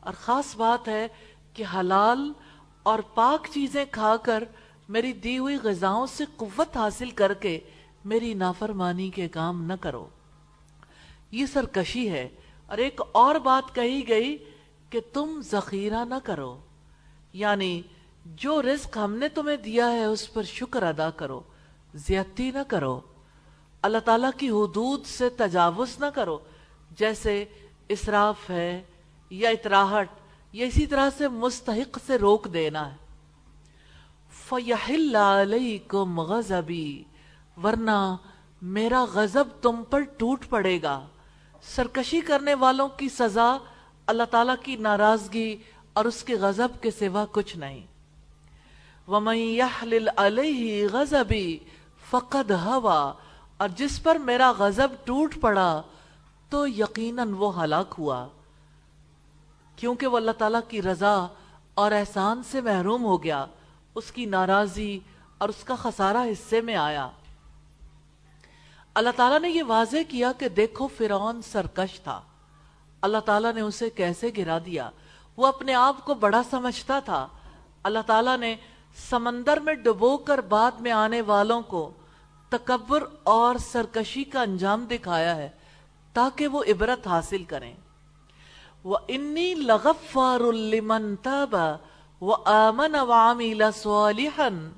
اور 0.00 0.14
خاص 0.20 0.56
بات 0.56 0.88
ہے 0.88 1.08
کہ 1.52 1.64
حلال 1.74 2.32
اور 2.82 2.98
پاک 2.98 3.46
چیزیں 3.52 3.84
کھا 3.90 4.16
کر 4.22 4.44
میری 4.88 5.12
دی 5.12 5.38
ہوئی 5.38 5.58
غذاؤں 5.62 6.06
سے 6.06 6.24
قوت 6.36 6.76
حاصل 6.76 7.10
کر 7.10 7.34
کے 7.34 7.60
میری 8.04 8.34
نافرمانی 8.34 9.10
کے 9.10 9.28
کام 9.28 9.64
نہ 9.64 9.72
کرو۔ 9.80 10.08
یہ 11.30 11.46
سرکشی 11.46 12.10
ہے۔ 12.10 12.28
اور 12.66 12.78
ایک 12.78 13.00
اور 13.12 13.34
بات 13.34 13.74
کہی 13.74 14.08
گئی 14.08 14.44
کہ 14.90 15.00
تم 15.12 15.40
ذخیرہ 15.50 16.04
نہ 16.04 16.14
کرو۔ 16.24 16.58
یعنی 17.32 17.82
جو 18.24 18.62
رزق 18.62 18.96
ہم 18.96 19.14
نے 19.14 19.28
تمہیں 19.28 19.56
دیا 19.56 19.92
ہے 19.92 20.04
اس 20.04 20.34
پر 20.34 20.42
شکر 20.42 20.82
ادا 20.82 21.10
کرو۔ 21.10 21.42
زیادتی 21.96 22.50
نہ 22.50 22.58
کرو۔ 22.68 23.00
اللہ 23.82 23.98
تعالیٰ 23.98 24.30
کی 24.38 24.48
حدود 24.48 25.06
سے 25.06 25.28
تجاوز 25.28 26.00
نہ 26.00 26.06
کرو۔ 26.06 26.38
جیسے 26.90 27.44
اسراف 27.88 28.50
ہے 28.50 28.82
یا 29.30 29.50
اطراہٹ، 29.50 30.08
یا 30.52 30.66
اسی 30.66 30.86
طرح 30.86 31.10
سے 31.18 31.28
مستحق 31.28 31.98
سے 32.06 32.18
روک 32.18 32.48
دینا 32.52 32.90
ہے۔ 32.90 32.96
فَيَحِلَّ 34.48 35.18
عَلَيْكُمْ 35.18 36.20
غَزَبِي 36.20 37.02
ورنہ 37.62 38.16
میرا 38.62 39.04
غزب 39.12 39.44
تم 39.62 39.82
پر 39.90 40.00
ٹوٹ 40.00 40.44
پڑے 40.48 40.82
گا۔ 40.82 41.06
سرکشی 41.62 42.20
کرنے 42.20 42.54
والوں 42.54 42.88
کی 42.88 43.08
سزا 43.08 43.56
اللہ 44.06 44.22
تعالیٰ 44.30 44.54
کی 44.62 44.76
ناراضگی 44.76 45.56
اور 45.92 46.04
اس 46.04 46.24
کے 46.24 46.34
غزب 46.34 46.68
کے 46.80 46.90
سوا 46.90 47.24
کچھ 47.32 47.56
نہیں۔ 47.56 47.86
وَمَن 49.10 49.36
يَحْلِلْ 49.36 50.08
عَلَيْهِ 50.16 50.86
غَزَبِي 50.92 51.58
فقد 52.10 52.50
ہوا 52.50 53.12
اور 53.56 53.68
جس 53.68 54.02
پر 54.02 54.14
میرا 54.14 54.52
غزب 54.58 54.88
ٹوٹ 55.04 55.34
پڑا 55.40 55.82
تو 56.50 56.68
یقیناً 56.68 57.32
وہ 57.32 57.62
ہلاک 57.62 57.94
ہوا۔ 57.98 58.26
کیونکہ 59.76 60.06
وہ 60.06 60.16
اللہ 60.16 60.30
تعالیٰ 60.30 60.60
کی 60.68 60.82
رضا 60.82 61.26
اور 61.74 61.92
احسان 61.92 62.42
سے 62.42 62.60
محروم 62.60 63.04
ہو 63.04 63.22
گیا، 63.22 63.46
اس 63.94 64.12
کی 64.12 64.24
ناراضی 64.24 64.98
اور 65.38 65.48
اس 65.48 65.64
کا 65.64 65.74
خسارہ 65.74 66.16
حصے 66.16 66.60
میں 66.60 66.76
آیا۔ 66.76 67.08
اللہ 68.94 69.10
تعالیٰ 69.16 69.40
نے 69.40 69.50
یہ 69.50 69.62
واضح 69.66 69.96
کیا 70.08 70.32
کہ 70.32 70.48
دیکھو 70.48 70.88
فرعون 70.96 71.42
سرکش 71.42 72.00
تھا۔ 72.00 72.20
اللہ 73.02 73.18
تعالیٰ 73.18 73.52
نے 73.52 73.60
اسے 73.60 73.90
کیسے 73.90 74.30
گرا 74.36 74.58
دیا؟ 74.66 74.90
وہ 75.36 75.46
اپنے 75.46 75.74
آپ 75.74 76.04
کو 76.04 76.14
بڑا 76.14 76.42
سمجھتا 76.50 77.00
تھا۔ 77.00 77.28
اللہ 77.82 77.98
تعالیٰ 78.06 78.36
نے 78.36 78.56
سمندر 78.96 79.60
میں 79.60 79.74
ڈبو 79.74 80.16
کر 80.16 80.40
بعد 80.40 80.72
میں 80.80 80.92
آنے 80.92 81.20
والوں 81.20 81.62
کو 81.62 81.90
تکبر 82.48 83.04
اور 83.22 83.54
سرکشی 83.56 84.24
کا 84.24 84.42
انجام 84.42 84.86
دکھایا 84.90 85.36
ہے 85.36 85.48
تاکہ 86.12 86.46
وہ 86.46 86.62
عبرت 86.68 87.06
حاصل 87.06 87.44
کریں۔ 87.44 87.74
وَإِنِّي 88.84 89.54
لَغَفَّارٌ 89.54 90.52
لِمَنْ 90.52 91.16
تَابَ 91.22 91.58
وَآمَنَ 92.20 92.96
وَعَمِلَ 92.96 93.64
صَالِحًا 93.74 94.70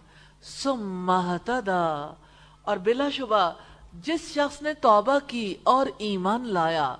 ثُمَّ 0.42 1.12
اهْتَدَى۔ 1.12 2.14
اور 2.62 2.76
بلا 2.76 3.10
شبہ، 3.10 3.52
جس 3.92 4.20
شخص 4.20 4.62
نے 4.62 4.74
توبہ 4.74 5.18
کی 5.26 5.54
اور 5.62 5.86
ایمان 5.98 6.46
لایا 6.46 6.96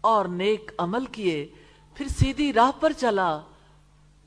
اور 0.00 0.24
نیک 0.24 0.70
عمل 0.78 1.06
کیے، 1.06 1.52
پھر 1.94 2.08
سیدھی 2.08 2.52
راہ 2.52 2.70
پر 2.80 2.92
چلا۔ 2.92 3.40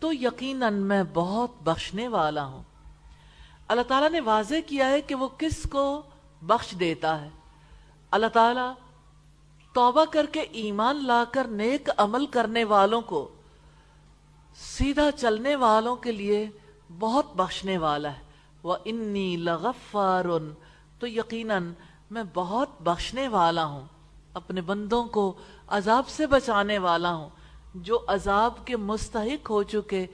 تو 0.02 0.14
یقیناً 0.14 0.74
میں 0.74 1.04
بہت 1.14 1.49
بخشنے 1.64 2.08
والا 2.08 2.45
ہوں۔ 2.45 2.64
اللہ 3.68 3.82
تعالیٰ 3.82 4.10
نے 4.10 4.20
واضح 4.20 4.56
کیا 4.68 4.89
ہے 4.89 5.02
کہ 5.02 5.16
وہ 5.16 5.28
کس 5.38 5.64
کو 5.72 6.02
بخش 6.41 6.76
دیتا 6.80 7.22
ہے۔ 7.22 7.30
اللہ 8.12 8.28
تعالیٰ 8.28 8.74
توبہ 9.74 10.06
کر 10.06 10.26
کے 10.26 10.39
ایمان 10.39 11.08
لا 11.08 11.24
کر 11.32 11.47
نیک 11.47 11.89
عمل 11.97 12.26
کرنے 12.26 12.64
والوں 12.64 13.02
کو 13.02 13.30
سیدھا 14.56 15.12
چلنے 15.12 15.56
والوں 15.56 15.95
کے 15.95 16.12
لیے 16.12 16.49
بہت 16.99 17.36
بخشنے 17.36 17.78
والا 17.78 18.14
ہے۔ 18.14 18.24
وہ 18.64 18.76
انی 18.86 19.36
لغفار 19.36 20.26
تو 20.99 21.08
یقیناً 21.08 21.74
میں 22.12 22.24
بہت 22.34 22.70
بخشنے 22.82 23.28
والا 23.28 23.66
ہوں۔ 23.66 23.86
اپنے 24.34 24.62
بندوں 24.62 25.06
کو 25.06 25.34
عذاب 25.68 26.08
سے 26.08 26.28
بچانے 26.28 26.78
والا 26.78 27.14
ہوں۔ 27.14 27.30
جو 27.76 27.99
عذاب 28.07 28.53
کے 28.65 28.78
مستحق 28.78 29.49
ہو 29.49 29.63
چکے، 29.63 30.05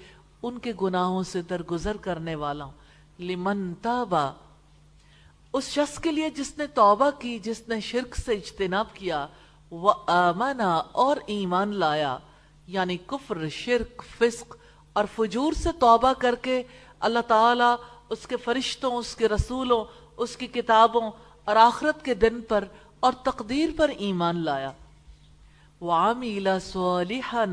ان 0.44 0.60
کے 0.60 0.74
گناہوں 0.82 1.24
سے 1.24 1.42
درگزر 1.42 1.98
کرنے 1.98 2.36
والا 2.36 2.64
ہوں۔ 2.64 2.72
لمن 3.20 3.74
تابا۔ 3.74 4.32
اس 5.54 5.64
شخص 5.64 6.00
کے 6.00 6.12
لیے 6.12 6.30
جس 6.30 6.58
نے 6.58 6.68
توبہ 6.68 7.10
کی، 7.20 7.40
جس 7.40 7.68
نے 7.68 7.80
شرک 7.80 8.16
سے 8.16 8.34
اجتناب 8.34 8.94
کیا، 8.94 9.28
وہ 9.72 9.94
آمنا 10.08 10.76
اور 10.76 11.18
ایمان 11.26 11.76
لایا۔ 11.76 12.18
یعنی 12.68 12.98
کفر، 13.08 13.50
شرک، 13.50 14.04
فسق 14.18 14.56
اور 14.94 15.06
فجور 15.16 15.54
سے 15.54 15.70
توبہ 15.80 16.14
کر 16.18 16.36
کے 16.36 16.64
اللہ 17.00 17.20
تعالی 17.28 17.76
اس 18.10 18.28
کے 18.28 18.38
فرشتوں، 18.38 18.92
اس 18.92 19.16
کے 19.16 19.28
رسولوں، 19.28 19.86
اس 20.18 20.38
کی 20.38 20.48
کتابوں 20.48 21.12
اور 21.46 21.56
آخرت 21.56 22.06
کے 22.06 22.14
دن 22.14 22.42
پر 22.42 22.64
اور 23.00 23.14
تقدیر 23.24 23.70
پر 23.78 23.90
ایمان 23.90 24.46
لایا۔ 24.46 24.72
وعمل 25.82 26.48
صالحا، 26.62 27.44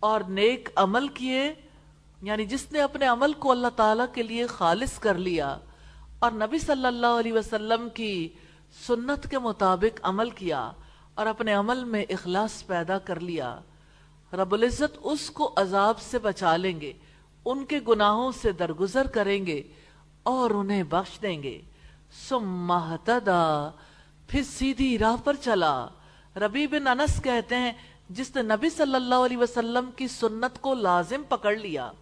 اور 0.00 0.20
نیک 0.28 0.68
عمل 0.76 1.08
کیے 1.08 1.52
یعنی 2.22 2.44
جس 2.46 2.70
نے 2.72 2.80
اپنے 2.80 3.06
عمل 3.06 3.32
کو 3.32 3.50
اللہ 3.50 3.74
تعالیٰ 3.76 4.06
کے 4.14 4.22
لیے 4.22 4.46
خالص 4.46 4.98
کر 4.98 5.18
لیا، 5.18 5.56
اور 6.18 6.32
نبی 6.32 6.58
صلی 6.58 6.86
اللہ 6.86 7.18
علیہ 7.18 7.32
وسلم 7.32 7.88
کی 7.94 8.28
سنت 8.86 9.28
کے 9.30 9.38
مطابق 9.38 10.00
عمل 10.02 10.30
کیا، 10.30 10.70
اور 11.14 11.26
اپنے 11.26 11.52
عمل 11.54 11.84
میں 11.84 12.04
اخلاص 12.08 12.66
پیدا 12.66 12.98
کر 12.98 13.20
لیا۔ 13.20 13.58
رب 14.32 14.52
العزت 14.52 14.98
اس 15.02 15.30
کو 15.30 15.52
عذاب 15.56 16.00
سے 16.00 16.18
بچا 16.18 16.56
لیں 16.56 16.80
گے، 16.80 16.92
ان 17.46 17.64
کے 17.64 17.80
گناہوں 17.88 18.30
سے 18.32 18.52
درگزر 18.52 19.06
کریں 19.06 19.44
گے، 19.46 19.62
اور 20.22 20.50
انہیں 20.50 20.82
بخش 20.82 21.20
دیں 21.22 21.42
گے۔ 21.42 21.60
مہتدا 22.32 23.70
پھر 24.28 24.42
سیدھی 24.42 24.96
راہ 24.98 25.16
پر 25.24 25.34
چلا۔ 25.34 25.74
ربی 26.36 26.66
بن 26.66 26.86
انس 26.86 27.22
کہتے 27.22 27.56
ہیں، 27.56 27.72
جس 28.10 28.36
نے 28.36 28.42
نبی 28.42 28.70
صلی 28.70 28.94
اللہ 28.94 29.14
علیہ 29.14 29.36
وسلم 29.36 29.90
کی 29.96 30.08
سنت 30.08 30.60
کو 30.60 30.74
لازم 30.74 31.22
پکڑ 31.28 31.56
لیا۔ 31.56 31.92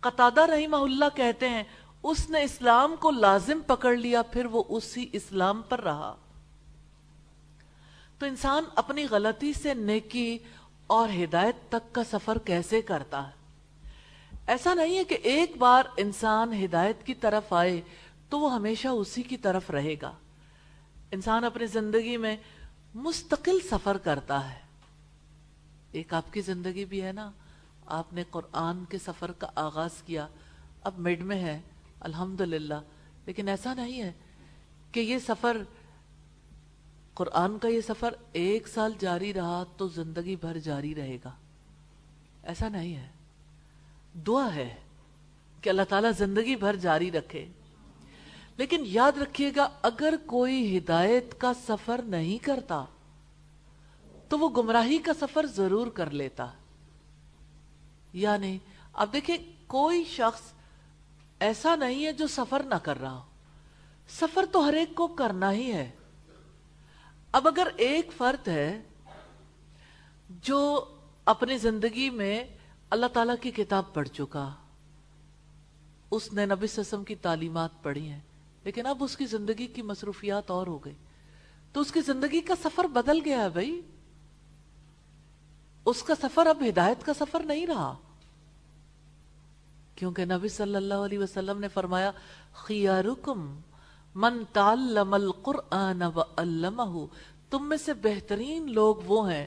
قطادہ 0.00 0.40
رحمہ 0.40 0.76
اللہ 0.76 1.04
کہتے 1.14 1.48
ہیں، 1.48 1.62
اس 2.02 2.30
نے 2.30 2.42
اسلام 2.42 2.94
کو 3.00 3.10
لازم 3.10 3.60
پکڑ 3.66 3.96
لیا، 3.96 4.22
پھر 4.22 4.44
وہ 4.44 4.62
اسی 4.68 5.06
اسلام 5.12 5.62
پر 5.62 5.80
رہا۔ 5.80 6.14
تو 8.18 8.26
انسان 8.26 8.64
اپنی 8.74 9.06
غلطی 9.10 9.52
سے 9.52 9.74
نیکی 9.74 10.38
اور 10.86 11.08
ہدایت 11.08 11.56
تک 11.68 11.94
کا 11.94 12.04
سفر 12.10 12.38
کیسے 12.38 12.82
کرتا 12.82 13.28
ہے؟ 13.28 13.38
ایسا 14.46 14.74
نہیں 14.74 14.98
ہے 14.98 15.04
کہ 15.04 15.18
ایک 15.22 15.56
بار 15.56 15.82
انسان 15.96 16.64
ہدایت 16.64 17.06
کی 17.06 17.14
طرف 17.14 17.52
آئے 17.52 17.80
تو 18.28 18.38
وہ 18.38 18.54
ہمیشہ 18.54 18.88
اسی 18.88 19.22
کی 19.22 19.36
طرف 19.36 19.70
رہے 19.70 19.94
گا۔ 20.02 20.12
انسان 21.12 21.44
اپنی 21.44 21.66
زندگی 21.66 22.16
میں 22.16 22.36
مستقل 22.94 23.58
سفر 23.70 23.98
کرتا 23.98 24.52
ہے۔ 24.52 24.58
ایک 25.92 26.14
آپ 26.14 26.32
کی 26.32 26.40
زندگی 26.40 26.84
بھی 26.84 27.02
ہے 27.02 27.12
نا۔ 27.12 27.30
آپ 27.86 28.12
نے 28.12 28.24
قرآن 28.30 28.84
کے 28.84 28.98
سفر 28.98 29.32
کا 29.32 29.46
آغاز 29.54 30.02
کیا۔ 30.06 30.28
اب 30.82 30.98
مڈ 30.98 31.20
میں 31.20 31.44
ہے۔ 31.44 31.60
الحمدللہ۔ 32.00 32.74
لیکن 33.26 33.48
ایسا 33.48 33.74
نہیں 33.74 34.02
ہے 34.02 34.12
کہ 34.92 35.00
یہ 35.00 35.18
سفر، 35.18 35.56
قرآن 37.14 37.58
کا 37.58 37.68
یہ 37.68 37.80
سفر 37.80 38.14
ایک 38.32 38.68
سال 38.68 38.92
جاری 38.98 39.34
رہا 39.34 39.64
تو 39.76 39.88
زندگی 39.88 40.36
بھر 40.36 40.58
جاری 40.58 40.94
رہے 40.94 41.18
گا۔ 41.24 41.32
ایسا 42.42 42.68
نہیں 42.68 42.96
ہے۔ 42.96 43.08
دعا 44.26 44.54
ہے 44.54 44.74
کہ 45.60 45.68
اللہ 45.68 45.82
تعالیٰ 45.88 46.10
زندگی 46.18 46.56
بھر 46.56 46.76
جاری 46.76 47.10
رکھے۔ 47.10 47.46
لیکن 48.58 48.82
یاد 48.86 49.12
رکھیے 49.12 49.52
گا، 49.56 49.68
اگر 49.82 50.14
کوئی 50.26 50.78
ہدایت 50.78 51.40
کا 51.40 51.52
سفر 51.66 52.00
نہیں 52.02 52.44
کرتا، 52.44 52.84
تو 54.28 54.38
وہ 54.38 54.48
گمراہی 54.48 54.98
کا 54.98 55.12
سفر 55.20 55.46
ضرور 55.46 55.86
کر 55.86 56.10
لیتا۔ 56.10 56.46
یعنی 58.12 58.58
اب 58.92 59.12
دیکھیں، 59.12 59.36
کوئی 59.66 60.04
شخص 60.04 60.40
ایسا 61.40 61.76
نہیں 61.76 62.04
ہے 62.04 62.12
جو 62.12 62.26
سفر 62.26 62.62
نہ 62.62 62.74
کر 62.74 63.00
رہا 63.00 63.16
ہو۔ 63.16 63.22
سفر 64.08 64.44
تو 64.52 64.68
ہر 64.68 64.74
ایک 64.74 64.94
کو 64.94 65.06
کرنا 65.06 65.52
ہی 65.52 65.72
ہے۔ 65.72 65.90
اب 67.32 67.48
اگر 67.48 67.66
ایک 67.76 68.10
فرد 68.16 68.48
ہے 68.48 68.82
جو 70.28 70.84
اپنی 71.24 71.58
زندگی 71.58 72.10
میں 72.10 72.44
اللہ 72.90 73.06
تعالیٰ 73.06 73.34
کی 73.40 73.50
کتاب 73.50 73.94
پڑھ 73.94 74.08
چکا، 74.08 74.54
اس 76.10 76.32
نے 76.32 76.46
نبی 76.46 76.66
سسم 76.66 77.04
کی 77.04 77.14
تعلیمات 77.14 77.82
پڑھی 77.82 78.08
ہیں۔ 78.08 78.20
لیکن 78.64 78.86
اب 78.86 79.04
اس 79.04 79.16
کی 79.16 79.26
زندگی 79.26 79.66
کی 79.66 79.82
مصروفیات 79.82 80.50
اور 80.50 80.66
ہو 80.66 80.78
گئی۔ 80.78 80.94
تو 81.72 81.80
اس 81.80 81.92
کی 81.92 82.00
زندگی 82.00 82.40
کا 82.40 82.54
سفر 82.62 82.84
بدل 82.84 83.18
گیا 83.24 83.42
ہے 83.42 83.48
بھائی۔ 83.48 83.80
اس 85.84 86.02
کا 86.02 86.14
سفر 86.22 86.46
اب 86.46 86.62
ہدایت 86.68 87.06
کا 87.06 87.14
سفر 87.14 87.40
نہیں 87.40 87.66
رہا۔ 87.66 87.94
کیونکہ 89.94 90.24
نبی 90.24 90.48
صلی 90.48 90.76
اللہ 90.76 90.94
علیہ 90.94 91.18
وسلم 91.18 91.58
نے 91.60 91.68
فرمایا 91.68 92.10
خیارکم 92.52 93.60
من 94.14 94.44
تعلم 94.52 95.14
القرآن 95.14 96.02
وعلمہ 96.02 97.06
تم 97.50 97.68
میں 97.68 97.76
سے 97.76 97.94
بہترین 97.94 98.72
لوگ 98.72 98.96
وہ 99.04 99.32
ہیں 99.32 99.46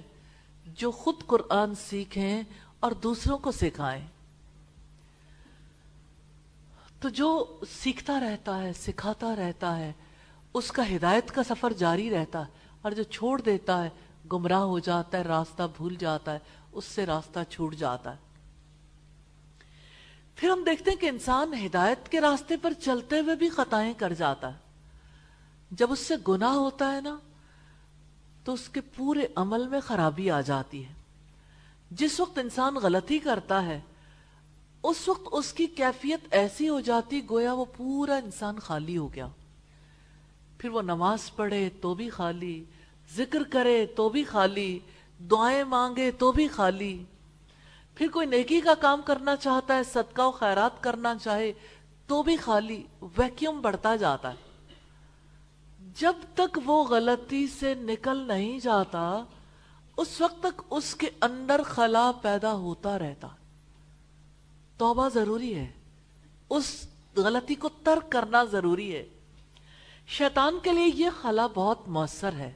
جو 0.66 0.92
خود 0.92 1.16
قرآن 1.26 1.76
سیکھیں 1.76 2.42
اور 2.80 2.92
دوسروں 2.92 3.38
کو 3.38 3.52
سکھائیں۔ 3.52 4.08
تو 7.02 7.10
جو 7.10 7.60
سیکھتا 7.70 8.20
رہتا 8.20 8.64
ہے، 8.64 8.74
سکھاتا 8.74 9.36
رہتا 9.36 9.78
ہے، 9.78 9.94
اس 10.54 10.72
کا 10.72 10.96
ہدایت 10.96 11.32
کا 11.32 11.44
سفر 11.44 11.74
جاری 11.74 12.10
رہتا 12.10 12.40
ہے۔ 12.40 12.52
اور 12.82 12.92
جو 12.92 13.04
چھوڑ 13.04 13.42
دیتا 13.42 13.84
ہے، 13.84 13.90
گمراہ 14.32 14.60
ہو 14.60 14.80
جاتا 14.80 15.18
ہے، 15.18 15.24
راستہ 15.24 15.64
بھول 15.78 15.96
جاتا 15.96 16.34
ہے، 16.34 16.40
اس 16.72 16.86
سے 16.86 17.06
راستہ 17.06 17.40
چھوٹ 17.50 17.76
جاتا 17.76 18.12
ہے۔ 18.12 18.18
پھر 20.36 20.50
ہم 20.50 20.64
دیکھتے 20.64 20.92
ہیں 20.92 20.98
کہ 20.98 21.10
انسان 21.10 21.54
ہدایت 21.66 22.10
کے 22.10 22.22
راستے 22.22 22.58
پر 22.58 22.74
چلتے 22.74 23.20
ہوئے 23.20 23.36
بھی 23.36 23.50
خطائیں 23.50 23.94
کر 23.98 24.14
جاتا 24.14 24.48
ہے۔ 24.48 24.60
جب 25.72 25.92
اس 25.92 26.00
سے 26.00 26.16
گناہ 26.28 26.54
ہوتا 26.54 26.96
ہے 26.96 27.02
نا، 27.02 27.18
تو 28.44 28.54
اس 28.54 28.70
کے 28.70 28.82
پورے 28.82 29.28
عمل 29.36 29.68
میں 29.68 29.80
خرابی 29.80 30.32
آ 30.32 30.42
جاتی 30.42 30.86
ہے۔ 30.86 30.94
جس 31.92 32.20
وقت 32.20 32.38
انسان 32.38 32.76
غلطی 32.76 33.20
کرتا 33.20 33.66
ہے 33.66 33.80
اس 34.84 35.10
وقت 35.10 35.28
اس 35.32 35.54
کی 35.54 35.68
کیفیت 35.68 36.20
ایسی 36.32 36.70
ہو 36.70 36.80
جاتی 36.80 37.22
گویا 37.30 37.54
وہ 37.54 37.66
پورا 37.78 38.16
انسان 38.16 38.60
خالی 38.60 38.98
ہو 38.98 39.14
گیا۔ 39.14 39.28
پھر 40.58 40.70
وہ 40.70 40.82
نماز 40.82 41.36
پڑھے 41.36 41.70
تو 41.82 41.94
بھی 41.94 42.10
خالی، 42.10 42.64
ذکر 43.16 43.44
کرے 43.44 43.86
تو 43.86 44.10
بھی 44.10 44.24
خالی، 44.24 44.80
دعائیں 45.20 45.64
مانگے 45.64 46.12
تو 46.12 46.32
بھی 46.32 46.48
خالی۔ 46.48 47.04
پھر 47.96 48.08
کوئی 48.08 48.28
نیکی 48.28 48.62
کا 48.62 48.74
کام 48.74 49.02
کرنا 49.02 49.36
چاہتا 49.36 49.76
ہے، 49.76 49.84
صدقہ 49.84 50.22
و 50.22 50.32
خیرات 50.32 50.84
کرنا 50.84 51.16
چاہے 51.16 51.54
تو 52.08 52.24
بھی 52.24 52.36
خالی 52.36 52.84
ویکیوم 53.02 53.62
بڑھتا 53.62 53.96
جاتا 53.96 54.30
ہے۔ 54.30 54.36
جب 56.00 56.14
تک 56.34 56.60
وہ 56.66 56.84
غلطی 56.84 57.48
سے 57.48 57.74
نکل 57.74 58.18
نہیں 58.18 58.60
جاتا، 58.60 59.24
اس 59.98 60.22
وقت 60.22 60.44
تک 60.44 60.62
اس 60.70 60.96
کے 60.96 61.10
اندر 61.22 61.64
خلا 61.64 62.12
پیدا 62.22 62.54
ہوتا 62.54 63.00
رہتا۔ 63.00 63.28
توبہ 64.82 65.10
ضروری 65.10 65.56
ہے۔ 65.56 65.68
اس 66.50 66.88
غلطی 67.16 67.56
کو 67.56 67.70
ترک 67.84 68.12
کرنا 68.12 68.44
ضروری 68.44 68.96
ہے۔ 68.96 69.10
شیطان 70.08 70.60
کے 70.64 70.74
لیے 70.74 70.92
یہ 70.96 71.10
خلا 71.22 71.48
بہت 71.48 71.90
مؤثر 71.90 72.34
ہے، 72.34 72.54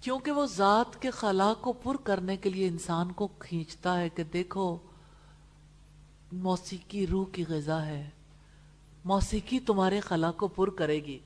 کیونکہ 0.00 0.30
وہ 0.30 0.46
ذات 0.46 1.02
کے 1.02 1.10
خلا 1.10 1.54
کو 1.54 1.72
پر 1.72 1.96
کرنے 1.96 2.36
کے 2.36 2.50
لیے 2.50 2.68
انسان 2.68 3.12
کو 3.12 3.26
کھینچتا 3.26 4.00
ہے 4.00 4.08
کہ 4.08 4.24
دیکھو، 4.24 4.78
موسیقی 6.32 7.06
روح 7.06 7.26
کی 7.32 7.44
غذا 7.48 7.86
ہے۔ 7.86 8.10
موسیقی 9.04 9.60
تمہارے 9.60 10.00
خلا 10.00 10.32
کو 10.32 10.48
پر 10.48 10.70
کرے 10.70 11.04
گی۔ 11.04 11.18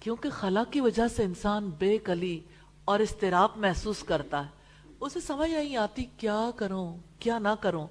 کیونکہ 0.00 0.30
خلا 0.30 0.64
کی 0.64 0.80
وجہ 0.80 1.08
سے 1.08 1.24
انسان 1.24 1.70
بے 1.78 1.98
کلی 1.98 2.40
اور 2.84 3.00
استراب 3.00 3.50
محسوس 3.56 4.02
کرتا 4.02 4.46
ہے۔ 4.46 4.53
اسے 5.04 5.20
سمجھ 5.20 5.50
نہیں 5.50 5.76
آتی 5.76 6.04
کیا 6.04 6.50
کروں، 6.56 6.98
کیا 7.18 7.38
نہ 7.38 7.48
کروں۔ 7.60 7.86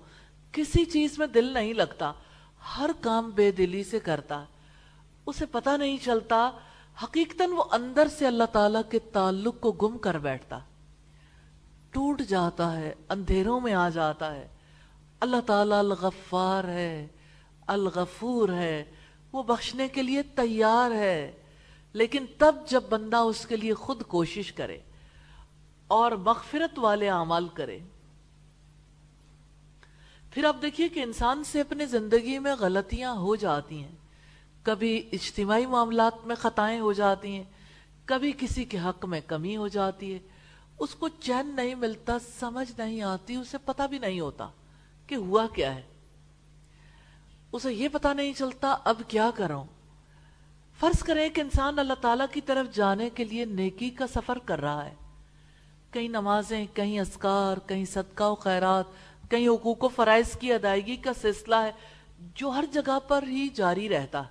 کسی 0.52 0.86
چیز 0.86 1.20
میں 1.20 1.28
دل 1.28 1.54
نہیں 1.54 1.74
لگتا، 1.74 2.14
ہر 2.78 2.90
کام 3.02 3.30
بے 3.30 3.52
دلی 3.52 3.84
سے 3.84 4.00
کرتا۔ 4.00 4.46
اسے 5.26 5.46
پتا 5.46 5.78
نہیں 5.78 5.98
چلتا، 6.06 6.52
حقیقتاً 7.04 7.50
وہ 7.52 7.64
اندر 7.72 8.08
سے 8.08 8.28
اللہ 8.28 8.44
تعالیٰ 8.44 8.82
کے 8.90 9.00
تعلق 9.00 9.60
کو 9.60 9.72
گم 9.72 9.98
کر 9.98 10.18
بیٹھتا۔ 10.18 10.60
ٹوٹ 11.90 12.22
جاتا 12.22 12.78
ہے، 12.78 12.94
اندھیروں 13.10 13.60
میں 13.60 13.74
آ 13.74 13.90
جاتا 13.90 14.36
ہے۔ 14.36 14.48
اللہ 15.20 15.42
تعالیٰ 15.46 15.80
الغفار 15.80 16.64
ہے، 16.64 17.08
الغفور 17.68 18.50
ہے۔ 18.50 18.84
وہ 19.32 19.44
بخشنے 19.44 19.88
کے 19.88 20.02
لیے 20.02 20.24
تیار 20.24 20.92
ہے، 20.92 21.32
لیکن 21.94 22.26
تب 22.38 22.56
جب 22.68 22.84
بندہ 22.90 23.18
اس 23.18 23.46
کے 23.46 23.56
لیے 23.56 23.74
خود 23.74 24.04
کوشش 24.04 24.54
کرے۔ 24.54 24.80
اور 25.88 26.12
مغفرت 26.12 26.80
والے 26.80 27.10
اعمال 27.10 27.48
کرے۔ 27.48 27.80
پھر 30.32 30.46
آپ 30.46 30.56
دیکھیے 30.62 30.90
کہ 30.90 31.00
انسان 31.00 31.44
سے 31.44 31.62
اپنی 31.62 31.86
زندگی 31.86 32.40
میں 32.40 32.56
غلطیاں 32.60 33.12
ہو 33.12 33.36
جاتی 33.36 33.84
ہیں۔ 33.84 33.92
کبھی 34.64 35.10
اجتماعی 35.12 35.66
معاملات 35.66 36.28
میں 36.28 36.36
خطائیں 36.36 36.80
ہو 36.80 36.94
جاتی 36.94 37.36
ہیں، 37.36 37.44
کبھی 38.06 38.32
کسی 38.38 38.66
کے 38.66 38.80
حق 38.80 39.06
میں 39.06 39.22
کمی 39.28 39.58
ہو 39.58 39.68
جاتی 39.68 40.14
ہے۔ 40.14 40.20
اس 40.80 40.96
کو 40.96 41.08
چین 41.08 41.56
نہیں 41.56 41.76
ملتا، 41.76 42.18
سمجھ 42.40 42.72
نہیں 42.78 43.02
آتی، 43.02 43.36
اسے 43.36 43.58
پتا 43.58 43.86
بھی 43.86 44.00
نہیں 44.00 44.20
ہوتا 44.20 44.48
کہ 45.08 45.16
ہوا 45.16 45.48
کیا 45.56 45.76
ہے۔ 45.76 45.82
اسے 47.52 47.74
یہ 47.74 47.88
پتا 47.92 48.14
نہیں 48.14 48.34
چلتا 48.34 48.78
اب 48.84 49.02
کیا 49.08 49.32
کروں۔ 49.36 49.64
فرض 50.80 51.04
کریں 51.04 51.30
کہ 51.30 51.42
انسان 51.42 51.80
اللہ 51.80 51.94
تعالیٰ 52.02 52.26
کی 52.32 52.42
طرف 52.42 52.76
جانے 52.76 53.10
کے 53.10 53.24
لیے 53.24 53.46
نیکی 53.46 53.90
کا 53.90 54.08
سفر 54.08 54.38
کر 54.46 54.62
رہا 54.62 54.86
ہے۔ 54.86 54.96
کہیں 55.94 56.08
نمازیں 56.08 56.66
کہیں 56.74 57.00
اسکار 57.00 57.70
کہیں 57.70 57.86
صدقہ 57.86 58.24
و 58.24 58.36
خیرات 58.36 58.86
کہیں 59.30 59.48
حقوق 59.48 59.84
و 59.84 59.88
فرائض 59.88 60.38
کی 60.38 60.54
ادائیگی 60.54 60.96
کا 60.96 61.14
سلسلہ 61.22 61.56
ہے 61.56 61.72
جو 62.36 62.50
ہر 62.50 62.66
جگہ 62.72 63.00
پر 63.08 63.24
ہی 63.24 63.48
جاری 63.48 63.90
رہتا۔ 63.90 64.24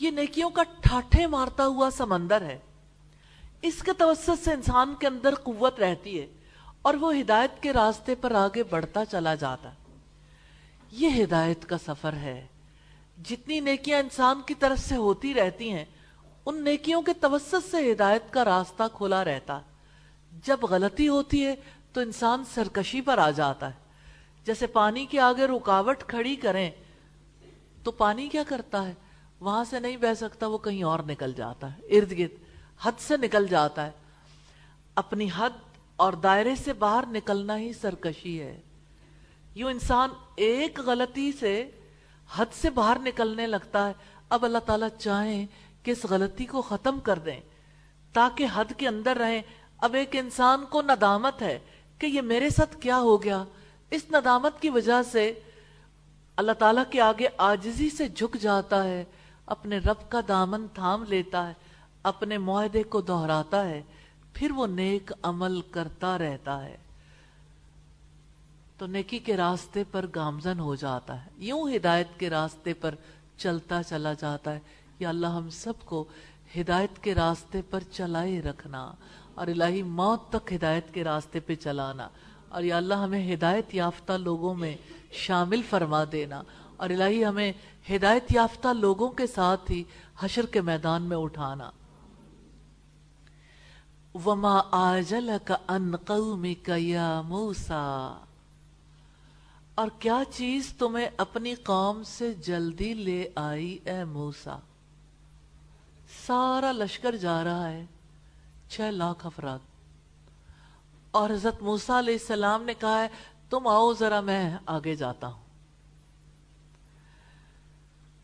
یہ 0.00 0.10
نیکیوں 0.10 0.50
کا 0.50 0.62
ٹھاٹھے 0.80 1.26
مارتا 1.26 1.66
ہوا 1.66 1.88
سمندر 1.92 2.42
ہے۔ 2.42 2.58
اس 3.62 3.82
کے 3.82 3.92
توسط 3.92 4.44
سے 4.44 4.52
انسان 4.52 4.94
کے 5.00 5.06
اندر 5.06 5.34
قوت 5.34 5.80
رہتی 5.80 6.20
ہے 6.20 6.26
اور 6.82 6.94
وہ 6.94 7.14
ہدایت 7.20 7.62
کے 7.62 7.72
راستے 7.72 8.14
پر 8.14 8.34
آگے 8.34 8.62
بڑھتا 8.62 9.04
چلا 9.04 9.34
جاتا۔ 9.34 9.70
یہ 10.92 11.24
ہدایت 11.24 11.66
کا 11.66 11.78
سفر 11.86 12.12
ہے۔ 12.12 12.46
جتنی 13.24 13.60
نیکیاں 13.60 13.98
انسان 13.98 14.40
کی 14.46 14.54
طرف 14.54 14.78
سے 14.78 14.96
ہوتی 14.96 15.34
رہتی 15.34 15.72
ہیں، 15.72 15.84
ان 16.46 16.64
نیکیوں 16.64 17.02
کے 17.02 17.12
توسط 17.12 17.70
سے 17.70 17.92
ہدایت 17.92 18.22
کا 18.30 18.44
راستہ 18.44 18.82
کھلا 18.92 19.24
رہتا۔ 19.24 19.60
جب 20.42 20.60
غلطی 20.62 21.08
ہوتی 21.08 21.46
ہے 21.46 21.54
تو 21.92 22.00
انسان 22.00 22.44
سرکشی 22.44 23.00
پر 23.00 23.18
آ 23.18 23.30
جاتا 23.30 23.66
ہے۔ 23.66 23.84
جیسے 24.44 24.66
پانی 24.66 25.06
کے 25.06 25.20
آگے 25.20 25.44
رکاوٹ 25.44 26.04
کھڑی 26.08 26.36
کریں 26.36 26.70
تو 27.82 27.90
پانی 27.90 28.28
کیا 28.28 28.42
کرتا 28.48 28.88
ہے؟ 28.88 28.94
وہاں 29.40 29.64
سے 29.64 29.80
نہیں 29.80 29.96
بہ 29.96 30.14
سکتا، 30.14 30.46
وہ 30.46 30.58
کہیں 30.58 30.82
اور 30.82 30.98
نکل 30.98 31.32
جاتا 31.32 31.76
ہے۔ 31.76 31.98
ارد 31.98 32.18
گرد، 32.18 32.44
حد 32.82 32.92
سے 32.98 33.16
نکل 33.16 33.46
جاتا 33.46 33.86
ہے۔ 33.86 33.90
اپنی 34.94 35.28
حد 35.36 35.50
اور 35.96 36.12
دائرے 36.12 36.56
سے 36.56 36.72
باہر 36.72 37.04
نکلنا 37.06 37.58
ہی 37.58 37.72
سرکشی 37.72 38.40
ہے۔ 38.40 38.60
یوں 39.54 39.70
انسان 39.70 40.10
ایک 40.36 40.80
غلطی 40.80 41.32
سے 41.32 41.70
حد 42.36 42.46
سے 42.52 42.70
باہر 42.70 42.98
نکلنے 42.98 43.46
لگتا 43.46 43.88
ہے۔ 43.88 43.92
اب 44.28 44.44
اللہ 44.44 44.58
تعالیٰ 44.58 44.88
چاہیں 44.98 45.46
کہ 45.82 45.90
اس 45.90 46.04
غلطی 46.04 46.44
کو 46.44 46.62
ختم 46.62 47.00
کر 47.00 47.18
دیں، 47.18 47.40
تاکہ 48.12 48.46
حد 48.54 48.72
کے 48.76 48.88
اندر 48.88 49.16
رہیں۔ 49.16 49.42
اب 49.84 49.94
ایک 49.94 50.16
انسان 50.16 50.64
کو 50.70 50.82
ندامت 50.82 51.42
ہے 51.42 51.58
کہ 51.98 52.06
یہ 52.06 52.20
میرے 52.20 52.50
ساتھ 52.50 52.76
کیا 52.80 52.98
ہو 52.98 53.22
گیا۔ 53.22 53.44
اس 53.90 54.04
ندامت 54.10 54.60
کی 54.60 54.70
وجہ 54.70 55.02
سے 55.12 55.38
اللہ 56.36 56.52
تعالیٰ 56.52 56.82
کے 56.90 57.00
آگے 57.00 57.26
آجزی 57.38 57.90
سے 57.90 58.08
جھک 58.08 58.36
جاتا 58.40 58.84
ہے، 58.84 59.04
اپنے 59.46 59.78
رب 59.78 60.10
کا 60.10 60.20
دامن 60.28 60.66
تھام 60.74 61.04
لیتا 61.08 61.48
ہے، 61.48 61.52
اپنے 62.02 62.38
معاہدے 62.38 62.82
کو 62.82 63.00
دہراتا 63.00 63.68
ہے، 63.68 63.82
پھر 64.34 64.50
وہ 64.50 64.66
نیک 64.66 65.12
عمل 65.22 65.60
کرتا 65.60 66.18
رہتا 66.18 66.64
ہے۔ 66.64 66.76
تو 68.78 68.86
نیکی 68.86 69.18
کے 69.18 69.36
راستے 69.36 69.84
پر 69.90 70.06
گامزن 70.14 70.60
ہو 70.60 70.74
جاتا 70.74 71.24
ہے۔ 71.24 71.30
یوں 71.36 71.76
ہدایت 71.76 72.08
کے 72.18 72.30
راستے 72.30 72.74
پر 72.74 72.94
چلتا 73.36 73.82
چلا 73.82 74.12
جاتا 74.12 74.52
ہے۔ 74.52 74.60
یا 74.98 75.08
اللہ، 75.08 75.26
ہم 75.26 75.50
سب 75.50 75.72
کو 75.84 76.04
ہدایت 76.56 77.02
کے 77.02 77.14
راستے 77.14 77.60
پر 77.70 77.80
چلائے 77.92 78.42
رکھنا۔ 78.42 78.92
اور 79.34 79.46
الہی 79.46 79.82
موت 79.82 80.32
تک 80.32 80.52
ہدایت 80.52 80.94
کے 80.94 81.04
راستے 81.04 81.40
پہ 81.40 81.54
چلانا 81.54 82.08
اور 82.48 82.62
یا 82.62 82.76
اللہ 82.76 82.94
ہمیں 82.94 83.34
ہدایت 83.34 83.74
یافتہ 83.74 84.12
لوگوں 84.12 84.54
میں 84.54 84.76
شامل 85.12 85.62
فرما 85.70 86.04
دینا 86.12 86.42
اور 86.76 86.90
الہی 86.90 87.24
ہمیں 87.24 87.52
ہدایت 87.90 88.34
یافتہ 88.34 88.68
لوگوں 88.68 89.08
کے 89.08 89.26
ساتھ 89.26 89.70
ہی 89.70 89.84
حشر 90.18 90.46
کے 90.46 90.60
میدان 90.60 91.02
میں 91.02 91.16
اٹھانا۔ 91.16 91.70
وما 94.24 94.60
آجلک 94.70 95.52
ان 95.68 95.96
قومک 95.96 96.70
یا 96.76 97.20
موسیٰ 97.20 98.18
اور 99.74 99.88
کیا 99.98 100.22
چیز 100.30 100.74
تمہیں 100.78 101.08
اپنی 101.16 101.54
قوم 101.54 102.02
سے 102.02 102.34
جلدی 102.34 102.94
لے 102.94 103.28
آئی 103.34 103.78
اے 103.84 104.04
موسیٰ؟ 104.04 104.58
سارا 106.26 106.72
لشکر 106.72 107.16
جا 107.16 107.44
رہا 107.44 107.68
ہے۔ 107.70 107.84
چھ 108.68 108.80
لاکھ 108.90 109.26
افراد۔ 109.26 109.58
اور 111.10 111.30
حضرت 111.30 111.62
موسیٰ 111.62 111.98
علیہ 111.98 112.14
السلام 112.14 112.62
نے 112.62 112.74
کہا 112.74 113.02
ہے، 113.02 113.08
تم 113.50 113.66
آؤ 113.66 113.94
ذرا 113.94 114.20
میں 114.20 114.56
آگے 114.66 114.94
جاتا 114.94 115.26
ہوں۔ 115.26 115.44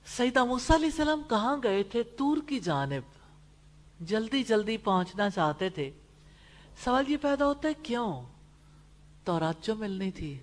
سیدہ 0.06 0.44
موسیٰ 0.44 0.76
علیہ 0.76 0.88
السلام 0.88 1.22
کہاں 1.28 1.56
گئے 1.62 1.82
تھے؟ 1.82 2.02
تور 2.02 2.36
کی 2.46 2.60
جانب۔ 2.60 3.20
جلدی 4.00 4.42
جلدی 4.42 4.76
پہنچنا 4.76 5.30
چاہتے 5.30 5.68
تھے۔ 5.68 5.90
سوال 6.84 7.10
یہ 7.10 7.16
پیدا 7.16 7.46
ہوتا 7.46 7.68
ہے، 7.68 7.74
کیوں؟ 7.74 8.22
تورات 9.24 9.62
جو 9.62 9.74
ملنی 9.74 10.10
تھی۔ 10.10 10.38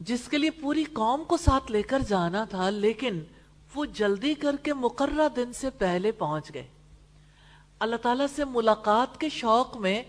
جس 0.00 0.28
کے 0.28 0.38
لیے 0.38 0.50
پوری 0.50 0.84
قوم 0.84 1.24
کو 1.24 1.36
ساتھ 1.36 1.72
لے 1.72 1.82
کر 1.82 1.98
جانا 1.98 2.44
تھا، 2.44 2.70
لیکن 2.70 3.20
وہ 3.74 3.84
جلدی 3.84 4.34
کر 4.34 4.56
کے 4.56 4.74
مقررہ 4.74 5.28
دن 5.36 5.52
سے 5.52 5.70
پہلے 5.70 6.12
پہنچ 6.12 6.54
گئے۔ 6.54 6.68
اللہ 7.80 7.96
تعالیٰ 7.96 8.26
سے 8.36 8.44
ملاقات 8.44 9.20
کے 9.20 9.28
شوق 9.28 9.76
میں 9.76 10.02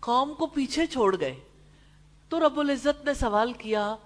قوم 0.00 0.34
کو 0.34 0.46
پیچھے 0.46 0.86
چھوڑ 0.86 1.20
گئے۔ 1.20 1.40
تو 2.28 2.48
رب 2.48 2.60
العزت 2.60 3.04
نے 3.04 3.14
سوال 3.14 3.52
کیا، 3.52 3.96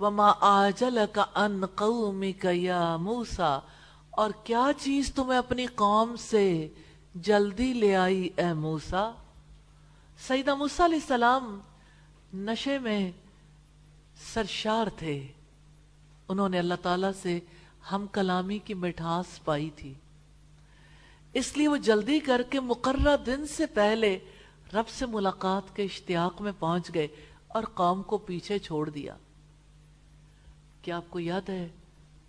وما 0.00 0.32
آجلک 0.40 1.20
ان 1.34 1.66
قومک 1.66 2.46
یا 2.52 2.96
موسیٰ؟ 2.96 3.58
اور 4.10 4.30
کیا 4.44 4.66
چیز 4.78 5.12
تمہیں 5.14 5.38
اپنی 5.38 5.66
قوم 5.66 6.16
سے 6.16 6.68
جلدی 7.14 7.72
لے 7.72 7.96
آئی 7.96 8.28
اے 8.36 8.52
موسیٰ؟ 8.52 9.12
سیدہ 10.28 10.54
موسیٰ 10.54 10.86
علیہ 10.86 10.98
السلام 11.02 11.60
نشے 12.34 12.78
میں 12.78 13.12
سرشار 14.34 14.86
تھے۔ 14.96 15.26
انہوں 16.28 16.48
نے 16.48 16.58
اللہ 16.58 16.74
تعالیٰ 16.82 17.10
سے 17.22 17.40
ہم 17.92 18.06
کلامی 18.12 18.58
کی 18.58 18.74
مٹھاس 18.74 19.44
پائی 19.44 19.70
تھی۔ 19.70 19.94
اس 21.34 21.56
لیے 21.56 21.68
وہ 21.68 21.76
جلدی 21.76 22.20
کر 22.20 22.42
کے 22.50 22.60
مقررہ 22.60 23.16
دن 23.16 23.46
سے 23.46 23.66
پہلے 23.66 24.18
رب 24.74 24.88
سے 24.88 25.06
ملاقات 25.06 25.76
کے 25.76 25.82
اشتیاق 25.82 26.42
میں 26.42 26.52
پہنچ 26.58 26.94
گئے 26.94 27.08
اور 27.48 27.62
قوم 27.74 28.02
کو 28.02 28.18
پیچھے 28.18 28.58
چھوڑ 28.58 28.90
دیا۔ 28.90 29.16
کیا 30.82 30.96
آپ 30.96 31.04
کو 31.10 31.20
یاد 31.20 31.48
ہے 31.48 31.68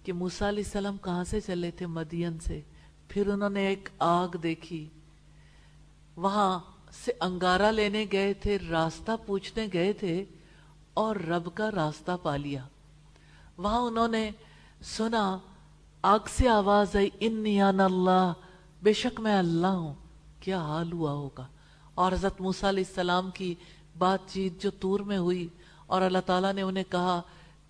کہ 0.03 0.13
موسیٰ 0.13 0.47
علیہ 0.47 0.63
السلام 0.65 0.97
کہاں 0.97 1.23
سے 1.23 1.41
چلے 1.41 1.71
تھے 1.71 1.85
مدین 1.85 2.39
سے؟ 2.39 2.61
پھر 3.07 3.27
انہوں 3.27 3.49
نے 3.49 3.67
ایک 3.67 3.89
آگ 3.99 4.27
دیکھی۔ 4.27 4.89
وہاں 6.15 6.59
سے 7.05 7.11
انگارہ 7.19 7.71
لینے 7.71 8.05
گئے 8.11 8.33
تھے، 8.33 8.57
راستہ 8.69 9.11
پوچھنے 9.25 9.67
گئے 9.73 9.93
تھے 9.93 10.25
اور 10.93 11.15
رب 11.15 11.55
کا 11.55 11.71
راستہ 11.71 12.11
پا 12.23 12.35
لیا۔ 12.35 12.63
وہاں 13.57 13.79
انہوں 13.79 14.07
نے 14.07 14.31
سنا، 14.81 15.37
آگ 16.01 16.19
سے 16.29 16.49
آواز 16.49 16.95
آئی 16.95 17.09
انی 17.19 17.61
آن 17.61 17.79
اللہ 17.79 18.33
بے 18.83 18.93
شک 18.93 19.19
میں 19.19 19.37
اللہ 19.37 19.67
ہوں، 19.67 19.93
کیا 20.39 20.59
حال 20.61 20.91
ہوا 20.91 21.11
ہوگا؟ 21.11 21.47
اور 21.95 22.11
حضرت 22.11 22.39
موسیٰ 22.41 22.69
علیہ 22.69 22.83
السلام 22.87 23.31
کی 23.31 23.55
بات 23.97 24.19
چیت 24.27 24.61
جو 24.63 24.71
تور 24.71 24.99
میں 24.99 25.17
ہوئی، 25.17 25.47
اور 25.85 26.01
اللہ 26.01 26.17
تعالیٰ 26.25 26.53
نے 26.53 26.61
انہیں 26.61 26.83
کہا 26.89 27.21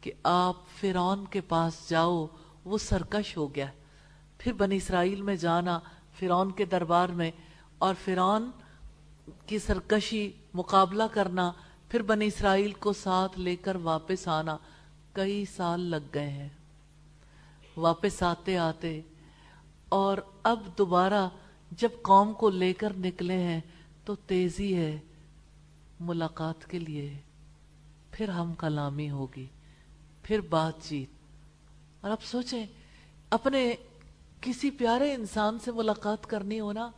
کہ 0.02 0.12
آپ 0.24 0.56
فیرون 0.80 1.26
کے 1.26 1.42
پاس 1.42 1.90
جاؤ، 1.90 2.26
وہ 2.66 2.78
سرکش 2.78 3.38
ہو 3.38 3.56
گیا۔ 3.56 3.66
پھر 4.38 4.54
بنی 4.54 4.76
اسرائیل 4.76 5.22
میں 5.22 5.36
جانا 5.36 5.80
فیرون 6.20 6.52
کے 6.52 6.66
دربار 6.66 7.10
میں، 7.10 7.32
اور 7.78 7.94
فیرون 8.04 8.50
کی 9.46 9.58
سرکشی 9.58 10.32
مقابلہ 10.54 11.04
کرنا، 11.14 11.52
پھر 11.90 12.02
بنی 12.02 12.26
اسرائیل 12.26 12.72
کو 12.74 12.94
ساتھ 12.94 13.40
لے 13.40 13.56
کر 13.56 13.76
واپس 13.84 14.28
آنا، 14.28 14.58
کئی 15.14 15.44
سال 15.56 15.80
لگ 15.82 16.14
گئے 16.14 16.30
ہیں۔ 16.30 16.50
واپس 17.78 18.24
آتے 18.24 18.58
آتے 18.58 19.02
اور 19.90 20.18
اب 20.44 20.60
دوبارہ 20.78 21.30
جب 21.72 21.90
قوم 22.02 22.34
کو 22.34 22.50
لے 22.50 22.74
کر 22.74 22.94
نکلے 22.98 23.38
ہیں 23.38 23.62
تو 24.06 24.16
تیزی 24.16 24.78
ہے 24.78 25.00
ملاقات 26.00 26.66
کے 26.66 26.80
لیے۔ 26.80 27.18
پھر 28.12 28.30
ہم 28.30 28.54
کلامی 28.54 29.10
ہوگی، 29.10 29.48
پھر 30.24 30.42
بات 30.42 30.74
چیت۔ 30.82 31.10
اور 32.02 32.12
اب 32.12 32.24
سوچیں، 32.24 32.66
اپنے 33.30 33.74
کسی 34.42 34.72
پیارے 34.72 35.14
انسان 35.14 35.60
سے 35.60 35.72
ملاقات 35.72 36.26
کرنی 36.26 36.60
ہونا 36.60 36.92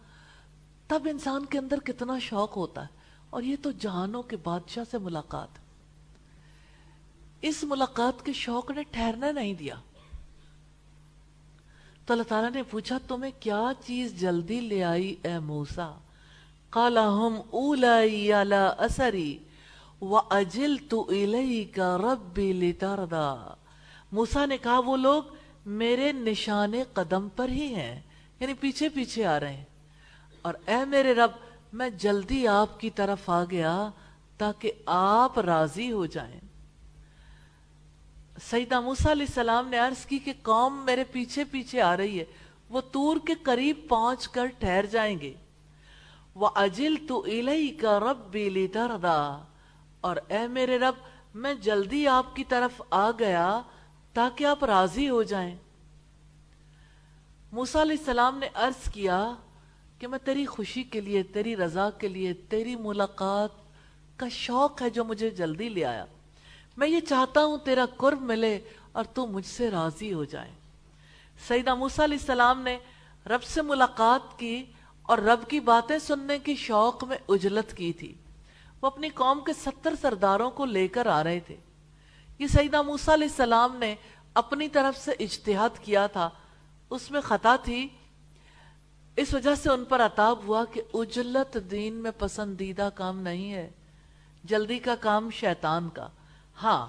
تب 0.88 1.08
انسان 1.12 1.46
کے 1.46 1.58
اندر 1.58 1.80
کتنا 1.80 2.20
شوق 2.20 2.58
ہوتا 2.58 2.82
ہے۔ 2.82 3.02
اور 3.30 3.44
یہ 3.44 3.56
تو 3.62 3.72
جہانوں 3.72 4.24
کے 4.24 4.38
بادشاہ 4.44 4.84
سے 4.92 4.98
ملاقات۔ 4.98 5.48
اس 7.42 7.64
ملاقات 7.64 8.26
کے 8.26 8.34
شوق 8.34 8.72
نے 8.72 8.84
ٹھہرنا 8.84 9.32
نہیں 9.32 9.54
دیا۔ 9.54 9.76
تو 12.12 12.14
اللہ 12.14 12.30
تعالیٰ 12.30 12.52
نے 12.52 12.64
پوچھا، 12.64 12.98
تمہیں 13.08 13.32
کیا 13.40 13.64
چیز 13.86 14.20
جلدی 14.20 14.60
لے 14.60 14.84
آئی 14.84 15.16
اے 15.24 15.40
موسا 15.40 15.92
کالا 16.70 17.10
ہم 17.10 17.42
اولائی 17.50 18.34
اثری 18.34 19.38
اجل 20.30 20.76
تو 20.90 21.12
کا 21.76 21.98
ربی 21.98 22.54
لتردا 22.54 23.54
موسا 24.12 24.46
نے 24.46 24.58
کہا، 24.58 24.80
وہ 24.80 24.98
لوگ 24.98 25.24
میرے 25.66 26.12
نشان 26.12 26.74
قدم 26.94 27.30
پر 27.36 27.50
ہی 27.50 27.76
ہیں 27.76 28.02
یعنی 28.40 28.54
پیچھے 28.54 28.90
پیچھے 28.90 29.26
آ 29.26 29.40
رہے 29.40 29.54
ہیں۔ 29.54 29.66
اور 30.42 30.54
اے 30.66 30.86
میرے 30.86 31.14
رب، 31.14 31.32
میں 31.74 31.90
جلدی 31.90 32.48
آپ 32.48 32.80
کی 32.80 32.90
طرف 32.90 33.30
آ 33.30 33.44
گیا 33.44 33.90
تاکہ 34.38 34.72
آپ 34.86 35.40
راضی 35.40 35.92
ہو 35.92 36.06
جائیں۔ 36.06 36.40
سیدہ 38.50 38.80
موسیٰ 38.80 39.12
علیہ 39.12 39.26
السلام 39.28 39.68
نے 39.68 39.78
عرض 39.78 40.06
کی 40.06 40.20
کہ 40.20 40.34
قوم 40.42 40.86
میرے 40.86 41.04
پیچھے 41.04 41.44
پیچھے 41.44 41.82
آ 41.82 41.98
رہی 41.98 42.20
ہے، 42.20 42.26
وہ 42.70 42.82
تور 42.82 43.18
کے 43.28 43.34
قریب 43.44 43.78
پہنچ 43.90 44.28
کر 44.28 44.46
ٹھہر 44.46 44.86
جائیں 44.86 45.20
گے۔ 45.20 45.34
وہ 46.36 46.50
اجل 46.56 46.96
تو 47.08 47.26
کا 47.82 48.00
رب 48.00 48.38
اور 50.02 50.16
اے 50.28 50.48
میرے 50.48 50.80
رب، 50.80 50.96
میں 51.36 51.54
جلدی 51.54 52.08
آپ 52.08 52.36
کی 52.36 52.44
طرف 52.44 52.82
آ 52.90 53.12
گیا 53.12 53.62
تاکہ 54.14 54.46
آپ 54.46 54.64
راضی 54.64 55.10
ہو 55.10 55.24
جائیں۔ 55.24 55.56
موسیٰ 57.52 57.82
علیہ 57.82 57.96
السلام 58.00 58.38
نے 58.38 58.48
عرض 58.54 58.92
کیا 58.92 59.34
کہ 60.00 60.08
میں 60.08 60.20
تیری 60.20 60.46
خوشی 60.46 60.84
کے 60.84 61.02
لیے، 61.02 61.24
تیری 61.24 61.56
رضا 61.56 61.90
کے 61.90 62.08
لیے، 62.08 62.34
تیری 62.34 62.76
ملاقات 62.76 63.50
کا 64.18 64.30
شوق 64.30 64.82
ہے 64.82 64.90
جو 64.90 65.04
مجھے 65.04 65.30
جلدی 65.30 65.70
لے 65.70 65.86
آیا۔ 65.86 66.06
میں 66.78 66.88
یہ 66.88 67.00
چاہتا 67.00 67.46
ہوں 67.46 67.58
تیرا 67.58 67.86
قرب 67.98 68.22
ملے 68.22 68.60
اور 68.92 69.04
تو 69.04 69.28
مجھ 69.28 69.46
سے 69.46 69.72
راضی 69.72 70.14
ہو 70.14 70.24
جائے۔ 70.24 70.52
سیدہ 71.48 71.76
موسیٰ 71.76 72.06
علیہ 72.06 72.18
السلام 72.20 72.62
نے 72.62 72.78
رب 73.26 73.44
سے 73.44 73.62
ملاقات 73.62 74.40
کی 74.40 74.66
اور 75.02 75.18
رب 75.18 75.40
کی 75.48 75.60
باتیں 75.60 76.00
سننے 76.00 76.40
کی 76.40 76.56
شوق 76.56 77.04
میں 77.04 77.18
اجلت 77.30 77.78
کی 77.78 77.94
تھی۔ 77.94 78.14
وہ 78.82 78.88
اپنی 78.88 79.10
قوم 79.10 79.40
کے 79.40 79.54
ستر 79.54 79.94
سرداروں 80.02 80.52
کو 80.52 80.66
لے 80.66 80.88
کر 80.88 81.06
آ 81.06 81.24
رہے 81.24 81.40
تھے۔ 81.40 81.56
یہ 82.40 82.48
سیدہ 82.48 82.82
موسیٰ 82.82 83.14
علیہ 83.14 83.28
السلام 83.28 83.76
نے 83.76 83.96
اپنی 84.34 84.68
طرف 84.68 84.98
سے 84.98 85.12
اجتہاد 85.12 85.70
کیا 85.82 86.08
تھا۔ 86.08 86.30
اس 86.90 87.12
میں 87.12 87.22
خطا 87.22 87.56
تھی۔ 87.56 87.88
اس 89.16 89.34
وجہ 89.34 89.56
سے 89.56 89.70
ان 89.70 89.84
پر 89.84 90.02
عطاب 90.02 90.40
ہوا 90.44 90.66
کہ 90.66 90.82
اجلت 90.94 91.58
دین 91.72 91.94
میں 91.94 92.12
پسندیدہ 92.18 92.90
کام 92.96 93.20
نہیں 93.20 93.54
ہے۔ 93.54 93.70
جلدی 94.44 94.80
کا 94.80 94.96
کام 94.96 95.30
شیطان 95.30 95.90
کا۔ 95.90 96.08
ہاں۔ 96.64 96.88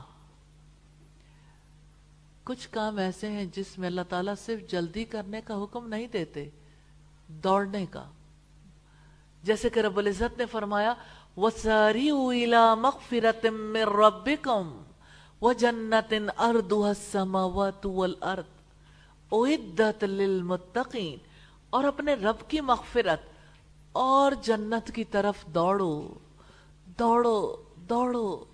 کچھ 2.45 2.69
کام 2.71 2.99
ایسے 2.99 3.31
ہیں 3.31 3.45
جس 3.45 3.79
میں 3.79 3.89
اللہ 3.89 4.01
تعالیٰ 4.09 4.35
صرف 4.37 4.71
جلدی 4.71 5.05
کرنے 5.05 5.41
کا 5.41 5.63
حکم 5.63 5.89
نہیں 5.89 6.07
دیتے، 6.07 6.49
دوڑنے 7.29 7.87
کا۔ 7.87 8.05
جیسے 9.43 9.71
کہ 9.71 9.81
رب 9.81 9.99
العزت 9.99 10.39
نے 10.39 10.47
فرمایا، 10.47 10.95
وَسَارِعُوا 11.37 12.35
إِلَى 12.35 12.81
مَغْفِرَةٍ 12.81 13.51
مِّن 13.53 13.83
رَبِّكُمْ 13.83 14.83
وَجَنَّةٍ 15.43 16.29
أَرْضُهَا 16.49 16.89
السَّمَاوَاتُ 16.89 17.89
وَالْأَرْضُ 17.89 18.63
اُعِدَّتْ 19.33 20.05
لِلْمُتَّقِينَ۔ 20.05 21.17
اور 21.71 21.85
اپنے 21.85 22.15
رب 22.15 22.51
کی 22.51 22.61
مغفرت 22.61 23.21
اور 23.93 24.33
جنت 24.43 24.95
کی 24.95 25.05
طرف 25.05 25.47
دوڑو۔ 25.47 26.09
دوڑو 26.99 27.57
دوڑو۔ 27.77 28.45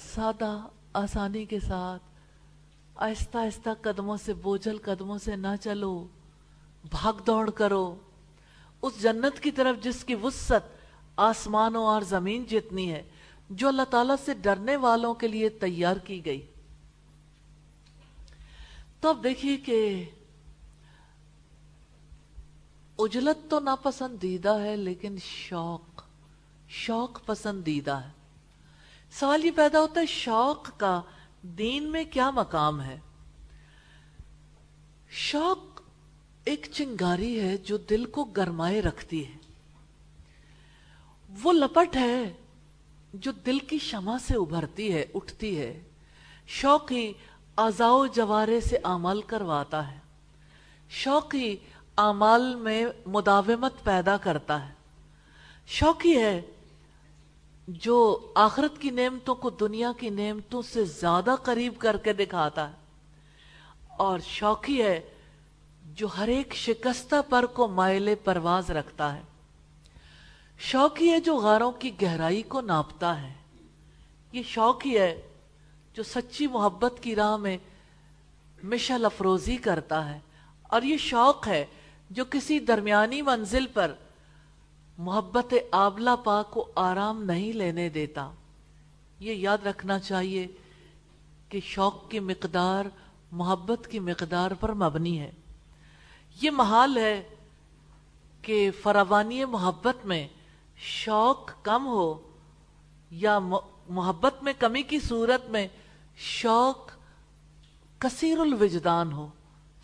سادہ 0.00 0.66
آسانی 0.92 1.44
کے 1.44 1.60
ساتھ 1.60 2.02
آہستہ 2.96 3.38
آہستہ 3.38 3.70
قدموں 3.82 4.16
سے 4.16 4.34
بوجھل 4.34 4.78
قدموں 4.82 5.18
سے 5.18 5.36
نہ 5.36 5.46
چلو، 5.60 6.06
بھاگ 6.90 7.12
دوڑ 7.26 7.50
کرو۔ 7.50 7.94
اس 8.82 9.02
جنت 9.02 9.40
کی 9.40 9.50
طرف 9.50 9.84
جس 9.84 10.04
کی 10.04 10.14
وسط 10.14 10.52
آسمانوں 11.16 11.86
اور 11.86 12.02
زمین 12.02 12.44
جتنی 12.44 12.92
ہے، 12.92 13.02
جو 13.50 13.68
اللہ 13.68 13.82
تعالیٰ 13.82 14.16
سے 14.24 14.34
ڈرنے 14.34 14.76
والوں 14.76 15.14
کے 15.14 15.28
لیے 15.28 15.48
تیار 15.48 15.96
کی 15.96 16.24
گئی۔ 16.24 16.46
تو 19.00 19.08
اب 19.08 19.24
دیکھیے 19.24 19.56
کہ 19.56 20.04
اجلت 22.98 23.50
تو 23.50 23.60
ناپسندیدہ 23.60 24.58
ہے 24.60 24.76
لیکن 24.76 25.16
شوق 25.22 26.02
شوق 26.68 27.26
پسندیدہ 27.26 27.94
ہے۔ 27.94 28.15
سوال 29.10 29.44
یہ 29.44 29.50
پیدا 29.50 29.80
ہوتا 29.80 30.00
ہے، 30.00 30.06
شوق 30.06 30.70
کا 30.76 31.02
دین 31.42 31.84
میں 31.84 32.04
کیا 32.04 32.30
مقام 32.30 32.82
ہے؟ 32.82 33.00
شوق 35.10 35.80
ایک 36.44 36.68
چنگاری 36.72 37.40
ہے 37.40 37.56
جو 37.56 37.76
دل 37.76 38.04
کو 38.04 38.24
گرمائے 38.24 38.82
رکھتی 38.82 39.26
ہے۔ 39.26 39.38
وہ 41.42 41.52
لپٹ 41.52 41.96
ہے 41.96 42.32
جو 43.14 43.32
دل 43.32 43.58
کی 43.58 43.78
شمع 43.78 44.18
سے 44.18 44.34
ابھرتی 44.34 44.94
ہے، 44.94 45.04
اٹھتی 45.14 45.60
ہے۔ 45.60 45.82
شوق 46.46 46.92
ہی 46.92 47.12
آزاؤ 47.56 48.06
جوارے 48.06 48.60
سے 48.60 48.76
عمل 48.82 49.22
کرواتا 49.22 49.90
ہے۔ 49.90 49.98
شوق 50.90 51.34
ہی 51.34 51.56
اعمال 51.96 52.54
میں 52.54 52.86
مداومت 53.06 53.72
پیدا 53.84 54.16
کرتا 54.16 54.68
ہے۔ 54.68 54.74
شوق 55.66 56.06
ہی 56.06 56.18
ہے 56.18 56.42
جو 57.68 58.32
آخرت 58.34 58.80
کی 58.80 58.90
نعمتوں 58.90 59.34
کو 59.34 59.50
دنیا 59.50 59.92
کی 59.98 60.10
نعمتوں 60.10 60.62
سے 60.62 60.84
زیادہ 60.84 61.34
قریب 61.42 61.74
کر 61.78 61.96
کے 61.96 62.12
دکھاتا 62.12 62.68
ہے۔ 62.68 62.74
اور 63.96 64.18
شوقی 64.18 64.82
ہے 64.82 65.00
جو 65.84 66.06
ہر 66.18 66.28
ایک 66.28 66.54
شکستہ 66.54 67.14
پر 67.28 67.46
کو 67.46 67.68
مائل 67.68 68.14
پرواز 68.24 68.70
رکھتا 68.70 69.14
ہے۔ 69.14 69.20
شوقی 70.58 71.10
ہے 71.10 71.20
جو 71.20 71.36
غاروں 71.36 71.72
کی 71.72 71.90
گہرائی 72.02 72.42
کو 72.42 72.60
ناپتا 72.60 73.22
ہے۔ 73.22 73.34
یہ 74.32 74.42
شوقی 74.42 74.98
ہے 74.98 75.22
جو 75.94 76.02
سچی 76.02 76.46
محبت 76.46 76.94
کی 77.02 77.16
راہ 77.16 77.36
میں 77.36 77.58
مشل 78.62 79.04
افروزی 79.04 79.56
کرتا 79.56 80.14
ہے۔ 80.14 80.18
اور 80.62 80.82
یہ 80.82 80.96
شوق 80.96 81.48
ہے 81.48 81.66
جو 82.10 82.24
کسی 82.30 82.58
درمیانی 82.58 83.22
منزل 83.22 83.66
پر 83.66 83.94
محبت 84.98 85.54
آبلا 85.70 86.16
پاک 86.16 86.50
کو 86.50 86.70
آرام 86.74 87.22
نہیں 87.22 87.52
لینے 87.52 87.88
دیتا۔ 87.88 88.30
یہ 89.20 89.32
یاد 89.34 89.58
رکھنا 89.66 89.98
چاہیے 89.98 90.46
کہ 91.48 91.60
شوق 91.64 92.10
کی 92.10 92.20
مقدار، 92.20 92.84
محبت 93.32 93.88
کی 93.90 93.98
مقدار 93.98 94.50
پر 94.50 94.72
مبنی 94.72 95.20
ہے۔ 95.20 95.30
یہ 96.42 96.50
محال 96.50 96.96
ہے 96.96 97.22
کہ 98.42 98.70
فراوانی 98.82 99.44
محبت 99.44 100.06
میں 100.06 100.28
شوق 100.76 101.50
کم 101.62 101.86
ہو 101.86 102.30
یا 103.10 103.38
محبت 103.88 104.42
میں 104.42 104.52
کمی 104.58 104.82
کی 104.82 104.98
صورت 105.00 105.50
میں 105.50 105.68
شوق 106.16 106.90
کثیر 107.98 108.38
الوجدان 108.38 109.12
ہو۔ 109.12 109.28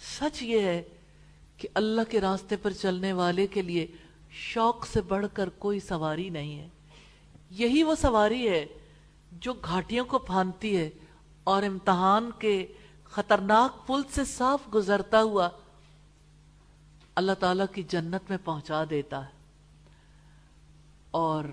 سچ 0.01 0.43
یہ 0.43 0.61
ہے 0.61 0.83
کہ 1.57 1.69
اللہ 1.75 2.01
کے 2.11 2.21
راستے 2.21 2.57
پر 2.57 2.71
چلنے 2.71 3.13
والے 3.13 3.47
کے 3.47 3.63
لیے 3.63 3.87
شوق 4.35 4.87
سے 4.87 5.01
بڑھ 5.01 5.27
کر 5.33 5.49
کوئی 5.49 5.81
سواری 5.81 6.29
نہیں 6.29 6.59
ہے۔ 6.59 6.69
یہی 7.51 7.83
وہ 7.83 7.95
سواری 7.95 8.49
ہے 8.49 8.67
جو 9.33 9.53
گھاٹیوں 9.53 10.05
کو 10.05 10.19
پھانتی 10.19 10.77
ہے 10.77 10.91
اور 11.45 11.63
امتحان 11.63 12.31
کے 12.39 12.67
خطرناک 13.05 13.87
پل 13.87 14.01
سے 14.11 14.25
صاف 14.25 14.75
گزرتا 14.75 15.23
ہوا 15.23 15.49
اللہ 17.15 17.33
تعالیٰ 17.33 17.67
کی 17.73 17.83
جنت 17.83 18.31
میں 18.31 18.39
پہنچا 18.45 18.85
دیتا 18.91 19.27
ہے۔ 19.27 19.31
اور 21.11 21.45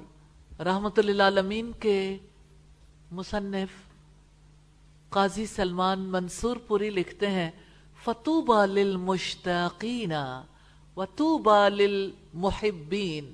رحمت 0.61 0.99
للعالمین 0.99 1.71
کے 1.71 2.17
مصنف 3.11 3.69
قاضی 5.09 5.45
سلمان 5.45 5.99
منصور 5.99 6.57
پوری 6.67 6.89
لکھتے 6.89 7.32
ہیں 7.32 7.51
فتوبہ 8.03 8.65
للمشتاقین 8.65 10.11
وطوبہ 10.99 11.69
للمحبین 11.69 13.33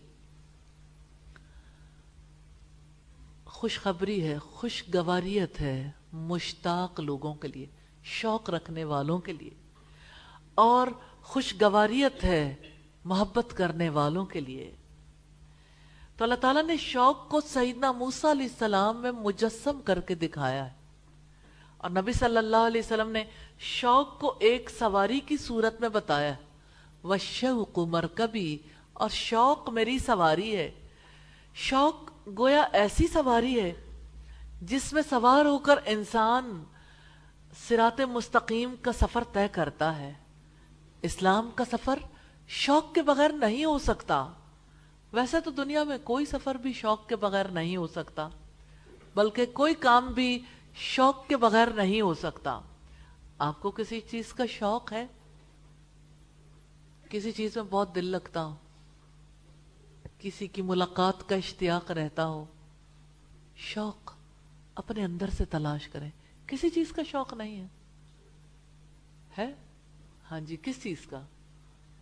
خوشخبری 3.45 4.27
ہے، 4.27 4.39
خوشگواریت 4.39 5.61
ہے 5.61 5.91
مشتاق 6.13 6.99
لوگوں 6.99 7.33
کے 7.33 7.47
لیے، 7.47 7.65
شوق 8.03 8.49
رکھنے 8.49 8.83
والوں 8.83 9.17
کے 9.17 9.33
لیے۔ 9.33 9.49
اور 10.55 10.87
خوشگواریت 11.21 12.23
ہے 12.23 12.55
محبت 13.05 13.57
کرنے 13.57 13.89
والوں 13.89 14.25
کے 14.25 14.39
لیے۔ 14.39 14.75
تو 16.17 16.23
اللہ 16.23 16.35
تعالیٰ 16.35 16.63
نے 16.63 16.77
شوق 16.77 17.29
کو 17.29 17.41
سیدنا 17.41 17.91
موسیٰ 17.91 18.31
علیہ 18.31 18.45
السلام 18.45 19.01
میں 19.01 19.11
مجسم 19.11 19.81
کر 19.85 20.01
کے 20.01 20.15
دکھایا 20.15 20.65
ہے۔ 20.65 20.73
اور 21.77 21.89
نبی 21.89 22.13
صلی 22.13 22.37
اللہ 22.37 22.57
علیہ 22.57 22.81
وسلم 22.85 23.11
نے 23.11 23.23
شوق 23.59 24.19
کو 24.19 24.35
ایک 24.39 24.69
سواری 24.69 25.19
کی 25.19 25.37
صورت 25.37 25.81
میں 25.81 25.89
بتایا 25.89 26.35
ہے۔ 26.35 26.54
وشوق 27.09 27.79
مرکبی، 27.79 28.57
اور 28.93 29.09
شوق 29.09 29.69
میری 29.69 29.97
سواری 29.99 30.55
ہے۔ 30.57 30.71
شوق 31.53 32.11
گویا 32.37 32.61
ایسی 32.73 33.07
سواری 33.07 33.59
ہے 33.61 33.73
جس 34.61 34.93
میں 34.93 35.01
سوار 35.09 35.45
ہو 35.45 35.57
کر 35.59 35.79
انسان 35.85 36.63
سرات 37.67 38.01
مستقیم 38.01 38.75
کا 38.81 38.91
سفر 38.91 39.23
طے 39.33 39.47
کرتا 39.51 39.97
ہے۔ 39.97 40.13
اسلام 41.01 41.49
کا 41.55 41.65
سفر 41.65 41.99
شوق 42.47 42.93
کے 42.93 43.01
بغیر 43.01 43.29
نہیں 43.29 43.65
ہو 43.65 43.77
سکتا۔ 43.79 44.25
ویسے 45.13 45.41
تو 45.41 45.51
دنیا 45.51 45.83
میں 45.83 45.97
کوئی 46.03 46.25
سفر 46.25 46.55
بھی 46.55 46.73
شوق 46.73 47.07
کے 47.07 47.15
بغیر 47.15 47.45
نہیں 47.45 47.77
ہو 47.77 47.87
سکتا، 47.87 48.27
بلکہ 49.15 49.45
کوئی 49.45 49.73
کام 49.73 50.07
بھی 50.07 50.39
شوق 50.75 51.27
کے 51.27 51.37
بغیر 51.37 51.67
نہیں 51.67 52.01
ہو 52.01 52.13
سکتا۔ 52.13 52.59
آپ 53.39 53.61
کو 53.61 53.71
کسی 53.71 53.99
چیز 54.01 54.33
کا 54.33 54.45
شوق 54.45 54.91
ہے؟ 54.93 55.05
کسی 57.15 57.31
چیز 57.31 57.57
میں 57.57 57.63
بہت 57.69 57.95
دل 57.95 58.05
لگتا 58.05 58.45
ہو 58.45 58.55
کسی 60.19 60.47
کی 60.47 60.61
ملاقات 60.61 61.29
کا 61.29 61.35
اشتیاق 61.35 61.91
رہتا 61.91 62.27
ہو۔ 62.27 62.45
شوق 63.55 64.13
اپنے 64.75 65.03
اندر 65.03 65.29
سے 65.29 65.45
تلاش 65.45 65.87
کریں۔ 65.87 66.09
کسی 66.47 66.69
چیز 66.69 66.91
کا 66.91 67.01
شوق 67.03 67.33
نہیں 67.33 67.59
ہے۔ 67.59 67.67
ہے؟ 69.37 69.53
ہاں 70.31 70.39
جی 70.39 70.57
کس 70.61 70.83
چیز 70.83 71.05
کا؟ 71.05 71.21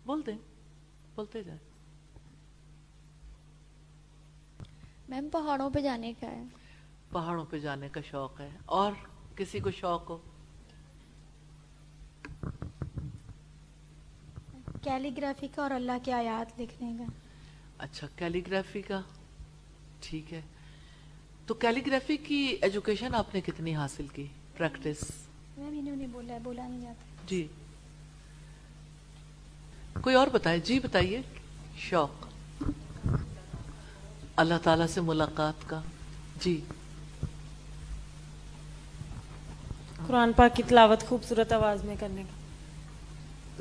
بول 0.06 0.22
دیں 0.26 0.38
بولتے 1.14 1.42
جائیں۔ 1.42 1.60
میم 5.08 5.28
پہاڑوں 5.32 5.70
پہ 5.70 5.80
جانے 5.80 6.12
کا 6.20 6.26
ہے۔ 6.26 6.44
پہاڑوں 7.12 7.44
پہ 7.50 7.58
جانے 7.58 7.88
کا 7.88 8.00
شوق 8.00 8.40
ہے۔ 8.40 8.50
اور 8.66 8.92
کسی 9.36 9.60
کو 9.60 9.70
شوق 9.70 10.10
ہو؟ 10.10 10.18
کیلیگرافی 14.84 15.48
کا 15.54 15.62
اور 15.62 15.70
اللہ 15.70 15.92
کی 16.02 16.12
آیات 16.12 16.60
لکھنے 16.60 16.92
کا۔ 16.98 17.04
اچھا 17.78 18.06
کیلیگرافی 18.16 18.82
کا؟ 18.82 19.00
ٹھیک 20.00 20.32
ہے۔ 20.32 20.40
تو 21.46 21.54
کیلیگرافی 21.54 22.16
کی 22.16 22.56
ایجوکیشن 22.60 23.14
آپ 23.14 23.34
نے 23.34 23.40
کتنی 23.40 23.74
حاصل 23.74 24.06
کی؟ 24.12 24.26
پریکٹس؟ 24.56 25.10
میم 25.56 25.78
انہوں 25.78 25.96
نے 25.96 26.06
بولا 26.06 26.34
ہے 26.34 26.38
بولا 26.38 26.68
نہیں 26.68 26.80
جاتا۔ 26.80 27.26
جی۔ 27.26 27.46
کوئی 30.00 30.16
اور 30.16 30.26
بتائے؟ 30.32 30.58
جی 30.58 30.78
بتائیے۔ 30.80 31.20
شوق۔ 31.76 32.26
اللہ 34.36 34.54
تعالیٰ 34.62 34.86
سے 34.86 35.00
ملاقات 35.00 35.54
کا۔ 35.66 35.80
جی۔ 36.40 36.60
قرآن 40.06 40.32
پاک 40.32 40.56
کی 40.56 40.62
تلاوت 40.68 41.00
خوبصورت 41.00 41.52
آواز 41.52 41.84
میں 41.84 41.96
کرنے 42.00 42.22
کا۔ 42.22 42.43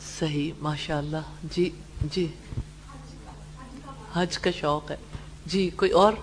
صحیح 0.02 0.52
ماشاء 0.60 0.98
اللہ 0.98 1.18
جی 1.44 1.70
جی۔ 2.12 2.28
حج 4.14 4.38
کا 4.38 4.52
شوق 4.52 4.92
ہے۔ 4.92 4.96
جی 5.46 5.70
کوئی 5.70 5.92
اور؟ 5.92 6.14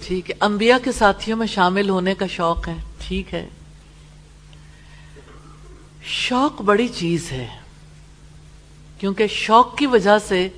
ٹھیک 0.00 0.30
ہے۔ 0.30 0.34
انبیاء 0.40 0.76
کے 0.84 0.92
ساتھیوں 0.92 1.38
میں 1.38 1.46
شامل 1.46 1.90
ہونے 1.90 2.14
کا 2.14 2.26
شوق 2.26 2.68
ہے۔ 2.68 2.74
ٹھیک 2.98 3.34
ہے۔ 3.34 3.48
شوق 6.02 6.62
بڑی 6.62 6.88
چیز 6.88 7.32
ہے۔ 7.32 7.48
کیونکہ 8.98 9.26
شوق 9.26 9.78
کی 9.78 9.86
وجہ 9.86 10.18
سے 10.28 10.48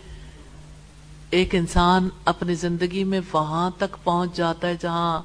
ایک 1.30 1.54
انسان 1.54 2.09
اپنی 2.24 2.54
زندگی 2.54 3.04
میں 3.04 3.20
وہاں 3.32 3.70
تک 3.78 3.96
پہنچ 4.04 4.36
جاتا 4.36 4.68
ہے 4.68 4.74
جہاں 4.80 5.22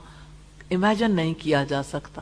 امیجن 0.71 1.11
نہیں 1.11 1.33
کیا 1.33 1.63
جا 1.63 1.83
سکتا۔ 1.83 2.21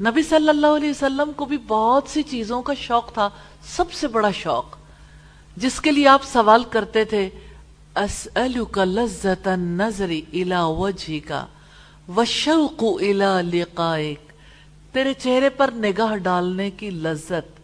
نبی 0.00 0.22
صلی 0.22 0.48
اللہ 0.48 0.66
علیہ 0.66 0.90
وسلم 0.90 1.32
کو 1.36 1.44
بھی 1.44 1.58
بہت 1.58 2.08
سی 2.08 2.22
چیزوں 2.22 2.62
کا 2.62 2.74
شوق 2.74 3.12
تھا، 3.12 3.28
سب 3.62 3.92
سے 3.92 4.08
بڑا 4.08 4.30
شوق، 4.30 4.76
جس 5.56 5.80
کے 5.80 5.92
لیے 5.92 6.08
آپ 6.08 6.22
سوال 6.24 6.64
کرتے 6.64 7.04
تھے، 7.04 7.28
اسألک 7.96 8.78
لذت 8.78 9.48
النظر 9.48 10.08
الى 10.08 10.54
وجهك 10.60 11.32
وشوق 12.16 12.82
الى 12.82 13.60
لقائك 13.60 14.32
تیرے 14.92 15.12
چہرے 15.14 15.48
پر 15.48 15.70
نگاہ 15.74 16.16
ڈالنے 16.16 16.70
کی 16.70 16.90
لذت 16.90 17.60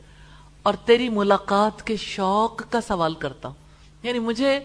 اور 0.63 0.75
تیری 0.75 1.09
ملاقات 1.09 1.87
کے 1.87 1.97
شوق 1.97 2.63
کا 2.71 2.81
سوال 2.81 3.15
کرتا 3.15 3.49
ہوں۔ 3.49 3.55
یعنی 4.03 4.19
مجھے 4.19 4.61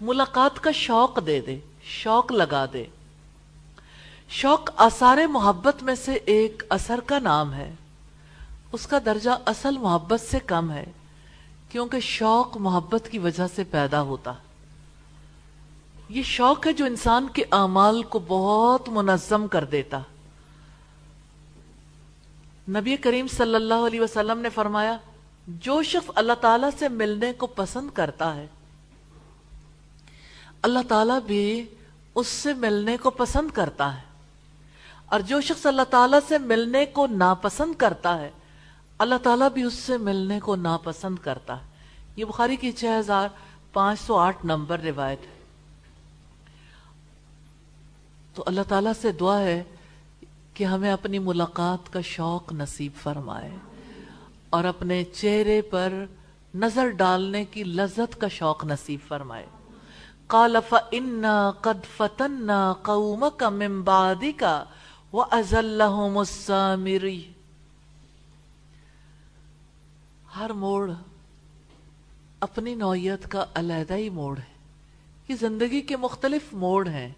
ملاقات 0.00 0.60
کا 0.60 0.70
شوق 0.70 1.26
دے 1.26 1.40
دے، 1.40 1.58
شوق 1.82 2.32
لگا 2.32 2.66
دے۔ 2.72 2.84
شوق 4.34 4.70
آثار 4.76 5.18
محبت 5.30 5.82
میں 5.82 5.94
سے 5.94 6.12
ایک 6.12 6.62
اثر 6.68 7.00
کا 7.06 7.18
نام 7.18 7.54
ہے۔ 7.54 7.74
اس 8.72 8.86
کا 8.86 8.98
درجہ 9.04 9.30
اصل 9.46 9.78
محبت 9.78 10.20
سے 10.20 10.38
کم 10.38 10.70
ہے، 10.70 10.84
کیونکہ 11.68 12.00
شوق 12.00 12.56
محبت 12.56 13.08
کی 13.10 13.18
وجہ 13.18 13.46
سے 13.54 13.64
پیدا 13.64 14.02
ہوتا۔ 14.02 14.32
یہ 16.08 16.22
شوق 16.22 16.66
ہے 16.66 16.72
جو 16.72 16.84
انسان 16.84 17.26
کے 17.28 17.42
اعمال 17.52 18.02
کو 18.02 18.18
بہت 18.18 18.88
منظم 18.88 19.48
کر 19.48 19.64
دیتا۔ 19.64 19.98
نبی 22.68 22.96
کریم 22.96 23.26
صلی 23.28 23.54
اللہ 23.54 23.86
علیہ 23.86 24.00
وسلم 24.00 24.38
نے 24.38 24.48
فرمایا، 24.48 24.96
جو 25.48 25.82
شخص 25.82 26.10
اللہ 26.14 26.32
تعالیٰ 26.32 26.70
سے 26.78 26.88
ملنے 26.88 27.32
کو 27.32 27.46
پسند 27.46 27.90
کرتا 27.90 28.34
ہے، 28.34 28.46
اللہ 30.62 30.88
تعالیٰ 30.88 31.20
بھی 31.20 31.64
اس 32.14 32.26
سے 32.26 32.54
ملنے 32.54 32.96
کو 32.96 33.10
پسند 33.10 33.50
کرتا 33.50 33.96
ہے۔ 33.96 34.13
اور 35.06 35.20
جو 35.20 35.40
شخص 35.40 35.66
اللہ 35.66 35.82
تعالیٰ 35.90 36.18
سے 36.28 36.38
ملنے 36.38 36.86
کو 36.86 37.06
ناپسند 37.06 37.74
کرتا 37.74 38.20
ہے، 38.20 38.30
اللہ 38.98 39.14
تعالیٰ 39.22 39.50
بھی 39.50 39.62
اس 39.62 39.74
سے 39.74 39.96
ملنے 39.96 40.40
کو 40.40 40.56
ناپسند 40.56 41.16
کرتا 41.22 41.56
ہے۔ 41.56 41.66
یہ 42.16 42.24
بخاری 42.24 42.56
کی 42.56 42.72
چھ 42.72 42.84
ہزار 42.98 43.28
پانچ 43.72 44.00
سو 44.00 44.16
آٹھ 44.16 44.46
نمبر 44.46 44.80
روایت 44.80 45.18
ہے۔ 45.20 45.34
تو 48.34 48.44
اللہ 48.46 48.60
تعالیٰ 48.68 48.92
سے 49.00 49.12
دعا 49.12 49.40
ہے 49.40 49.62
کہ 50.54 50.64
ہمیں 50.64 50.92
اپنی 50.92 51.18
ملاقات 51.18 51.92
کا 51.92 52.00
شوق 52.00 52.52
نصیب 52.52 52.92
فرمائے 53.02 53.50
اور 54.50 54.64
اپنے 54.64 55.04
چہرے 55.04 55.62
پر 55.62 56.04
نظر 56.54 56.88
ڈالنے 56.88 57.44
کی 57.44 57.64
لذت 57.64 58.20
کا 58.20 58.28
شوق 58.28 58.64
نصیب 58.64 59.00
فرمائے۔ 59.08 59.46
قال 60.26 60.56
فَإِنَّا 60.68 61.50
قَدْ 61.50 61.96
فَتَنَّا 61.96 62.72
قَوْمَكَ 62.82 63.44
مِن 63.44 63.82
بَعْدِكَ 63.82 64.44
وَأَزَلَّهُمُ 65.14 66.18
السَّامِرِي۔ 66.18 67.22
ہر 70.36 70.50
موڑ 70.50 70.92
اپنی 72.40 72.74
نوعیت 72.74 73.30
کا 73.30 73.44
علیحدہ 73.54 73.94
ہی 73.94 74.08
موڑ 74.10 74.38
ہے۔ 74.38 74.54
یہ 75.28 75.34
زندگی 75.40 75.80
کے 75.80 75.96
مختلف 75.96 76.42
موڑ 76.52 76.88
ہیں۔ 76.88 77.08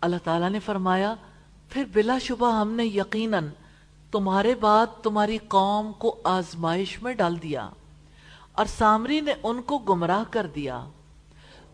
اللہ 0.00 0.16
تعالیٰ 0.24 0.50
نے 0.50 0.58
فرمایا، 0.58 1.14
پھر 1.68 1.84
بلا 1.92 2.18
شبہ 2.18 2.60
ہم 2.60 2.70
نے 2.70 2.84
یقیناً 2.84 3.48
تمہارے 4.10 4.54
بعد 4.54 4.86
تمہاری 5.02 5.38
قوم 5.38 5.92
کو 5.92 6.20
آزمائش 6.24 7.02
میں 7.02 7.14
ڈال 7.14 7.42
دیا 7.42 7.70
اور 8.52 8.66
سامری 8.66 9.20
نے 9.20 9.32
ان 9.42 9.62
کو 9.62 9.78
گمراہ 9.78 10.24
کر 10.30 10.46
دیا۔ 10.54 10.88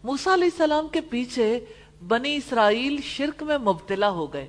موسیٰ 0.04 0.32
علیہ 0.32 0.44
السلام 0.44 0.88
کے 0.88 1.00
پیچھے 1.00 1.64
بنی 2.08 2.36
اسرائیل 2.36 3.00
شرک 3.02 3.42
میں 3.42 3.58
مبتلا 3.58 4.10
ہو 4.10 4.32
گئے۔ 4.32 4.48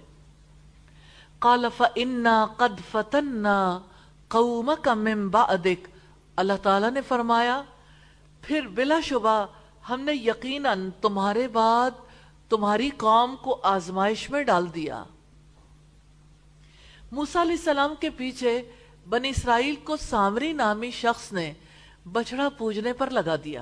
قال 1.39 1.65
فَإِنَّا 1.77 2.45
قَدْ 2.57 2.79
فَتَنَّا 2.91 3.79
قَوْمَكَ 4.27 4.89
مِن 4.89 5.29
بَعْدِكَ 5.29 5.89
اللہ 6.35 6.53
تعالیٰ 6.63 6.91
نے 6.91 7.01
فرمایا، 7.01 7.63
پھر 8.41 8.67
بلا 8.67 8.99
شبہ 8.99 9.45
ہم 9.89 10.01
نے 10.01 10.13
یقیناً 10.13 10.89
تمہارے 11.01 11.47
بعد 11.47 11.91
تمہاری 12.49 12.89
قوم 12.97 13.35
کو 13.41 13.59
آزمائش 13.63 14.29
میں 14.29 14.43
ڈال 14.43 14.75
دیا۔ 14.75 15.03
موسیٰ 17.11 17.41
علیہ 17.41 17.55
السلام 17.55 17.93
کے 17.99 18.09
پیچھے 18.09 18.71
بنی 19.09 19.29
اسرائیل 19.29 19.75
کو 19.75 19.97
سامری 19.97 20.53
نامی 20.53 20.91
شخص 20.91 21.33
نے 21.33 21.53
بچڑا 22.11 22.49
پوجنے 22.49 22.93
پر 22.93 23.09
لگا 23.09 23.35
دیا۔ 23.43 23.61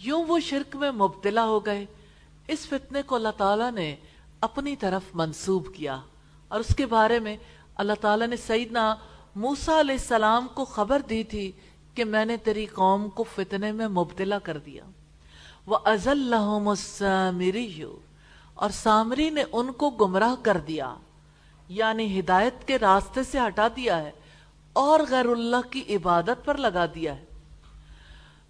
یوں 0.00 0.24
وہ 0.24 0.40
شرک 0.40 0.76
میں 0.76 0.90
مبتلا 0.90 1.44
ہو 1.44 1.66
گئے۔ 1.66 1.86
اس 2.48 2.66
فتنے 2.66 3.02
کو 3.02 3.14
اللہ 3.14 3.34
تعالیٰ 3.36 3.70
نے 3.72 3.94
اپنی 4.40 4.76
طرف 4.76 5.02
منسوب 5.14 5.74
کیا 5.74 5.96
اور 6.48 6.60
اس 6.60 6.74
کے 6.76 6.86
بارے 6.86 7.18
میں 7.20 7.36
اللہ 7.74 7.92
تعالیٰ 8.00 8.26
نے 8.26 8.36
سیدنا 8.36 8.94
موسیٰ 9.36 9.78
علیہ 9.78 9.94
السلام 9.94 10.46
کو 10.54 10.64
خبر 10.64 11.02
دی 11.10 11.24
تھی 11.24 11.50
کہ 11.94 12.04
میں 12.04 12.24
نے 12.24 12.36
تیری 12.36 12.66
قوم 12.66 13.08
کو 13.08 13.24
فتنے 13.34 13.72
میں 13.72 13.88
مبتلا 13.88 14.38
کر 14.38 14.58
دیا۔ 14.58 14.84
وَأَزَلَّهُمُ 15.66 16.68
السَّامِرِيُّ، 16.68 17.86
اور 18.54 18.70
سامری 18.70 19.30
نے 19.30 19.44
ان 19.52 19.72
کو 19.72 19.90
گمراہ 19.90 20.34
کر 20.42 20.56
دیا 20.68 20.94
یعنی 21.68 22.20
ہدایت 22.20 22.66
کے 22.66 22.78
راستے 22.78 23.22
سے 23.22 23.38
ہٹا 23.38 23.68
دیا 23.76 23.98
ہے 23.98 24.10
اور 24.72 25.00
غیر 25.10 25.26
اللہ 25.26 25.68
کی 25.70 25.82
عبادت 25.96 26.44
پر 26.44 26.56
لگا 26.56 26.86
دیا 26.94 27.16
ہے۔ 27.16 27.24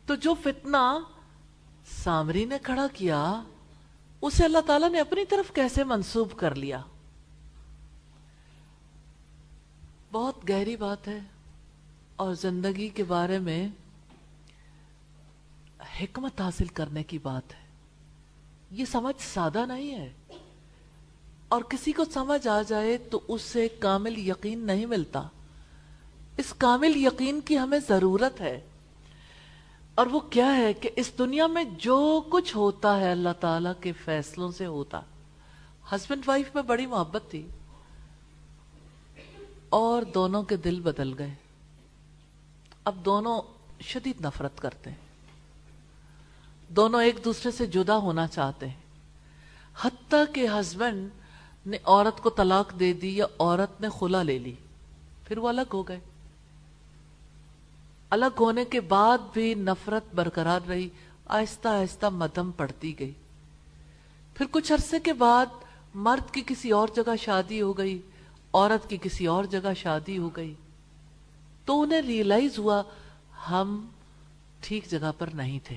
تو 0.07 0.15
جو 0.15 0.35
فتنہ 0.43 0.87
سامری 2.05 2.45
نے 2.45 2.59
کھڑا 2.63 2.87
کیا 2.95 3.21
اسے 4.21 4.45
اللہ 4.45 4.59
تعالیٰ 4.67 4.91
نے 4.91 5.01
اپنی 5.01 5.25
طرف 5.25 5.55
کیسے 5.55 5.85
منسوب 5.85 6.33
کر 6.37 6.55
لیا؟ 6.55 6.81
بہت 10.13 10.49
گہری 10.49 10.77
بات 10.77 11.09
ہے 11.09 11.19
اور 12.17 12.35
زندگی 12.35 12.89
کے 12.89 13.05
بارے 13.05 13.39
میں 13.39 13.69
حکمت 16.03 16.41
حاصل 16.41 16.67
کرنے 16.67 17.03
کی 17.03 17.19
بات 17.19 17.55
ہے۔ 17.55 17.67
یہ 18.71 18.85
سمجھ 18.85 19.23
سادہ 19.23 19.67
نہیں 19.67 19.95
ہے۔ 19.95 20.13
اور 21.49 21.63
کسی 21.63 21.93
کو 21.93 22.05
سمجھ 22.05 22.49
آ 22.49 22.63
جائے 22.63 22.99
تو 22.99 23.21
اس 23.29 23.43
سے 23.43 23.69
کامل 23.69 24.19
یقین 24.19 24.59
نہیں 24.59 24.87
ملتا۔ 24.87 25.23
اس 26.37 26.55
کامل 26.59 26.97
یقین 26.97 27.41
کی 27.41 27.59
ہمیں 27.59 27.79
ضرورت 27.89 28.41
ہے۔ 28.41 28.61
اور 29.99 30.07
وہ 30.07 30.21
کیا 30.21 30.57
ہے 30.57 30.73
کہ 30.73 30.91
اس 30.97 31.13
دنیا 31.19 31.47
میں 31.47 31.65
جو 31.79 32.23
کچھ 32.31 32.57
ہوتا 32.57 33.01
ہے 33.01 33.11
اللہ 33.11 33.29
تعالی 33.41 33.69
کے 33.81 33.93
فیصلوں 33.93 34.51
سے 34.51 34.67
ہوتا 34.67 35.01
ہسبینڈ 35.93 36.23
وائف 36.27 36.55
میں 36.55 36.63
بڑی 36.63 36.87
محبت 36.87 37.23
تھی 37.31 37.47
اور 39.69 40.03
دونوں 40.03 40.43
کے 40.43 40.57
دل 40.57 40.81
بدل 40.81 41.19
گئے۔ 41.19 41.35
اب 42.85 42.95
دونوں 43.05 43.43
شدید 43.81 44.25
نفرت 44.25 44.61
کرتے 44.61 44.91
ہیں۔ 44.91 44.97
دونوں 46.69 47.03
ایک 47.03 47.17
دوسرے 47.25 47.51
سے 47.51 47.67
جدا 47.67 47.97
ہونا 47.97 48.27
چاہتے 48.27 48.69
ہیں۔ 48.69 48.81
حتیٰ 49.81 50.25
کہ 50.35 50.47
ہسبینڈ 50.49 51.09
نے 51.67 51.79
عورت 51.85 52.23
کو 52.23 52.31
طلاق 52.31 52.81
دے 52.81 52.93
دی 52.93 53.17
یا 53.17 53.27
عورت 53.39 53.81
نے 53.81 53.89
خلا 53.99 54.23
لے 54.23 54.39
لی، 54.39 54.55
پھر 55.25 55.39
وہ 55.39 55.49
الگ 55.49 55.71
ہو 55.73 55.83
گئے۔ 55.83 56.01
الگ 58.11 58.41
ہونے 58.41 58.65
کے 58.65 58.81
بعد 58.81 59.19
بھی 59.33 59.55
نفرت 59.55 60.15
برقرار 60.15 60.61
رہی، 60.69 60.89
آہستہ 61.27 61.69
آہستہ 61.69 62.07
مدم 62.07 62.51
پڑتی 62.51 62.99
گئی۔ 62.99 63.13
پھر 64.35 64.47
کچھ 64.51 64.73
عرصے 64.73 65.01
کے 65.01 65.13
بعد 65.13 65.47
مرد 65.95 66.35
کی 66.35 66.43
کسی 66.47 66.71
اور 66.71 66.89
جگہ 66.97 67.17
شادی 67.21 67.61
ہو 67.61 67.79
گئی، 67.79 68.03
عورت 68.53 68.91
کی 68.91 68.97
کسی 69.03 69.27
اور 69.27 69.45
جگہ 69.45 69.75
شادی 69.77 70.19
ہو 70.19 70.29
گئی۔ 70.29 70.55
تو 71.65 71.83
انہیں 71.83 72.03
ریئلائز 72.03 72.59
ہوا، 72.59 72.83
ہم 73.51 73.87
ٹھیک 74.61 74.91
جگہ 74.91 75.13
پر 75.19 75.27
نہیں 75.35 75.59
تھے۔ 75.65 75.77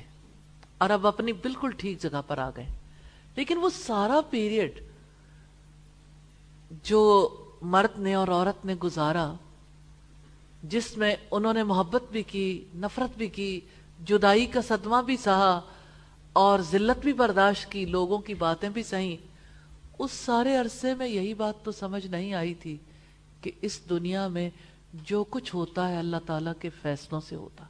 اور 0.77 0.89
اب 0.89 1.07
اپنی 1.07 1.33
بالکل 1.33 1.71
ٹھیک 1.77 2.01
جگہ 2.01 2.21
پر 2.27 2.37
آ 2.37 2.49
گئے۔ 2.49 2.65
لیکن 3.35 3.57
وہ 3.57 3.69
سارا 3.69 4.21
پیریڈ 4.29 4.83
جو 6.83 7.29
مرد 7.61 7.99
نے 7.99 8.13
اور 8.13 8.27
عورت 8.27 8.65
نے 8.65 8.75
گزارا 8.75 9.33
جس 10.63 10.97
میں 10.97 11.15
انہوں 11.31 11.53
نے 11.53 11.63
محبت 11.63 12.03
بھی 12.11 12.23
کی، 12.23 12.65
نفرت 12.75 13.17
بھی 13.17 13.27
کی، 13.27 13.59
جدائی 14.05 14.45
کا 14.45 14.61
صدمہ 14.61 15.01
بھی 15.01 15.17
سہا 15.17 15.61
اور 16.33 16.59
ذلت 16.59 17.03
بھی 17.03 17.13
برداشت 17.13 17.71
کی، 17.71 17.85
لوگوں 17.85 18.17
کی 18.17 18.33
باتیں 18.33 18.69
بھی 18.69 18.83
سہیں۔ 18.83 19.17
اس 19.99 20.11
سارے 20.11 20.55
عرصے 20.55 20.93
میں 20.93 21.07
یہی 21.07 21.33
بات 21.33 21.63
تو 21.63 21.71
سمجھ 21.71 22.07
نہیں 22.07 22.33
آئی 22.33 22.53
تھی 22.53 22.77
کہ 23.41 23.51
اس 23.61 23.89
دنیا 23.89 24.27
میں 24.27 24.49
جو 24.93 25.23
کچھ 25.23 25.55
ہوتا 25.55 25.89
ہے 25.89 25.97
اللہ 25.97 26.17
تعالیٰ 26.25 26.53
کے 26.59 26.69
فیصلوں 26.69 27.21
سے 27.21 27.35
ہوتا۔ 27.35 27.63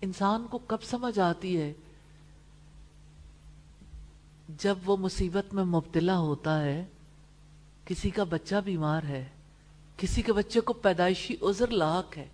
انسان 0.00 0.46
کو 0.50 0.58
کب 0.58 0.82
سمجھ 0.82 1.18
آتی 1.18 1.60
ہے 1.60 1.72
جب 4.58 4.78
وہ 4.86 4.96
مصیبت 4.96 5.54
میں 5.54 5.64
مبتلا 5.64 6.18
ہوتا 6.18 6.64
ہے، 6.64 6.84
کسی 7.84 8.10
کا 8.10 8.24
بچہ 8.24 8.54
بیمار 8.64 9.02
ہے۔ 9.02 9.28
کسی 10.02 10.22
کے 10.22 10.32
بچے 10.32 10.60
کو 10.60 10.72
پیدائشی 10.72 11.36
عذر 11.42 11.66
لاحق 11.66 12.16
ہے۔ 12.16 12.28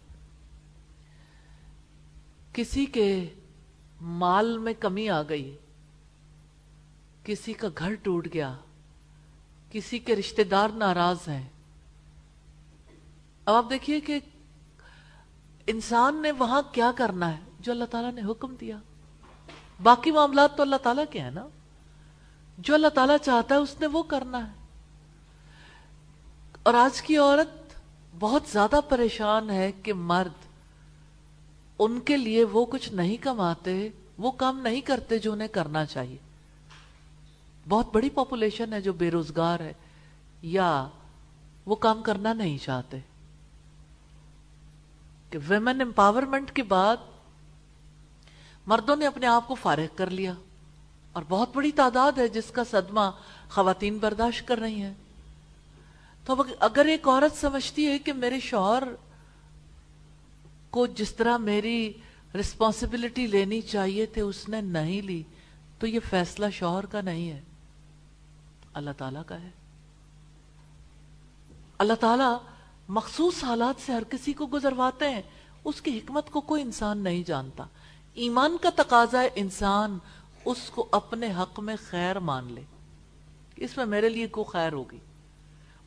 کسی 2.53 2.87
کے 2.87 3.35
مال 4.01 4.59
میں 4.59 4.73
کمی 4.81 5.09
آ 5.09 5.23
گئی۔ 5.23 5.57
کسی 7.25 7.53
کا 7.53 7.69
گھر 7.79 7.95
ٹوٹ 7.95 8.29
گیا۔ 8.35 8.55
کسی 9.71 9.99
کے 9.99 10.17
رشتہ 10.17 10.43
دار 10.43 10.69
ناراض 10.69 11.17
ہیں۔ 11.29 11.49
اب 13.45 13.55
آپ 13.55 13.71
دیکھیے 13.71 14.01
کہ 14.01 14.21
انسان 15.67 16.23
نے 16.23 16.33
وہاں 16.33 16.63
کیا 16.73 16.93
کرنا 16.97 17.37
ہے 17.37 17.43
جو 17.61 17.73
اللہ 17.73 17.85
تعالیٰ 17.85 18.13
نے 18.13 18.23
حکم 18.31 18.55
دیا۔ 18.61 18.79
باقی 19.83 20.11
معاملات 20.11 20.57
تو 20.57 20.63
اللہ 20.63 20.77
تعالیٰ 20.77 21.05
کے 21.11 21.21
ہیں 21.21 21.31
نا۔ 21.31 21.47
جو 22.59 22.75
اللہ 22.75 22.89
تعالیٰ 22.89 23.17
چاہتا 23.23 23.55
ہے 23.55 23.61
اس 23.61 23.81
نے 23.81 23.87
وہ 23.87 24.03
کرنا 24.03 24.49
ہے۔ 24.49 24.53
اور 26.63 26.75
آج 26.75 27.03
کی 27.03 27.17
عورت 27.17 27.58
بہت 28.19 28.43
زیادہ 28.53 28.81
پریشان 28.89 29.51
ہے 29.51 29.73
کہ 29.73 29.93
مرد 29.93 30.45
ان 31.79 32.01
کے 32.01 32.17
لیے 32.17 32.45
وہ 32.45 32.67
کچھ 32.67 32.93
نہیں 32.93 33.17
کماتے، 33.17 33.89
وہ 34.19 34.31
کام 34.31 34.59
نہیں 34.59 34.81
کرتے 34.81 35.19
جو 35.19 35.33
انہیں 35.33 35.49
کرنا 35.49 35.85
چاہیے۔ 35.85 36.17
بہت 37.69 37.87
بڑی 37.93 38.11
پاپولیشن 38.11 38.73
ہے 38.73 38.81
جو 38.81 38.93
بے 38.93 39.11
روزگار 39.11 39.61
ہے، 39.61 39.73
یا 40.43 40.89
وہ 41.67 41.75
کام 41.75 42.03
کرنا 42.03 42.33
نہیں 42.33 42.59
چاہتے۔ 42.59 42.99
کہ 45.31 45.39
ویمن 45.49 45.81
امپاورمنٹ 45.81 46.53
کے 46.53 46.63
بعد 46.63 46.97
مردوں 48.67 48.97
نے 48.97 49.07
اپنے 49.07 49.27
آپ 49.27 49.49
کو 49.49 49.55
فارغ 49.55 49.97
کر 49.97 50.11
لیا، 50.11 50.33
اور 51.13 51.23
بہت 51.29 51.51
بڑی 51.55 51.73
تعداد 51.73 52.13
ہے 52.13 52.29
جس 52.29 52.51
کا 52.51 52.63
صدمہ 52.71 53.11
خواتین 53.51 53.99
برداشت 53.99 54.49
کر 54.49 54.59
رہی 54.59 54.83
ہیں۔ 54.83 54.95
تو 56.29 56.43
اگر 56.61 56.85
ایک 56.85 57.09
عورت 57.09 57.41
سمجھتی 57.41 57.87
ہے 57.87 57.99
کہ 57.99 58.13
میرے 58.13 58.41
شوہر 58.41 58.83
کو 60.71 60.87
جس 60.87 61.15
طرح 61.15 61.37
میری 61.37 61.93
رسپانسبلٹی 62.41 63.27
لینی 63.27 63.61
چاہیے 63.61 64.07
تھے، 64.07 64.23
اس 64.23 64.49
نے 64.49 64.61
نہیں 64.61 65.03
لی، 65.03 65.23
تو 65.79 65.87
یہ 65.87 66.01
فیصلہ 66.11 66.47
شوہر 66.53 66.87
کا 66.87 67.01
نہیں 67.01 67.31
ہے۔ 67.31 67.43
اللہ 68.75 68.91
تعالیٰ 68.97 69.23
کا 69.27 69.41
ہے۔ 69.41 69.51
اللہ 71.79 71.93
تعالیٰ 71.93 72.39
مخصوص 72.89 73.45
حالات 73.45 73.87
سے 73.87 73.93
ہر 73.93 74.03
کسی 74.05 74.33
کو 74.33 74.47
گزرواتے 74.47 75.11
ہیں۔ 75.11 75.23
اس 75.65 75.83
کی 75.83 75.99
حکمت 75.99 76.31
کو 76.31 76.41
کوئی 76.41 76.63
انسان 76.63 76.99
نہیں 76.99 77.23
جانتا۔ 77.23 77.65
ایمان 78.15 78.57
کا 78.63 78.71
تقاضا 78.77 79.23
ہے، 79.23 79.29
انسان 79.35 79.99
اس 80.45 80.71
کو 80.71 80.89
اپنے 80.93 81.33
حق 81.33 81.61
میں 81.61 81.77
خیر 81.91 82.19
مان 82.19 82.53
لے۔ 82.53 82.63
اس 83.57 83.77
میں 83.77 83.87
میرے 83.87 84.09
لیے 84.09 84.27
کو 84.27 84.45
خیر 84.45 84.73
ہوگی۔ 84.73 84.99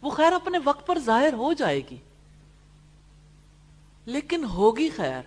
وہ 0.01 0.09
خیر 0.09 0.33
اپنے 0.33 0.57
وقت 0.63 0.87
پر 0.87 0.99
ظاہر 0.99 1.33
ہو 1.33 1.53
جائے 1.53 1.81
گی۔ 1.91 1.97
لیکن 4.05 4.43
ہوگی 4.43 4.89
خیر۔ 4.95 5.21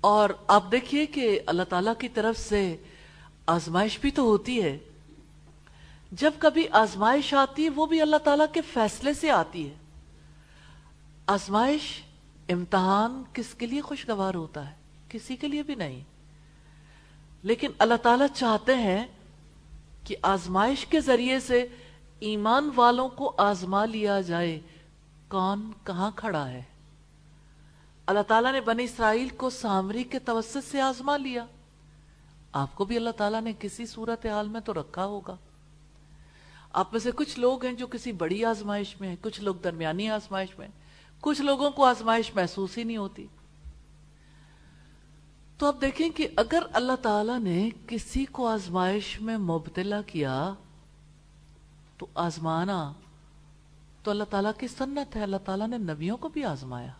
اور 0.00 0.30
آپ 0.46 0.72
دیکھیے 0.72 1.06
کہ 1.06 1.40
اللہ 1.46 1.62
تعالی 1.62 1.90
کی 1.98 2.08
طرف 2.08 2.38
سے 2.38 2.76
آزمائش 3.46 3.98
بھی 4.00 4.10
تو 4.10 4.22
ہوتی 4.22 4.62
ہے۔ 4.62 4.78
جب 6.12 6.30
کبھی 6.38 6.68
آزمائش 6.70 7.34
آتی 7.34 7.64
ہے، 7.64 7.68
وہ 7.68 7.86
بھی 7.86 8.02
اللہ 8.02 8.16
تعالیٰ 8.16 8.46
کے 8.52 8.60
فیصلے 8.60 9.14
سے 9.14 9.30
آتی 9.30 9.68
ہے۔ 9.68 9.74
آزمائش 11.26 12.02
امتحان 12.48 13.22
کس 13.32 13.54
کے 13.54 13.66
لیے 13.66 13.80
خوشگوار 13.80 14.34
ہوتا 14.34 14.70
ہے؟ 14.70 14.74
کسی 15.08 15.36
کے 15.36 15.48
لیے 15.48 15.62
بھی 15.62 15.74
نہیں۔ 15.74 16.04
لیکن 17.42 17.70
اللہ 17.78 17.94
تعالیٰ 17.94 18.26
چاہتے 18.34 18.74
ہیں 18.74 19.06
کہ 20.04 20.16
آزمائش 20.22 20.86
کے 20.86 21.00
ذریعے 21.00 21.40
سے 21.40 21.66
ایمان 22.20 22.70
والوں 22.74 23.08
کو 23.08 23.34
آزما 23.38 23.84
لیا 23.84 24.20
جائے، 24.20 24.60
کون 25.28 25.70
کہاں 25.84 26.10
کھڑا 26.16 26.48
ہے؟ 26.48 26.62
اللہ 28.06 28.20
تعالیٰ 28.20 28.52
نے 28.52 28.60
بنی 28.60 28.84
اسرائیل 28.84 29.28
کو 29.28 29.50
سامری 29.50 30.04
کے 30.04 30.18
توسط 30.18 30.70
سے 30.70 30.80
آزما 30.80 31.16
لیا۔ 31.16 31.46
آپ 32.52 32.74
کو 32.74 32.84
بھی 32.84 32.96
اللہ 32.96 33.10
تعالیٰ 33.10 33.40
نے 33.40 33.52
کسی 33.58 33.86
صورت 33.86 34.26
حال 34.26 34.48
میں 34.48 34.60
تو 34.60 34.74
رکھا 34.74 35.04
ہوگا۔ 35.04 35.36
آپ 36.72 36.92
میں 36.92 37.00
سے 37.00 37.10
کچھ 37.10 37.38
لوگ 37.38 37.64
ہیں 37.64 37.72
جو 37.72 37.86
کسی 37.86 38.12
بڑی 38.12 38.44
آزمائش 38.44 39.00
میں 39.00 39.08
ہیں، 39.08 39.16
کچھ 39.20 39.40
لوگ 39.40 39.54
درمیانی 39.54 40.10
آزمائش 40.10 40.58
میں 40.58 40.68
کچھ 41.20 41.42
لوگوں 41.42 41.70
کو 41.70 41.84
آزمائش 41.84 42.34
محسوس 42.34 42.78
ہی 42.78 42.84
نہیں 42.84 42.96
ہوتی۔ 42.96 43.26
تو 45.58 45.66
آپ 45.66 45.80
دیکھیں 45.80 46.10
کہ 46.10 46.28
اگر 46.36 46.62
اللہ 46.72 46.96
تعالیٰ 47.02 47.38
نے 47.38 47.70
کسی 47.86 48.24
کو 48.24 48.46
آزمائش 48.46 49.20
میں 49.20 49.38
مبتلا 49.38 50.02
کیا 50.02 50.54
تو 51.98 52.06
آزمانا۔ 52.14 52.92
تو 54.02 54.10
اللہ 54.10 54.24
تعالیٰ 54.30 54.52
کی 54.58 54.68
سنت 54.68 55.16
ہے۔ 55.16 55.22
اللہ 55.22 55.36
تعالیٰ 55.44 55.68
نے 55.68 55.78
نبیوں 55.78 56.16
کو 56.16 56.28
بھی 56.28 56.44
آزمایا۔ 56.44 56.92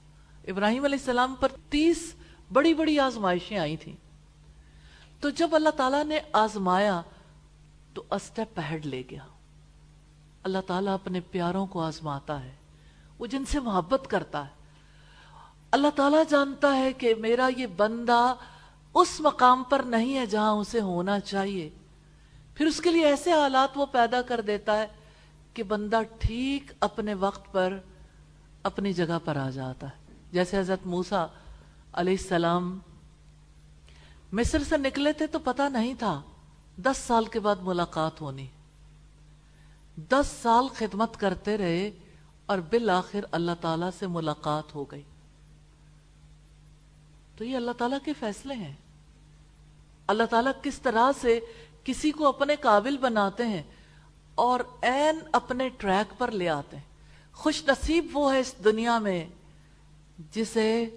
ابراہیم 0.48 0.84
علیہ 0.84 0.98
السلام 0.98 1.34
پر 1.40 1.48
تیس 1.68 2.14
بڑی 2.52 2.74
بڑی 2.74 2.98
آزمائشیں 2.98 3.58
آئی 3.58 3.76
تھیں۔ 3.76 3.96
تو 5.20 5.30
جب 5.30 5.54
اللہ 5.54 5.68
تعالیٰ 5.68 6.04
نے 6.04 6.18
آزمایا، 6.32 7.02
تو 7.94 8.02
اسٹیپ 8.10 8.56
پہڑ 8.56 8.78
لے 8.78 9.02
گیا۔ 9.10 9.26
اللہ 10.42 10.58
تعالیٰ 10.66 10.94
اپنے 10.94 11.20
پیاروں 11.20 11.66
کو 11.66 11.82
آزماتا 11.82 12.44
ہے۔ 12.44 12.54
وہ 13.18 13.26
جن 13.26 13.44
سے 13.44 13.60
محبت 13.60 14.06
کرتا 14.10 14.46
ہے۔ 14.46 14.64
اللہ 15.70 15.88
تعالیٰ 15.96 16.22
جانتا 16.28 16.76
ہے 16.76 16.92
کہ 16.92 17.14
میرا 17.14 17.48
یہ 17.56 17.66
بندہ 17.66 18.34
اس 18.94 19.20
مقام 19.20 19.62
پر 19.64 19.80
نہیں 19.80 20.16
ہے 20.16 20.26
جہاں 20.26 20.50
اسے 20.50 20.80
ہونا 20.80 21.20
چاہیے۔ 21.20 21.70
پھر 22.54 22.66
اس 22.66 22.80
کے 22.80 22.90
لیے 22.90 23.06
ایسے 23.06 23.32
حالات 23.32 23.68
وہ 23.74 23.86
پیدا 23.86 24.22
کر 24.22 24.40
دیتا 24.40 24.78
ہے 24.78 24.86
کہ 25.54 25.62
بندہ 25.62 26.00
ٹھیک 26.18 26.72
اپنے 26.80 27.14
وقت 27.14 27.52
پر 27.52 27.78
اپنی 28.62 28.92
جگہ 28.92 29.18
پر 29.24 29.36
آ 29.36 29.50
جاتا 29.50 29.86
ہے۔ 29.86 30.14
جیسے 30.32 30.58
حضرت 30.58 30.78
موسا 30.84 31.26
علیہ 31.92 32.16
السلام 32.20 32.78
مصر 34.32 34.62
سے 34.68 34.76
نکلے 34.76 35.12
تھے 35.12 35.26
تو 35.26 35.38
پتا 35.38 35.68
نہیں 35.68 35.94
تھا 35.94 36.22
دس 36.76 36.96
سال 36.96 37.24
کے 37.24 37.40
بعد 37.40 37.56
ملاقات 37.62 38.20
ہونی۔ 38.20 38.46
دس 39.96 40.26
سال 40.42 40.68
خدمت 40.74 41.20
کرتے 41.20 41.58
رہے 41.58 41.90
اور 42.46 42.58
بالآخر 42.58 43.24
اللہ 43.30 43.52
تعالی 43.60 43.86
سے 43.98 44.06
ملاقات 44.06 44.74
ہو 44.74 44.84
گئی۔ 44.84 45.02
تو 47.36 47.44
یہ 47.44 47.56
اللہ 47.56 47.72
تعالیٰ 47.72 47.98
کے 48.04 48.12
فیصلے 48.12 48.54
ہیں۔ 48.54 48.74
اللہ 50.06 50.22
تعالیٰ 50.30 50.52
کس 50.62 50.78
طرح 50.78 51.10
سے 51.20 51.40
کسی 51.84 52.10
کو 52.10 52.26
اپنے 52.26 52.56
قابل 52.56 52.96
بناتے 52.96 53.46
ہیں 53.46 53.62
اور 54.34 54.60
این 54.82 55.18
اپنے 55.32 55.68
ٹریک 55.68 56.18
پر 56.18 56.30
لے 56.30 56.48
آتے 56.48 56.76
ہیں۔ 56.76 56.84
خوش 57.32 57.64
نصیب 57.68 58.06
وہ 58.12 58.32
ہے 58.32 58.40
اس 58.40 58.54
دنیا 58.64 58.98
میں 58.98 59.26
جسے 60.32 60.96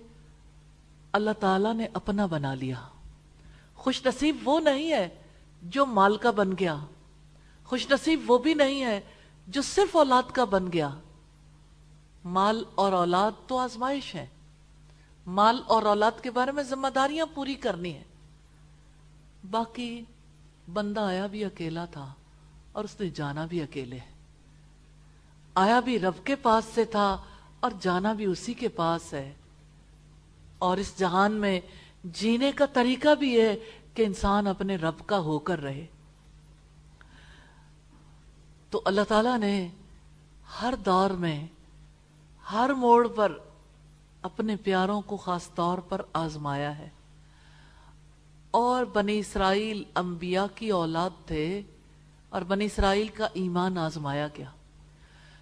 اللہ 1.11 1.31
تعالیٰ 1.39 1.73
نے 1.73 1.87
اپنا 1.93 2.25
بنا 2.25 2.53
لیا۔ 2.53 2.81
خوش 3.75 4.05
نصیب 4.05 4.37
وہ 4.43 4.59
نہیں 4.59 4.91
ہے 4.91 5.09
جو 5.61 5.85
مال 5.85 6.17
کا 6.17 6.31
بن 6.31 6.51
گیا۔ 6.59 6.77
خوش 7.65 7.91
نصیب 7.91 8.31
وہ 8.31 8.37
بھی 8.37 8.53
نہیں 8.53 8.83
ہے 8.83 9.01
جو 9.47 9.61
صرف 9.61 9.95
اولاد 9.95 10.31
کا 10.31 10.43
بن 10.43 10.71
گیا۔ 10.73 10.89
مال 12.25 12.63
اور 12.75 12.91
اولاد 12.91 13.31
تو 13.47 13.57
آزمائش 13.57 14.15
ہے۔ 14.15 14.27
مال 15.27 15.61
اور 15.67 15.83
اولاد 15.83 16.11
کے 16.21 16.31
بارے 16.31 16.51
میں 16.51 16.63
ذمہ 16.63 16.87
داریاں 16.87 17.25
پوری 17.33 17.55
کرنی 17.55 17.93
ہے 17.93 18.03
باقی 19.51 20.01
بندہ 20.73 20.99
آیا 20.99 21.27
بھی 21.27 21.45
اکیلا 21.45 21.85
تھا 21.85 22.13
اور 22.71 22.83
اس 22.83 22.99
نے 22.99 23.09
جانا 23.09 23.45
بھی 23.45 23.61
اکیلے۔ 23.61 23.99
آیا 25.55 25.79
بھی 25.79 25.99
رب 25.99 26.13
کے 26.23 26.35
پاس 26.35 26.65
سے 26.73 26.85
تھا 26.85 27.23
اور 27.59 27.71
جانا 27.79 28.13
بھی 28.13 28.25
اسی 28.25 28.53
کے 28.53 28.67
پاس 28.67 29.13
ہے۔ 29.13 29.33
اور 30.59 30.77
اس 30.77 30.93
جہان 30.97 31.31
میں 31.31 31.59
جینے 32.03 32.51
کا 32.51 32.65
طریقہ 32.65 33.15
بھی 33.15 33.41
ہے 33.41 33.55
کہ 33.93 34.05
انسان 34.05 34.47
اپنے 34.47 34.75
رب 34.75 35.05
کا 35.05 35.19
ہو 35.19 35.39
کر 35.39 35.61
رہے۔ 35.61 35.85
تو 38.69 38.81
اللہ 38.85 39.01
تعالیٰ 39.07 39.37
نے 39.37 39.69
ہر 40.61 40.73
دور 40.85 41.09
میں، 41.09 41.47
ہر 42.51 42.69
موڑ 42.69 43.07
پر 43.07 43.37
اپنے 44.21 44.55
پیاروں 44.55 45.01
کو 45.01 45.17
خاص 45.17 45.53
طور 45.55 45.77
پر 45.77 46.01
آزمایا 46.13 46.77
ہے۔ 46.77 46.89
اور 48.51 48.85
بنی 48.85 49.19
اسرائیل 49.19 49.83
انبیاء 49.95 50.45
کی 50.55 50.69
اولاد 50.69 51.09
تھے 51.25 51.61
اور 52.29 52.41
بنی 52.41 52.65
اسرائیل 52.65 53.07
کا 53.07 53.27
ایمان 53.33 53.77
آزمایا 53.77 54.27
گیا۔ 54.37 54.49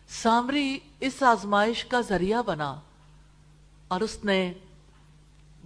سامری 0.07 0.80
اس 0.99 1.23
آزمائش 1.23 1.86
کا 1.86 2.02
ذریعہ 2.02 2.41
بنا 2.45 2.80
اور 3.88 4.02
اس 4.02 4.26
نے 4.26 4.53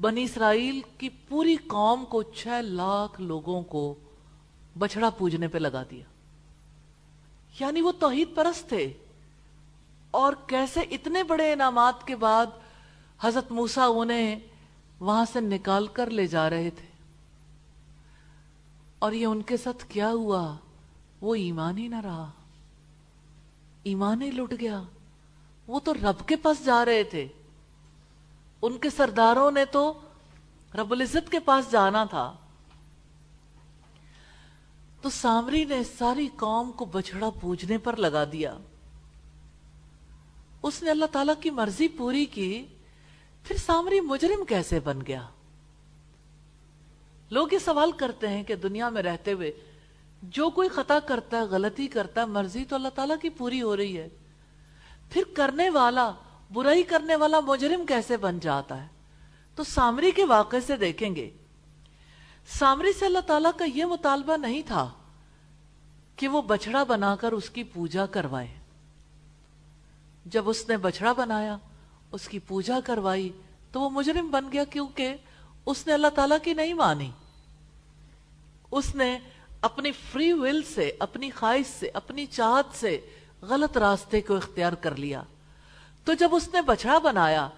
بنی 0.01 0.23
اسرائیل 0.23 0.81
کی 0.97 1.09
پوری 1.09 1.55
قوم 1.55 2.05
کو 2.05 2.23
چھ 2.23 2.47
لاکھ 2.61 3.21
لوگوں 3.21 3.61
کو 3.61 3.95
بچڑا 4.77 5.09
پوجنے 5.09 5.47
پہ 5.47 5.57
لگا 5.57 5.83
دیا۔ 5.91 6.03
یعنی 7.59 7.81
وہ 7.81 7.91
توحید 7.99 8.35
پرست 8.35 8.69
تھے۔ 8.69 8.93
اور 10.11 10.33
کیسے 10.47 10.79
اتنے 10.79 11.23
بڑے 11.23 11.53
انعامات 11.53 12.07
کے 12.07 12.15
بعد 12.15 12.45
حضرت 13.21 13.51
موسا 13.51 13.85
انہیں 13.85 14.39
وہاں 14.99 15.25
سے 15.33 15.39
نکال 15.39 15.87
کر 15.87 16.09
لے 16.09 16.27
جا 16.27 16.49
رہے 16.49 16.69
تھے۔ 16.69 16.88
اور 18.99 19.11
یہ 19.11 19.25
ان 19.25 19.41
کے 19.41 19.57
ساتھ 19.57 19.85
کیا 19.89 20.09
ہوا؟ 20.09 20.55
وہ 21.21 21.35
ایمان 21.35 21.77
ہی 21.77 21.87
نہ 21.87 22.01
رہا۔ 22.01 22.31
ایمان 23.83 24.21
ہی 24.21 24.31
لٹ 24.31 24.53
گیا۔ 24.59 24.81
وہ 25.67 25.79
تو 25.79 25.93
رب 25.93 26.27
کے 26.27 26.35
پاس 26.35 26.65
جا 26.65 26.85
رہے 26.85 27.03
تھے۔ 27.03 27.27
ان 28.61 28.77
کے 28.77 28.89
سرداروں 28.89 29.51
نے 29.51 29.65
تو 29.65 29.93
رب 30.75 30.91
العزت 30.91 31.31
کے 31.31 31.39
پاس 31.39 31.71
جانا 31.71 32.05
تھا۔ 32.05 32.35
تو 35.01 35.09
سامری 35.09 35.65
نے 35.65 35.83
ساری 35.83 36.27
قوم 36.35 36.71
کو 36.71 36.85
بچڑا 36.85 37.29
پوجنے 37.29 37.77
پر 37.77 37.95
لگا 37.95 38.23
دیا۔ 38.31 38.57
اس 40.63 40.83
نے 40.83 40.91
اللہ 40.91 41.05
تعالی 41.05 41.31
کی 41.41 41.49
مرضی 41.49 41.87
پوری 41.87 42.25
کی۔ 42.25 42.65
پھر 43.43 43.57
سامری 43.57 43.99
مجرم 43.99 44.45
کیسے 44.45 44.79
بن 44.79 44.99
گیا؟ 45.07 45.27
لوگ 47.29 47.53
یہ 47.53 47.57
سوال 47.57 47.91
کرتے 47.91 48.27
ہیں 48.27 48.43
کہ 48.43 48.55
دنیا 48.55 48.89
میں 48.89 49.01
رہتے 49.01 49.33
ہوئے 49.33 49.51
جو 50.21 50.49
کوئی 50.49 50.69
خطا 50.69 50.99
کرتا 50.99 51.37
ہے، 51.37 51.41
غلطی 51.41 51.87
کرتا 51.87 52.21
ہے، 52.21 52.25
مرضی 52.25 52.65
تو 52.65 52.75
اللہ 52.75 52.87
تعالیٰ 52.95 53.15
کی 53.21 53.29
پوری 53.29 53.61
ہو 53.61 53.77
رہی 53.77 53.97
ہے۔ 53.97 54.07
پھر 55.09 55.23
کرنے 55.33 55.69
والا، 55.69 56.11
برائی 56.53 56.83
کرنے 56.83 57.15
والا 57.15 57.39
مجرم 57.39 57.85
کیسے 57.85 58.17
بن 58.17 58.39
جاتا 58.39 58.83
ہے؟ 58.83 58.87
تو 59.55 59.63
سامری 59.63 60.11
کے 60.11 60.25
واقعے 60.25 60.59
سے 60.59 60.77
دیکھیں 60.77 61.15
گے۔ 61.15 61.29
سامری 62.47 62.93
سے 62.93 63.05
اللہ 63.05 63.19
تعالیٰ 63.19 63.51
کا 63.57 63.65
یہ 63.75 63.85
مطالبہ 63.85 64.37
نہیں 64.37 64.61
تھا 64.67 64.89
کہ 66.15 66.27
وہ 66.27 66.41
بچڑا 66.41 66.83
بنا 66.83 67.15
کر 67.15 67.31
اس 67.31 67.49
کی 67.49 67.63
پوجا 67.63 68.05
کروائے۔ 68.05 68.47
جب 70.25 70.49
اس 70.49 70.69
نے 70.69 70.77
بچڑا 70.77 71.13
بنایا، 71.13 71.57
اس 72.11 72.27
کی 72.27 72.39
پوجا 72.39 72.79
کروائی، 72.85 73.31
تو 73.71 73.81
وہ 73.81 73.89
مجرم 73.89 74.31
بن 74.31 74.51
گیا 74.51 74.63
کیونکہ 74.63 75.15
اس 75.69 75.87
نے 75.87 75.93
اللہ 75.93 76.07
تعالیٰ 76.07 76.37
کی 76.43 76.53
نہیں 76.53 76.73
مانی۔ 76.73 77.11
اس 78.71 78.95
نے 78.95 79.19
اپنی 79.61 79.91
فری 79.91 80.33
ول 80.33 80.63
سے، 80.63 80.91
اپنی 80.99 81.29
خواہش 81.29 81.79
سے، 81.79 81.89
اپنی 81.93 82.25
چاہت 82.25 82.65
سے 82.75 83.01
غلط 83.41 83.77
راستے 83.77 84.21
کو 84.21 84.35
اختیار 84.35 84.73
کر 84.73 84.95
لیا۔ 84.95 85.23
تو 86.03 86.13
جب 86.13 86.29
اس 86.31 86.49
نے 86.53 86.61
بچڑا 86.61 86.97
بنایا 86.97 87.49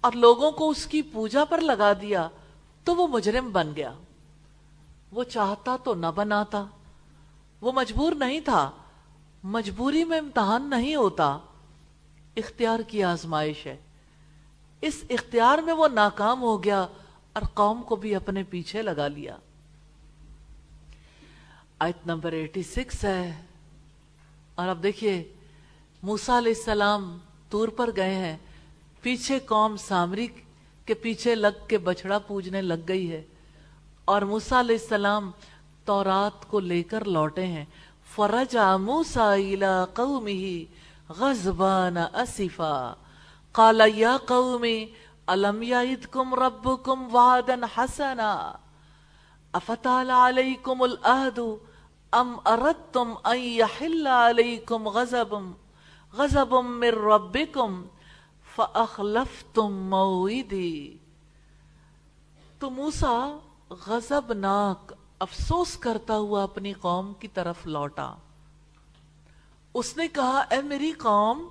اور 0.00 0.12
لوگوں 0.12 0.52
کو 0.52 0.70
اس 0.70 0.86
کی 0.86 1.02
پوجا 1.02 1.44
پر 1.44 1.60
لگا 1.60 1.92
دیا، 1.92 2.28
تو 2.84 2.96
وہ 2.96 3.08
مجرم 3.08 3.52
بن 3.52 3.72
گیا۔ 3.76 3.92
وہ 5.12 5.24
چاہتا 5.24 5.76
تو 5.84 5.94
نہ 5.94 6.06
بناتا۔ 6.14 6.64
وہ 7.60 7.72
مجبور 7.72 8.12
نہیں 8.12 8.40
تھا۔ 8.40 8.70
مجبوری 9.42 10.04
میں 10.04 10.18
امتحان 10.18 10.70
نہیں 10.70 10.96
ہوتا۔ 10.96 11.38
اختیار 12.36 12.80
کی 12.80 13.02
آزمائش 13.02 13.66
ہے۔ 13.66 13.76
اس 14.80 15.04
اختیار 15.10 15.58
میں 15.58 15.72
وہ 15.72 15.88
ناکام 15.88 16.42
ہو 16.42 16.64
گیا۔ 16.64 16.86
اور 17.36 17.44
قوم 17.54 17.82
کو 17.82 17.96
بھی 17.96 18.14
اپنے 18.14 18.42
پیچھے 18.42 18.82
لگا 18.82 19.08
لیا۔ 19.08 19.36
آیت 21.78 22.06
نمبر 22.06 22.32
ایٹی 22.32 22.62
سکس 22.62 23.04
ہے۔ 23.04 23.42
اور 24.54 24.68
اب 24.68 24.82
دیکھیے 24.82 25.32
موسا 26.02 26.38
علیہ 26.38 26.52
السلام 26.56 27.18
تور 27.50 27.68
پر 27.68 27.90
گئے 27.96 28.14
ہیں۔ 28.14 28.36
پیچھے 29.00 29.38
قوم 29.38 29.76
سامری 29.76 30.26
کے 30.86 30.94
پیچھے 30.94 31.34
لگ 31.34 31.66
کے 31.68 31.78
بچڑا 31.78 32.18
پوجنے 32.18 32.62
لگ 32.62 32.88
گئی 32.88 33.12
ہے۔ 33.12 33.22
اور 34.04 34.22
موسا 34.22 34.60
علیہ 34.60 34.76
السلام 34.80 35.30
تورات 35.84 36.48
کو 36.48 36.60
لے 36.60 36.82
کر 36.82 37.04
لوٹے 37.04 37.46
ہیں۔ 37.46 37.64
فرجا 38.14 38.76
موسا 38.76 39.34
قومی 39.94 40.64
غزبان 41.08 41.96
اصفا 41.96 42.94
قال 43.52 43.80
یا 43.94 44.16
قومی 44.26 44.86
علم 45.28 45.62
یعیدکم 45.62 46.34
ربکم 46.34 47.14
وعدا 47.14 47.54
حسنا؟ 47.76 48.52
افتال 49.52 50.10
علیکم 50.10 50.82
العہد 50.82 51.38
ام 52.12 52.36
اردتم 52.46 53.14
ان 53.24 53.38
یحل 53.38 54.06
علیکم 54.06 54.88
غزب 54.88 55.34
غزب 56.12 56.54
من 56.54 56.88
ربکم 56.88 57.82
فاخلفتم 58.54 59.72
مویدی 59.72 60.96
تو 62.58 62.70
موسیٰ 62.70 63.38
غزبناک 63.70 64.92
افسوس 65.18 65.76
کرتا 65.76 66.16
ہوا 66.16 66.42
اپنی 66.42 66.72
قوم 66.72 67.12
کی 67.14 67.28
طرف 67.28 67.66
لوٹا۔ 67.66 68.14
اس 69.74 69.96
نے 69.96 70.08
کہا، 70.08 70.44
اے 70.50 70.62
میری 70.62 70.92
قوم 70.92 71.48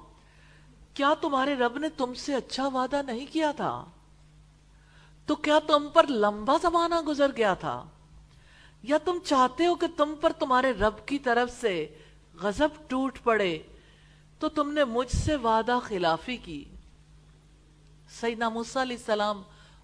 کیا 0.96 1.14
تمہارے 1.22 1.56
رب 1.56 1.78
نے 1.78 1.90
تم 1.90 2.14
سے 2.14 2.36
اچھا 2.36 2.68
وعدہ 2.68 3.02
نہیں 3.02 3.26
کیا 3.34 3.52
تھا؟ 3.52 3.86
تو 5.26 5.36
کیا 5.36 5.60
تم 5.68 5.88
پر 5.94 6.08
لمبا 6.08 6.58
زمانہ 6.62 7.02
گزر 7.02 7.32
گیا 7.38 7.54
تھا؟ 7.54 7.84
یا 8.84 8.98
تم 8.98 9.18
چاہتے 9.24 9.66
ہو 9.66 9.76
کہ 9.76 9.88
تم 9.98 10.16
پر 10.22 10.32
تمہارے 10.32 10.72
رب 10.72 11.08
کی 11.08 11.20
طرف 11.20 11.62
سے 11.62 11.98
غزب 12.34 12.70
ٹوٹ 12.88 13.20
پڑے؟ 13.24 13.60
تو 14.40 14.50
تم 14.50 14.72
نے 14.72 14.84
مجھ 14.84 15.16
سے 15.16 15.36
وعدہ 15.36 15.80
خلافی 15.84 16.38
کی۔ 16.38 16.66
سیدنا 18.10 18.50
موسیٰ 18.50 18.82
علیہ 18.82 18.98
السلام 18.98 19.42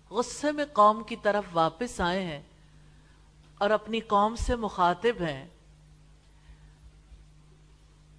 غصے 0.09 0.51
میں 0.51 0.65
قوم 0.73 1.03
کی 1.03 1.15
طرف 1.15 1.43
واپس 1.53 2.01
آئے 2.01 2.25
ہیں 2.25 2.41
اور 3.57 3.69
اپنی 3.69 3.99
قوم 3.99 4.35
سے 4.35 4.55
مخاطب 4.55 5.21
ہیں۔ 5.21 5.47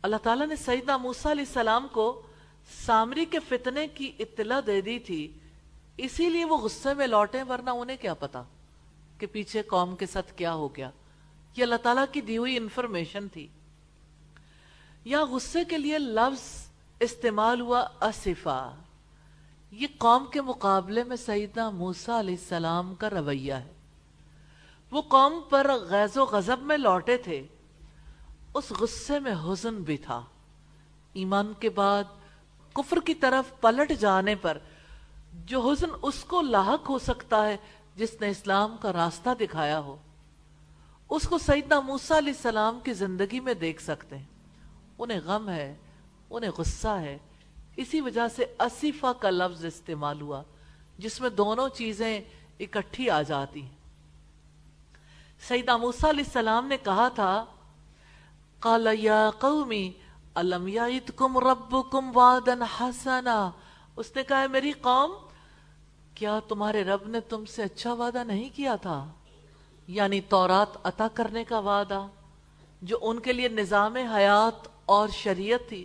اللہ 0.02 0.16
تعالیٰ 0.23 0.47
نے 0.47 0.56
سیدنا 0.56 0.97
موسیٰ 0.97 1.31
علیہ 1.31 1.44
السلام 1.48 1.86
کو 1.93 2.23
سامری 2.81 3.24
کے 3.24 3.39
فتنے 3.39 3.89
کی 3.89 4.12
اطلاع 4.19 4.61
دے 4.66 4.81
دی 4.81 4.99
تھی، 4.99 5.32
اسی 5.97 6.28
لیے 6.28 6.44
وہ 6.44 6.59
غصے 6.59 6.94
میں 6.94 7.07
لوٹے 7.07 7.43
ورنہ 7.43 7.70
انہیں 7.70 7.97
کیا 7.97 8.15
پتا 8.15 8.43
کہ 9.19 9.27
پیچھے 9.27 9.62
قوم 9.62 9.97
کے 9.97 10.07
ساتھ 10.07 10.32
کیا 10.36 10.55
ہو 10.55 10.77
گیا۔ 10.77 10.90
یہ 11.57 11.62
اللہ 11.62 11.74
تعالیٰ 11.74 12.05
کی 12.12 12.20
دی 12.20 12.39
ہوئی 12.39 12.57
انفارمیشن 12.57 13.28
تھی۔ 13.28 13.47
یا 15.05 15.24
غصے 15.24 15.65
کے 15.65 15.78
لیے 15.78 15.99
لفظ 15.99 16.66
استعمال 17.01 17.61
ہوا 17.61 17.89
اصفا 18.01 18.70
یہ 19.70 19.86
قوم 19.99 20.27
کے 20.32 20.40
مقابلے 20.40 21.05
میں 21.05 21.16
سیدنا 21.16 21.70
موسیٰ 21.70 22.19
علیہ 22.19 22.36
السلام 22.40 22.94
کا 22.94 23.11
رویہ 23.11 23.55
ہے۔ 23.55 23.73
وہ 24.90 25.03
قوم 25.03 25.40
پر 25.51 25.70
غیظ 25.74 26.16
و 26.16 26.24
غضب 26.24 26.62
میں 26.62 26.77
لوٹے 26.77 27.16
تھے۔ 27.16 27.47
اس 28.55 28.73
غصے 28.81 29.19
میں 29.19 29.35
حزن 29.44 29.77
بھی 29.77 29.97
تھا۔ 29.97 30.23
ایمان 31.12 31.53
کے 31.61 31.70
بعد 31.70 32.05
کفر 32.73 33.01
کی 33.05 33.15
طرف 33.15 33.61
پلٹ 33.61 33.93
جانے 34.01 34.35
پر 34.35 34.59
جو 35.32 35.70
حزن 35.70 35.89
اس 36.03 36.24
کو 36.24 36.40
لاحق 36.40 36.90
ہو 36.90 36.99
سکتا 36.99 37.49
ہے 37.49 37.57
جس 37.97 38.20
نے 38.20 38.28
اسلام 38.28 38.77
کا 38.81 38.93
راستہ 38.93 39.31
دکھایا 39.40 39.81
ہو۔ 39.81 39.97
اس 41.11 41.28
کو 41.28 41.39
سیدنا 41.39 41.81
موسیٰ 41.81 42.16
علیہ 42.16 42.32
السلام 42.36 42.81
کی 42.81 42.93
زندگی 42.93 43.40
میں 43.40 43.55
دیکھ 43.55 43.82
سکتے 43.82 44.19
ہیں۔ 44.19 44.24
انہیں 44.99 45.20
غم 45.24 45.49
ہے، 45.49 45.74
انہیں 46.31 46.51
غصہ 46.51 46.89
ہے۔ 46.89 47.19
اسی 47.77 48.01
وجہ 48.01 48.28
سے 48.36 48.44
اصفہ 48.59 49.12
کا 49.20 49.31
لفظ 49.31 49.65
استعمال 49.65 50.20
ہوا، 50.20 50.43
جس 50.99 51.20
میں 51.20 51.31
دونوں 51.31 51.69
چیزیں 51.69 52.20
اکٹھی 52.61 53.11
آ 53.11 53.23
جاتی 53.23 53.62
ہیں۔ 53.62 53.82
سیدہ 55.49 55.77
موسیٰ 55.77 56.11
علیہ 56.11 56.24
السلام 56.27 56.66
نے 56.66 56.77
کہا 56.77 57.09
تھا، 57.09 57.44
قال 58.61 58.89
یا 58.93 59.31
قومی 59.39 59.93
علم 60.36 60.68
یعیدکم 60.68 61.38
ربکم 61.38 62.16
وعدن 62.16 62.62
حسنا؟ 62.62 63.50
اس 63.96 64.16
نے 64.16 64.22
کہا 64.22 64.40
ہے 64.40 64.48
میری 64.48 64.72
قوم، 64.72 65.12
کیا 66.14 66.40
تمہارے 66.48 66.84
رب 66.84 67.06
نے 67.06 67.20
تم 67.20 67.44
سے 67.44 67.62
اچھا 67.62 67.92
وعدہ 67.92 68.24
نہیں 68.24 68.56
کیا 68.56 68.76
تھا؟ 68.76 69.12
یعنی 69.88 70.20
تورات 70.20 70.86
عطا 70.86 71.09
کرنے 71.09 71.44
کا 71.44 71.59
وعدہ، 71.59 72.06
جو 72.82 72.98
ان 73.02 73.18
کے 73.18 73.32
لیے 73.32 73.48
نظام 73.48 73.96
حیات 73.96 74.68
اور 74.86 75.09
شریعت 75.09 75.68
تھی۔ 75.68 75.84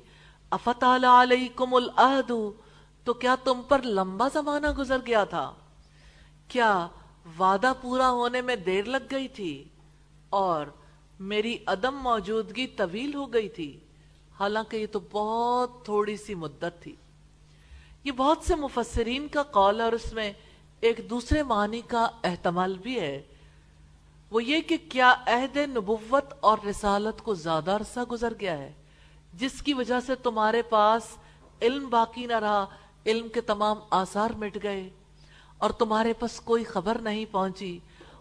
افتال 0.49 1.03
علیکم 1.03 1.73
العہد 1.73 2.31
تو 3.03 3.13
کیا 3.13 3.35
تم 3.43 3.61
پر 3.67 3.81
لمبا 3.81 4.27
زمانہ 4.27 4.67
گزر 4.77 4.97
گیا 5.05 5.23
تھا؟ 5.23 5.51
کیا 6.47 6.87
وعدہ 7.39 7.73
پورا 7.81 8.09
ہونے 8.09 8.41
میں 8.41 8.55
دیر 8.55 8.83
لگ 8.85 9.11
گئی 9.11 9.27
تھی 9.27 9.63
اور 10.29 10.65
میری 11.19 11.57
عدم 11.65 11.95
موجودگی 11.95 12.67
طویل 12.67 13.15
ہو 13.15 13.33
گئی 13.33 13.49
تھی؟ 13.49 13.79
حالانکہ 14.39 14.77
یہ 14.77 14.87
تو 14.91 14.99
بہت 15.11 15.83
تھوڑی 15.85 16.15
سی 16.17 16.35
مدت 16.35 16.81
تھی۔ 16.81 16.95
یہ 18.03 18.11
بہت 18.11 18.43
سے 18.47 18.55
مفسرین 18.55 19.27
کا 19.27 19.43
قول 19.51 19.81
اور 19.81 19.91
اس 19.91 20.11
میں 20.13 20.31
ایک 20.83 20.99
دوسرے 21.09 21.43
معنی 21.43 21.81
کا 21.87 22.07
احتمال 22.23 22.77
بھی 22.77 22.99
ہے۔ 22.99 23.21
وہ 24.31 24.43
یہ 24.43 24.61
کہ 24.61 24.77
کیا 24.89 25.13
عہد 25.27 25.57
نبوت 25.67 26.33
اور 26.39 26.57
رسالت 26.69 27.21
کو 27.21 27.33
زیادہ 27.33 27.71
عرصہ 27.71 27.99
گزر 28.11 28.33
گیا 28.39 28.57
ہے، 28.57 28.71
جس 29.33 29.61
کی 29.61 29.73
وجہ 29.73 29.99
سے 30.05 30.15
تمہارے 30.15 30.61
پاس 30.61 31.03
علم 31.61 31.89
باقی 31.89 32.25
نہ 32.25 32.39
رہا، 32.39 32.65
علم 33.05 33.27
کے 33.33 33.41
تمام 33.41 33.77
آثار 33.89 34.29
مٹ 34.37 34.57
گئے 34.63 34.89
اور 35.57 35.69
تمہارے 35.69 36.13
پاس 36.13 36.39
کوئی 36.41 36.63
خبر 36.63 36.97
نہیں 37.01 37.25
پہنچی، 37.31 37.77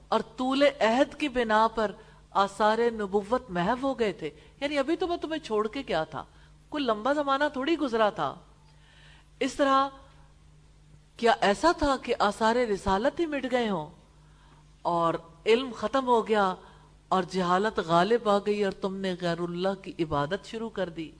اور 0.08 0.20
طول 0.36 0.62
عہد 0.62 1.18
کی 1.20 1.28
بنا 1.28 1.66
پر 1.74 1.92
آثار 2.36 2.78
نبوت 2.92 3.50
محو 3.50 3.74
ہو 3.82 3.98
گئے 3.98 4.12
تھے۔ 4.12 4.30
یعنی 4.60 4.78
ابھی 4.78 4.96
تو 4.96 5.06
میں 5.06 5.16
تمہیں 5.16 5.44
چھوڑ 5.44 5.68
کے 5.68 5.82
کیا 5.82 6.04
تھا۔ 6.04 6.24
کوئی 6.68 6.84
لمبا 6.84 7.12
زمانہ 7.12 7.44
تھوڑی 7.52 7.78
گزرا 7.78 8.10
تھا۔ 8.10 8.34
اس 9.40 9.54
طرح 9.54 9.88
کیا 11.16 11.34
ایسا 11.40 11.72
تھا 11.78 11.96
کہ 12.02 12.14
آثار 12.18 12.56
رسالت 12.56 13.20
ہی 13.20 13.26
مٹ 13.26 13.46
گئے 13.50 13.68
ہوں؟ 13.68 13.90
اور 14.82 15.14
علم 15.46 15.70
ختم 15.76 16.06
ہو 16.06 16.28
گیا 16.28 16.54
اور 17.08 17.22
جہالت 17.22 17.78
غالب 17.78 18.28
آ 18.28 18.38
گئی 18.38 18.64
اور 18.64 18.72
تم 18.72 18.96
نے 18.96 19.14
غیر 19.20 19.38
اللہ 19.38 19.82
کی 19.82 19.92
عبادت 19.98 20.46
شروع 20.46 20.68
کر 20.68 20.88
دی۔ 20.88 21.10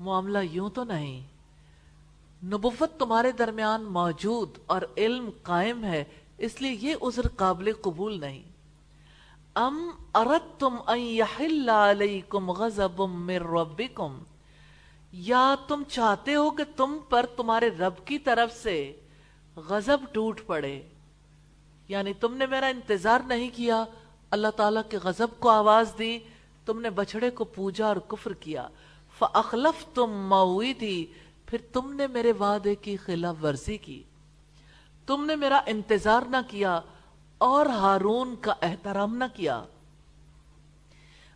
معاملہ 0.00 0.38
یوں 0.38 0.70
تو 0.70 0.84
نہیں۔ 0.84 1.26
نبوت 2.44 2.98
تمہارے 2.98 3.32
درمیان 3.32 3.82
موجود 3.82 4.50
اور 4.66 4.82
علم 4.96 5.30
قائم 5.42 5.84
ہے، 5.84 6.04
اس 6.38 6.62
لیے 6.62 6.72
یہ 6.80 6.94
عذر 7.02 7.28
قابل 7.28 7.72
قبول 7.82 8.20
نہیں۔ 8.20 8.42
ام 9.60 9.90
اردتم 10.14 10.76
ان 10.86 10.98
یحل 10.98 11.68
علیکم 11.68 12.50
غضب 12.50 13.02
من 13.02 13.34
ربکم 13.34 14.18
یا 15.12 15.54
تم 15.68 15.82
چاہتے 15.88 16.34
ہو 16.34 16.50
کہ 16.50 16.64
تم 16.76 16.98
پر 17.08 17.26
تمہارے 17.36 17.68
رب 17.68 18.06
کی 18.06 18.18
طرف 18.18 18.62
سے 18.62 18.92
غضب 19.56 19.98
ٹوٹ 20.12 20.40
پڑے؟ 20.46 20.82
یعنی 21.88 22.12
تم 22.12 22.34
نے 22.34 22.46
میرا 22.46 22.66
انتظار 22.66 23.20
نہیں 23.26 23.50
کیا، 23.54 23.84
اللہ 24.30 24.48
تعالیٰ 24.56 24.82
کے 24.90 24.96
غضب 24.96 25.26
کو 25.38 25.48
آواز 25.48 25.92
دی، 25.98 26.18
تم 26.64 26.80
نے 26.80 26.90
بچڑے 26.90 27.30
کو 27.30 27.44
پوجا 27.44 27.86
اور 27.86 27.96
کفر 27.96 28.32
کیا۔ 28.32 28.68
فَأَخْلَفْتُمْ 29.18 30.28
مَوِّدِي 30.28 31.06
پھر 31.46 31.58
تم 31.72 31.92
نے 31.92 32.06
میرے 32.06 32.32
وعدے 32.32 32.74
کی 32.74 32.96
خلاف 32.96 33.44
ورزی 33.44 33.76
کی۔ 33.76 34.02
تم 35.06 35.24
نے 35.24 35.36
میرا 35.36 35.60
انتظار 35.66 36.22
نہ 36.28 36.36
کیا 36.48 36.80
اور 37.38 37.66
ہارون 37.66 38.34
کا 38.40 38.54
احترام 38.62 39.16
نہ 39.16 39.24
کیا۔ 39.34 39.62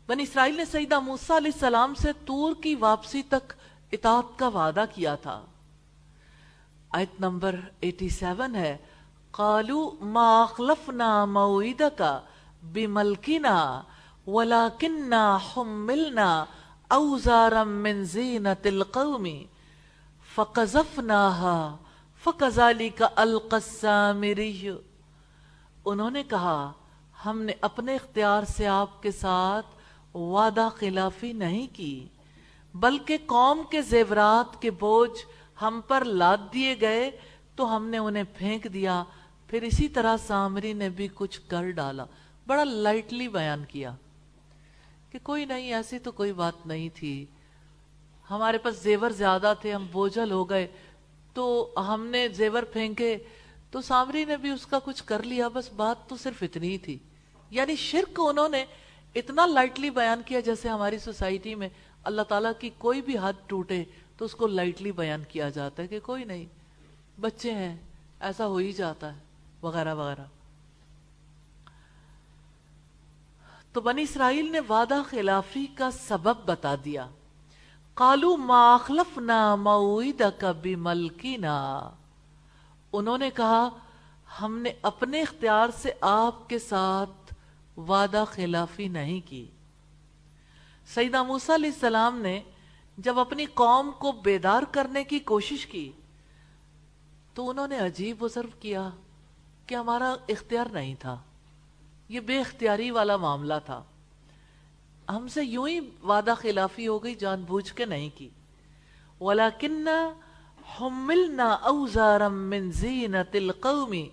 بنی 0.07 0.23
اسرائیل 0.23 0.57
نے 0.57 0.65
سیدہ 0.65 1.01
موسیٰ 1.01 1.37
علیہ 1.37 1.51
السلام 1.55 1.95
سے 1.95 2.13
تور 2.25 2.55
کی 2.63 2.75
واپسی 2.75 3.23
تک 3.23 3.53
اطاعت 3.93 4.39
کا 4.39 4.49
وعدہ 4.49 4.85
کیا 4.95 5.15
تھا۔ 5.15 5.43
آیت 6.91 7.21
نمبر 7.21 7.57
87 7.81 8.55
ہے 8.55 8.77
قَالُوا 9.31 9.91
مَا 10.01 10.47
أَخْلَفْنَا 10.51 11.25
مَوْعِدَكَ 11.25 12.05
بِمَلْكِنَا 12.63 13.83
وَلَكِنَّا 14.27 15.37
حُمِّلْنَا 15.37 16.45
أَوْزَارًا 16.91 17.65
مِّن 17.65 18.05
زِينَةِ 18.05 18.69
الْقَوْمِ 18.69 19.45
فَقَزَفْنَاهَا 20.35 21.77
فَقَزَالِكَ 22.23 23.05
الْقَسَّامِرِيُّ 23.17 24.73
انہوں 25.85 26.11
نے 26.11 26.23
کہا، 26.23 26.73
ہم 27.27 27.43
نے 27.43 27.53
اپنے 27.61 27.95
اختیار 27.95 28.43
سے 28.43 28.67
آپ 28.67 29.03
کے 29.03 29.11
ساتھ 29.11 29.67
وعدہ 30.17 30.69
خلافی 30.77 31.33
نہیں 31.33 31.67
کی، 31.73 32.07
بلکہ 32.75 33.19
قوم 33.27 33.63
کے 33.71 33.83
زیورات 33.83 34.63
کے 34.63 34.71
بوجھ 34.71 35.27
ہم 35.63 35.81
پر 35.89 36.05
لاد 36.05 36.39
دیے 36.53 36.77
گئے، 36.81 37.11
تو 37.57 37.77
ہم 37.77 37.87
نے 37.87 37.99
انہیں 37.99 38.25
پھینک 38.37 38.67
دیا، 38.73 39.05
پھر 39.47 39.63
اسی 39.63 39.89
طرح 39.89 40.17
سامری 40.17 40.73
نے 40.73 40.89
بھی 40.89 41.09
کچھ 41.15 41.41
کر 41.49 41.71
ڈالا۔ 41.71 42.05
بڑا 42.47 42.65
لائٹلی 42.65 43.29
بیان 43.29 43.65
کیا 43.69 43.95
کہ 45.11 45.19
کوئی 45.23 45.45
نہیں، 45.45 45.75
ایسی 45.75 45.99
تو 45.99 46.13
کوئی 46.13 46.33
بات 46.33 46.67
نہیں 46.67 46.89
تھی۔ 46.95 47.27
ہمارے 48.31 48.59
پاس 48.59 48.83
زیور 48.83 49.11
زیادہ 49.11 49.55
تھے، 49.61 49.73
ہم 49.73 49.87
بوجھل 49.93 50.33
ہو 50.33 50.51
گئے، 50.51 50.67
تو 51.35 51.75
ہم 51.77 52.07
نے 52.07 52.29
زیور 52.29 52.63
پھینکے۔ 52.63 53.19
تو 53.73 53.81
سامری 53.81 54.25
نے 54.25 54.37
بھی 54.37 54.51
اس 54.51 54.67
کا 54.67 54.79
کچھ 54.85 55.05
کر 55.05 55.23
لیا، 55.23 55.49
بس 55.49 55.73
بات 55.73 56.09
تو 56.09 56.17
صرف 56.17 56.43
اتنی 56.43 56.69
ہی 56.69 56.79
تھی۔ 56.79 56.99
یعنی 57.51 57.77
شرک 57.77 58.21
انہوں 58.25 58.49
نے 58.49 58.65
اتنا 59.15 59.47
لائٹلی 59.47 59.91
بیان 59.91 60.23
کیا 60.27 60.41
جیسے 60.41 60.69
ہماری 60.69 60.99
سوسائٹی 60.99 61.55
میں 61.55 61.69
اللہ 62.05 62.23
تعالیٰ 62.23 62.53
کی 62.59 62.71
کوئی 62.79 63.01
بھی 63.01 63.17
حد 63.23 63.33
ٹوٹے 63.47 63.85
تو 64.17 64.25
اس 64.25 64.35
کو 64.35 64.47
لائٹلی 64.47 64.93
بیان 64.93 65.23
کیا 65.29 65.49
جاتا 65.49 65.83
ہے 65.83 65.89
کہ 65.89 66.01
کوئی 66.01 66.25
نہیں، 66.25 66.45
بچے 67.21 67.55
ہیں، 67.55 67.77
ایسا 68.21 68.47
ہو 68.47 68.57
ہی 68.57 68.73
جاتا 68.73 69.15
ہے، 69.15 69.21
وغیرہ 69.63 69.95
وغیرہ۔ 69.95 70.25
تو 73.73 73.81
بنی 73.81 74.03
اسرائیل 74.03 74.53
نے 74.53 74.61
وعدہ 74.61 75.03
خلافی 75.11 75.67
کا 75.67 75.91
سبب 75.91 76.37
بتا 76.45 76.75
دیا۔ 76.85 77.07
کالو 77.95 78.37
ماخلف 78.37 79.19
نہ 79.19 79.55
معید 79.55 80.23
کبھی 80.39 80.75
ملکی 80.75 81.37
انہوں 82.93 83.19
نے 83.19 83.31
کہا، 83.31 83.69
ہم 84.43 84.59
نے 84.59 84.73
اپنے 84.83 85.21
اختیار 85.21 85.69
سے 85.77 85.93
آپ 86.01 86.49
کے 86.49 86.59
ساتھ 86.59 87.35
وعدہ 87.77 88.25
خلافی 88.29 88.89
نہیں 88.89 89.21
کی۔ 89.21 89.47
سیدہ 90.87 91.23
موسیٰ 91.23 91.55
علیہ 91.55 91.71
السلام 91.71 92.19
نے 92.19 92.41
جب 92.99 93.19
اپنی 93.19 93.45
قوم 93.45 93.91
کو 93.99 94.13
بیدار 94.13 94.63
کرنے 94.71 95.05
کی 95.05 95.19
کوشش 95.19 95.67
کی، 95.67 95.93
تو 97.35 97.51
انہوں 97.51 97.69
نے 97.69 97.79
عجیب 97.79 98.23
وزرو 98.23 98.49
کیا 98.61 98.91
کہ 99.67 99.75
ہمارا 99.75 100.15
اختیار 100.29 100.67
نہیں 100.73 100.95
تھا۔ 100.99 101.23
یہ 102.09 102.21
بے 102.21 102.41
اختیاری 102.41 102.91
والا 102.91 103.17
معاملہ 103.17 103.55
تھا۔ 103.65 103.83
ہم 105.09 105.29
سے 105.29 105.45
یوں 105.45 105.69
ہی 105.69 105.81
وعدہ 106.03 106.35
خلافی 106.39 106.89
ہو 106.89 107.05
گئی، 107.05 107.15
جان 107.15 107.43
بوجھ 107.43 107.73
کے 107.73 107.85
نہیں 107.85 108.11
کی۔ 108.15 108.29
وَلَكِنَّا 109.21 110.13
حُمِّلْنَا 110.81 111.59
أَوْزَارًا 111.67 112.29
مِّن 112.29 112.73
زِينَةِ 112.73 113.39
الْقَوْمِ 113.39 114.05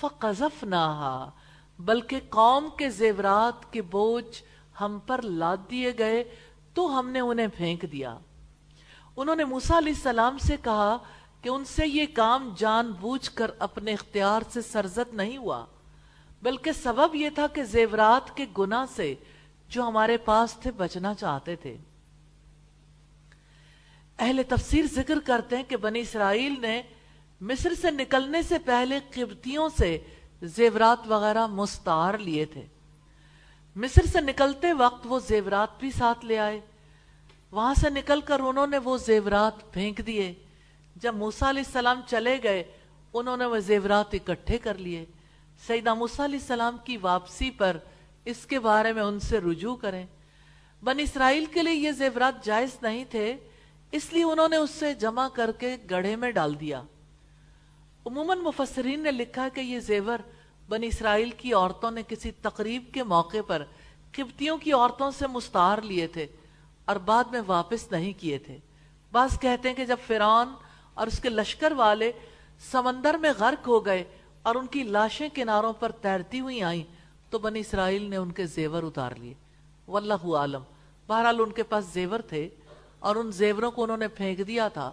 فَقَزَفْنَاهَا 0.00 1.30
بلکہ 1.78 2.20
قوم 2.28 2.68
کے 2.78 2.90
زیورات 2.90 3.72
کے 3.72 3.82
بوجھ 3.82 4.42
ہم 4.80 4.98
پر 5.06 5.22
لاد 5.22 5.56
دیے 5.70 5.92
گئے، 5.98 6.24
تو 6.74 6.98
ہم 6.98 7.08
نے 7.08 7.20
انہیں 7.20 7.46
پھینک 7.56 7.84
دیا۔ 7.92 8.18
انہوں 9.16 9.36
نے 9.36 9.44
موسیٰ 9.44 9.76
علیہ 9.76 9.92
السلام 9.92 10.38
سے 10.38 10.56
کہا 10.62 10.96
کہ 11.42 11.48
ان 11.48 11.64
سے 11.64 11.86
یہ 11.86 12.06
کام 12.14 12.54
جان 12.56 12.92
بوجھ 13.00 13.30
کر 13.30 13.50
اپنے 13.58 13.92
اختیار 13.92 14.42
سے 14.50 14.62
سرزد 14.62 15.14
نہیں 15.14 15.36
ہوا، 15.36 15.64
بلکہ 16.42 16.72
سبب 16.72 17.14
یہ 17.14 17.30
تھا 17.30 17.46
کہ 17.46 17.62
زیورات 17.62 18.36
کے 18.36 18.46
گناہ 18.58 18.84
سے 18.96 19.14
جو 19.68 19.82
ہمارے 19.82 20.16
پاس 20.16 20.54
تھے 20.54 20.70
بچنا 20.70 21.14
چاہتے 21.14 21.56
تھے۔ 21.56 21.76
اہل 24.18 24.40
تفسیر 24.48 24.84
ذکر 24.94 25.18
کرتے 25.24 25.56
ہیں 25.56 25.62
کہ 25.68 25.76
بنی 25.76 26.00
اسرائیل 26.00 26.60
نے 26.60 26.82
مصر 27.40 27.72
سے 27.80 27.90
نکلنے 27.90 28.42
سے 28.42 28.58
پہلے 28.58 28.98
قبطیوں 29.14 29.68
سے 29.78 29.98
زیورات 30.42 30.98
وغیرہ 31.06 31.46
مستار 31.46 32.18
لیے 32.18 32.44
تھے۔ 32.44 32.66
مصر 33.76 34.06
سے 34.06 34.20
نکلتے 34.20 34.72
وقت 34.72 35.00
وہ 35.04 35.18
زیورات 35.18 35.80
بھی 35.80 35.90
ساتھ 35.90 36.24
لے 36.24 36.38
آئے۔ 36.38 36.60
وہاں 37.52 37.74
سے 37.74 37.90
نکل 37.90 38.20
کر 38.20 38.40
انہوں 38.40 38.66
نے 38.66 38.78
وہ 38.78 38.96
زیورات 38.96 39.72
پھینک 39.72 40.06
دیے۔ 40.06 40.34
جب 40.96 41.14
موسیٰ 41.14 41.48
علیہ 41.48 41.62
السلام 41.66 42.00
چلے 42.06 42.38
گئے، 42.42 42.64
انہوں 43.14 43.36
نے 43.36 43.44
وہ 43.44 43.58
زیورات 43.58 44.14
اکٹھے 44.14 44.58
کر 44.58 44.74
لیے۔ 44.74 45.04
سیدہ 45.66 45.94
موسیٰ 45.94 46.24
علیہ 46.24 46.38
السلام 46.38 46.76
کی 46.84 46.96
واپسی 46.96 47.50
پر 47.50 47.76
اس 48.24 48.46
کے 48.46 48.60
بارے 48.60 48.92
میں 48.92 49.02
ان 49.02 49.20
سے 49.20 49.38
رجوع 49.38 49.76
کریں۔ 49.76 50.06
بن 50.84 51.00
اسرائیل 51.00 51.46
کے 51.46 51.62
لیے 51.62 51.74
یہ 51.74 51.90
زیورات 51.90 52.44
جائز 52.44 52.76
نہیں 52.82 53.04
تھے۔ 53.10 53.36
اس 53.92 54.12
لیے 54.12 54.24
انہوں 54.24 54.48
نے 54.48 54.56
اس 54.56 54.70
سے 54.70 54.94
جمع 54.94 55.28
کر 55.28 55.50
کے 55.58 55.76
گڑھے 55.90 56.16
میں 56.16 56.30
ڈال 56.30 56.60
دیا۔ 56.60 56.82
عموماً 58.06 58.38
مفسرین 58.38 59.00
نے 59.00 59.10
لکھا 59.10 59.48
کہ 59.54 59.60
یہ 59.60 59.80
زیور 59.80 60.18
بن 60.68 60.82
اسرائیل 60.82 61.30
کی 61.30 61.52
عورتوں 61.52 61.90
نے 61.90 62.02
کسی 62.08 62.30
تقریب 62.30 62.84
کے 62.94 63.02
موقع 63.02 63.36
پر 63.46 63.62
قبطیوں 64.12 64.58
کی 64.58 64.72
عورتوں 64.72 65.10
سے 65.10 65.26
مستعار 65.26 65.78
لیے 65.78 66.06
تھے 66.06 66.26
اور 66.84 66.96
بعد 66.96 67.24
میں 67.24 67.40
واپس 67.46 67.92
نہیں 67.92 68.12
کیے 68.20 68.38
تھے۔ 68.38 68.58
بعض 69.12 69.40
کہتے 69.40 69.68
ہیں 69.68 69.76
کہ 69.76 69.84
جب 69.84 69.96
فرعون 70.06 70.48
اور 70.94 71.06
اس 71.06 71.20
کے 71.20 71.28
لشکر 71.28 71.72
والے 71.72 72.12
سمندر 72.70 73.14
میں 73.14 73.32
غرق 73.38 73.68
ہو 73.68 73.86
گئے 73.86 74.04
اور 74.42 74.54
ان 74.54 74.66
کی 74.66 74.82
لاشیں 74.82 75.28
کناروں 75.34 75.72
پر 75.72 75.92
تیرتی 75.92 76.40
ہوئی 76.40 76.62
آئیں، 76.62 76.82
تو 77.30 77.38
بنی 77.38 77.60
اسرائیل 77.60 78.02
نے 78.02 78.16
ان 78.16 78.32
کے 78.32 78.46
زیور 78.46 78.82
اتار 78.82 79.12
لیے۔ 79.12 79.34
واللہ 79.88 80.36
عالم۔ 80.36 80.62
بہرحال 81.06 81.40
ان 81.40 81.52
کے 81.52 81.62
پاس 81.62 81.84
زیور 81.84 82.20
تھے۔ 82.20 82.48
اور 82.98 83.16
ان 83.16 83.32
زیوروں 83.32 83.70
کو 83.70 83.82
انہوں 83.82 83.96
نے 83.96 84.08
پھینک 84.08 84.46
دیا 84.46 84.68
تھا 84.68 84.90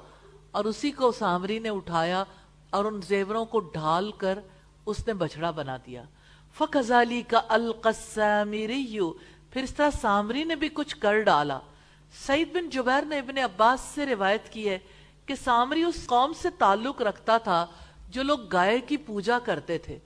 اور 0.52 0.66
اسی 0.66 0.92
کو 0.92 1.12
سامری 1.12 1.60
نے 1.60 1.70
اٹھایا 1.70 2.24
اور 2.70 2.86
ان 2.86 3.02
زیوروں 3.02 3.46
کو 3.46 3.60
ڈھال 3.60 4.12
کر 4.12 4.40
اس 4.86 5.08
نے 5.08 5.14
بچڑا 5.14 5.52
بنا 5.52 5.78
دیا۔ 5.86 6.04
فقزالی 6.58 7.22
کا 7.22 7.42
القسامریو 7.50 9.14
پھر 9.50 9.64
اس 9.64 9.74
طرح 9.74 9.90
سامری 10.02 10.44
نے 10.44 10.56
بھی 10.56 10.70
کچھ 10.74 10.98
کر 10.98 11.22
ڈالا۔ 11.22 11.60
سعید 12.26 12.54
بن 12.54 12.70
جبیر 12.70 13.06
نے 13.06 13.20
ابن 13.20 13.38
عباس 13.38 13.80
سے 13.80 14.06
روایت 14.06 14.50
کی 14.50 14.70
ہے 14.70 14.80
کہ 15.26 15.36
سامری 15.36 15.84
اس 15.84 16.06
قوم 16.06 16.34
سے 16.34 16.50
تعلق 16.50 17.02
رکھتا 17.02 17.38
تھا 17.38 17.66
جو 18.10 18.24
لوگ 18.24 18.40
گائے 18.40 18.80
کی 18.80 18.98
پوجا 18.98 19.40
کرتے 19.40 19.78
تھے۔ 19.78 20.00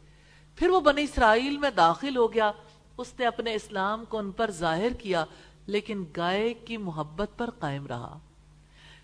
پھر 0.56 0.69
وہ 0.69 0.80
بنی 0.80 1.03
اسرائیل 1.03 1.57
میں 1.57 1.69
داخل 1.69 2.18
ہو 2.18 2.34
گیا۔ 2.34 2.52
اس 2.98 3.14
نے 3.19 3.26
اپنے 3.26 3.53
اسلام 3.53 4.06
کو 4.06 4.18
ان 4.18 4.32
پر 4.32 4.52
ظاہر 4.52 4.94
کیا۔ 4.94 5.26
لیکن 5.68 6.06
گائے 6.18 6.53
کی 6.53 6.77
محبت 6.77 7.30
پر 7.38 7.49
قائم 7.49 7.88
رہا۔ 7.88 8.19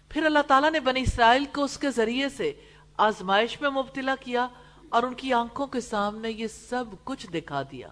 پھر 0.10 0.26
اللہ 0.26 0.40
تعالیٰ 0.48 0.72
نے 0.72 0.80
بنی 0.80 1.02
اسرائیل 1.02 1.45
کو 1.45 1.64
اس 1.64 1.77
کے 1.77 1.91
ذریعے 1.91 2.30
سے 2.30 2.53
آزمائش 2.98 3.61
میں 3.61 3.69
مبتلا 3.69 4.15
کیا 4.19 4.48
اور 4.90 5.03
ان 5.03 5.14
کی 5.14 5.34
آنکھوں 5.34 5.68
کے 5.68 5.81
سامنے 5.81 6.31
یہ 6.31 6.48
سب 6.48 6.85
کچھ 7.03 7.27
دکھا 7.27 7.61
دیا۔ 7.72 7.88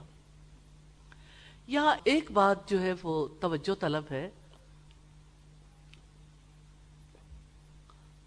یہاں 1.67 1.95
ایک 2.03 2.31
بات 2.31 2.69
جو 2.69 2.81
ہے 2.81 2.93
وہ 3.03 3.27
توجہ 3.39 3.75
طلب 3.79 4.03
ہے۔ 4.11 4.29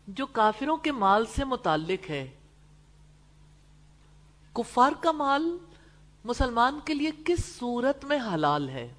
جو 0.08 0.26
کافروں 0.26 0.76
کے 0.76 0.92
مال 0.92 1.26
سے 1.26 1.44
متعلق 1.44 2.10
ہے۔ 2.10 2.30
کفار 4.52 4.92
کا 5.00 5.12
مال 5.12 5.58
مسلمان 6.24 6.78
کے 6.84 6.94
لیے 6.94 7.10
کس 7.24 7.56
صورت 7.58 8.04
میں 8.04 8.18
حلال 8.34 8.68
ہے؟ 8.68 8.94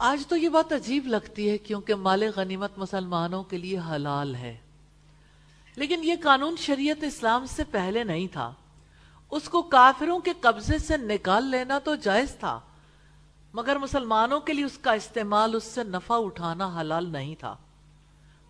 آج 0.00 0.26
تو 0.26 0.36
یہ 0.36 0.48
بات 0.48 0.72
عجیب 0.72 1.06
لگتی 1.06 1.50
ہے 1.50 1.58
کیونکہ 1.58 1.94
مال 1.94 2.24
غنیمت 2.36 2.78
مسلمانوں 2.78 3.42
کے 3.42 3.58
لیے 3.58 3.78
حلال 3.78 4.34
ہے۔ 4.34 4.58
لیکن 5.76 6.00
یہ 6.04 6.14
قانون 6.22 6.56
شریعت 6.56 7.04
اسلام 7.04 7.46
سے 7.46 7.64
پہلے 7.64 8.04
نہیں 8.04 8.26
تھا۔ 8.32 8.52
اس 9.30 9.48
کو 9.48 9.62
کافروں 9.62 10.18
کے 10.18 10.32
قبضے 10.40 10.78
سے 10.78 10.96
نکال 10.96 11.44
لینا 11.44 11.78
تو 11.78 11.94
جائز 11.94 12.34
تھا، 12.34 12.60
مگر 13.52 13.78
مسلمانوں 13.78 14.40
کے 14.40 14.52
لیے 14.52 14.64
اس 14.64 14.78
کا 14.78 14.92
استعمال، 14.92 15.54
اس 15.54 15.64
سے 15.64 15.84
نفع 15.84 16.14
اٹھانا 16.14 16.80
حلال 16.80 17.12
نہیں 17.12 17.34
تھا۔ 17.34 17.56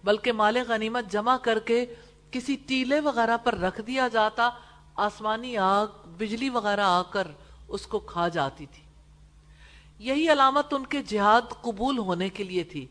بلکہ 0.04 0.32
مال 0.32 0.56
غنیمت 0.68 1.12
جمع 1.12 1.36
کر 1.36 1.58
کے 1.58 1.94
کسی 2.30 2.56
ٹیلے 2.66 3.00
وغیرہ 3.00 3.36
پر 3.36 3.58
رکھ 3.58 3.80
دیا 3.86 4.08
جاتا، 4.08 4.50
آسمانی 4.96 5.56
آگ، 5.56 5.86
بجلی 6.18 6.48
وغیرہ 6.48 6.84
آ 6.84 7.02
کر 7.02 7.28
اس 7.68 7.86
کو 7.86 7.98
کھا 7.98 8.28
جاتی 8.28 8.66
تھی۔ 8.66 8.87
یہی 9.98 10.32
علامت 10.32 10.74
ان 10.74 10.86
کے 10.86 11.02
جہاد 11.02 11.42
قبول 11.62 11.98
ہونے 11.98 12.28
کے 12.28 12.44
لیے 12.44 12.64
تھی۔ 12.64 12.86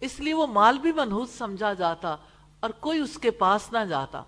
اس 0.00 0.20
لیے 0.20 0.34
وہ 0.34 0.46
مال 0.46 0.78
بھی 0.78 0.92
منحوس 0.92 1.30
سمجھا 1.30 1.72
جاتا 1.72 2.16
اور 2.60 2.70
کوئی 2.70 3.00
اس 3.00 3.18
کے 3.18 3.30
پاس 3.30 3.72
نہ 3.72 3.84
جاتا۔ 3.88 4.22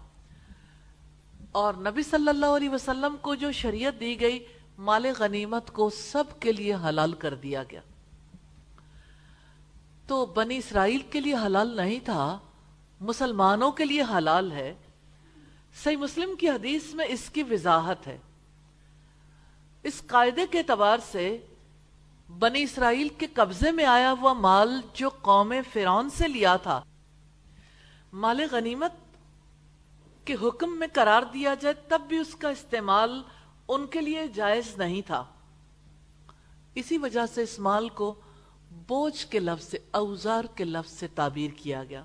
اور 1.53 1.75
نبی 1.75 2.03
صلی 2.03 2.29
اللہ 2.29 2.47
علیہ 2.47 2.71
وسلم 2.71 3.17
کو 3.21 3.35
جو 3.35 3.53
شریعت 3.53 4.01
دی 4.01 4.21
گئی، 4.21 4.45
مال 4.79 5.07
غنیمت 5.19 5.71
کو 5.71 5.91
سب 5.91 6.25
کے 6.41 6.53
لیے 6.53 6.75
حلال 6.75 7.13
کر 7.13 7.35
دیا 7.35 7.63
گیا۔ 7.71 7.81
تو 10.07 10.27
بنی 10.27 10.57
اسرائیل 10.57 11.01
کے 11.01 11.21
لیے 11.21 11.35
حلال 11.35 11.77
نہیں 11.77 11.99
تھا، 12.05 12.39
مسلمانوں 13.01 13.73
کے 13.73 13.85
لیے 13.85 14.03
حلال 14.03 14.53
ہے۔ 14.53 14.75
صحیح 15.85 15.97
مسلم 15.97 16.37
کی 16.37 16.51
حدیث 16.51 16.95
میں 16.95 17.07
اس 17.09 17.31
کی 17.31 17.43
وضاحت 17.43 18.07
ہے۔ 18.07 18.19
اس 19.83 20.03
قاعدے 20.07 20.47
کے 20.51 20.59
اعتبار 20.59 20.99
سے 21.13 21.47
بنی 22.39 22.63
اسرائیل 22.63 23.09
کے 23.09 23.27
قبضے 23.27 23.71
میں 23.71 23.85
آیا 23.85 24.15
ہوا 24.21 24.33
مال 24.33 24.81
جو 24.95 25.09
قوم 25.09 25.55
فرعون 25.73 26.11
سے 26.11 26.29
لیا 26.29 26.57
تھا۔ 26.57 26.83
مال 28.13 28.41
غنیمت 28.51 28.93
کے 30.25 30.35
حکم 30.43 30.79
میں 30.79 30.87
قرار 30.93 31.23
دیا 31.23 31.55
جائے 31.55 31.75
تب 31.89 32.03
بھی 32.09 32.19
اس 32.19 32.35
کا 32.35 32.49
استعمال 32.49 33.23
ان 33.69 33.87
کے 33.87 34.01
لیے 34.01 34.29
جائز 34.29 34.79
نہیں 34.79 35.03
تھا۔ 35.03 35.25
اسی 36.75 36.99
وجہ 36.99 37.27
سے 37.27 37.43
اس 37.43 37.59
مال 37.59 37.89
کو 37.89 38.15
بوجھ 38.71 39.27
کے 39.27 39.39
لفظ 39.39 39.65
سے، 39.65 39.79
اوزار 39.91 40.45
کے 40.55 40.65
لفظ 40.65 40.93
سے 40.93 41.07
تعبیر 41.07 41.51
کیا 41.51 41.85
گیا۔ 41.85 42.05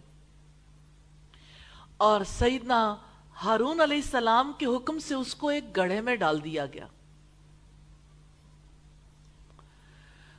اور 1.98 2.24
سیدنا 2.24 2.96
ہارون 3.44 3.82
علیہ 3.82 3.98
السلام 3.98 4.52
کے 4.58 4.66
حکم 4.66 5.00
سے 5.00 5.14
اس 5.14 5.36
کو 5.36 5.48
ایک 5.48 5.78
گڑھے 5.78 6.02
میں 6.02 6.16
ڈال 6.16 6.44
دیا 6.44 6.66
گیا۔ 6.66 6.88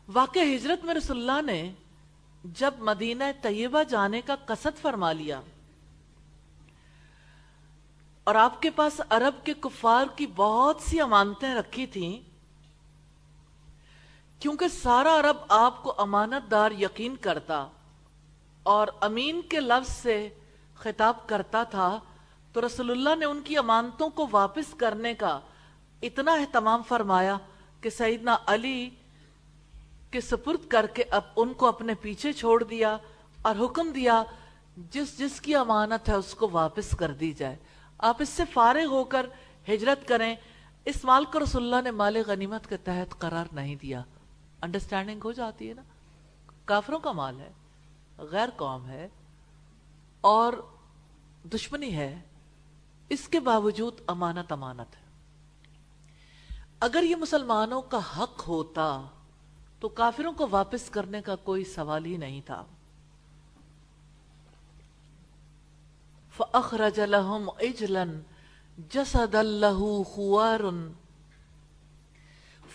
واقع 0.08 0.40
ہجرت 0.54 0.84
میں 0.84 0.94
رسول 0.94 1.18
اللہ 1.18 1.40
نے 1.46 1.72
جب 2.58 2.74
مدینہ 2.80 3.24
طیبہ 3.42 3.82
جانے 3.88 4.20
کا 4.26 4.34
قصد 4.46 4.80
فرما 4.82 5.12
لیا 5.12 5.40
اور 8.26 8.34
آپ 8.34 8.60
کے 8.62 8.70
پاس 8.70 9.00
عرب 9.10 9.44
کے 9.44 9.54
کفار 9.60 10.06
کی 10.16 10.26
بہت 10.36 10.80
سی 10.82 11.00
امانتیں 11.00 11.54
رکھی 11.54 11.86
تھیں، 11.86 12.16
کیونکہ 14.40 14.68
سارا 14.68 15.18
عرب 15.20 15.36
آپ 15.48 15.82
کو 15.82 15.94
امانت 15.98 16.50
دار 16.50 16.70
یقین 16.78 17.16
کرتا 17.20 17.64
اور 18.62 18.88
امین 19.00 19.40
کے 19.50 19.60
لفظ 19.60 19.90
سے 19.92 20.28
خطاب 20.78 21.26
کرتا 21.26 21.62
تھا، 21.64 21.98
تو 22.54 22.66
رسول 22.66 22.90
اللہ 22.90 23.14
نے 23.18 23.24
ان 23.24 23.40
کی 23.44 23.56
امانتوں 23.58 24.08
کو 24.10 24.26
واپس 24.30 24.72
کرنے 24.76 25.14
کا 25.14 25.38
اتنا 26.02 26.32
اہتمام 26.32 26.82
فرمایا 26.88 27.36
کہ 27.80 27.90
سیدنا 27.90 28.36
علی 28.46 28.88
کے 30.10 30.20
سپرد 30.20 30.68
کر 30.68 30.86
کے 30.86 31.04
اب 31.10 31.22
ان 31.36 31.54
کو 31.54 31.66
اپنے 31.66 31.94
پیچھے 31.94 32.32
چھوڑ 32.32 32.64
دیا 32.64 32.96
اور 33.42 33.54
حکم 33.64 33.90
دیا، 33.90 34.22
جس 34.76 35.18
جس 35.18 35.40
کی 35.40 35.54
امانت 35.54 36.08
ہے 36.08 36.14
اس 36.14 36.34
کو 36.34 36.48
واپس 36.52 36.96
کر 36.96 37.12
دی 37.12 37.32
جائے۔ 37.32 37.56
آپ 37.98 38.16
اس 38.18 38.28
سے 38.28 38.42
فارغ 38.52 38.84
ہو 38.84 39.04
کر 39.04 39.26
ہجرت 39.68 40.08
کریں۔ 40.08 40.36
اس 40.84 41.04
مال 41.04 41.24
کو 41.24 41.40
رسول 41.42 41.62
اللہ 41.62 41.82
نے 41.82 41.90
مال 41.90 42.16
غنیمت 42.26 42.66
کے 42.66 42.76
تحت 42.76 43.18
قرار 43.18 43.44
نہیں 43.52 43.76
دیا۔ 43.76 44.02
انڈرسٹینڈنگ 44.62 45.20
ہو 45.24 45.32
جاتی 45.32 45.68
ہے 45.68 45.74
نا۔ 45.74 45.82
کافروں 46.64 46.98
کا 46.98 47.12
مال 47.12 47.40
ہے، 47.40 47.52
غیر 48.18 48.48
قوم 48.56 48.86
ہے 48.86 49.08
اور 50.20 50.52
دشمنی 51.44 51.96
ہے۔ 51.96 52.20
اس 53.08 53.28
کے 53.28 53.40
باوجود 53.40 53.94
امانت 54.06 54.52
امانت 54.52 54.96
ہے۔ 54.96 55.08
اگر 56.80 57.02
یہ 57.02 57.16
مسلمانوں 57.16 57.82
کا 57.82 57.98
حق 58.18 58.48
ہوتا 58.48 59.02
تو 59.80 59.88
کافروں 59.88 60.32
کو 60.32 60.46
واپس 60.50 60.90
کرنے 60.90 61.22
کا 61.22 61.36
کوئی 61.36 61.64
سوال 61.64 62.04
ہی 62.04 62.16
نہیں 62.16 62.40
تھا۔ 62.40 62.64
فَأَخْرَجَ 66.36 67.00
لَهُمْ 67.00 67.48
عِجْلًا 67.60 68.20
جَسَدَ 68.90 69.36
اللَّهُ 69.36 70.04
خُوَارٌ۔ 70.14 70.72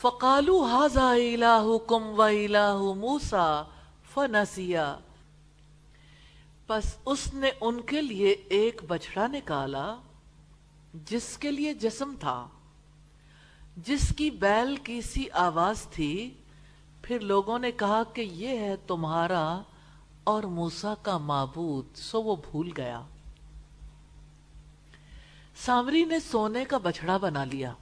فَقَالُوا 0.01 0.69
هَذَا 0.69 1.13
إِلَاهُكُمْ 1.15 2.19
وَإِلَاهُ 2.19 2.95
مُوسَى۔ 2.95 3.61
فَنَسِيَا 4.13 4.97
پس 6.67 6.95
اس 7.05 7.33
نے 7.33 7.51
ان 7.61 7.81
کے 7.81 8.01
لیے 8.01 8.29
ایک 8.29 8.81
بچڑا 8.87 9.27
نکالا، 9.27 9.95
جس 10.93 11.37
کے 11.37 11.51
لیے 11.51 11.73
جسم 11.73 12.15
تھا، 12.19 12.47
جس 13.77 14.13
کی 14.17 14.31
بیل 14.31 14.75
کی 14.75 15.01
سی 15.01 15.29
آواز 15.29 15.87
تھی۔ 15.91 16.33
پھر 17.03 17.19
لوگوں 17.19 17.59
نے 17.59 17.71
کہا 17.71 18.03
کہ 18.13 18.21
یہ 18.21 18.47
ہے 18.47 18.75
تمہارا 18.87 19.61
اور 20.23 20.43
موسا 20.43 20.93
کا 21.01 21.17
معبود، 21.17 21.95
سو 21.95 22.21
وہ 22.21 22.35
بھول 22.35 22.69
گیا۔ 22.77 23.01
سامری 25.65 26.05
نے 26.05 26.19
سونے 26.19 26.65
کا 26.65 26.77
بچڑا 26.77 27.17
بنا 27.17 27.45
لیا۔ 27.45 27.73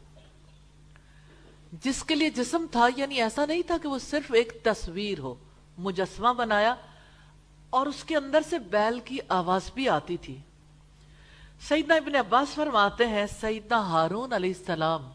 جس 1.81 2.03
کے 2.03 2.15
لیے 2.15 2.29
جسم 2.29 2.65
تھا 2.71 2.87
یعنی 2.95 3.21
ایسا 3.21 3.45
نہیں 3.45 3.61
تھا 3.67 3.77
کہ 3.81 3.87
وہ 3.87 3.97
صرف 3.99 4.31
ایک 4.33 4.57
تصویر 4.63 5.19
ہو، 5.19 5.35
مجسمہ 5.77 6.33
بنایا 6.33 6.75
اور 7.69 7.87
اس 7.87 8.03
کے 8.03 8.15
اندر 8.15 8.41
سے 8.49 8.59
بیل 8.59 8.99
کی 8.99 9.17
آواز 9.27 9.61
بھی 9.73 9.89
آتی 9.89 10.17
تھی۔ 10.17 10.37
سیدنا 11.67 11.95
ابن 11.95 12.15
عباس 12.15 12.47
فرماتے 12.49 13.07
ہیں، 13.07 13.25
سیدنا 13.41 13.79
ہارون 13.79 14.33
علیہ 14.33 14.53
السلام 14.57 15.09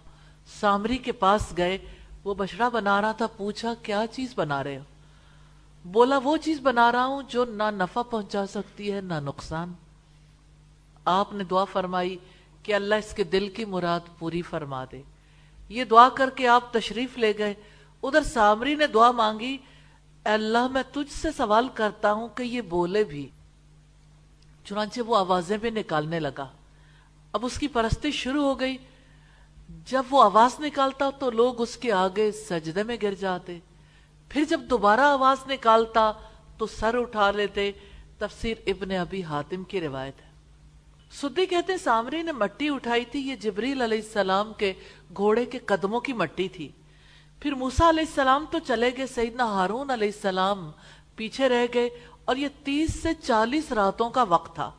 سامری 0.60 0.98
کے 0.98 1.12
پاس 1.12 1.52
گئے 1.56 1.78
وہ 2.27 2.35
بشرا 2.35 2.69
بنا 2.69 3.01
رہا 3.01 3.12
تھا، 3.12 3.27
پوچھا، 3.27 3.74
کیا 3.82 4.05
چیز 4.12 4.32
بنا 4.36 4.65
رہے 4.65 4.77
ہو؟ 4.77 4.82
بولا، 5.85 6.19
وہ 6.19 6.36
چیز 6.36 6.61
بنا 6.61 6.93
رہا 6.93 7.07
ہوں 7.07 7.23
جو 7.28 7.44
نہ 7.44 7.62
نفع 7.70 8.03
پہنچا 8.03 8.47
سکتی 8.47 8.93
ہے، 8.93 9.01
نہ 9.01 9.15
نقصان. 9.15 9.73
آپ 11.05 11.32
نے 11.32 11.44
دعا 11.44 11.65
فرمائی 11.65 12.19
کہ 12.62 12.74
اللہ 12.74 12.94
اس 12.94 13.15
کے 13.15 13.24
دل 13.24 13.48
کی 13.48 13.65
مراد 13.65 14.01
پوری 14.19 14.43
فرما 14.43 14.85
دے۔ 14.93 15.03
یہ 15.69 15.85
دعا 15.85 16.09
کر 16.09 16.31
کے 16.31 16.48
آپ 16.48 16.73
تشریف 16.73 17.19
لے 17.19 17.32
گئے۔ 17.39 17.55
ادھر 18.03 18.23
سامری 18.23 18.74
نے 18.74 18.86
دعا 18.86 19.11
مانگی، 19.11 19.57
اللہ، 20.24 20.69
میں 20.69 20.82
تجھ 20.93 21.12
سے 21.12 21.28
سوال 21.36 21.69
کرتا 21.74 22.12
ہوں 22.12 22.28
کہ 22.35 22.43
یہ 22.43 22.61
بولے 22.61 23.05
بھی۔ 23.05 23.28
چنانچہ 24.65 25.01
وہ 25.01 25.16
آوازیں 25.16 25.59
بھی 25.59 25.70
نکالنے 25.70 26.20
لگا۔ 26.20 26.47
اب 27.32 27.47
اس 27.47 27.59
کی 27.59 27.69
پرستی 27.69 28.11
شروع 28.11 28.44
ہو 28.44 28.61
گئی۔ 28.61 28.77
جب 29.68 30.02
وہ 30.10 30.22
آواز 30.22 30.60
نکالتا 30.60 31.10
تو 31.10 31.30
لوگ 31.30 31.60
اس 31.60 31.76
کے 31.76 31.93
آگے 31.93 32.32
سجدے 32.32 32.82
میں 32.82 32.97
گر 33.02 33.14
جاتے۔ 33.14 33.59
پھر 34.28 34.44
جب 34.44 34.60
دوبارہ 34.60 35.01
آواز 35.01 35.51
نکالتا 35.51 36.12
تو 36.59 36.66
سر 36.66 36.98
اٹھا 36.98 37.30
لیتے۔ 37.30 37.72
تفسیر 38.18 38.56
ابن 38.66 38.90
ابی 38.90 39.22
حاتم 39.22 39.64
کی 39.64 39.80
روایت 39.80 40.20
ہے۔ 40.20 40.30
سدی 41.22 41.47
کہتے 41.47 41.72
ہیں، 41.72 41.80
سامری 41.84 42.22
نے 42.22 42.32
مٹی 42.32 42.68
اٹھائی 42.68 43.05
تھی۔ 43.05 43.20
یہ 43.20 43.36
جبریل 43.36 43.82
علیہ 43.82 43.98
السلام 43.98 44.52
کے 44.52 44.72
گھوڑے 45.16 45.44
کے 45.44 45.59
قدموں 45.59 46.01
کی 46.01 46.12
مٹی 46.12 46.48
تھی۔ 46.48 46.68
پھر 47.40 47.55
موسیٰ 47.55 47.88
علیہ 47.88 48.05
السلام 48.09 48.44
تو 48.51 48.59
چلے 48.59 48.90
گئے، 48.97 49.06
سیدنا 49.06 49.44
ہارون 49.44 49.90
علیہ 49.90 50.09
السلام 50.09 50.70
پیچھے 51.16 51.48
رہ 51.48 51.66
گئے۔ 51.74 51.88
اور 52.24 52.36
یہ 52.36 52.48
تیس 52.64 53.02
سے 53.02 53.09
چالیس 53.14 53.72
راتوں 53.72 54.10
کا 54.10 54.22
وقت 54.22 54.55
تھا۔ 54.55 54.70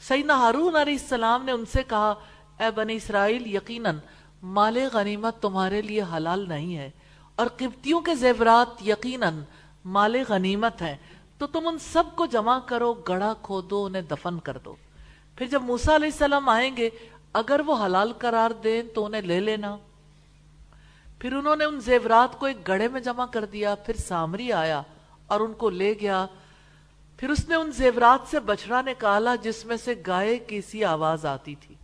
سیدنا 0.00 0.34
ہارون 0.34 0.76
علیہ 0.76 0.92
السلام 0.92 1.44
نے 1.44 1.52
ان 1.52 1.64
سے 1.66 1.82
کہا، 1.88 2.14
اے 2.60 2.70
بنی 2.70 2.96
اسرائیل، 2.96 3.54
یقیناً 3.54 3.98
مال 4.42 4.78
غنیمت 4.92 5.42
تمہارے 5.42 5.82
لیے 5.82 6.02
حلال 6.16 6.48
نہیں 6.48 6.76
ہے 6.76 6.90
اور 7.34 7.46
قبطیوں 7.46 8.00
کے 8.00 8.14
زیورات 8.14 8.86
یقیناً 8.86 9.40
مال 9.84 10.16
غنیمت 10.28 10.82
ہیں، 10.82 10.96
تو 11.38 11.46
تم 11.46 11.68
ان 11.68 11.78
سب 11.78 12.04
کو 12.14 12.26
جمع 12.26 12.58
کرو 12.58 12.92
گڑا 12.92 13.34
کھودو، 13.42 13.84
انہیں 13.84 14.02
دفن 14.02 14.40
کر 14.40 14.58
دو۔ 14.58 14.74
پھر 15.36 15.46
جب 15.46 15.62
موسا 15.62 15.94
علیہ 15.94 16.08
السلام 16.12 16.48
آئیں 16.48 16.76
گے، 16.76 16.90
اگر 17.32 17.60
وہ 17.66 17.86
حلال 17.86 18.12
قرار 18.12 18.50
دیں 18.50 18.82
تو 18.94 19.04
انہیں 19.04 19.22
لے 19.22 19.40
لینا۔ 19.40 19.76
پھر 21.18 21.32
انہوں 21.32 21.56
نے 21.56 21.64
ان 21.64 21.80
زیورات 21.80 22.38
کو 22.38 22.46
ایک 22.46 22.68
گڑے 22.68 22.88
میں 22.88 23.00
جمع 23.00 23.26
کر 23.26 23.44
دیا، 23.44 23.74
پھر 23.74 23.96
سامری 23.96 24.52
آیا 24.52 24.82
اور 25.26 25.40
ان 25.40 25.52
کو 25.52 25.70
لے 25.70 25.94
گیا۔ 26.00 26.26
پھر 27.16 27.30
اس 27.30 27.48
نے 27.48 27.54
ان 27.54 27.72
زیورات 27.72 28.30
سے 28.30 28.40
بچڑا 28.40 28.82
نکالا 28.82 29.34
جس 29.34 29.66
میں 29.66 29.76
سے 29.76 29.94
گائے 30.06 30.38
کی 30.38 30.60
سی 30.60 30.84
آواز 30.84 31.26
آتی 31.26 31.54
تھی۔ 31.54 31.74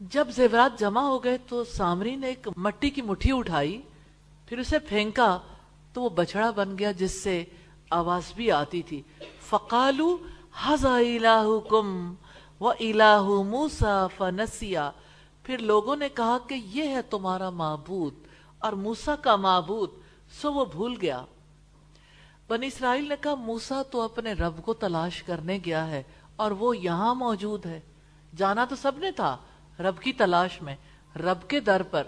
جب 0.00 0.28
زیورات 0.30 0.78
جمع 0.78 1.00
ہو 1.00 1.24
گئے 1.24 1.38
تو 1.38 1.64
سامری 1.64 2.16
نے 2.16 2.26
ایک 2.26 2.48
مٹی 2.56 2.90
کی 2.90 3.02
مٹھی 3.02 3.30
اٹھائی، 3.32 3.82
پھر 4.46 4.58
اسے 4.58 4.78
پھینکا 4.78 5.38
تو 5.92 6.02
وہ 6.02 6.08
بچڑا 6.08 6.50
بن 6.50 6.78
گیا 6.78 6.92
جس 6.92 7.22
سے 7.22 7.44
آواز 7.90 8.22
بھی 8.34 8.50
آتی 8.50 8.82
تھی۔ 8.82 9.02
فقالو 9.40 10.16
حضا 10.62 10.96
الہکم 10.96 12.14
و 12.60 12.68
الہ 12.68 13.42
موسا 13.46 14.06
فنسیا 14.06 14.90
پھر 15.42 15.58
لوگوں 15.58 15.96
نے 15.96 16.08
کہا 16.08 16.38
کہ 16.48 16.54
یہ 16.54 16.82
ہے 16.82 17.02
تمہارا 17.02 17.50
معبود 17.50 18.14
اور 18.58 18.72
موسا 18.72 19.16
کا 19.16 19.36
معبود، 19.36 19.90
سو 20.40 20.52
وہ 20.52 20.64
بھول 20.64 20.96
گیا۔ 21.00 21.24
بنی 22.48 22.66
اسرائیل 22.66 23.08
نے 23.08 23.14
کہا 23.20 23.34
موسا 23.34 23.82
تو 23.82 24.00
اپنے 24.00 24.32
رب 24.32 24.62
کو 24.64 24.74
تلاش 24.74 25.22
کرنے 25.22 25.58
گیا 25.64 25.86
ہے 25.86 26.02
اور 26.36 26.50
وہ 26.50 26.76
یہاں 26.76 27.14
موجود 27.14 27.66
ہے۔ 27.66 27.80
جانا 28.36 28.64
تو 28.64 28.76
سب 28.76 28.98
نے 28.98 29.10
تھا 29.10 29.36
رب 29.80 29.98
کی 29.98 30.12
تلاش 30.12 30.62
میں، 30.62 30.76
رب 31.16 31.48
کے 31.48 31.60
در 31.60 31.82
پر۔ 31.82 32.06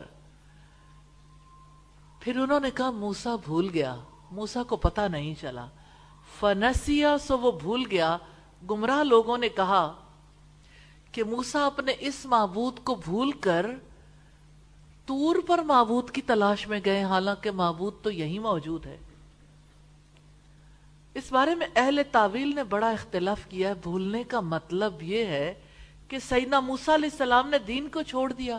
پھر 2.20 2.36
انہوں 2.36 2.60
نے 2.60 2.70
کہا 2.70 2.90
موسا 2.90 3.36
بھول 3.44 3.68
گیا 3.74 3.96
موسا 4.30 4.62
کو 4.62 4.76
پتا 4.76 5.08
نہیں 5.08 5.34
چلا۔ 5.40 5.66
فنسیا 6.40 7.18
سو 7.18 7.38
وہ 7.38 7.52
بھول 7.52 7.84
گیا۔ 7.90 8.16
گمراہ 8.70 9.02
لوگوں 9.02 9.38
نے 9.38 9.48
کہا 9.48 9.92
کہ 11.12 11.24
موسا 11.24 11.66
اپنے 11.66 11.92
اس 11.98 12.26
معبود 12.26 12.80
کو 12.84 12.94
بھول 12.94 13.32
کر 13.32 13.66
تور 15.06 15.36
پر 15.46 15.58
معبود 15.58 16.10
کی 16.10 16.22
تلاش 16.22 16.68
میں 16.68 16.80
گئے۔ 16.84 17.04
حالانکہ 17.04 17.50
معبود 17.50 17.94
تو 18.02 18.10
یہی 18.10 18.38
موجود 18.38 18.86
ہے۔ 18.86 18.96
اس 21.14 21.32
بارے 21.32 21.54
میں 21.54 21.66
اہل 21.76 22.00
تعویل 22.12 22.54
نے 22.54 22.64
بڑا 22.64 22.90
اختلاف 22.90 23.46
کیا 23.48 23.68
ہے۔ 23.68 23.74
بھولنے 23.74 24.24
کا 24.24 24.40
مطلب 24.40 25.02
یہ 25.02 25.24
ہے 25.26 25.54
کہ 26.10 26.18
سیدنا 26.18 26.60
موسا 26.60 26.94
علیہ 26.94 27.08
السلام 27.12 27.48
نے 27.48 27.58
دین 27.58 27.88
کو 27.88 28.02
چھوڑ 28.02 28.32
دیا 28.32 28.58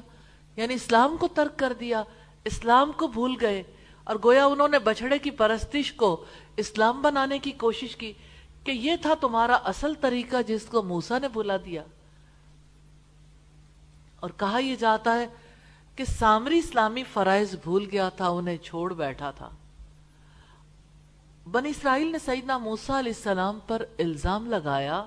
یعنی 0.56 0.73
اسلام 0.73 1.18
کو 1.18 1.28
ترک 1.28 1.60
کر 1.60 1.73
دیا، 1.80 2.03
اسلام 2.45 2.91
کو 2.91 3.07
بھول 3.07 3.36
گئے، 3.41 3.64
اور 4.03 4.15
گویا 4.23 4.45
انہوں 4.45 4.68
نے 4.68 4.80
بچڑے 4.80 5.19
کی 5.19 5.32
پرستش 5.32 5.94
کو 5.94 6.26
اسلام 6.57 7.02
بنانے 7.02 7.40
کی 7.40 7.52
کوشش 7.52 7.95
کی 7.95 8.14
کہ 8.64 8.72
یہ 8.72 8.95
تھا 9.02 9.14
تمہارا 9.22 9.56
اصل 9.56 9.94
طریقہ 10.02 10.41
جس 10.48 10.65
کو 10.65 10.84
موسا 10.84 11.19
نے 11.19 11.28
بھلا 11.28 11.57
دیا۔ 11.57 11.84
اور 14.19 14.30
کہا 14.38 14.57
یہ 14.57 14.76
جاتا 14.76 15.19
ہے 15.19 15.28
کہ 15.95 16.06
سامری 16.06 16.60
اسلامی 16.60 17.03
فرائض 17.03 17.56
بھول 17.64 17.88
گیا 17.91 18.10
تھا، 18.10 18.28
انہیں 18.28 18.57
چھوڑ 18.57 18.94
بیٹھا 18.94 19.32
تھا۔ 19.32 19.49
بن 21.52 21.65
اسرائیل 21.65 22.11
نے 22.11 22.18
سیدنا 22.26 22.57
موسا 22.57 22.99
علیہ 22.99 23.11
السلام 23.15 23.60
پر 23.68 23.86
الزام 23.99 24.48
لگایا 24.48 25.06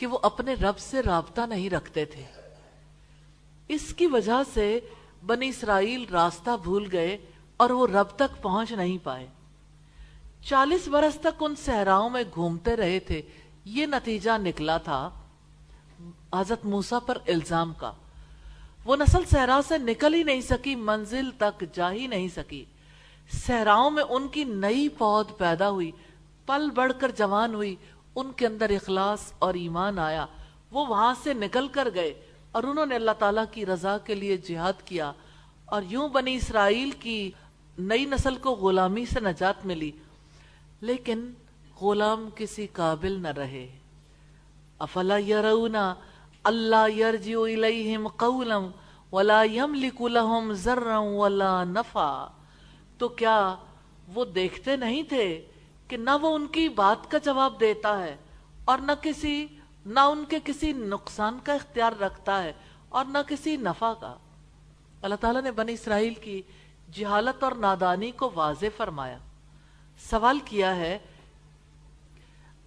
کہ 0.00 0.06
وہ 0.06 0.18
اپنے 0.22 0.54
رب 0.54 0.78
سے 0.78 1.02
رابطہ 1.02 1.40
نہیں 1.40 1.70
رکھتے 1.70 2.04
تھے۔ 2.04 2.24
اس 3.68 3.94
کی 3.94 4.06
وجہ 4.06 4.42
سے 4.54 4.80
بنی 5.26 5.48
اسرائیل 5.48 6.04
راستہ 6.12 6.50
بھول 6.62 6.88
گئے 6.92 7.18
اور 7.56 7.70
وہ 7.70 7.86
رب 7.86 8.06
تک 8.16 8.42
پہنچ 8.42 8.72
نہیں 8.72 8.98
پائے۔ 9.02 9.26
چالیس 10.44 10.88
برس 10.88 11.20
تک 11.20 11.42
ان 11.42 11.54
صحراؤں 11.56 12.10
میں 12.10 12.24
گھومتے 12.34 12.76
رہے 12.76 13.00
تھے۔ 13.00 13.22
یہ 13.64 13.86
نتیجہ 13.86 14.30
نکلا 14.38 14.76
تھا 14.76 15.10
حضرت 16.34 16.64
موسا 16.64 16.98
پر 16.98 17.18
الزام 17.28 17.72
کا۔ 17.76 17.92
وہ 18.84 18.96
نسل 18.96 19.24
صحرا 19.30 19.60
سے 19.68 19.78
نکل 19.78 20.14
ہی 20.14 20.22
نہیں 20.22 20.40
سکی، 20.40 20.74
منزل 20.74 21.30
تک 21.38 21.64
جا 21.72 21.92
ہی 21.92 22.06
نہیں 22.06 22.28
سکی۔ 22.36 22.64
صحراؤں 23.32 23.90
میں 23.90 24.02
ان 24.02 24.28
کی 24.28 24.44
نئی 24.44 24.88
پود 24.88 25.26
پیدا 25.38 25.70
ہوئی، 25.70 25.90
پل 26.46 26.70
بڑھ 26.70 26.92
کر 27.00 27.10
جوان 27.10 27.54
ہوئی۔ 27.54 27.76
ان 28.16 28.32
کے 28.32 28.46
اندر 28.46 28.70
اخلاص 28.70 29.32
اور 29.38 29.54
ایمان 29.54 29.98
آیا۔ 29.98 30.26
وہ 30.70 30.86
وہاں 30.86 31.14
سے 31.22 31.34
نکل 31.34 31.68
کر 31.68 31.88
گئے 31.94 32.20
اور 32.52 32.62
انہوں 32.62 32.86
نے 32.86 32.94
اللہ 32.94 33.10
تعالیٰ 33.18 33.44
کی 33.50 33.66
رضا 33.66 33.98
کے 33.98 34.14
لیے 34.14 34.36
جہاد 34.36 34.72
کیا۔ 34.84 35.12
اور 35.64 35.82
یوں 35.88 36.08
بنی 36.08 36.34
اسرائیل 36.34 36.90
کی 36.90 37.30
نئی 37.78 38.04
نسل 38.04 38.36
کو 38.36 38.50
غلامی 38.50 39.06
سے 39.06 39.20
نجات 39.20 39.66
ملی۔ 39.66 39.90
لیکن 40.80 41.32
غلام 41.80 42.28
کسی 42.34 42.66
قابل 42.66 43.22
نہ 43.22 43.28
رہے۔ 43.28 43.78
افلا 44.78 45.18
یرونا 45.18 45.94
اللہ 46.44 46.90
یرجیو 46.90 47.42
الیہم 47.42 48.08
قولا 48.08 48.58
ولا 49.12 49.42
یملک 49.42 50.02
لهم 50.02 50.52
ذرا 50.52 50.98
ولا 50.98 51.64
نفع۔ 51.64 52.26
تو 52.98 53.08
کیا 53.08 53.56
وہ 54.14 54.24
دیکھتے 54.24 54.76
نہیں 54.76 55.02
تھے 55.02 55.46
کہ 55.90 55.96
نہ 55.96 56.10
وہ 56.22 56.34
ان 56.34 56.46
کی 56.46 56.68
بات 56.68 57.10
کا 57.10 57.18
جواب 57.18 57.60
دیتا 57.60 58.02
ہے 58.02 58.16
اور 58.64 58.78
نہ 58.78 58.92
کسی، 59.02 59.46
نہ 59.86 60.00
ان 60.00 60.24
کے 60.28 60.38
کسی 60.44 60.72
نقصان 60.72 61.38
کا 61.44 61.52
اختیار 61.52 61.92
رکھتا 61.92 62.42
ہے 62.42 62.52
اور 62.88 63.04
نہ 63.04 63.18
کسی 63.28 63.56
نفع 63.56 63.92
کا۔ 63.92 64.14
اللہ 65.02 65.14
تعالیٰ 65.14 65.42
نے 65.42 65.50
بنی 65.50 65.72
اسرائیل 65.72 66.14
کی 66.14 66.42
جہالت 66.92 67.44
اور 67.44 67.52
نادانی 67.52 68.10
کو 68.10 68.30
واضح 68.34 68.66
فرمایا۔ 68.76 69.18
سوال 70.10 70.38
کیا 70.44 70.76
ہے، 70.76 70.98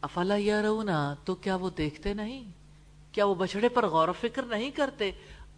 افلا 0.02 0.36
یرونا 0.36 1.16
تو 1.26 1.36
کیا 1.36 1.56
وہ 1.56 1.70
دیکھتے 1.70 2.14
نہیں؟ 2.14 2.44
کیا 3.12 3.26
وہ 3.26 3.36
بچڑے 3.36 3.70
پر 3.70 3.88
غور 3.88 4.08
و 4.08 4.14
فکر 4.14 4.44
نہیں 4.44 4.72
کرتے؟ 4.72 5.12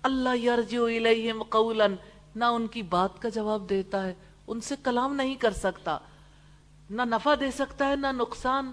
اللہ 0.04 0.38
یرجو 0.38 0.86
الیہم 0.86 1.44
قولا، 1.44 1.88
نہ 2.36 2.46
ان 2.46 2.68
کی 2.68 2.82
بات 2.82 3.22
کا 3.22 3.30
جواب 3.30 3.70
دیتا 3.70 4.08
ہے، 4.08 4.14
ان 4.48 4.62
سے 4.62 4.76
کلام 4.84 5.16
نہیں 5.16 5.36
کر 5.36 5.54
سکتا۔ 5.54 5.98
نہ 6.90 7.02
نفع 7.02 7.34
دے 7.40 7.52
سکتا 7.52 7.88
ہے، 7.88 7.95
نہ 7.95 8.07
نقصان۔ 8.12 8.72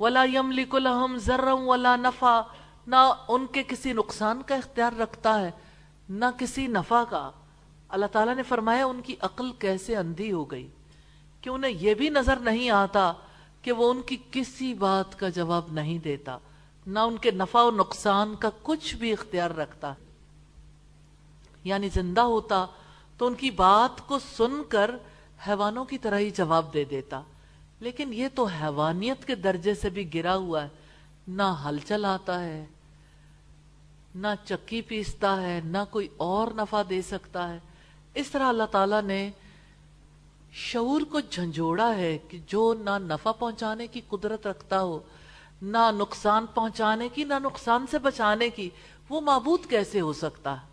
ولا 0.00 0.24
یملک 0.24 0.74
لہم 0.74 1.16
ذرا 1.16 1.52
ولا 1.52 1.96
نفع 1.96 2.40
نہ 2.86 2.96
ان 3.28 3.46
کے 3.46 3.62
کسی 3.62 3.92
نقصان 3.92 4.42
کا 4.46 4.54
اختیار 4.54 5.00
رکھتا 5.00 5.40
ہے، 5.40 5.50
نہ 6.08 6.24
کسی 6.38 6.66
نفع 6.66 7.04
کا۔ 7.04 7.30
اللہ 7.88 8.06
تعالیٰ 8.06 8.34
نے 8.34 8.42
فرمایا، 8.42 8.86
ان 8.86 9.00
کی 9.00 9.16
عقل 9.20 9.52
کیسے 9.52 9.96
اندھی 9.96 10.32
ہو 10.32 10.44
گئی؟ 10.44 10.68
کہ 11.40 11.48
انہیں 11.48 11.72
یہ 11.80 11.94
بھی 11.94 12.08
نظر 12.08 12.36
نہیں 12.36 12.70
آتا 12.70 13.12
کہ 13.62 13.72
وہ 13.72 13.90
ان 13.90 14.02
کی 14.02 14.16
کسی 14.30 14.74
بات 14.74 15.18
کا 15.18 15.28
جواب 15.28 15.64
نہیں 15.72 15.98
دیتا، 15.98 16.38
نہ 16.86 16.98
ان 16.98 17.16
کے 17.16 17.30
نفع 17.30 17.62
و 17.62 17.70
نقصان 17.70 18.34
کا 18.34 18.48
کچھ 18.62 18.96
بھی 18.96 19.12
اختیار 19.12 19.50
رکھتا۔ 19.50 19.94
یعنی 21.64 21.88
زندہ 21.88 22.20
ہوتا 22.20 22.66
تو 23.18 23.26
ان 23.26 23.34
کی 23.34 23.50
بات 23.50 24.08
کو 24.08 24.18
سن 24.18 24.62
کر 24.68 24.90
حیوانوں 25.48 25.84
کی 25.84 25.98
طرح 25.98 26.18
ہی 26.18 26.30
جواب 26.30 26.74
دے 26.74 26.84
دیتا۔ 26.84 27.22
لیکن 27.80 28.12
یہ 28.12 28.28
تو 28.34 28.44
حیوانیت 28.44 29.24
کے 29.24 29.34
درجے 29.34 29.74
سے 29.74 29.90
بھی 29.90 30.14
گرا 30.14 30.36
ہوا 30.36 30.62
ہے۔ 30.62 30.68
نہ 31.28 31.42
ہل 31.42 31.78
چل 31.86 32.04
آتا 32.04 32.44
ہے، 32.44 32.64
نہ 34.14 34.26
چکی 34.44 34.80
پیستا 34.82 35.42
ہے، 35.42 35.60
نہ 35.64 35.78
کوئی 35.90 36.08
اور 36.16 36.48
نفع 36.56 36.82
دے 36.90 37.02
سکتا 37.02 37.52
ہے۔ 37.52 37.58
اس 38.14 38.30
طرح 38.30 38.48
اللہ 38.48 38.68
تعالیٰ 38.70 39.02
نے 39.02 39.30
شعور 40.52 41.00
کو 41.00 41.20
جھنجھوڑا 41.20 41.96
ہے 41.96 42.18
کہ 42.28 42.38
جو 42.46 42.74
نہ 42.74 42.98
نفع 42.98 43.32
پہنچانے 43.32 43.86
کی 43.86 44.00
قدرت 44.08 44.46
رکھتا 44.46 44.82
ہو، 44.82 44.98
نہ 45.62 45.90
نقصان 45.98 46.46
پہنچانے 46.54 47.08
کی، 47.14 47.24
نہ 47.24 47.34
نقصان 47.42 47.86
سے 47.90 47.98
بچانے 47.98 48.48
کی، 48.50 48.70
وہ 49.08 49.20
معبود 49.20 49.66
کیسے 49.66 50.00
ہو 50.00 50.12
سکتا 50.12 50.52
ہے؟ 50.52 50.66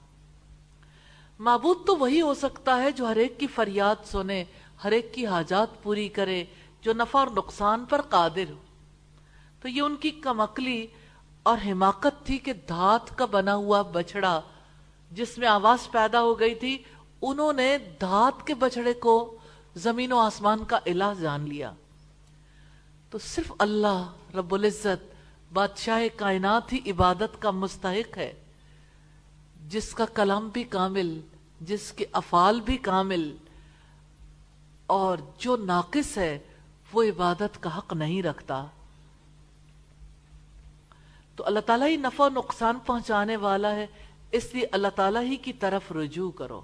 معبود 1.40 1.78
تو 1.86 1.96
وہی 1.96 2.22
ہو 2.22 2.34
سکتا 2.34 2.82
ہے 2.82 2.92
جو 2.92 3.08
ہر 3.08 3.16
ایک 3.16 3.40
کی 3.40 3.48
فریاد 3.48 3.96
سنے، 4.06 4.44
ہر 4.84 4.92
ایک 4.92 5.14
کی 5.14 5.28
حاجات 5.28 5.84
پوری 5.84 6.08
کرے 6.08 6.44
جو 6.82 6.94
نفع 6.94 7.20
اور 7.20 7.28
نقصان 7.28 7.86
پر 7.86 8.02
قادر 8.02 8.50
ہو۔ 8.50 8.56
تو 9.62 9.68
یہ 9.68 9.82
ان 9.82 9.96
کی 9.96 10.12
کمکلی 10.12 10.88
اور 11.44 11.58
حماقت 11.66 12.26
تھی 12.26 12.38
کہ 12.38 12.54
دھات 12.54 13.18
کا 13.18 13.26
بنا 13.26 13.56
ہوا 13.56 13.82
بچڑا 13.82 14.42
جس 15.12 15.38
میں 15.38 15.48
آواز 15.48 15.92
پیدا 15.92 16.22
ہو 16.22 16.40
گئی 16.40 16.56
تھی، 16.56 16.84
انہوں 17.22 17.54
نے 17.54 17.78
دھات 18.02 18.48
کے 18.48 18.54
بچڑے 18.54 18.94
کو 18.94 19.38
زمین 19.76 20.12
و 20.12 20.18
آسمان 20.18 20.64
کا 20.64 20.80
الہ 20.86 21.14
جان 21.22 21.50
لیا۔ 21.50 21.72
تو 23.10 23.18
صرف 23.18 23.54
اللہ 23.60 24.12
رب 24.36 24.54
العزت 24.54 25.16
بادشاہ 25.54 26.02
کائنات 26.16 26.74
ہی 26.74 26.92
عبادت 26.92 27.42
کا 27.42 27.52
مستحق 27.52 28.18
ہے۔ 28.18 28.34
جس 29.68 29.94
کا 29.94 30.06
کلام 30.06 30.50
بھی 30.50 30.64
کامل، 30.64 31.22
جس 31.62 31.92
کے 31.92 32.06
افعال 32.12 32.62
بھی 32.62 32.78
کامل 32.78 33.38
اور 34.88 35.18
جو 35.38 35.56
ناقص 35.56 36.18
ہے 36.18 36.40
وہ 36.94 37.04
عبادت 37.04 37.64
کا 37.64 37.78
حق 37.78 37.94
نہیں 37.94 38.24
رکھتا۔ 38.24 38.66
تو 41.36 41.46
اللہ 41.46 41.60
تعالیٰ 41.60 41.88
ہی 41.88 41.96
نفع 41.96 42.24
و 42.24 42.30
نقصان 42.30 42.80
پہنچانے 42.86 43.36
والا 43.36 43.72
ہے، 43.76 43.88
اس 44.32 44.54
لیے 44.54 44.68
اللہ 44.72 44.88
تعالیٰ 44.96 45.22
ہی 45.22 45.36
کی 45.36 45.54
طرف 45.54 45.92
رجوع 45.92 46.32
کرو۔ 46.32 46.62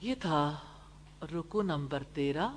یہ 0.00 0.14
تھا 0.14 0.56
رکو 1.34 1.62
نمبر 1.62 2.02
تیرہ۔ 2.14 2.48